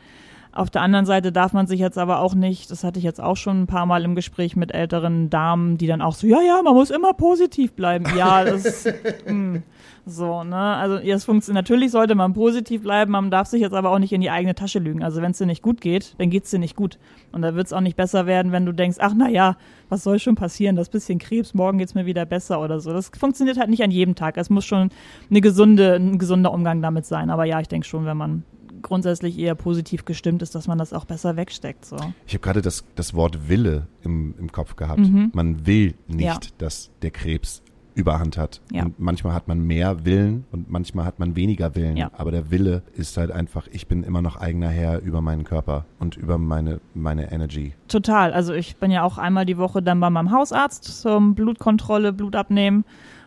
Auf 0.54 0.70
der 0.70 0.82
anderen 0.82 1.04
Seite 1.04 1.32
darf 1.32 1.52
man 1.52 1.66
sich 1.66 1.80
jetzt 1.80 1.98
aber 1.98 2.20
auch 2.20 2.36
nicht, 2.36 2.70
das 2.70 2.84
hatte 2.84 3.00
ich 3.00 3.04
jetzt 3.04 3.20
auch 3.20 3.36
schon 3.36 3.62
ein 3.62 3.66
paar 3.66 3.86
Mal 3.86 4.04
im 4.04 4.14
Gespräch 4.14 4.54
mit 4.54 4.72
älteren 4.72 5.28
Damen, 5.28 5.78
die 5.78 5.88
dann 5.88 6.00
auch 6.00 6.14
so, 6.14 6.28
ja, 6.28 6.40
ja, 6.42 6.62
man 6.62 6.74
muss 6.74 6.90
immer 6.90 7.12
positiv 7.12 7.72
bleiben. 7.72 8.04
Ja, 8.16 8.44
das 8.44 8.86
mh, 9.26 9.62
so, 10.06 10.44
ne? 10.44 10.56
Also 10.56 10.98
es 10.98 11.24
funktioniert. 11.24 11.64
Natürlich 11.64 11.90
sollte 11.90 12.14
man 12.14 12.34
positiv 12.34 12.82
bleiben, 12.82 13.10
man 13.10 13.32
darf 13.32 13.48
sich 13.48 13.62
jetzt 13.62 13.72
aber 13.72 13.90
auch 13.90 13.98
nicht 13.98 14.12
in 14.12 14.20
die 14.20 14.30
eigene 14.30 14.54
Tasche 14.54 14.78
lügen. 14.78 15.02
Also 15.02 15.22
wenn 15.22 15.32
es 15.32 15.38
dir 15.38 15.46
nicht 15.46 15.60
gut 15.60 15.80
geht, 15.80 16.14
dann 16.18 16.30
geht's 16.30 16.52
dir 16.52 16.60
nicht 16.60 16.76
gut. 16.76 16.98
Und 17.32 17.42
da 17.42 17.56
wird's 17.56 17.72
auch 17.72 17.80
nicht 17.80 17.96
besser 17.96 18.26
werden, 18.26 18.52
wenn 18.52 18.64
du 18.64 18.70
denkst, 18.70 18.98
ach 19.00 19.14
na 19.16 19.28
ja, 19.28 19.56
was 19.88 20.04
soll 20.04 20.20
schon 20.20 20.36
passieren? 20.36 20.76
Das 20.76 20.88
bisschen 20.88 21.18
Krebs, 21.18 21.54
morgen 21.54 21.78
geht's 21.78 21.96
mir 21.96 22.06
wieder 22.06 22.26
besser 22.26 22.60
oder 22.60 22.78
so. 22.78 22.92
Das 22.92 23.10
funktioniert 23.18 23.58
halt 23.58 23.70
nicht 23.70 23.82
an 23.82 23.90
jedem 23.90 24.14
Tag. 24.14 24.36
Es 24.36 24.50
muss 24.50 24.64
schon 24.64 24.90
eine 25.30 25.40
gesunde, 25.40 25.96
ein 25.96 26.18
gesunder 26.18 26.52
Umgang 26.52 26.80
damit 26.80 27.06
sein. 27.06 27.28
Aber 27.30 27.44
ja, 27.44 27.58
ich 27.58 27.68
denke 27.68 27.88
schon, 27.88 28.06
wenn 28.06 28.16
man 28.16 28.44
grundsätzlich 28.84 29.38
eher 29.38 29.54
positiv 29.56 30.04
gestimmt 30.04 30.42
ist, 30.42 30.54
dass 30.54 30.68
man 30.68 30.78
das 30.78 30.92
auch 30.92 31.04
besser 31.04 31.36
wegsteckt. 31.36 31.84
So. 31.84 31.96
Ich 32.26 32.34
habe 32.34 32.42
gerade 32.42 32.62
das, 32.62 32.84
das 32.94 33.14
Wort 33.14 33.48
Wille 33.48 33.88
im, 34.02 34.34
im 34.38 34.52
Kopf 34.52 34.76
gehabt. 34.76 35.00
Mhm. 35.00 35.30
Man 35.34 35.66
will 35.66 35.94
nicht, 36.06 36.24
Ja. 36.24 36.38
dass 36.58 36.90
der 37.02 37.10
Krebs 37.10 37.62
Überhand 37.96 38.36
hat. 38.38 38.60
Ja. 38.72 38.82
Und 38.84 38.98
manchmal 38.98 39.34
hat 39.34 39.46
man 39.46 39.60
mehr 39.60 40.04
Willen 40.04 40.44
und 40.50 40.68
manchmal 40.68 41.04
hat 41.04 41.20
man 41.20 41.36
weniger 41.36 41.76
Willen. 41.76 41.96
Ja. 41.96 42.10
Aber 42.16 42.32
der 42.32 42.50
Wille 42.50 42.82
ist 42.94 43.16
halt 43.16 43.30
einfach, 43.30 43.68
ich 43.70 43.86
bin 43.86 44.02
immer 44.02 44.20
noch 44.20 44.34
eigener 44.36 44.68
Herr 44.68 45.00
über 45.00 45.20
meinen 45.20 45.44
Körper 45.44 45.84
und 46.00 46.16
über 46.16 46.36
meine, 46.36 46.80
meine 46.94 47.30
Energy. 47.30 47.72
Total. 47.86 48.32
Also 48.32 48.52
ich 48.52 48.76
bin 48.78 48.90
ja 48.90 49.04
auch 49.04 49.16
einmal 49.16 49.46
die 49.46 49.58
Woche 49.58 49.80
dann 49.80 50.00
bei 50.00 50.10
meinem 50.10 50.32
Hausarzt 50.32 50.82
zum 51.02 51.36
Blutkontrolle, 51.36 52.12
Blut 52.12 52.34
abnehmen. 52.34 52.84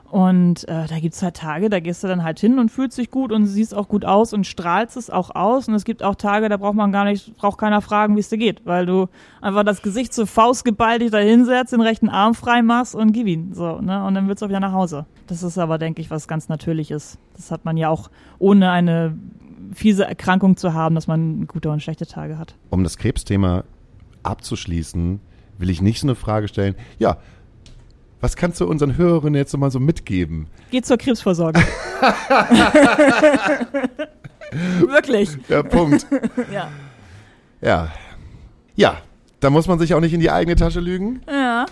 Und 0.10 0.66
äh, 0.70 0.88
da 0.88 1.00
gibt's 1.00 1.22
halt 1.22 1.36
Tage, 1.36 1.70
da 1.70 1.82
gehst 1.82 2.02
du 2.04 2.08
dann 2.08 2.24
halt 2.24 2.40
hin 2.40 2.60
und 2.60 2.70
fühlst 2.70 2.98
dich 2.98 3.12
gut 3.12 3.34
und 3.34 3.46
siehst 3.46 3.76
auch 3.76 3.90
gut 3.90 4.06
aus 4.06 4.32
und 4.32 4.48
strahlst 4.48 4.96
es 4.96 5.10
auch 5.10 5.36
aus. 5.36 5.68
Und 5.68 5.74
es 5.74 5.84
gibt 5.84 6.02
auch 6.02 6.16
Tage, 6.16 6.48
da 6.48 6.56
braucht 6.56 6.76
man 6.76 6.94
gar 6.94 7.04
nicht, 7.04 7.36
braucht 7.36 7.58
keiner 7.58 7.82
fragen, 7.82 8.16
wie 8.16 8.22
es 8.22 8.30
dir 8.30 8.38
geht, 8.38 8.66
weil 8.66 8.86
du 8.86 9.08
einfach 9.42 9.64
das 9.64 9.82
Gesicht 9.82 10.14
zur 10.14 10.26
Faust 10.26 10.64
geballt 10.64 11.02
dich 11.02 11.12
da 11.12 11.18
hinsetzt, 11.18 11.74
den 11.74 11.82
rechten 11.82 12.08
Arm 12.08 12.36
frei 12.36 12.62
machst 12.62 12.96
und 12.96 13.12
gib 13.12 13.28
ihn. 13.28 13.54
So, 13.54 13.82
ne? 13.82 14.04
Und 14.06 14.16
dann 14.16 14.30
willst 14.30 14.42
du 14.42 14.46
auch 14.46 14.50
wieder 14.50 14.62
nach 14.62 14.72
Hause. 14.72 15.06
Das 15.28 15.44
ist 15.44 15.58
aber, 15.58 15.78
denke 15.78 16.02
ich, 16.02 16.10
was 16.10 16.30
ganz 16.30 16.48
Natürliches. 16.48 17.18
Das 17.36 17.52
hat 17.52 17.66
man 17.66 17.76
ja 17.76 17.90
auch 17.90 18.10
ohne 18.40 18.72
eine 18.72 19.18
fiese 19.74 20.06
Erkrankung 20.06 20.56
zu 20.56 20.74
haben, 20.74 20.96
dass 20.96 21.08
man 21.08 21.48
gute 21.48 21.70
und 21.70 21.84
schlechte 21.84 22.06
Tage 22.06 22.38
hat. 22.38 22.56
Um 22.70 22.84
das 22.86 22.98
Krebsthema 22.98 23.66
abzuschließen, 24.24 25.20
will 25.58 25.70
ich 25.70 25.82
nicht 25.82 26.00
so 26.00 26.08
eine 26.08 26.16
Frage 26.16 26.48
stellen. 26.48 26.76
Ja, 26.98 27.18
was 28.20 28.36
kannst 28.36 28.60
du 28.62 28.66
unseren 28.66 28.98
Hörerinnen 28.98 29.36
jetzt 29.36 29.52
so 29.52 29.58
mal 29.58 29.72
so 29.72 29.80
mitgeben? 29.80 30.48
Geht 30.72 30.86
zur 30.86 30.98
Krebsvorsorge. 30.98 31.60
Wirklich. 34.80 35.38
Ja, 35.50 35.64
Punkt. 35.64 36.06
Ja. 36.52 36.70
ja. 37.62 37.92
Ja, 38.76 38.98
da 39.40 39.50
muss 39.50 39.68
man 39.68 39.80
sich 39.80 39.94
auch 39.94 40.00
nicht 40.00 40.14
in 40.14 40.20
die 40.20 40.30
eigene 40.32 40.56
Tasche 40.56 40.80
lügen. 40.80 41.22
Ja. 41.28 41.66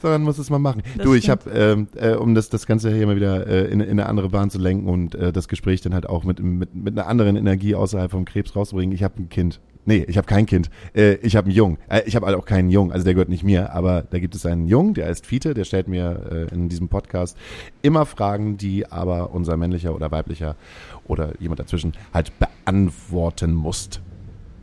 sondern 0.00 0.22
muss 0.22 0.38
es 0.38 0.50
mal 0.50 0.58
machen. 0.58 0.82
Das 0.96 1.04
du, 1.04 1.14
ich 1.14 1.30
habe, 1.30 1.50
ähm, 1.50 1.88
äh, 1.96 2.12
um 2.14 2.34
das, 2.34 2.50
das 2.50 2.66
Ganze 2.66 2.92
hier 2.92 3.06
mal 3.06 3.16
wieder 3.16 3.46
äh, 3.46 3.64
in, 3.70 3.80
in 3.80 3.90
eine 3.90 4.06
andere 4.06 4.28
Bahn 4.28 4.50
zu 4.50 4.58
lenken 4.58 4.88
und 4.88 5.14
äh, 5.14 5.32
das 5.32 5.48
Gespräch 5.48 5.80
dann 5.80 5.94
halt 5.94 6.08
auch 6.08 6.24
mit, 6.24 6.40
mit, 6.40 6.74
mit 6.74 6.98
einer 6.98 7.06
anderen 7.08 7.36
Energie 7.36 7.74
außerhalb 7.74 8.10
vom 8.10 8.24
Krebs 8.24 8.54
rauszubringen. 8.54 8.94
Ich 8.94 9.02
habe 9.02 9.14
ein 9.22 9.28
Kind. 9.30 9.60
Nee, 9.84 10.04
ich 10.06 10.16
habe 10.16 10.26
kein 10.26 10.46
Kind. 10.46 10.70
Äh, 10.94 11.14
ich 11.16 11.34
habe 11.34 11.46
einen 11.46 11.56
Jungen. 11.56 11.78
Äh, 11.88 12.02
ich 12.06 12.14
habe 12.14 12.36
auch 12.36 12.44
keinen 12.44 12.70
Jungen, 12.70 12.92
also 12.92 13.04
der 13.04 13.14
gehört 13.14 13.28
nicht 13.28 13.42
mir, 13.42 13.72
aber 13.72 14.02
da 14.02 14.18
gibt 14.18 14.34
es 14.34 14.46
einen 14.46 14.66
Jungen, 14.66 14.94
der 14.94 15.06
heißt 15.06 15.26
Fiete, 15.26 15.54
der 15.54 15.64
stellt 15.64 15.88
mir 15.88 16.48
äh, 16.50 16.54
in 16.54 16.68
diesem 16.68 16.88
Podcast 16.88 17.36
immer 17.82 18.06
Fragen, 18.06 18.56
die 18.56 18.86
aber 18.90 19.34
unser 19.34 19.56
männlicher 19.56 19.94
oder 19.94 20.10
weiblicher 20.10 20.56
oder 21.04 21.32
jemand 21.40 21.60
dazwischen 21.60 21.94
halt 22.14 22.32
beantworten 22.38 23.52
muss. 23.52 24.00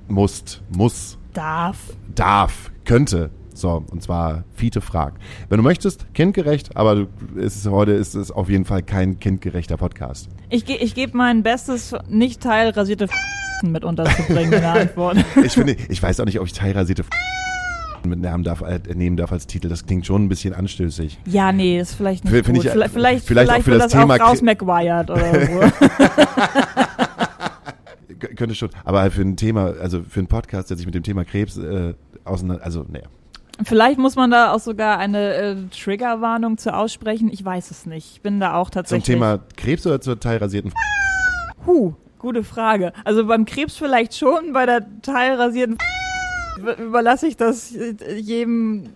Muss, 0.07 0.61
muss, 0.75 1.17
Darf. 1.33 1.77
darf, 2.15 2.71
könnte. 2.83 3.29
So, 3.59 3.83
und 3.91 4.01
zwar 4.01 4.45
Fiete 4.53 4.79
fragt. 4.79 5.21
Wenn 5.49 5.57
du 5.57 5.63
möchtest, 5.63 6.13
kindgerecht, 6.13 6.77
aber 6.77 7.07
es 7.37 7.57
ist, 7.57 7.67
heute 7.67 7.91
ist 7.91 8.15
es 8.15 8.31
auf 8.31 8.49
jeden 8.49 8.63
Fall 8.63 8.83
kein 8.83 9.19
kindgerechter 9.19 9.75
Podcast. 9.75 10.29
Ich, 10.49 10.63
ge 10.63 10.77
ich 10.77 10.95
gebe 10.95 11.17
mein 11.17 11.43
Bestes, 11.43 11.93
nicht 12.07 12.41
teilrasierte 12.41 13.07
mit 13.63 13.83
unterzubringen 13.83 14.53
in 14.53 14.61
der 14.61 14.73
Antwort. 14.73 15.17
Ich 15.43 15.51
finde, 15.51 15.75
ich 15.89 16.01
weiß 16.01 16.21
auch 16.21 16.25
nicht, 16.25 16.39
ob 16.39 16.45
ich 16.45 16.53
teilrasierte 16.53 17.03
mit 18.07 18.21
Namen 18.21 18.45
darf, 18.45 18.61
äh, 18.61 18.79
nehmen 18.95 19.17
darf 19.17 19.33
als 19.33 19.45
Titel. 19.45 19.67
Das 19.67 19.85
klingt 19.85 20.05
schon 20.05 20.23
ein 20.23 20.29
bisschen 20.29 20.53
anstößig. 20.53 21.19
Ja, 21.25 21.51
nee, 21.51 21.81
ist 21.81 21.95
vielleicht 21.95 22.23
nicht 22.23 22.45
Find 22.45 22.47
gut. 22.47 22.65
ich, 22.65 22.71
vielleicht, 22.71 22.93
vielleicht, 22.93 23.25
vielleicht 23.25 23.51
auch 23.51 23.61
für 23.61 23.71
das 23.71 23.91
das 23.91 24.01
Thema 24.01 24.15
auch 24.15 24.19
raus 24.21 24.41
McGuired 24.41 25.09
oder 25.09 25.45
so. 25.45 25.59
Könnte 28.37 28.55
schon, 28.55 28.69
aber 28.85 29.01
halt 29.01 29.11
für 29.11 29.21
ein 29.21 29.35
Thema, 29.35 29.73
also 29.81 30.01
für 30.07 30.21
einen 30.21 30.27
Podcast, 30.27 30.69
der 30.69 30.77
sich 30.77 30.85
mit 30.85 30.95
dem 30.95 31.03
Thema 31.03 31.25
Krebs 31.25 31.57
äh, 31.57 31.93
auseinander, 32.23 32.63
also 32.63 32.85
naja. 32.87 33.07
Vielleicht 33.63 33.99
muss 33.99 34.15
man 34.15 34.31
da 34.31 34.51
auch 34.53 34.59
sogar 34.59 34.97
eine 34.97 35.33
äh, 35.33 35.55
Triggerwarnung 35.71 36.57
zu 36.57 36.73
aussprechen. 36.73 37.29
Ich 37.31 37.43
weiß 37.43 37.71
es 37.71 37.85
nicht. 37.85 38.13
Ich 38.15 38.21
bin 38.21 38.39
da 38.39 38.55
auch 38.55 38.69
Zum 38.69 38.73
tatsächlich. 38.73 39.05
Thema 39.05 39.39
Krebs 39.57 39.85
oder 39.85 40.01
zur 40.01 40.19
teilrasierten 40.19 40.73
Huh, 41.65 41.93
gute 42.17 42.43
Frage. 42.43 42.93
Also 43.03 43.25
beim 43.27 43.45
Krebs 43.45 43.75
vielleicht 43.77 44.15
schon, 44.15 44.53
bei 44.53 44.65
der 44.65 44.85
teilrasierten 45.01 45.77
überlasse 46.79 47.27
ich 47.27 47.37
das 47.37 47.73
jedem 48.17 48.89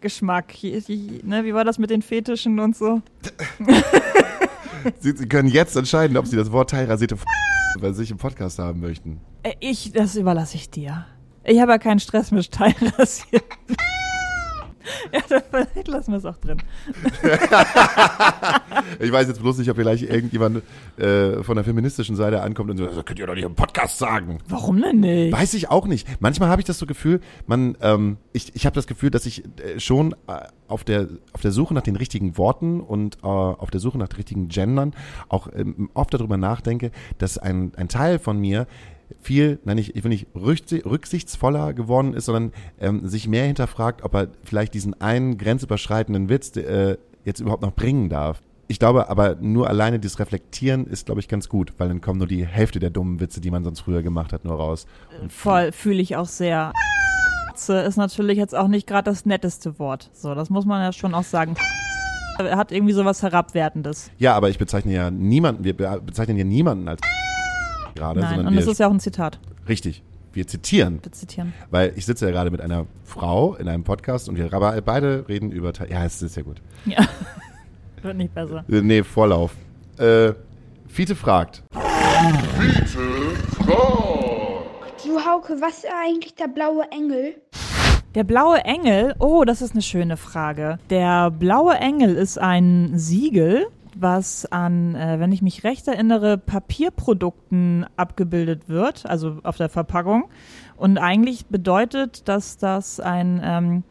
Geschmack. 0.00 0.54
Ne, 0.62 1.44
wie 1.44 1.54
war 1.54 1.64
das 1.64 1.78
mit 1.78 1.90
den 1.90 2.02
Fetischen 2.02 2.58
und 2.60 2.76
so? 2.76 3.00
Sie, 5.00 5.12
Sie 5.16 5.28
können 5.28 5.48
jetzt 5.48 5.76
entscheiden, 5.76 6.16
ob 6.16 6.26
Sie 6.26 6.36
das 6.36 6.52
Wort 6.52 6.70
teilrasierte 6.70 7.16
bei 7.80 7.92
sich 7.92 8.10
im 8.10 8.16
Podcast 8.18 8.58
haben 8.58 8.80
möchten. 8.80 9.20
Äh, 9.42 9.52
Ich, 9.60 9.92
das 9.92 10.16
überlasse 10.16 10.56
ich 10.56 10.70
dir. 10.70 11.06
Ich 11.44 11.60
habe 11.60 11.72
ja 11.72 11.78
keinen 11.78 12.00
Stress 12.00 12.30
mit 12.30 12.50
teilrasiert. 12.50 13.44
ja, 15.12 15.20
dann 15.28 15.42
vielleicht 15.50 15.88
lassen 15.88 16.12
wir 16.12 16.18
es 16.18 16.24
auch 16.24 16.36
drin. 16.36 16.62
Ich 18.98 19.12
weiß 19.12 19.28
jetzt 19.28 19.40
bloß 19.40 19.58
nicht, 19.58 19.70
ob 19.70 19.76
vielleicht 19.76 20.02
irgendjemand 20.02 20.62
äh, 20.98 21.42
von 21.42 21.54
der 21.56 21.64
feministischen 21.64 22.16
Seite 22.16 22.42
ankommt 22.42 22.70
und 22.70 22.76
so, 22.76 22.86
das 22.86 23.04
könnt 23.04 23.18
ihr 23.18 23.26
doch 23.26 23.34
nicht 23.34 23.44
im 23.44 23.54
Podcast 23.54 23.98
sagen. 23.98 24.38
Warum 24.48 24.80
denn 24.80 25.00
nicht? 25.00 25.32
Weiß 25.32 25.54
ich 25.54 25.70
auch 25.70 25.86
nicht. 25.86 26.06
Manchmal 26.20 26.48
habe 26.48 26.60
ich 26.60 26.66
das 26.66 26.78
so 26.78 26.86
Gefühl, 26.86 27.20
man, 27.46 27.76
ähm, 27.80 28.18
ich, 28.32 28.54
ich 28.54 28.66
habe 28.66 28.74
das 28.74 28.86
Gefühl, 28.86 29.10
dass 29.10 29.26
ich 29.26 29.44
äh, 29.44 29.78
schon 29.78 30.12
äh, 30.26 30.40
auf 30.68 30.84
der 30.84 31.08
auf 31.32 31.40
der 31.40 31.52
Suche 31.52 31.72
nach 31.74 31.82
den 31.82 31.96
richtigen 31.96 32.36
Worten 32.36 32.80
und 32.80 33.18
äh, 33.22 33.26
auf 33.26 33.70
der 33.70 33.80
Suche 33.80 33.98
nach 33.98 34.08
den 34.08 34.16
richtigen 34.16 34.48
Gendern 34.48 34.94
auch 35.28 35.48
ähm, 35.54 35.90
oft 35.94 36.12
darüber 36.12 36.36
nachdenke, 36.36 36.90
dass 37.18 37.38
ein, 37.38 37.72
ein 37.76 37.88
Teil 37.88 38.18
von 38.18 38.38
mir 38.38 38.66
viel, 39.20 39.58
nein, 39.64 39.78
ich, 39.78 39.94
ich 39.96 40.04
will 40.04 40.10
nicht 40.10 40.26
rücksi- 40.34 40.84
rücksichtsvoller 40.84 41.72
geworden 41.72 42.14
ist, 42.14 42.26
sondern 42.26 42.52
ähm, 42.80 43.06
sich 43.08 43.28
mehr 43.28 43.44
hinterfragt, 43.46 44.02
ob 44.04 44.14
er 44.14 44.28
vielleicht 44.44 44.74
diesen 44.74 45.00
einen 45.00 45.38
grenzüberschreitenden 45.38 46.28
Witz 46.28 46.56
äh, 46.56 46.96
jetzt 47.24 47.40
überhaupt 47.40 47.62
noch 47.62 47.74
bringen 47.74 48.08
darf. 48.08 48.40
Ich 48.68 48.78
glaube 48.78 49.08
aber 49.08 49.34
nur 49.40 49.68
alleine 49.68 49.98
dieses 49.98 50.20
Reflektieren 50.20 50.86
ist, 50.86 51.06
glaube 51.06 51.20
ich, 51.20 51.26
ganz 51.28 51.48
gut, 51.48 51.72
weil 51.78 51.88
dann 51.88 52.00
kommen 52.00 52.18
nur 52.18 52.28
die 52.28 52.46
Hälfte 52.46 52.78
der 52.78 52.90
dummen 52.90 53.18
Witze, 53.20 53.40
die 53.40 53.50
man 53.50 53.64
sonst 53.64 53.80
früher 53.80 54.02
gemacht 54.02 54.32
hat, 54.32 54.44
nur 54.44 54.54
raus. 54.54 54.86
Und 55.20 55.32
Voll, 55.32 55.72
fühle 55.72 56.00
ich 56.00 56.14
auch 56.16 56.26
sehr. 56.26 56.72
Ist 57.54 57.96
natürlich 57.96 58.38
jetzt 58.38 58.54
auch 58.54 58.68
nicht 58.68 58.86
gerade 58.86 59.10
das 59.10 59.26
netteste 59.26 59.78
Wort. 59.78 60.08
So, 60.14 60.34
das 60.34 60.48
muss 60.50 60.64
man 60.64 60.80
ja 60.82 60.92
schon 60.92 61.14
auch 61.14 61.24
sagen. 61.24 61.56
Er 62.38 62.56
hat 62.56 62.72
irgendwie 62.72 62.94
sowas 62.94 63.22
Herabwertendes. 63.22 64.10
Ja, 64.18 64.34
aber 64.34 64.48
ich 64.48 64.56
bezeichne 64.56 64.94
ja 64.94 65.10
niemanden, 65.10 65.64
wir 65.64 65.76
be- 65.76 66.00
bezeichnen 66.06 66.38
ja 66.38 66.44
niemanden 66.44 66.88
als 66.88 67.00
gerade, 67.94 68.20
Nein, 68.20 68.40
und 68.46 68.52
wir, 68.52 68.60
das 68.60 68.66
ist 68.68 68.78
ja 68.78 68.86
auch 68.88 68.92
ein 68.92 69.00
Zitat. 69.00 69.38
richtig, 69.68 70.02
wir 70.32 70.46
zitieren, 70.46 71.00
Wir 71.02 71.12
zitieren. 71.12 71.52
weil 71.70 71.92
ich 71.96 72.06
sitze 72.06 72.26
ja 72.26 72.30
gerade 72.32 72.50
mit 72.50 72.60
einer 72.60 72.86
Frau 73.04 73.54
in 73.56 73.68
einem 73.68 73.84
Podcast 73.84 74.28
und 74.28 74.36
wir 74.36 74.48
beide 74.84 75.24
reden 75.28 75.50
über, 75.50 75.72
ja, 75.88 76.04
es 76.04 76.22
ist 76.22 76.36
ja 76.36 76.42
gut. 76.42 76.60
Ja. 76.86 77.06
Wird 78.02 78.16
nicht 78.16 78.34
besser. 78.34 78.64
Äh, 78.70 78.80
Nee, 78.80 79.02
Vorlauf. 79.02 79.52
Äh, 79.98 80.32
Fiete 80.88 81.14
fragt, 81.14 81.62
Du 85.04 85.18
Hauke, 85.24 85.60
was 85.60 85.78
ist 85.78 85.86
eigentlich 86.04 86.34
der 86.34 86.48
blaue 86.48 86.84
Engel? 86.90 87.34
Der 88.14 88.24
blaue 88.24 88.58
Engel, 88.64 89.14
oh, 89.18 89.44
das 89.44 89.62
ist 89.62 89.72
eine 89.72 89.82
schöne 89.82 90.16
Frage. 90.16 90.78
Der 90.90 91.30
blaue 91.30 91.74
Engel 91.74 92.14
ist 92.16 92.38
ein 92.38 92.92
Siegel, 92.98 93.66
was 93.96 94.46
an, 94.46 94.94
äh, 94.94 95.20
wenn 95.20 95.32
ich 95.32 95.42
mich 95.42 95.64
recht 95.64 95.88
erinnere, 95.88 96.38
Papierprodukten 96.38 97.86
abgebildet 97.96 98.68
wird, 98.68 99.06
also 99.06 99.38
auf 99.42 99.56
der 99.56 99.68
Verpackung. 99.68 100.28
Und 100.76 100.98
eigentlich 100.98 101.46
bedeutet, 101.46 102.28
dass 102.28 102.56
das 102.58 103.00
ein 103.00 103.40
ähm, 103.42 103.82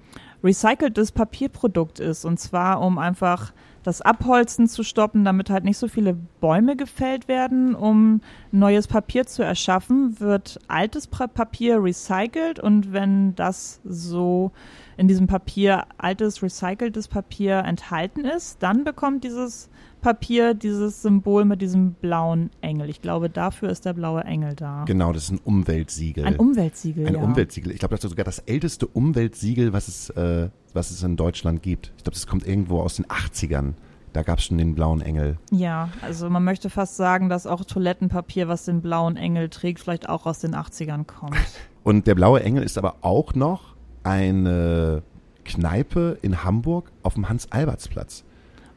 recyceltes 0.44 1.12
Papierprodukt 1.12 2.00
ist. 2.00 2.26
Und 2.26 2.40
zwar, 2.40 2.82
um 2.82 2.98
einfach 2.98 3.54
das 3.84 4.02
Abholzen 4.02 4.68
zu 4.68 4.84
stoppen, 4.84 5.24
damit 5.24 5.50
halt 5.50 5.64
nicht 5.64 5.78
so 5.78 5.88
viele 5.88 6.14
Bäume 6.42 6.76
gefällt 6.76 7.28
werden, 7.28 7.76
um 7.76 8.22
neues 8.52 8.88
Papier 8.88 9.26
zu 9.26 9.42
erschaffen, 9.42 10.20
wird 10.20 10.60
altes 10.68 11.08
Pa- 11.08 11.28
Papier 11.28 11.82
recycelt 11.82 12.60
und 12.60 12.92
wenn 12.92 13.36
das 13.36 13.80
so 13.86 14.52
in 15.00 15.08
diesem 15.08 15.28
Papier 15.28 15.86
altes 15.98 16.44
recyceltes 16.44 17.08
Papier 17.08 17.60
enthalten 17.60 18.26
ist, 18.26 18.62
dann 18.62 18.84
bekommt 18.84 19.24
dieses 19.24 19.70
Papier 20.02 20.54
dieses 20.54 21.02
Symbol 21.02 21.46
mit 21.46 21.62
diesem 21.62 21.94
blauen 21.94 22.50
Engel. 22.60 22.90
Ich 22.90 23.02
glaube, 23.02 23.30
dafür 23.30 23.70
ist 23.70 23.86
der 23.86 23.94
blaue 23.94 24.24
Engel 24.26 24.56
da. 24.56 24.84
genau, 24.86 25.14
das 25.14 25.24
ist 25.24 25.32
ein 25.32 25.40
Umweltsiegel. 25.44 26.26
Ein 26.26 26.36
Umweltsiegel, 26.36 27.08
Ein 27.08 27.16
ja. 27.16 27.22
Umweltsiegel. 27.22 27.72
Ich 27.72 27.80
glaube, 27.80 27.96
das 27.96 28.04
ist 28.04 28.10
sogar 28.10 28.26
das 28.26 28.40
älteste 28.40 28.88
Umweltsiegel, 28.88 29.72
was 29.72 29.88
es, 29.88 30.10
äh, 30.12 30.50
was 30.74 30.92
es 30.92 31.02
in 31.02 31.16
Deutschland 31.16 31.64
gibt. 31.64 31.94
Ich 31.98 32.04
glaube, 32.04 32.16
das 32.16 32.28
kommt 32.28 32.46
irgendwo 32.46 32.82
aus 32.82 32.98
den 32.98 33.06
80ern. 33.06 33.74
Da 34.12 34.24
gab 34.24 34.40
es 34.40 34.46
schon 34.46 34.58
den 34.58 34.76
blauen 34.76 35.02
Engel. 35.02 35.38
Ja, 35.52 35.90
also 36.02 36.30
man 36.30 36.44
möchte 36.44 36.70
fast 36.70 36.98
sagen, 36.98 37.30
dass 37.30 37.48
auch 37.48 37.64
Toilettenpapier, 37.64 38.50
was 38.50 38.66
den 38.66 38.82
blauen 38.82 39.16
Engel 39.16 39.50
trägt, 39.50 39.80
vielleicht 39.80 40.10
auch 40.10 40.26
aus 40.26 40.40
den 40.40 40.56
80ern 40.56 41.06
kommt. 41.06 41.38
Und 41.84 42.06
der 42.08 42.16
blaue 42.16 42.44
Engel 42.44 42.64
ist 42.64 42.78
aber 42.78 42.98
auch 43.02 43.34
noch 43.34 43.79
eine 44.04 45.04
Kneipe 45.46 46.18
in 46.22 46.44
Hamburg 46.44 46.92
auf 47.04 47.16
dem 47.16 47.28
Hans-Alberts-Platz. 47.30 48.24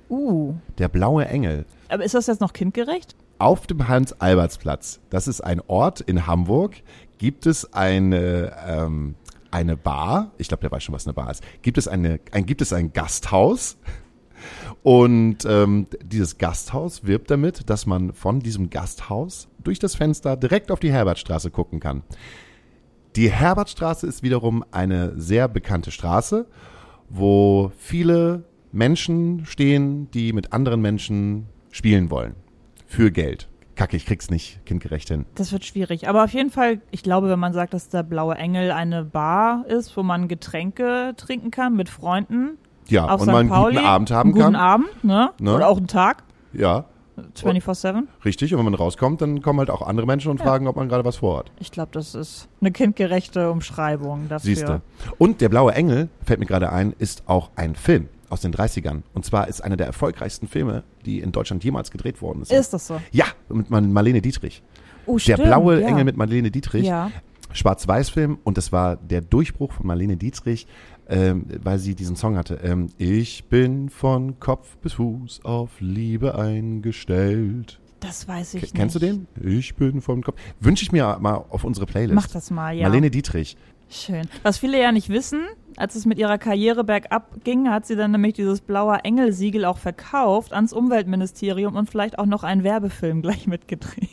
Uh, 0.08 0.54
Der 0.78 0.88
blaue 0.88 1.26
Engel. 1.26 1.64
aber 1.88 2.04
ist 2.04 2.14
das 2.14 2.26
jetzt 2.26 2.40
noch 2.40 2.52
kindgerecht? 2.52 3.14
Auf 3.38 3.66
dem 3.66 3.88
Hans-Alberts-Platz, 3.88 5.00
das 5.10 5.26
ist 5.26 5.40
ein 5.40 5.60
Ort 5.66 6.00
in 6.00 6.26
Hamburg, 6.26 6.76
gibt 7.18 7.46
es 7.46 7.72
eine, 7.72 8.52
ähm, 8.66 9.14
eine 9.50 9.76
Bar, 9.76 10.30
ich 10.38 10.48
glaube, 10.48 10.60
der 10.60 10.70
weiß 10.70 10.82
schon, 10.84 10.94
was 10.94 11.06
eine 11.06 11.14
Bar 11.14 11.30
ist, 11.30 11.42
gibt 11.62 11.78
es, 11.78 11.88
eine, 11.88 12.20
ein, 12.30 12.46
gibt 12.46 12.62
es 12.62 12.72
ein 12.72 12.92
Gasthaus 12.92 13.76
und 14.82 15.44
ähm, 15.44 15.86
dieses 16.04 16.38
Gasthaus 16.38 17.04
wirbt 17.04 17.30
damit, 17.30 17.68
dass 17.70 17.86
man 17.86 18.12
von 18.12 18.40
diesem 18.40 18.70
Gasthaus 18.70 19.48
durch 19.62 19.78
das 19.78 19.94
Fenster 19.94 20.36
direkt 20.36 20.70
auf 20.70 20.80
die 20.80 20.92
Herbertstraße 20.92 21.50
gucken 21.50 21.80
kann. 21.80 22.02
Die 23.16 23.30
Herbertstraße 23.30 24.06
ist 24.06 24.22
wiederum 24.22 24.64
eine 24.70 25.12
sehr 25.20 25.48
bekannte 25.48 25.90
Straße, 25.90 26.46
wo 27.10 27.70
viele 27.76 28.44
Menschen 28.72 29.44
stehen, 29.44 30.10
die 30.12 30.32
mit 30.32 30.52
anderen 30.52 30.80
Menschen 30.80 31.46
spielen 31.70 32.10
wollen. 32.10 32.34
Für 32.86 33.10
Geld. 33.10 33.48
Kacke, 33.74 33.96
ich 33.96 34.06
krieg's 34.06 34.30
nicht 34.30 34.64
kindgerecht 34.66 35.08
hin. 35.08 35.26
Das 35.34 35.52
wird 35.52 35.64
schwierig. 35.64 36.08
Aber 36.08 36.24
auf 36.24 36.32
jeden 36.32 36.50
Fall, 36.50 36.80
ich 36.90 37.02
glaube, 37.02 37.28
wenn 37.28 37.38
man 37.38 37.52
sagt, 37.52 37.74
dass 37.74 37.88
der 37.88 38.02
blaue 38.02 38.34
Engel 38.34 38.70
eine 38.70 39.04
Bar 39.04 39.66
ist, 39.66 39.96
wo 39.96 40.02
man 40.02 40.28
Getränke 40.28 41.14
trinken 41.16 41.50
kann 41.50 41.74
mit 41.74 41.88
Freunden 41.88 42.58
Ja, 42.88 43.06
auf 43.06 43.20
und 43.20 43.26
St. 43.26 43.32
mal 43.32 43.40
einen 43.40 43.48
Pauli, 43.48 43.74
guten 43.76 43.86
Abend 43.86 44.10
haben 44.10 44.28
einen 44.28 44.32
guten 44.32 44.44
kann. 44.44 44.56
Abend, 44.56 45.04
ne? 45.04 45.30
Ne? 45.38 45.54
Oder 45.54 45.68
auch 45.68 45.78
einen 45.78 45.86
Tag, 45.86 46.22
Ja, 46.52 46.84
24-7. 47.36 48.04
richtig. 48.24 48.52
Und 48.54 48.58
wenn 48.58 48.64
man 48.64 48.74
rauskommt, 48.74 49.20
dann 49.20 49.42
kommen 49.42 49.58
halt 49.58 49.70
auch 49.70 49.82
andere 49.82 50.06
Menschen 50.06 50.30
und 50.30 50.38
fragen, 50.38 50.66
ob 50.66 50.76
man 50.76 50.88
gerade 50.88 51.04
was 51.04 51.16
vorhat. 51.16 51.50
Ich 51.58 51.70
glaube, 51.70 51.90
das 51.92 52.14
ist 52.14 52.48
eine 52.60 52.72
kindgerechte 52.72 53.50
Umschreibung 53.50 54.28
dafür. 54.28 54.46
Siehste. 54.46 54.80
Und 55.18 55.40
der 55.40 55.48
blaue 55.48 55.72
Engel, 55.74 56.08
fällt 56.24 56.40
mir 56.40 56.46
gerade 56.46 56.72
ein, 56.72 56.94
ist 56.98 57.24
auch 57.26 57.50
ein 57.56 57.74
Film 57.74 58.08
aus 58.30 58.40
den 58.40 58.52
30ern. 58.54 59.02
Und 59.12 59.24
zwar 59.26 59.48
ist 59.48 59.62
einer 59.62 59.76
der 59.76 59.86
erfolgreichsten 59.86 60.48
Filme, 60.48 60.84
die 61.04 61.20
in 61.20 61.32
Deutschland 61.32 61.62
jemals 61.64 61.90
gedreht 61.90 62.22
worden 62.22 62.42
ist. 62.42 62.50
Ist 62.52 62.72
das 62.72 62.86
so? 62.86 63.00
Ja, 63.10 63.26
mit 63.50 63.68
Mar- 63.70 63.80
Marlene 63.82 64.22
Dietrich. 64.22 64.62
Oh, 65.04 65.14
Der 65.14 65.20
stimmt, 65.20 65.44
blaue 65.44 65.80
ja. 65.80 65.88
Engel 65.88 66.04
mit 66.04 66.16
Marlene 66.16 66.50
Dietrich. 66.50 66.86
Ja. 66.86 67.10
Schwarz-Weiß-Film 67.54 68.38
und 68.44 68.56
das 68.56 68.72
war 68.72 68.96
der 68.96 69.20
Durchbruch 69.20 69.72
von 69.72 69.86
Marlene 69.86 70.16
Dietrich, 70.16 70.66
ähm, 71.08 71.46
weil 71.62 71.78
sie 71.78 71.94
diesen 71.94 72.16
Song 72.16 72.36
hatte. 72.36 72.60
Ähm, 72.62 72.88
ich 72.98 73.44
bin 73.44 73.88
von 73.88 74.38
Kopf 74.40 74.76
bis 74.78 74.94
Fuß 74.94 75.44
auf 75.44 75.70
Liebe 75.80 76.36
eingestellt. 76.36 77.80
Das 78.00 78.26
weiß 78.26 78.54
ich 78.54 78.62
nicht. 78.62 78.74
Kennst 78.74 78.96
du 78.96 78.98
den? 78.98 79.28
Ich 79.40 79.76
bin 79.76 80.00
vom 80.00 80.22
Kopf. 80.22 80.36
Wünsche 80.60 80.82
ich 80.82 80.92
mir 80.92 81.18
mal 81.20 81.44
auf 81.50 81.64
unsere 81.64 81.86
Playlist. 81.86 82.14
Mach 82.14 82.26
das 82.26 82.50
mal, 82.50 82.74
ja. 82.74 82.88
Marlene 82.88 83.10
Dietrich. 83.10 83.56
Schön. 83.88 84.26
Was 84.42 84.58
viele 84.58 84.80
ja 84.80 84.90
nicht 84.90 85.10
wissen, 85.10 85.42
als 85.76 85.94
es 85.94 86.06
mit 86.06 86.18
ihrer 86.18 86.38
Karriere 86.38 86.82
bergab 86.82 87.44
ging, 87.44 87.68
hat 87.68 87.86
sie 87.86 87.94
dann 87.94 88.12
nämlich 88.12 88.32
dieses 88.32 88.62
blauer 88.62 89.00
Engel-Siegel 89.04 89.66
auch 89.66 89.76
verkauft 89.76 90.52
ans 90.54 90.72
Umweltministerium 90.72 91.76
und 91.76 91.90
vielleicht 91.90 92.18
auch 92.18 92.26
noch 92.26 92.42
einen 92.42 92.64
Werbefilm 92.64 93.20
gleich 93.22 93.46
mitgedreht. 93.46 94.08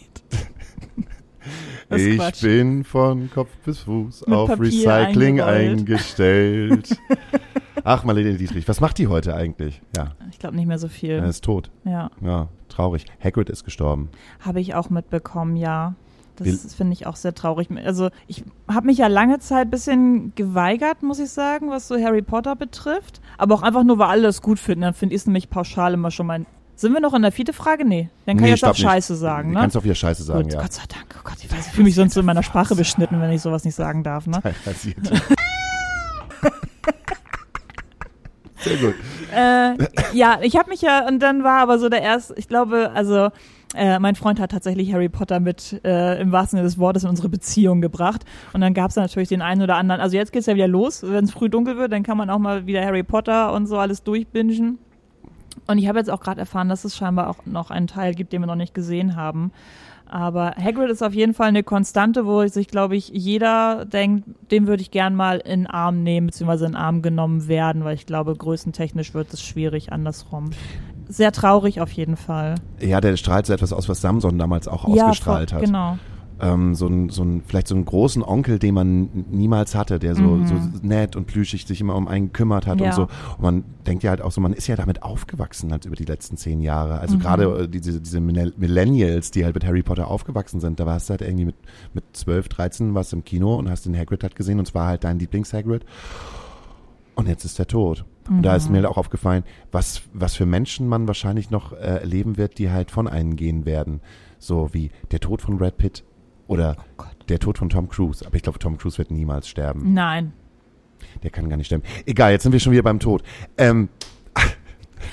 Das 1.89 2.01
Ich 2.01 2.17
Quatsch. 2.17 2.41
bin 2.41 2.83
von 2.83 3.29
Kopf 3.31 3.49
bis 3.65 3.79
Fuß 3.79 4.27
Mit 4.27 4.35
auf 4.37 4.49
Papier 4.49 4.63
Recycling 4.65 5.41
eingestellt. 5.41 6.97
Ach, 7.83 8.03
Marlene 8.03 8.33
Dietrich, 8.33 8.67
was 8.67 8.81
macht 8.81 8.97
die 8.97 9.07
heute 9.07 9.33
eigentlich? 9.35 9.81
Ja, 9.95 10.11
Ich 10.31 10.37
glaube 10.39 10.55
nicht 10.55 10.67
mehr 10.67 10.77
so 10.79 10.87
er 10.87 10.91
viel. 10.91 11.15
ist 11.23 11.43
tot. 11.43 11.71
Ja, 11.85 12.11
Ja, 12.21 12.49
traurig. 12.67 13.05
Hagrid 13.23 13.49
ist 13.49 13.63
gestorben. 13.63 14.09
habe 14.39 14.59
ich 14.59 14.75
auch 14.75 14.89
mitbekommen, 14.89 15.55
ja. 15.55 15.95
Das 16.35 16.73
finde 16.73 16.93
ich 16.93 17.05
auch 17.05 17.17
sehr 17.17 17.35
traurig. 17.35 17.67
Also 17.83 18.11
ich 18.27 18.45
habe 18.69 18.85
mich 18.85 18.97
ja 18.99 19.07
lange 19.07 19.39
Zeit 19.39 19.67
ein 19.67 19.71
bisschen 19.71 20.33
geweigert, 20.35 21.03
muss 21.03 21.19
ich 21.19 21.31
sagen, 21.31 21.69
was 21.69 21.89
so 21.89 21.97
Harry 22.01 22.21
Potter 22.21 22.55
betrifft. 22.55 23.19
Aber 23.37 23.55
auch 23.55 23.61
einfach 23.61 23.83
nur, 23.83 23.97
weil 23.99 24.07
alle 24.07 24.21
das 24.21 24.41
gut 24.41 24.57
finden. 24.57 24.83
Dann 24.83 24.93
finde 24.93 25.15
ich 25.15 25.21
es 25.21 25.25
nämlich 25.27 25.49
pauschal 25.49 25.93
immer 25.93 26.11
schon 26.11 26.27
mal. 26.27 26.45
Sind 26.79 26.93
wir 26.93 27.01
noch 27.01 27.13
in 27.13 27.21
der 27.23 27.33
vierte 27.33 27.51
Frage? 27.51 27.83
Nee. 27.83 28.07
Dann 28.25 28.37
kann 28.37 28.45
Nee, 28.45 28.53
ich 28.53 28.61
jetzt 28.61 28.63
auch 28.63 28.69
nicht. 28.71 28.79
Scheiße 28.83 29.13
sagen, 29.17 29.49
Du 29.49 29.55
ne? 29.55 29.59
kannst 29.59 29.75
auch 29.75 29.83
wieder 29.83 29.95
Scheiße 29.95 30.23
sagen, 30.23 30.43
Gut, 30.43 30.53
ja. 30.53 30.61
Gott 30.61 30.71
sei 30.71 30.83
Dank. 30.87 31.13
Oh 31.17 31.21
Gott, 31.25 31.35
ich 31.43 31.51
weiß, 31.51 31.67
ich 31.67 31.73
fühle 31.73 31.83
mich 31.83 31.95
sonst 31.95 32.13
so 32.13 32.21
in 32.21 32.25
meiner 32.25 32.41
Sprache 32.41 32.73
beschnitten, 32.73 33.19
wenn 33.19 33.31
ich 33.31 33.41
sowas 33.41 33.65
nicht 33.65 33.75
sagen 33.75 34.01
darf, 34.01 34.27
ne? 34.27 34.41
Passiert. 34.63 34.97
Sehr 38.59 38.77
gut. 38.77 38.95
äh, 39.35 39.75
ja, 40.17 40.39
ich 40.41 40.55
habe 40.57 40.69
mich 40.69 40.81
ja, 40.81 41.05
und 41.05 41.19
dann 41.19 41.43
war 41.43 41.59
aber 41.59 41.79
so 41.79 41.89
der 41.89 42.01
erste, 42.01 42.35
ich 42.35 42.47
glaube, 42.47 42.91
also 42.93 43.29
äh, 43.75 43.99
mein 43.99 44.15
Freund 44.15 44.39
hat 44.39 44.51
tatsächlich 44.51 44.93
Harry 44.93 45.09
Potter 45.09 45.41
mit 45.41 45.81
äh, 45.85 46.21
im 46.21 46.31
wahrsten 46.31 46.57
Sinne 46.57 46.63
des 46.67 46.77
Wortes 46.77 47.03
in 47.03 47.09
unsere 47.09 47.27
Beziehung 47.27 47.81
gebracht. 47.81 48.23
Und 48.53 48.61
dann 48.61 48.73
gab 48.73 48.89
es 48.91 48.95
natürlich 48.95 49.27
den 49.29 49.41
einen 49.41 49.61
oder 49.61 49.75
anderen, 49.75 49.99
also 50.01 50.15
jetzt 50.15 50.31
geht's 50.31 50.45
ja 50.47 50.55
wieder 50.55 50.67
los, 50.69 51.03
wenn 51.03 51.25
es 51.25 51.31
früh 51.31 51.49
dunkel 51.49 51.77
wird, 51.77 51.91
dann 51.91 52.03
kann 52.03 52.17
man 52.17 52.29
auch 52.29 52.39
mal 52.39 52.65
wieder 52.67 52.85
Harry 52.85 53.03
Potter 53.03 53.51
und 53.53 53.67
so 53.67 53.77
alles 53.77 54.01
durchbingen. 54.03 54.79
Und 55.67 55.77
ich 55.77 55.87
habe 55.87 55.99
jetzt 55.99 56.09
auch 56.09 56.19
gerade 56.19 56.39
erfahren, 56.39 56.69
dass 56.69 56.83
es 56.83 56.95
scheinbar 56.95 57.29
auch 57.29 57.45
noch 57.45 57.71
einen 57.71 57.87
Teil 57.87 58.13
gibt, 58.13 58.33
den 58.33 58.41
wir 58.41 58.47
noch 58.47 58.55
nicht 58.55 58.73
gesehen 58.73 59.15
haben. 59.15 59.51
Aber 60.09 60.55
Hagrid 60.57 60.89
ist 60.89 61.03
auf 61.03 61.13
jeden 61.13 61.35
Fall 61.35 61.49
eine 61.49 61.61
Konstante, 61.61 62.25
wo 62.25 62.45
sich, 62.47 62.67
glaube 62.67 62.95
ich, 62.95 63.09
jeder 63.09 63.85
denkt, 63.85 64.27
den 64.49 64.65
würde 64.65 64.81
ich 64.81 64.89
gern 64.89 65.13
mal 65.13 65.37
in 65.37 65.61
den 65.61 65.67
Arm 65.67 66.01
nehmen, 66.01 66.27
beziehungsweise 66.27 66.65
in 66.65 66.71
den 66.71 66.77
Arm 66.77 67.03
genommen 67.03 67.47
werden, 67.47 67.83
weil 67.83 67.93
ich 67.93 68.07
glaube, 68.07 68.35
größentechnisch 68.35 69.13
wird 69.13 69.31
es 69.33 69.43
schwierig 69.43 69.93
andersrum. 69.93 70.49
Sehr 71.07 71.31
traurig 71.31 71.79
auf 71.79 71.91
jeden 71.91 72.17
Fall. 72.17 72.55
Ja, 72.79 73.01
der 73.01 73.17
strahlt 73.17 73.45
so 73.45 73.53
etwas 73.53 73.71
aus, 73.71 73.87
was 73.87 74.01
Samson 74.01 74.39
damals 74.39 74.67
auch 74.67 74.85
ausgestrahlt 74.85 75.51
ja, 75.51 75.57
hat. 75.57 75.65
Genau. 75.65 75.99
Ähm, 76.41 76.75
so 76.75 76.87
ein, 76.87 77.09
so 77.09 77.23
ein, 77.23 77.41
vielleicht 77.45 77.67
so 77.67 77.75
einen 77.75 77.85
großen 77.85 78.23
Onkel, 78.23 78.59
den 78.59 78.73
man 78.73 79.09
niemals 79.31 79.75
hatte, 79.75 79.99
der 79.99 80.15
so, 80.15 80.23
Mhm. 80.23 80.45
so 80.47 80.55
nett 80.81 81.15
und 81.15 81.25
plüschig 81.27 81.65
sich 81.67 81.81
immer 81.81 81.95
um 81.95 82.07
einen 82.07 82.27
gekümmert 82.27 82.65
hat 82.67 82.79
Ja. 82.79 82.87
und 82.87 82.93
so. 82.93 83.01
Und 83.03 83.41
man 83.41 83.63
denkt 83.85 84.03
ja 84.03 84.09
halt 84.11 84.21
auch 84.21 84.31
so, 84.31 84.39
man 84.41 84.53
ist 84.53 84.67
ja 84.67 84.75
damit 84.75 85.03
aufgewachsen 85.03 85.71
halt 85.71 85.85
über 85.85 85.95
die 85.95 86.05
letzten 86.05 86.37
zehn 86.37 86.61
Jahre. 86.61 86.99
Also 86.99 87.15
Mhm. 87.17 87.19
gerade 87.21 87.43
äh, 87.63 87.67
diese, 87.67 87.99
diese 88.01 88.19
Millenn- 88.19 88.53
Millennials, 88.57 89.31
die 89.31 89.43
halt 89.45 89.55
mit 89.55 89.65
Harry 89.65 89.83
Potter 89.83 90.07
aufgewachsen 90.07 90.59
sind, 90.59 90.79
da 90.79 90.85
warst 90.85 91.09
du 91.09 91.11
halt 91.11 91.21
irgendwie 91.21 91.45
mit, 91.45 91.55
mit 91.93 92.03
12, 92.13 92.47
13 92.49 92.93
warst 92.95 93.11
du 93.11 93.17
im 93.17 93.23
Kino 93.23 93.55
und 93.55 93.69
hast 93.69 93.85
den 93.85 93.97
Hagrid 93.97 94.23
halt 94.23 94.35
gesehen 94.35 94.59
und 94.59 94.65
zwar 94.65 94.87
halt 94.87 95.03
dein 95.03 95.19
Lieblings-Hagrid. 95.19 95.85
Und 97.15 97.27
jetzt 97.27 97.43
ist 97.43 97.59
er 97.59 97.67
tot. 97.67 98.05
Und 98.29 98.43
da 98.43 98.51
Mhm. 98.51 98.57
ist 98.57 98.69
mir 98.69 98.77
halt 98.77 98.85
auch 98.85 98.97
aufgefallen, 98.97 99.43
was, 99.71 100.03
was 100.13 100.35
für 100.35 100.45
Menschen 100.45 100.87
man 100.87 101.07
wahrscheinlich 101.07 101.49
noch 101.49 101.73
äh, 101.73 101.77
erleben 101.77 102.37
wird, 102.37 102.57
die 102.59 102.69
halt 102.69 102.91
von 102.91 103.07
einem 103.07 103.35
gehen 103.35 103.65
werden. 103.65 104.01
So 104.37 104.69
wie 104.71 104.91
der 105.11 105.19
Tod 105.19 105.41
von 105.41 105.57
Brad 105.57 105.77
Pitt 105.77 106.03
oder 106.49 106.75
Oh 106.77 106.83
Gott. 106.97 107.15
der 107.29 107.39
Tod 107.39 107.57
von 107.57 107.69
Tom 107.69 107.87
Cruise. 107.87 108.25
Aber 108.25 108.35
ich 108.35 108.41
glaube, 108.43 108.59
Tom 108.59 108.77
Cruise 108.77 108.97
wird 108.97 109.11
niemals 109.11 109.47
sterben. 109.47 109.93
Nein. 109.93 110.33
Der 111.23 111.29
kann 111.31 111.47
gar 111.49 111.55
nicht 111.55 111.67
sterben. 111.67 111.83
Egal, 112.05 112.31
jetzt 112.33 112.43
sind 112.43 112.51
wir 112.51 112.59
schon 112.59 112.73
wieder 112.73 112.83
beim 112.83 112.99
Tod. 112.99 113.23
Ähm, 113.57 113.87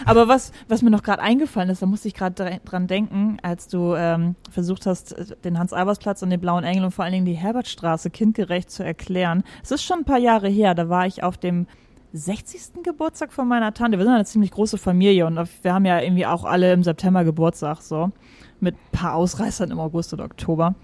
Aber 0.04 0.26
was, 0.28 0.50
was 0.68 0.82
mir 0.82 0.90
noch 0.90 1.02
gerade 1.04 1.22
eingefallen 1.22 1.70
ist, 1.70 1.80
da 1.80 1.86
musste 1.86 2.08
ich 2.08 2.14
gerade 2.14 2.34
dra- 2.42 2.60
dran 2.64 2.86
denken, 2.88 3.38
als 3.42 3.68
du 3.68 3.94
ähm, 3.94 4.34
versucht 4.50 4.84
hast, 4.86 5.14
den 5.44 5.58
Hans-Albers-Platz 5.58 6.22
und 6.22 6.30
den 6.30 6.40
Blauen 6.40 6.64
Engel 6.64 6.84
und 6.86 6.90
vor 6.90 7.04
allen 7.04 7.12
Dingen 7.14 7.24
die 7.26 7.34
Herbertstraße 7.34 8.10
kindgerecht 8.10 8.70
zu 8.70 8.84
erklären. 8.84 9.44
Es 9.62 9.70
ist 9.70 9.84
schon 9.84 9.98
ein 9.98 10.04
paar 10.04 10.18
Jahre 10.18 10.48
her, 10.48 10.74
da 10.74 10.88
war 10.88 11.06
ich 11.06 11.22
auf 11.22 11.38
dem 11.38 11.66
60. 12.16 12.82
Geburtstag 12.82 13.32
von 13.32 13.46
meiner 13.46 13.74
Tante. 13.74 13.98
Wir 13.98 14.04
sind 14.04 14.14
eine 14.14 14.24
ziemlich 14.24 14.50
große 14.50 14.78
Familie 14.78 15.26
und 15.26 15.38
wir 15.62 15.74
haben 15.74 15.84
ja 15.84 16.00
irgendwie 16.00 16.26
auch 16.26 16.44
alle 16.44 16.72
im 16.72 16.82
September 16.82 17.24
Geburtstag, 17.24 17.82
so. 17.82 18.10
Mit 18.58 18.74
ein 18.74 18.92
paar 18.92 19.14
Ausreißern 19.14 19.70
im 19.70 19.78
August 19.78 20.14
oder 20.14 20.24
Oktober. 20.24 20.74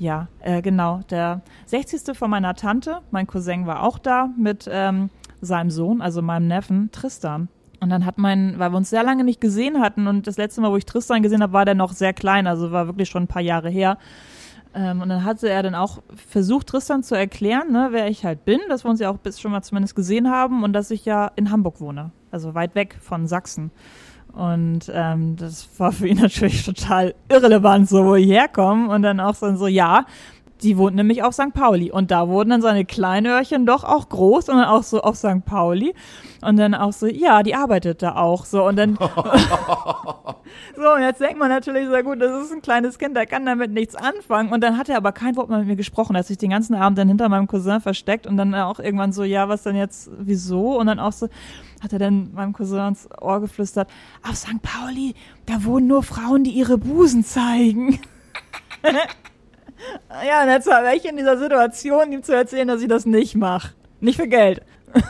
Ja, 0.00 0.26
äh, 0.40 0.62
genau. 0.62 1.00
Der 1.10 1.42
60. 1.66 2.16
von 2.16 2.28
meiner 2.28 2.54
Tante, 2.54 2.98
mein 3.12 3.28
Cousin 3.28 3.66
war 3.66 3.84
auch 3.84 3.98
da 3.98 4.30
mit 4.36 4.68
ähm, 4.70 5.10
seinem 5.40 5.70
Sohn, 5.70 6.00
also 6.00 6.22
meinem 6.22 6.48
Neffen 6.48 6.90
Tristan. 6.90 7.48
Und 7.78 7.90
dann 7.90 8.04
hat 8.04 8.18
mein, 8.18 8.58
weil 8.58 8.72
wir 8.72 8.76
uns 8.76 8.90
sehr 8.90 9.04
lange 9.04 9.22
nicht 9.22 9.40
gesehen 9.40 9.80
hatten 9.80 10.06
und 10.08 10.26
das 10.26 10.38
letzte 10.38 10.60
Mal, 10.60 10.70
wo 10.70 10.76
ich 10.76 10.86
Tristan 10.86 11.22
gesehen 11.22 11.42
habe, 11.42 11.52
war 11.52 11.64
der 11.64 11.74
noch 11.74 11.92
sehr 11.92 12.12
klein, 12.12 12.46
also 12.46 12.72
war 12.72 12.86
wirklich 12.86 13.08
schon 13.08 13.24
ein 13.24 13.28
paar 13.28 13.42
Jahre 13.42 13.70
her. 13.70 13.98
Ähm, 14.74 15.02
und 15.02 15.08
dann 15.08 15.24
hatte 15.24 15.48
er 15.48 15.62
dann 15.62 15.74
auch 15.74 16.02
versucht, 16.14 16.68
Tristan 16.68 17.02
zu 17.02 17.14
erklären, 17.14 17.72
ne, 17.72 17.88
wer 17.90 18.08
ich 18.08 18.24
halt 18.24 18.44
bin, 18.44 18.60
dass 18.68 18.84
wir 18.84 18.90
uns 18.90 19.00
ja 19.00 19.10
auch 19.10 19.18
bis 19.18 19.40
schon 19.40 19.52
mal 19.52 19.62
zumindest 19.62 19.94
gesehen 19.94 20.30
haben 20.30 20.64
und 20.64 20.72
dass 20.72 20.90
ich 20.90 21.04
ja 21.04 21.30
in 21.36 21.50
Hamburg 21.50 21.80
wohne, 21.80 22.10
also 22.30 22.54
weit 22.54 22.74
weg 22.74 22.96
von 23.00 23.26
Sachsen. 23.26 23.70
Und 24.32 24.90
ähm, 24.94 25.36
das 25.36 25.68
war 25.78 25.92
für 25.92 26.08
ihn 26.08 26.16
natürlich 26.20 26.64
total 26.64 27.14
irrelevant, 27.28 27.88
so 27.88 28.04
wo 28.04 28.14
ich 28.14 28.28
herkomme. 28.28 28.88
Und 28.92 29.02
dann 29.02 29.20
auch 29.20 29.34
so, 29.34 29.54
so 29.56 29.66
ja, 29.66 30.06
die 30.62 30.78
wohnt 30.78 30.96
nämlich 30.96 31.22
auf 31.22 31.34
St. 31.34 31.52
Pauli. 31.52 31.90
Und 31.90 32.10
da 32.10 32.28
wurden 32.28 32.50
dann 32.50 32.62
seine 32.62 32.84
Kleinöhrchen 32.84 33.66
doch 33.66 33.84
auch 33.84 34.08
groß 34.08 34.48
und 34.48 34.56
dann 34.56 34.66
auch 34.66 34.82
so 34.82 35.00
auf 35.02 35.16
St. 35.16 35.44
Pauli. 35.44 35.94
Und 36.40 36.56
dann 36.56 36.74
auch 36.74 36.92
so, 36.92 37.06
ja, 37.06 37.42
die 37.42 37.54
arbeitet 37.54 38.02
da 38.02 38.16
auch 38.16 38.44
so. 38.44 38.66
Und 38.66 38.76
dann, 38.76 38.96
so, 40.76 40.92
und 40.94 41.02
jetzt 41.02 41.20
denkt 41.20 41.38
man 41.38 41.48
natürlich 41.48 41.88
so, 41.88 41.96
gut, 42.02 42.20
das 42.20 42.44
ist 42.44 42.52
ein 42.52 42.62
kleines 42.62 42.98
Kind, 42.98 43.16
der 43.16 43.26
kann 43.26 43.46
damit 43.46 43.70
nichts 43.70 43.94
anfangen. 43.94 44.52
Und 44.52 44.62
dann 44.62 44.78
hat 44.78 44.88
er 44.88 44.96
aber 44.96 45.12
kein 45.12 45.36
Wort 45.36 45.48
mehr 45.48 45.58
mit 45.58 45.68
mir 45.68 45.76
gesprochen. 45.76 46.16
Er 46.16 46.20
hat 46.20 46.26
sich 46.26 46.38
den 46.38 46.50
ganzen 46.50 46.74
Abend 46.74 46.98
dann 46.98 47.08
hinter 47.08 47.28
meinem 47.28 47.46
Cousin 47.46 47.80
versteckt 47.80 48.26
und 48.26 48.36
dann 48.36 48.54
auch 48.54 48.78
irgendwann 48.78 49.12
so, 49.12 49.24
ja, 49.24 49.48
was 49.48 49.62
denn 49.62 49.76
jetzt, 49.76 50.10
wieso? 50.18 50.78
Und 50.78 50.86
dann 50.86 50.98
auch 50.98 51.12
so, 51.12 51.28
hat 51.82 51.92
er 51.92 51.98
dann 51.98 52.32
meinem 52.32 52.52
Cousin 52.52 52.88
ins 52.88 53.08
Ohr 53.20 53.40
geflüstert, 53.40 53.88
auf 54.28 54.36
St. 54.36 54.62
Pauli, 54.62 55.14
da 55.46 55.64
wohnen 55.64 55.88
nur 55.88 56.02
Frauen, 56.02 56.44
die 56.44 56.50
ihre 56.50 56.78
Busen 56.78 57.24
zeigen. 57.24 58.00
ja, 60.26 60.42
und 60.42 60.48
jetzt 60.48 60.66
war 60.66 60.94
ich 60.94 61.04
in 61.04 61.16
dieser 61.16 61.38
Situation, 61.38 62.12
ihm 62.12 62.22
zu 62.22 62.34
erzählen, 62.34 62.68
dass 62.68 62.82
ich 62.82 62.88
das 62.88 63.06
nicht 63.06 63.34
mache. 63.34 63.72
Nicht 64.00 64.20
für 64.20 64.28
Geld. 64.28 64.62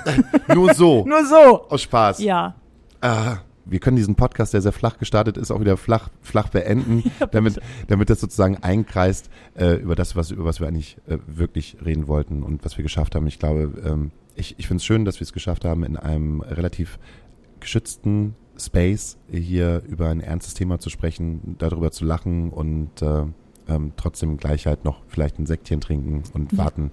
nur 0.55 0.75
so, 0.75 1.05
Nur 1.07 1.25
so. 1.25 1.69
aus 1.69 1.83
Spaß. 1.83 2.21
Ja. 2.21 2.55
Ah, 3.01 3.39
wir 3.65 3.81
können 3.81 3.97
diesen 3.97 4.15
Podcast, 4.15 4.55
der 4.55 4.61
sehr 4.61 4.73
flach 4.73 4.99
gestartet 4.99 5.37
ist, 5.37 5.51
auch 5.51 5.61
wieder 5.61 5.77
flach, 5.77 6.09
flach 6.21 6.49
beenden, 6.49 7.11
damit, 7.33 7.61
damit 7.89 8.11
das 8.11 8.21
sozusagen 8.21 8.59
einkreist 8.59 9.31
äh, 9.55 9.75
über 9.75 9.95
das, 9.95 10.17
was, 10.17 10.31
über 10.31 10.45
was 10.45 10.61
wir 10.61 10.69
eigentlich 10.69 10.97
äh, 11.09 11.19
wirklich 11.27 11.77
reden 11.85 12.09
wollten 12.09 12.43
und 12.43 12.65
was 12.65 12.77
wir 12.77 12.83
geschafft 12.83 13.15
haben. 13.15 13.27
Ich 13.27 13.39
glaube, 13.39 13.73
ähm, 13.85 14.11
ich, 14.35 14.55
ich 14.59 14.67
finde 14.67 14.79
es 14.79 14.85
schön, 14.85 15.05
dass 15.05 15.21
wir 15.21 15.25
es 15.25 15.33
geschafft 15.33 15.65
haben, 15.65 15.85
in 15.85 15.97
einem 15.97 16.41
relativ 16.41 16.99
geschützten 17.61 18.35
Space 18.59 19.19
hier 19.31 19.83
über 19.87 20.09
ein 20.09 20.21
ernstes 20.21 20.55
Thema 20.55 20.79
zu 20.79 20.91
sprechen, 20.91 21.57
darüber 21.59 21.91
zu 21.91 22.05
lachen 22.05 22.51
und 22.51 23.03
äh, 23.03 23.25
ähm, 23.75 23.93
trotzdem 23.97 24.37
gleich 24.37 24.67
halt 24.67 24.85
noch 24.85 25.01
vielleicht 25.09 25.39
ein 25.39 25.47
Säckchen 25.47 25.81
trinken 25.81 26.23
und 26.35 26.53
Ja. 26.53 26.59
warten, 26.59 26.91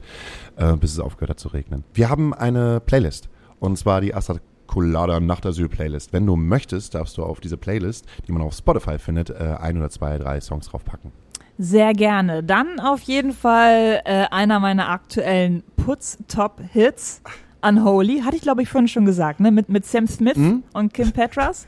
äh, 0.56 0.76
bis 0.78 0.94
es 0.94 1.00
aufgehört 1.00 1.32
hat 1.32 1.40
zu 1.40 1.50
regnen. 1.50 1.84
Wir 1.94 2.10
haben 2.10 2.34
eine 2.34 2.80
Playlist 2.80 3.30
und 3.60 3.78
zwar 3.78 4.02
die 4.02 4.14
Astra 4.14 4.36
Colada 4.68 5.20
Nachtasyl 5.20 5.68
Playlist. 5.68 6.14
Wenn 6.14 6.26
du 6.28 6.36
möchtest, 6.36 6.94
darfst 6.94 7.18
du 7.18 7.24
auf 7.24 7.40
diese 7.40 7.58
Playlist, 7.58 8.06
die 8.28 8.32
man 8.32 8.44
auf 8.44 8.54
Spotify 8.54 9.00
findet, 9.00 9.32
äh, 9.32 9.56
ein 9.60 9.78
oder 9.78 9.90
zwei, 9.90 10.18
drei 10.20 10.40
Songs 10.42 10.68
draufpacken. 10.68 11.12
Sehr 11.58 11.92
gerne. 11.94 12.44
Dann 12.44 12.80
auf 12.80 13.02
jeden 13.02 13.34
Fall 13.34 14.02
äh, 14.06 14.26
einer 14.32 14.60
meiner 14.60 14.90
aktuellen 14.90 15.64
Putz-Top-Hits, 15.76 17.22
Unholy. 17.62 18.22
Hatte 18.22 18.38
ich, 18.38 18.42
glaube 18.42 18.62
ich, 18.62 18.70
vorhin 18.70 18.88
schon 18.88 19.06
gesagt, 19.06 19.42
ne? 19.42 19.52
Mit, 19.52 19.68
mit 19.68 19.86
Sam 19.86 20.08
Smith 20.08 20.38
Mhm. 20.38 20.64
und 20.74 20.94
Kim 20.94 21.12
Petras. 21.12 21.68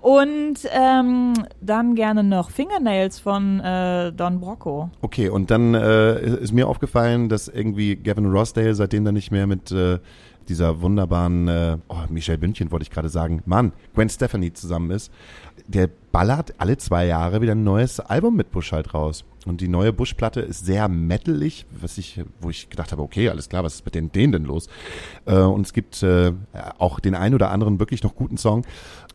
Und 0.00 0.60
ähm, 0.72 1.34
dann 1.60 1.94
gerne 1.94 2.24
noch 2.24 2.50
Fingernails 2.50 3.18
von 3.18 3.60
äh, 3.60 4.12
Don 4.12 4.40
Brocco. 4.40 4.90
Okay, 5.02 5.28
und 5.28 5.50
dann 5.50 5.74
äh, 5.74 6.38
ist 6.40 6.52
mir 6.52 6.68
aufgefallen, 6.68 7.28
dass 7.28 7.48
irgendwie 7.48 7.96
Gavin 7.96 8.26
Rossdale 8.26 8.74
seitdem 8.74 9.04
dann 9.04 9.14
nicht 9.14 9.30
mehr 9.30 9.46
mit 9.46 9.70
äh, 9.72 9.98
dieser 10.48 10.80
wunderbaren, 10.80 11.48
äh, 11.48 11.76
oh, 11.88 11.96
Michelle 12.08 12.38
Bündchen 12.38 12.70
wollte 12.70 12.82
ich 12.82 12.90
gerade 12.90 13.08
sagen, 13.08 13.42
Mann, 13.46 13.72
Gwen 13.94 14.08
Stefani 14.08 14.52
zusammen 14.52 14.90
ist. 14.90 15.12
Der 15.66 15.88
ballert 16.12 16.54
alle 16.58 16.76
zwei 16.78 17.06
Jahre 17.06 17.40
wieder 17.40 17.52
ein 17.52 17.62
neues 17.62 18.00
Album 18.00 18.36
mit 18.36 18.50
Bush 18.50 18.72
halt 18.72 18.94
raus. 18.94 19.24
Und 19.46 19.60
die 19.60 19.68
neue 19.68 19.92
Bush-Platte 19.92 20.40
ist 20.40 20.66
sehr 20.66 20.88
metalig, 20.88 21.64
was 21.70 21.96
ich, 21.96 22.22
wo 22.40 22.50
ich 22.50 22.68
gedacht 22.68 22.92
habe, 22.92 23.00
okay, 23.02 23.28
alles 23.30 23.48
klar, 23.48 23.64
was 23.64 23.76
ist 23.76 23.84
mit 23.84 23.94
den, 23.94 24.12
denen 24.12 24.32
denn 24.32 24.44
los? 24.44 24.68
Äh, 25.24 25.36
und 25.36 25.62
es 25.66 25.72
gibt 25.72 26.02
äh, 26.02 26.32
auch 26.78 27.00
den 27.00 27.14
einen 27.14 27.34
oder 27.34 27.50
anderen 27.50 27.78
wirklich 27.78 28.02
noch 28.02 28.14
guten 28.14 28.36
Song. 28.36 28.64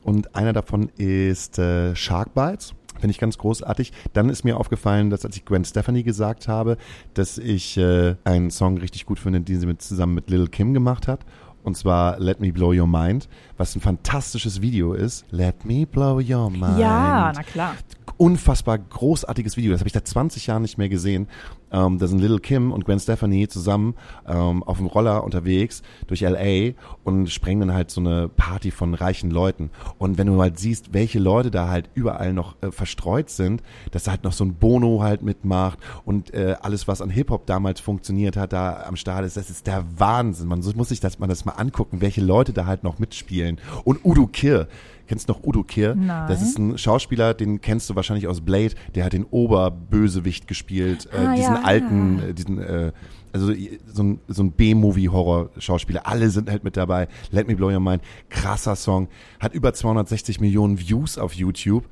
Und 0.06 0.36
einer 0.36 0.54
davon 0.54 0.90
ist 0.98 1.58
äh, 1.58 1.96
Shark 1.96 2.36
Bites. 2.36 2.76
Finde 3.00 3.10
ich 3.10 3.18
ganz 3.18 3.40
großartig. 3.40 3.92
Dann 4.14 4.30
ist 4.30 4.44
mir 4.44 4.58
aufgefallen, 4.58 5.10
dass 5.10 5.26
als 5.26 5.36
ich 5.36 5.46
Gwen 5.46 5.66
Stefani 5.66 6.04
gesagt 6.04 6.48
habe, 6.48 6.78
dass 7.16 7.40
ich 7.40 7.76
äh, 7.78 8.16
einen 8.24 8.52
Song 8.52 8.78
richtig 8.78 9.08
gut 9.08 9.20
finde, 9.20 9.42
den 9.42 9.60
sie 9.60 9.66
mit, 9.66 9.82
zusammen 9.82 10.14
mit 10.14 10.30
Lil 10.30 10.48
Kim 10.48 10.76
gemacht 10.76 11.08
hat. 11.08 11.26
Und 11.64 11.76
zwar 11.76 12.20
Let 12.20 12.40
Me 12.40 12.54
Blow 12.54 12.72
Your 12.80 12.86
Mind, 12.86 13.28
was 13.58 13.76
ein 13.76 13.82
fantastisches 13.82 14.62
Video 14.62 14.94
ist. 14.94 15.26
Let 15.32 15.66
Me 15.66 15.88
Blow 15.88 16.22
Your 16.22 16.52
Mind. 16.52 16.78
Ja, 16.78 17.34
na 17.36 17.42
klar. 17.42 17.74
Unfassbar 18.18 18.78
großartiges 18.78 19.58
Video. 19.58 19.72
Das 19.72 19.82
habe 19.82 19.88
ich 19.88 19.94
seit 19.94 20.08
20 20.08 20.48
Jahren 20.48 20.62
nicht 20.62 20.78
mehr 20.78 20.90
gesehen. 20.90 21.28
Ähm, 21.72 21.98
da 21.98 22.08
sind 22.08 22.20
Little 22.20 22.40
Kim 22.40 22.72
und 22.72 22.86
Gwen 22.86 23.00
Stefani 23.00 23.48
zusammen 23.50 23.96
ähm, 24.26 24.64
auf 24.64 24.78
dem 24.78 24.86
Roller 24.88 25.24
unterwegs 25.24 25.82
durch 26.08 26.22
LA 26.22 26.72
und 27.04 27.30
sprengen 27.30 27.68
dann 27.68 27.76
halt 27.76 27.92
so 27.92 28.00
eine 28.00 28.30
Party 28.30 28.72
von 28.72 28.94
reichen 28.94 29.32
Leuten. 29.32 29.70
Und 29.98 30.18
wenn 30.18 30.28
du 30.28 30.42
halt 30.42 30.58
siehst, 30.58 30.94
welche 30.94 31.20
Leute 31.20 31.52
da 31.52 31.68
halt 31.68 31.90
überall 31.94 32.32
noch 32.32 32.56
äh, 32.62 32.72
verstreut 32.72 33.30
sind, 33.30 33.62
dass 33.92 34.04
da 34.04 34.12
halt 34.12 34.24
noch 34.24 34.32
so 34.32 34.46
ein 34.46 34.56
Bono 34.56 35.02
halt 35.02 35.22
mitmacht 35.22 35.80
und 36.06 36.34
äh, 36.34 36.56
alles, 36.62 36.88
was 36.88 37.02
an 37.02 37.10
Hip-Hop 37.10 37.46
damals 37.46 37.82
funktioniert 37.82 38.38
hat, 38.38 38.54
da 38.54 38.84
am 38.88 38.96
Start 38.96 39.26
ist, 39.26 39.36
das 39.36 39.50
ist 39.50 39.68
der 39.68 39.84
Wahnsinn. 39.98 40.48
Man 40.48 40.62
muss 40.76 40.90
sich 40.90 41.02
das, 41.02 41.20
man 41.20 41.28
das 41.28 41.44
mal 41.44 41.54
angucken, 41.54 42.00
welche 42.00 42.22
Leute 42.22 42.54
da 42.54 42.66
halt 42.66 42.84
noch 42.84 43.00
mitspielen. 43.00 43.60
Und 43.84 44.06
Udo 44.06 44.28
Kirr. 44.28 44.68
Kennst 45.08 45.30
du 45.30 45.34
noch 45.34 45.44
Udo 45.44 45.64
Kier? 45.64 45.96
Nein. 45.96 46.28
Das 46.28 46.42
ist 46.42 46.58
ein 46.58 46.78
Schauspieler, 46.78 47.34
den 47.34 47.62
kennst 47.62 47.90
du 47.90 47.96
wahrscheinlich 47.96 48.28
aus 48.28 48.42
Blade. 48.42 48.74
Der 48.96 49.06
hat 49.06 49.14
den 49.14 49.24
Oberbösewicht 49.26 50.48
gespielt, 50.48 51.08
äh, 51.14 51.18
Ah, 51.18 51.36
diesen 51.36 51.54
ja. 51.56 51.62
alten, 51.64 52.20
äh, 52.20 52.34
diesen, 52.34 52.60
äh, 52.60 52.92
also 53.34 53.52
so 53.88 54.04
ein, 54.04 54.20
so 54.28 54.44
ein 54.44 54.52
B-Movie-Horror-Schauspieler. 54.52 56.08
Alle 56.08 56.30
sind 56.30 56.50
halt 56.50 56.64
mit 56.64 56.78
dabei. 56.78 57.08
Let 57.32 57.48
Me 57.48 57.56
Blow 57.56 57.70
Your 57.72 57.80
Mind, 57.80 58.02
krasser 58.30 58.76
Song, 58.76 59.08
hat 59.40 59.54
über 59.54 59.74
260 59.74 60.40
Millionen 60.40 60.80
Views 60.80 61.18
auf 61.18 61.34
YouTube. 61.34 61.86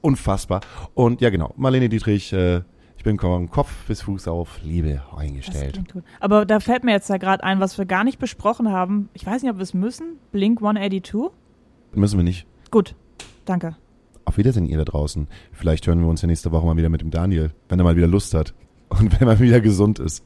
Unfassbar. 0.00 0.60
Und 0.94 1.20
ja, 1.20 1.30
genau, 1.30 1.54
Marlene 1.56 1.88
Dietrich, 1.88 2.32
äh, 2.32 2.62
ich 2.96 3.04
bin 3.04 3.16
Kopf 3.16 3.86
bis 3.86 4.02
Fuß 4.02 4.26
auf 4.28 4.60
Liebe 4.62 5.02
eingestellt. 5.16 5.80
Aber 6.18 6.44
da 6.44 6.58
fällt 6.60 6.82
mir 6.82 6.90
jetzt 6.92 7.08
ja 7.08 7.16
gerade 7.16 7.44
ein, 7.44 7.60
was 7.60 7.78
wir 7.78 7.86
gar 7.86 8.02
nicht 8.04 8.18
besprochen 8.18 8.70
haben. 8.70 9.08
Ich 9.14 9.24
weiß 9.24 9.42
nicht, 9.42 9.50
ob 9.52 9.58
wir 9.58 9.62
es 9.62 9.72
müssen. 9.72 10.16
Blink 10.32 10.60
182? 10.60 11.30
Müssen 11.94 12.18
wir 12.18 12.24
nicht. 12.24 12.46
Gut, 12.70 12.94
danke. 13.44 13.76
Auf 14.24 14.36
Wiedersehen, 14.36 14.66
ihr 14.66 14.76
da 14.76 14.84
draußen. 14.84 15.26
Vielleicht 15.52 15.86
hören 15.86 16.00
wir 16.00 16.08
uns 16.08 16.20
ja 16.20 16.28
nächste 16.28 16.52
Woche 16.52 16.66
mal 16.66 16.76
wieder 16.76 16.90
mit 16.90 17.00
dem 17.00 17.10
Daniel, 17.10 17.52
wenn 17.68 17.80
er 17.80 17.84
mal 17.84 17.96
wieder 17.96 18.06
Lust 18.06 18.34
hat. 18.34 18.54
Und 18.88 19.20
wenn 19.20 19.28
er 19.28 19.38
wieder 19.40 19.60
gesund 19.60 19.98
ist. 19.98 20.24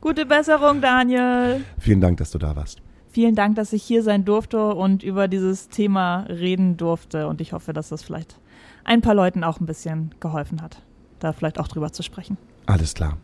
Gute 0.00 0.26
Besserung, 0.26 0.80
Daniel. 0.80 1.64
Vielen 1.78 2.00
Dank, 2.00 2.18
dass 2.18 2.30
du 2.30 2.38
da 2.38 2.56
warst. 2.56 2.80
Vielen 3.08 3.34
Dank, 3.34 3.56
dass 3.56 3.72
ich 3.72 3.82
hier 3.82 4.04
sein 4.04 4.24
durfte 4.24 4.74
und 4.74 5.02
über 5.02 5.26
dieses 5.26 5.68
Thema 5.68 6.20
reden 6.28 6.76
durfte. 6.76 7.26
Und 7.26 7.40
ich 7.40 7.52
hoffe, 7.52 7.72
dass 7.72 7.88
das 7.88 8.02
vielleicht 8.02 8.38
ein 8.84 9.00
paar 9.00 9.14
Leuten 9.14 9.42
auch 9.42 9.58
ein 9.60 9.66
bisschen 9.66 10.14
geholfen 10.20 10.62
hat, 10.62 10.82
da 11.18 11.32
vielleicht 11.32 11.58
auch 11.58 11.68
drüber 11.68 11.92
zu 11.92 12.04
sprechen. 12.04 12.36
Alles 12.66 12.94
klar. 12.94 13.18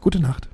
Gute 0.00 0.20
Nacht. 0.20 0.48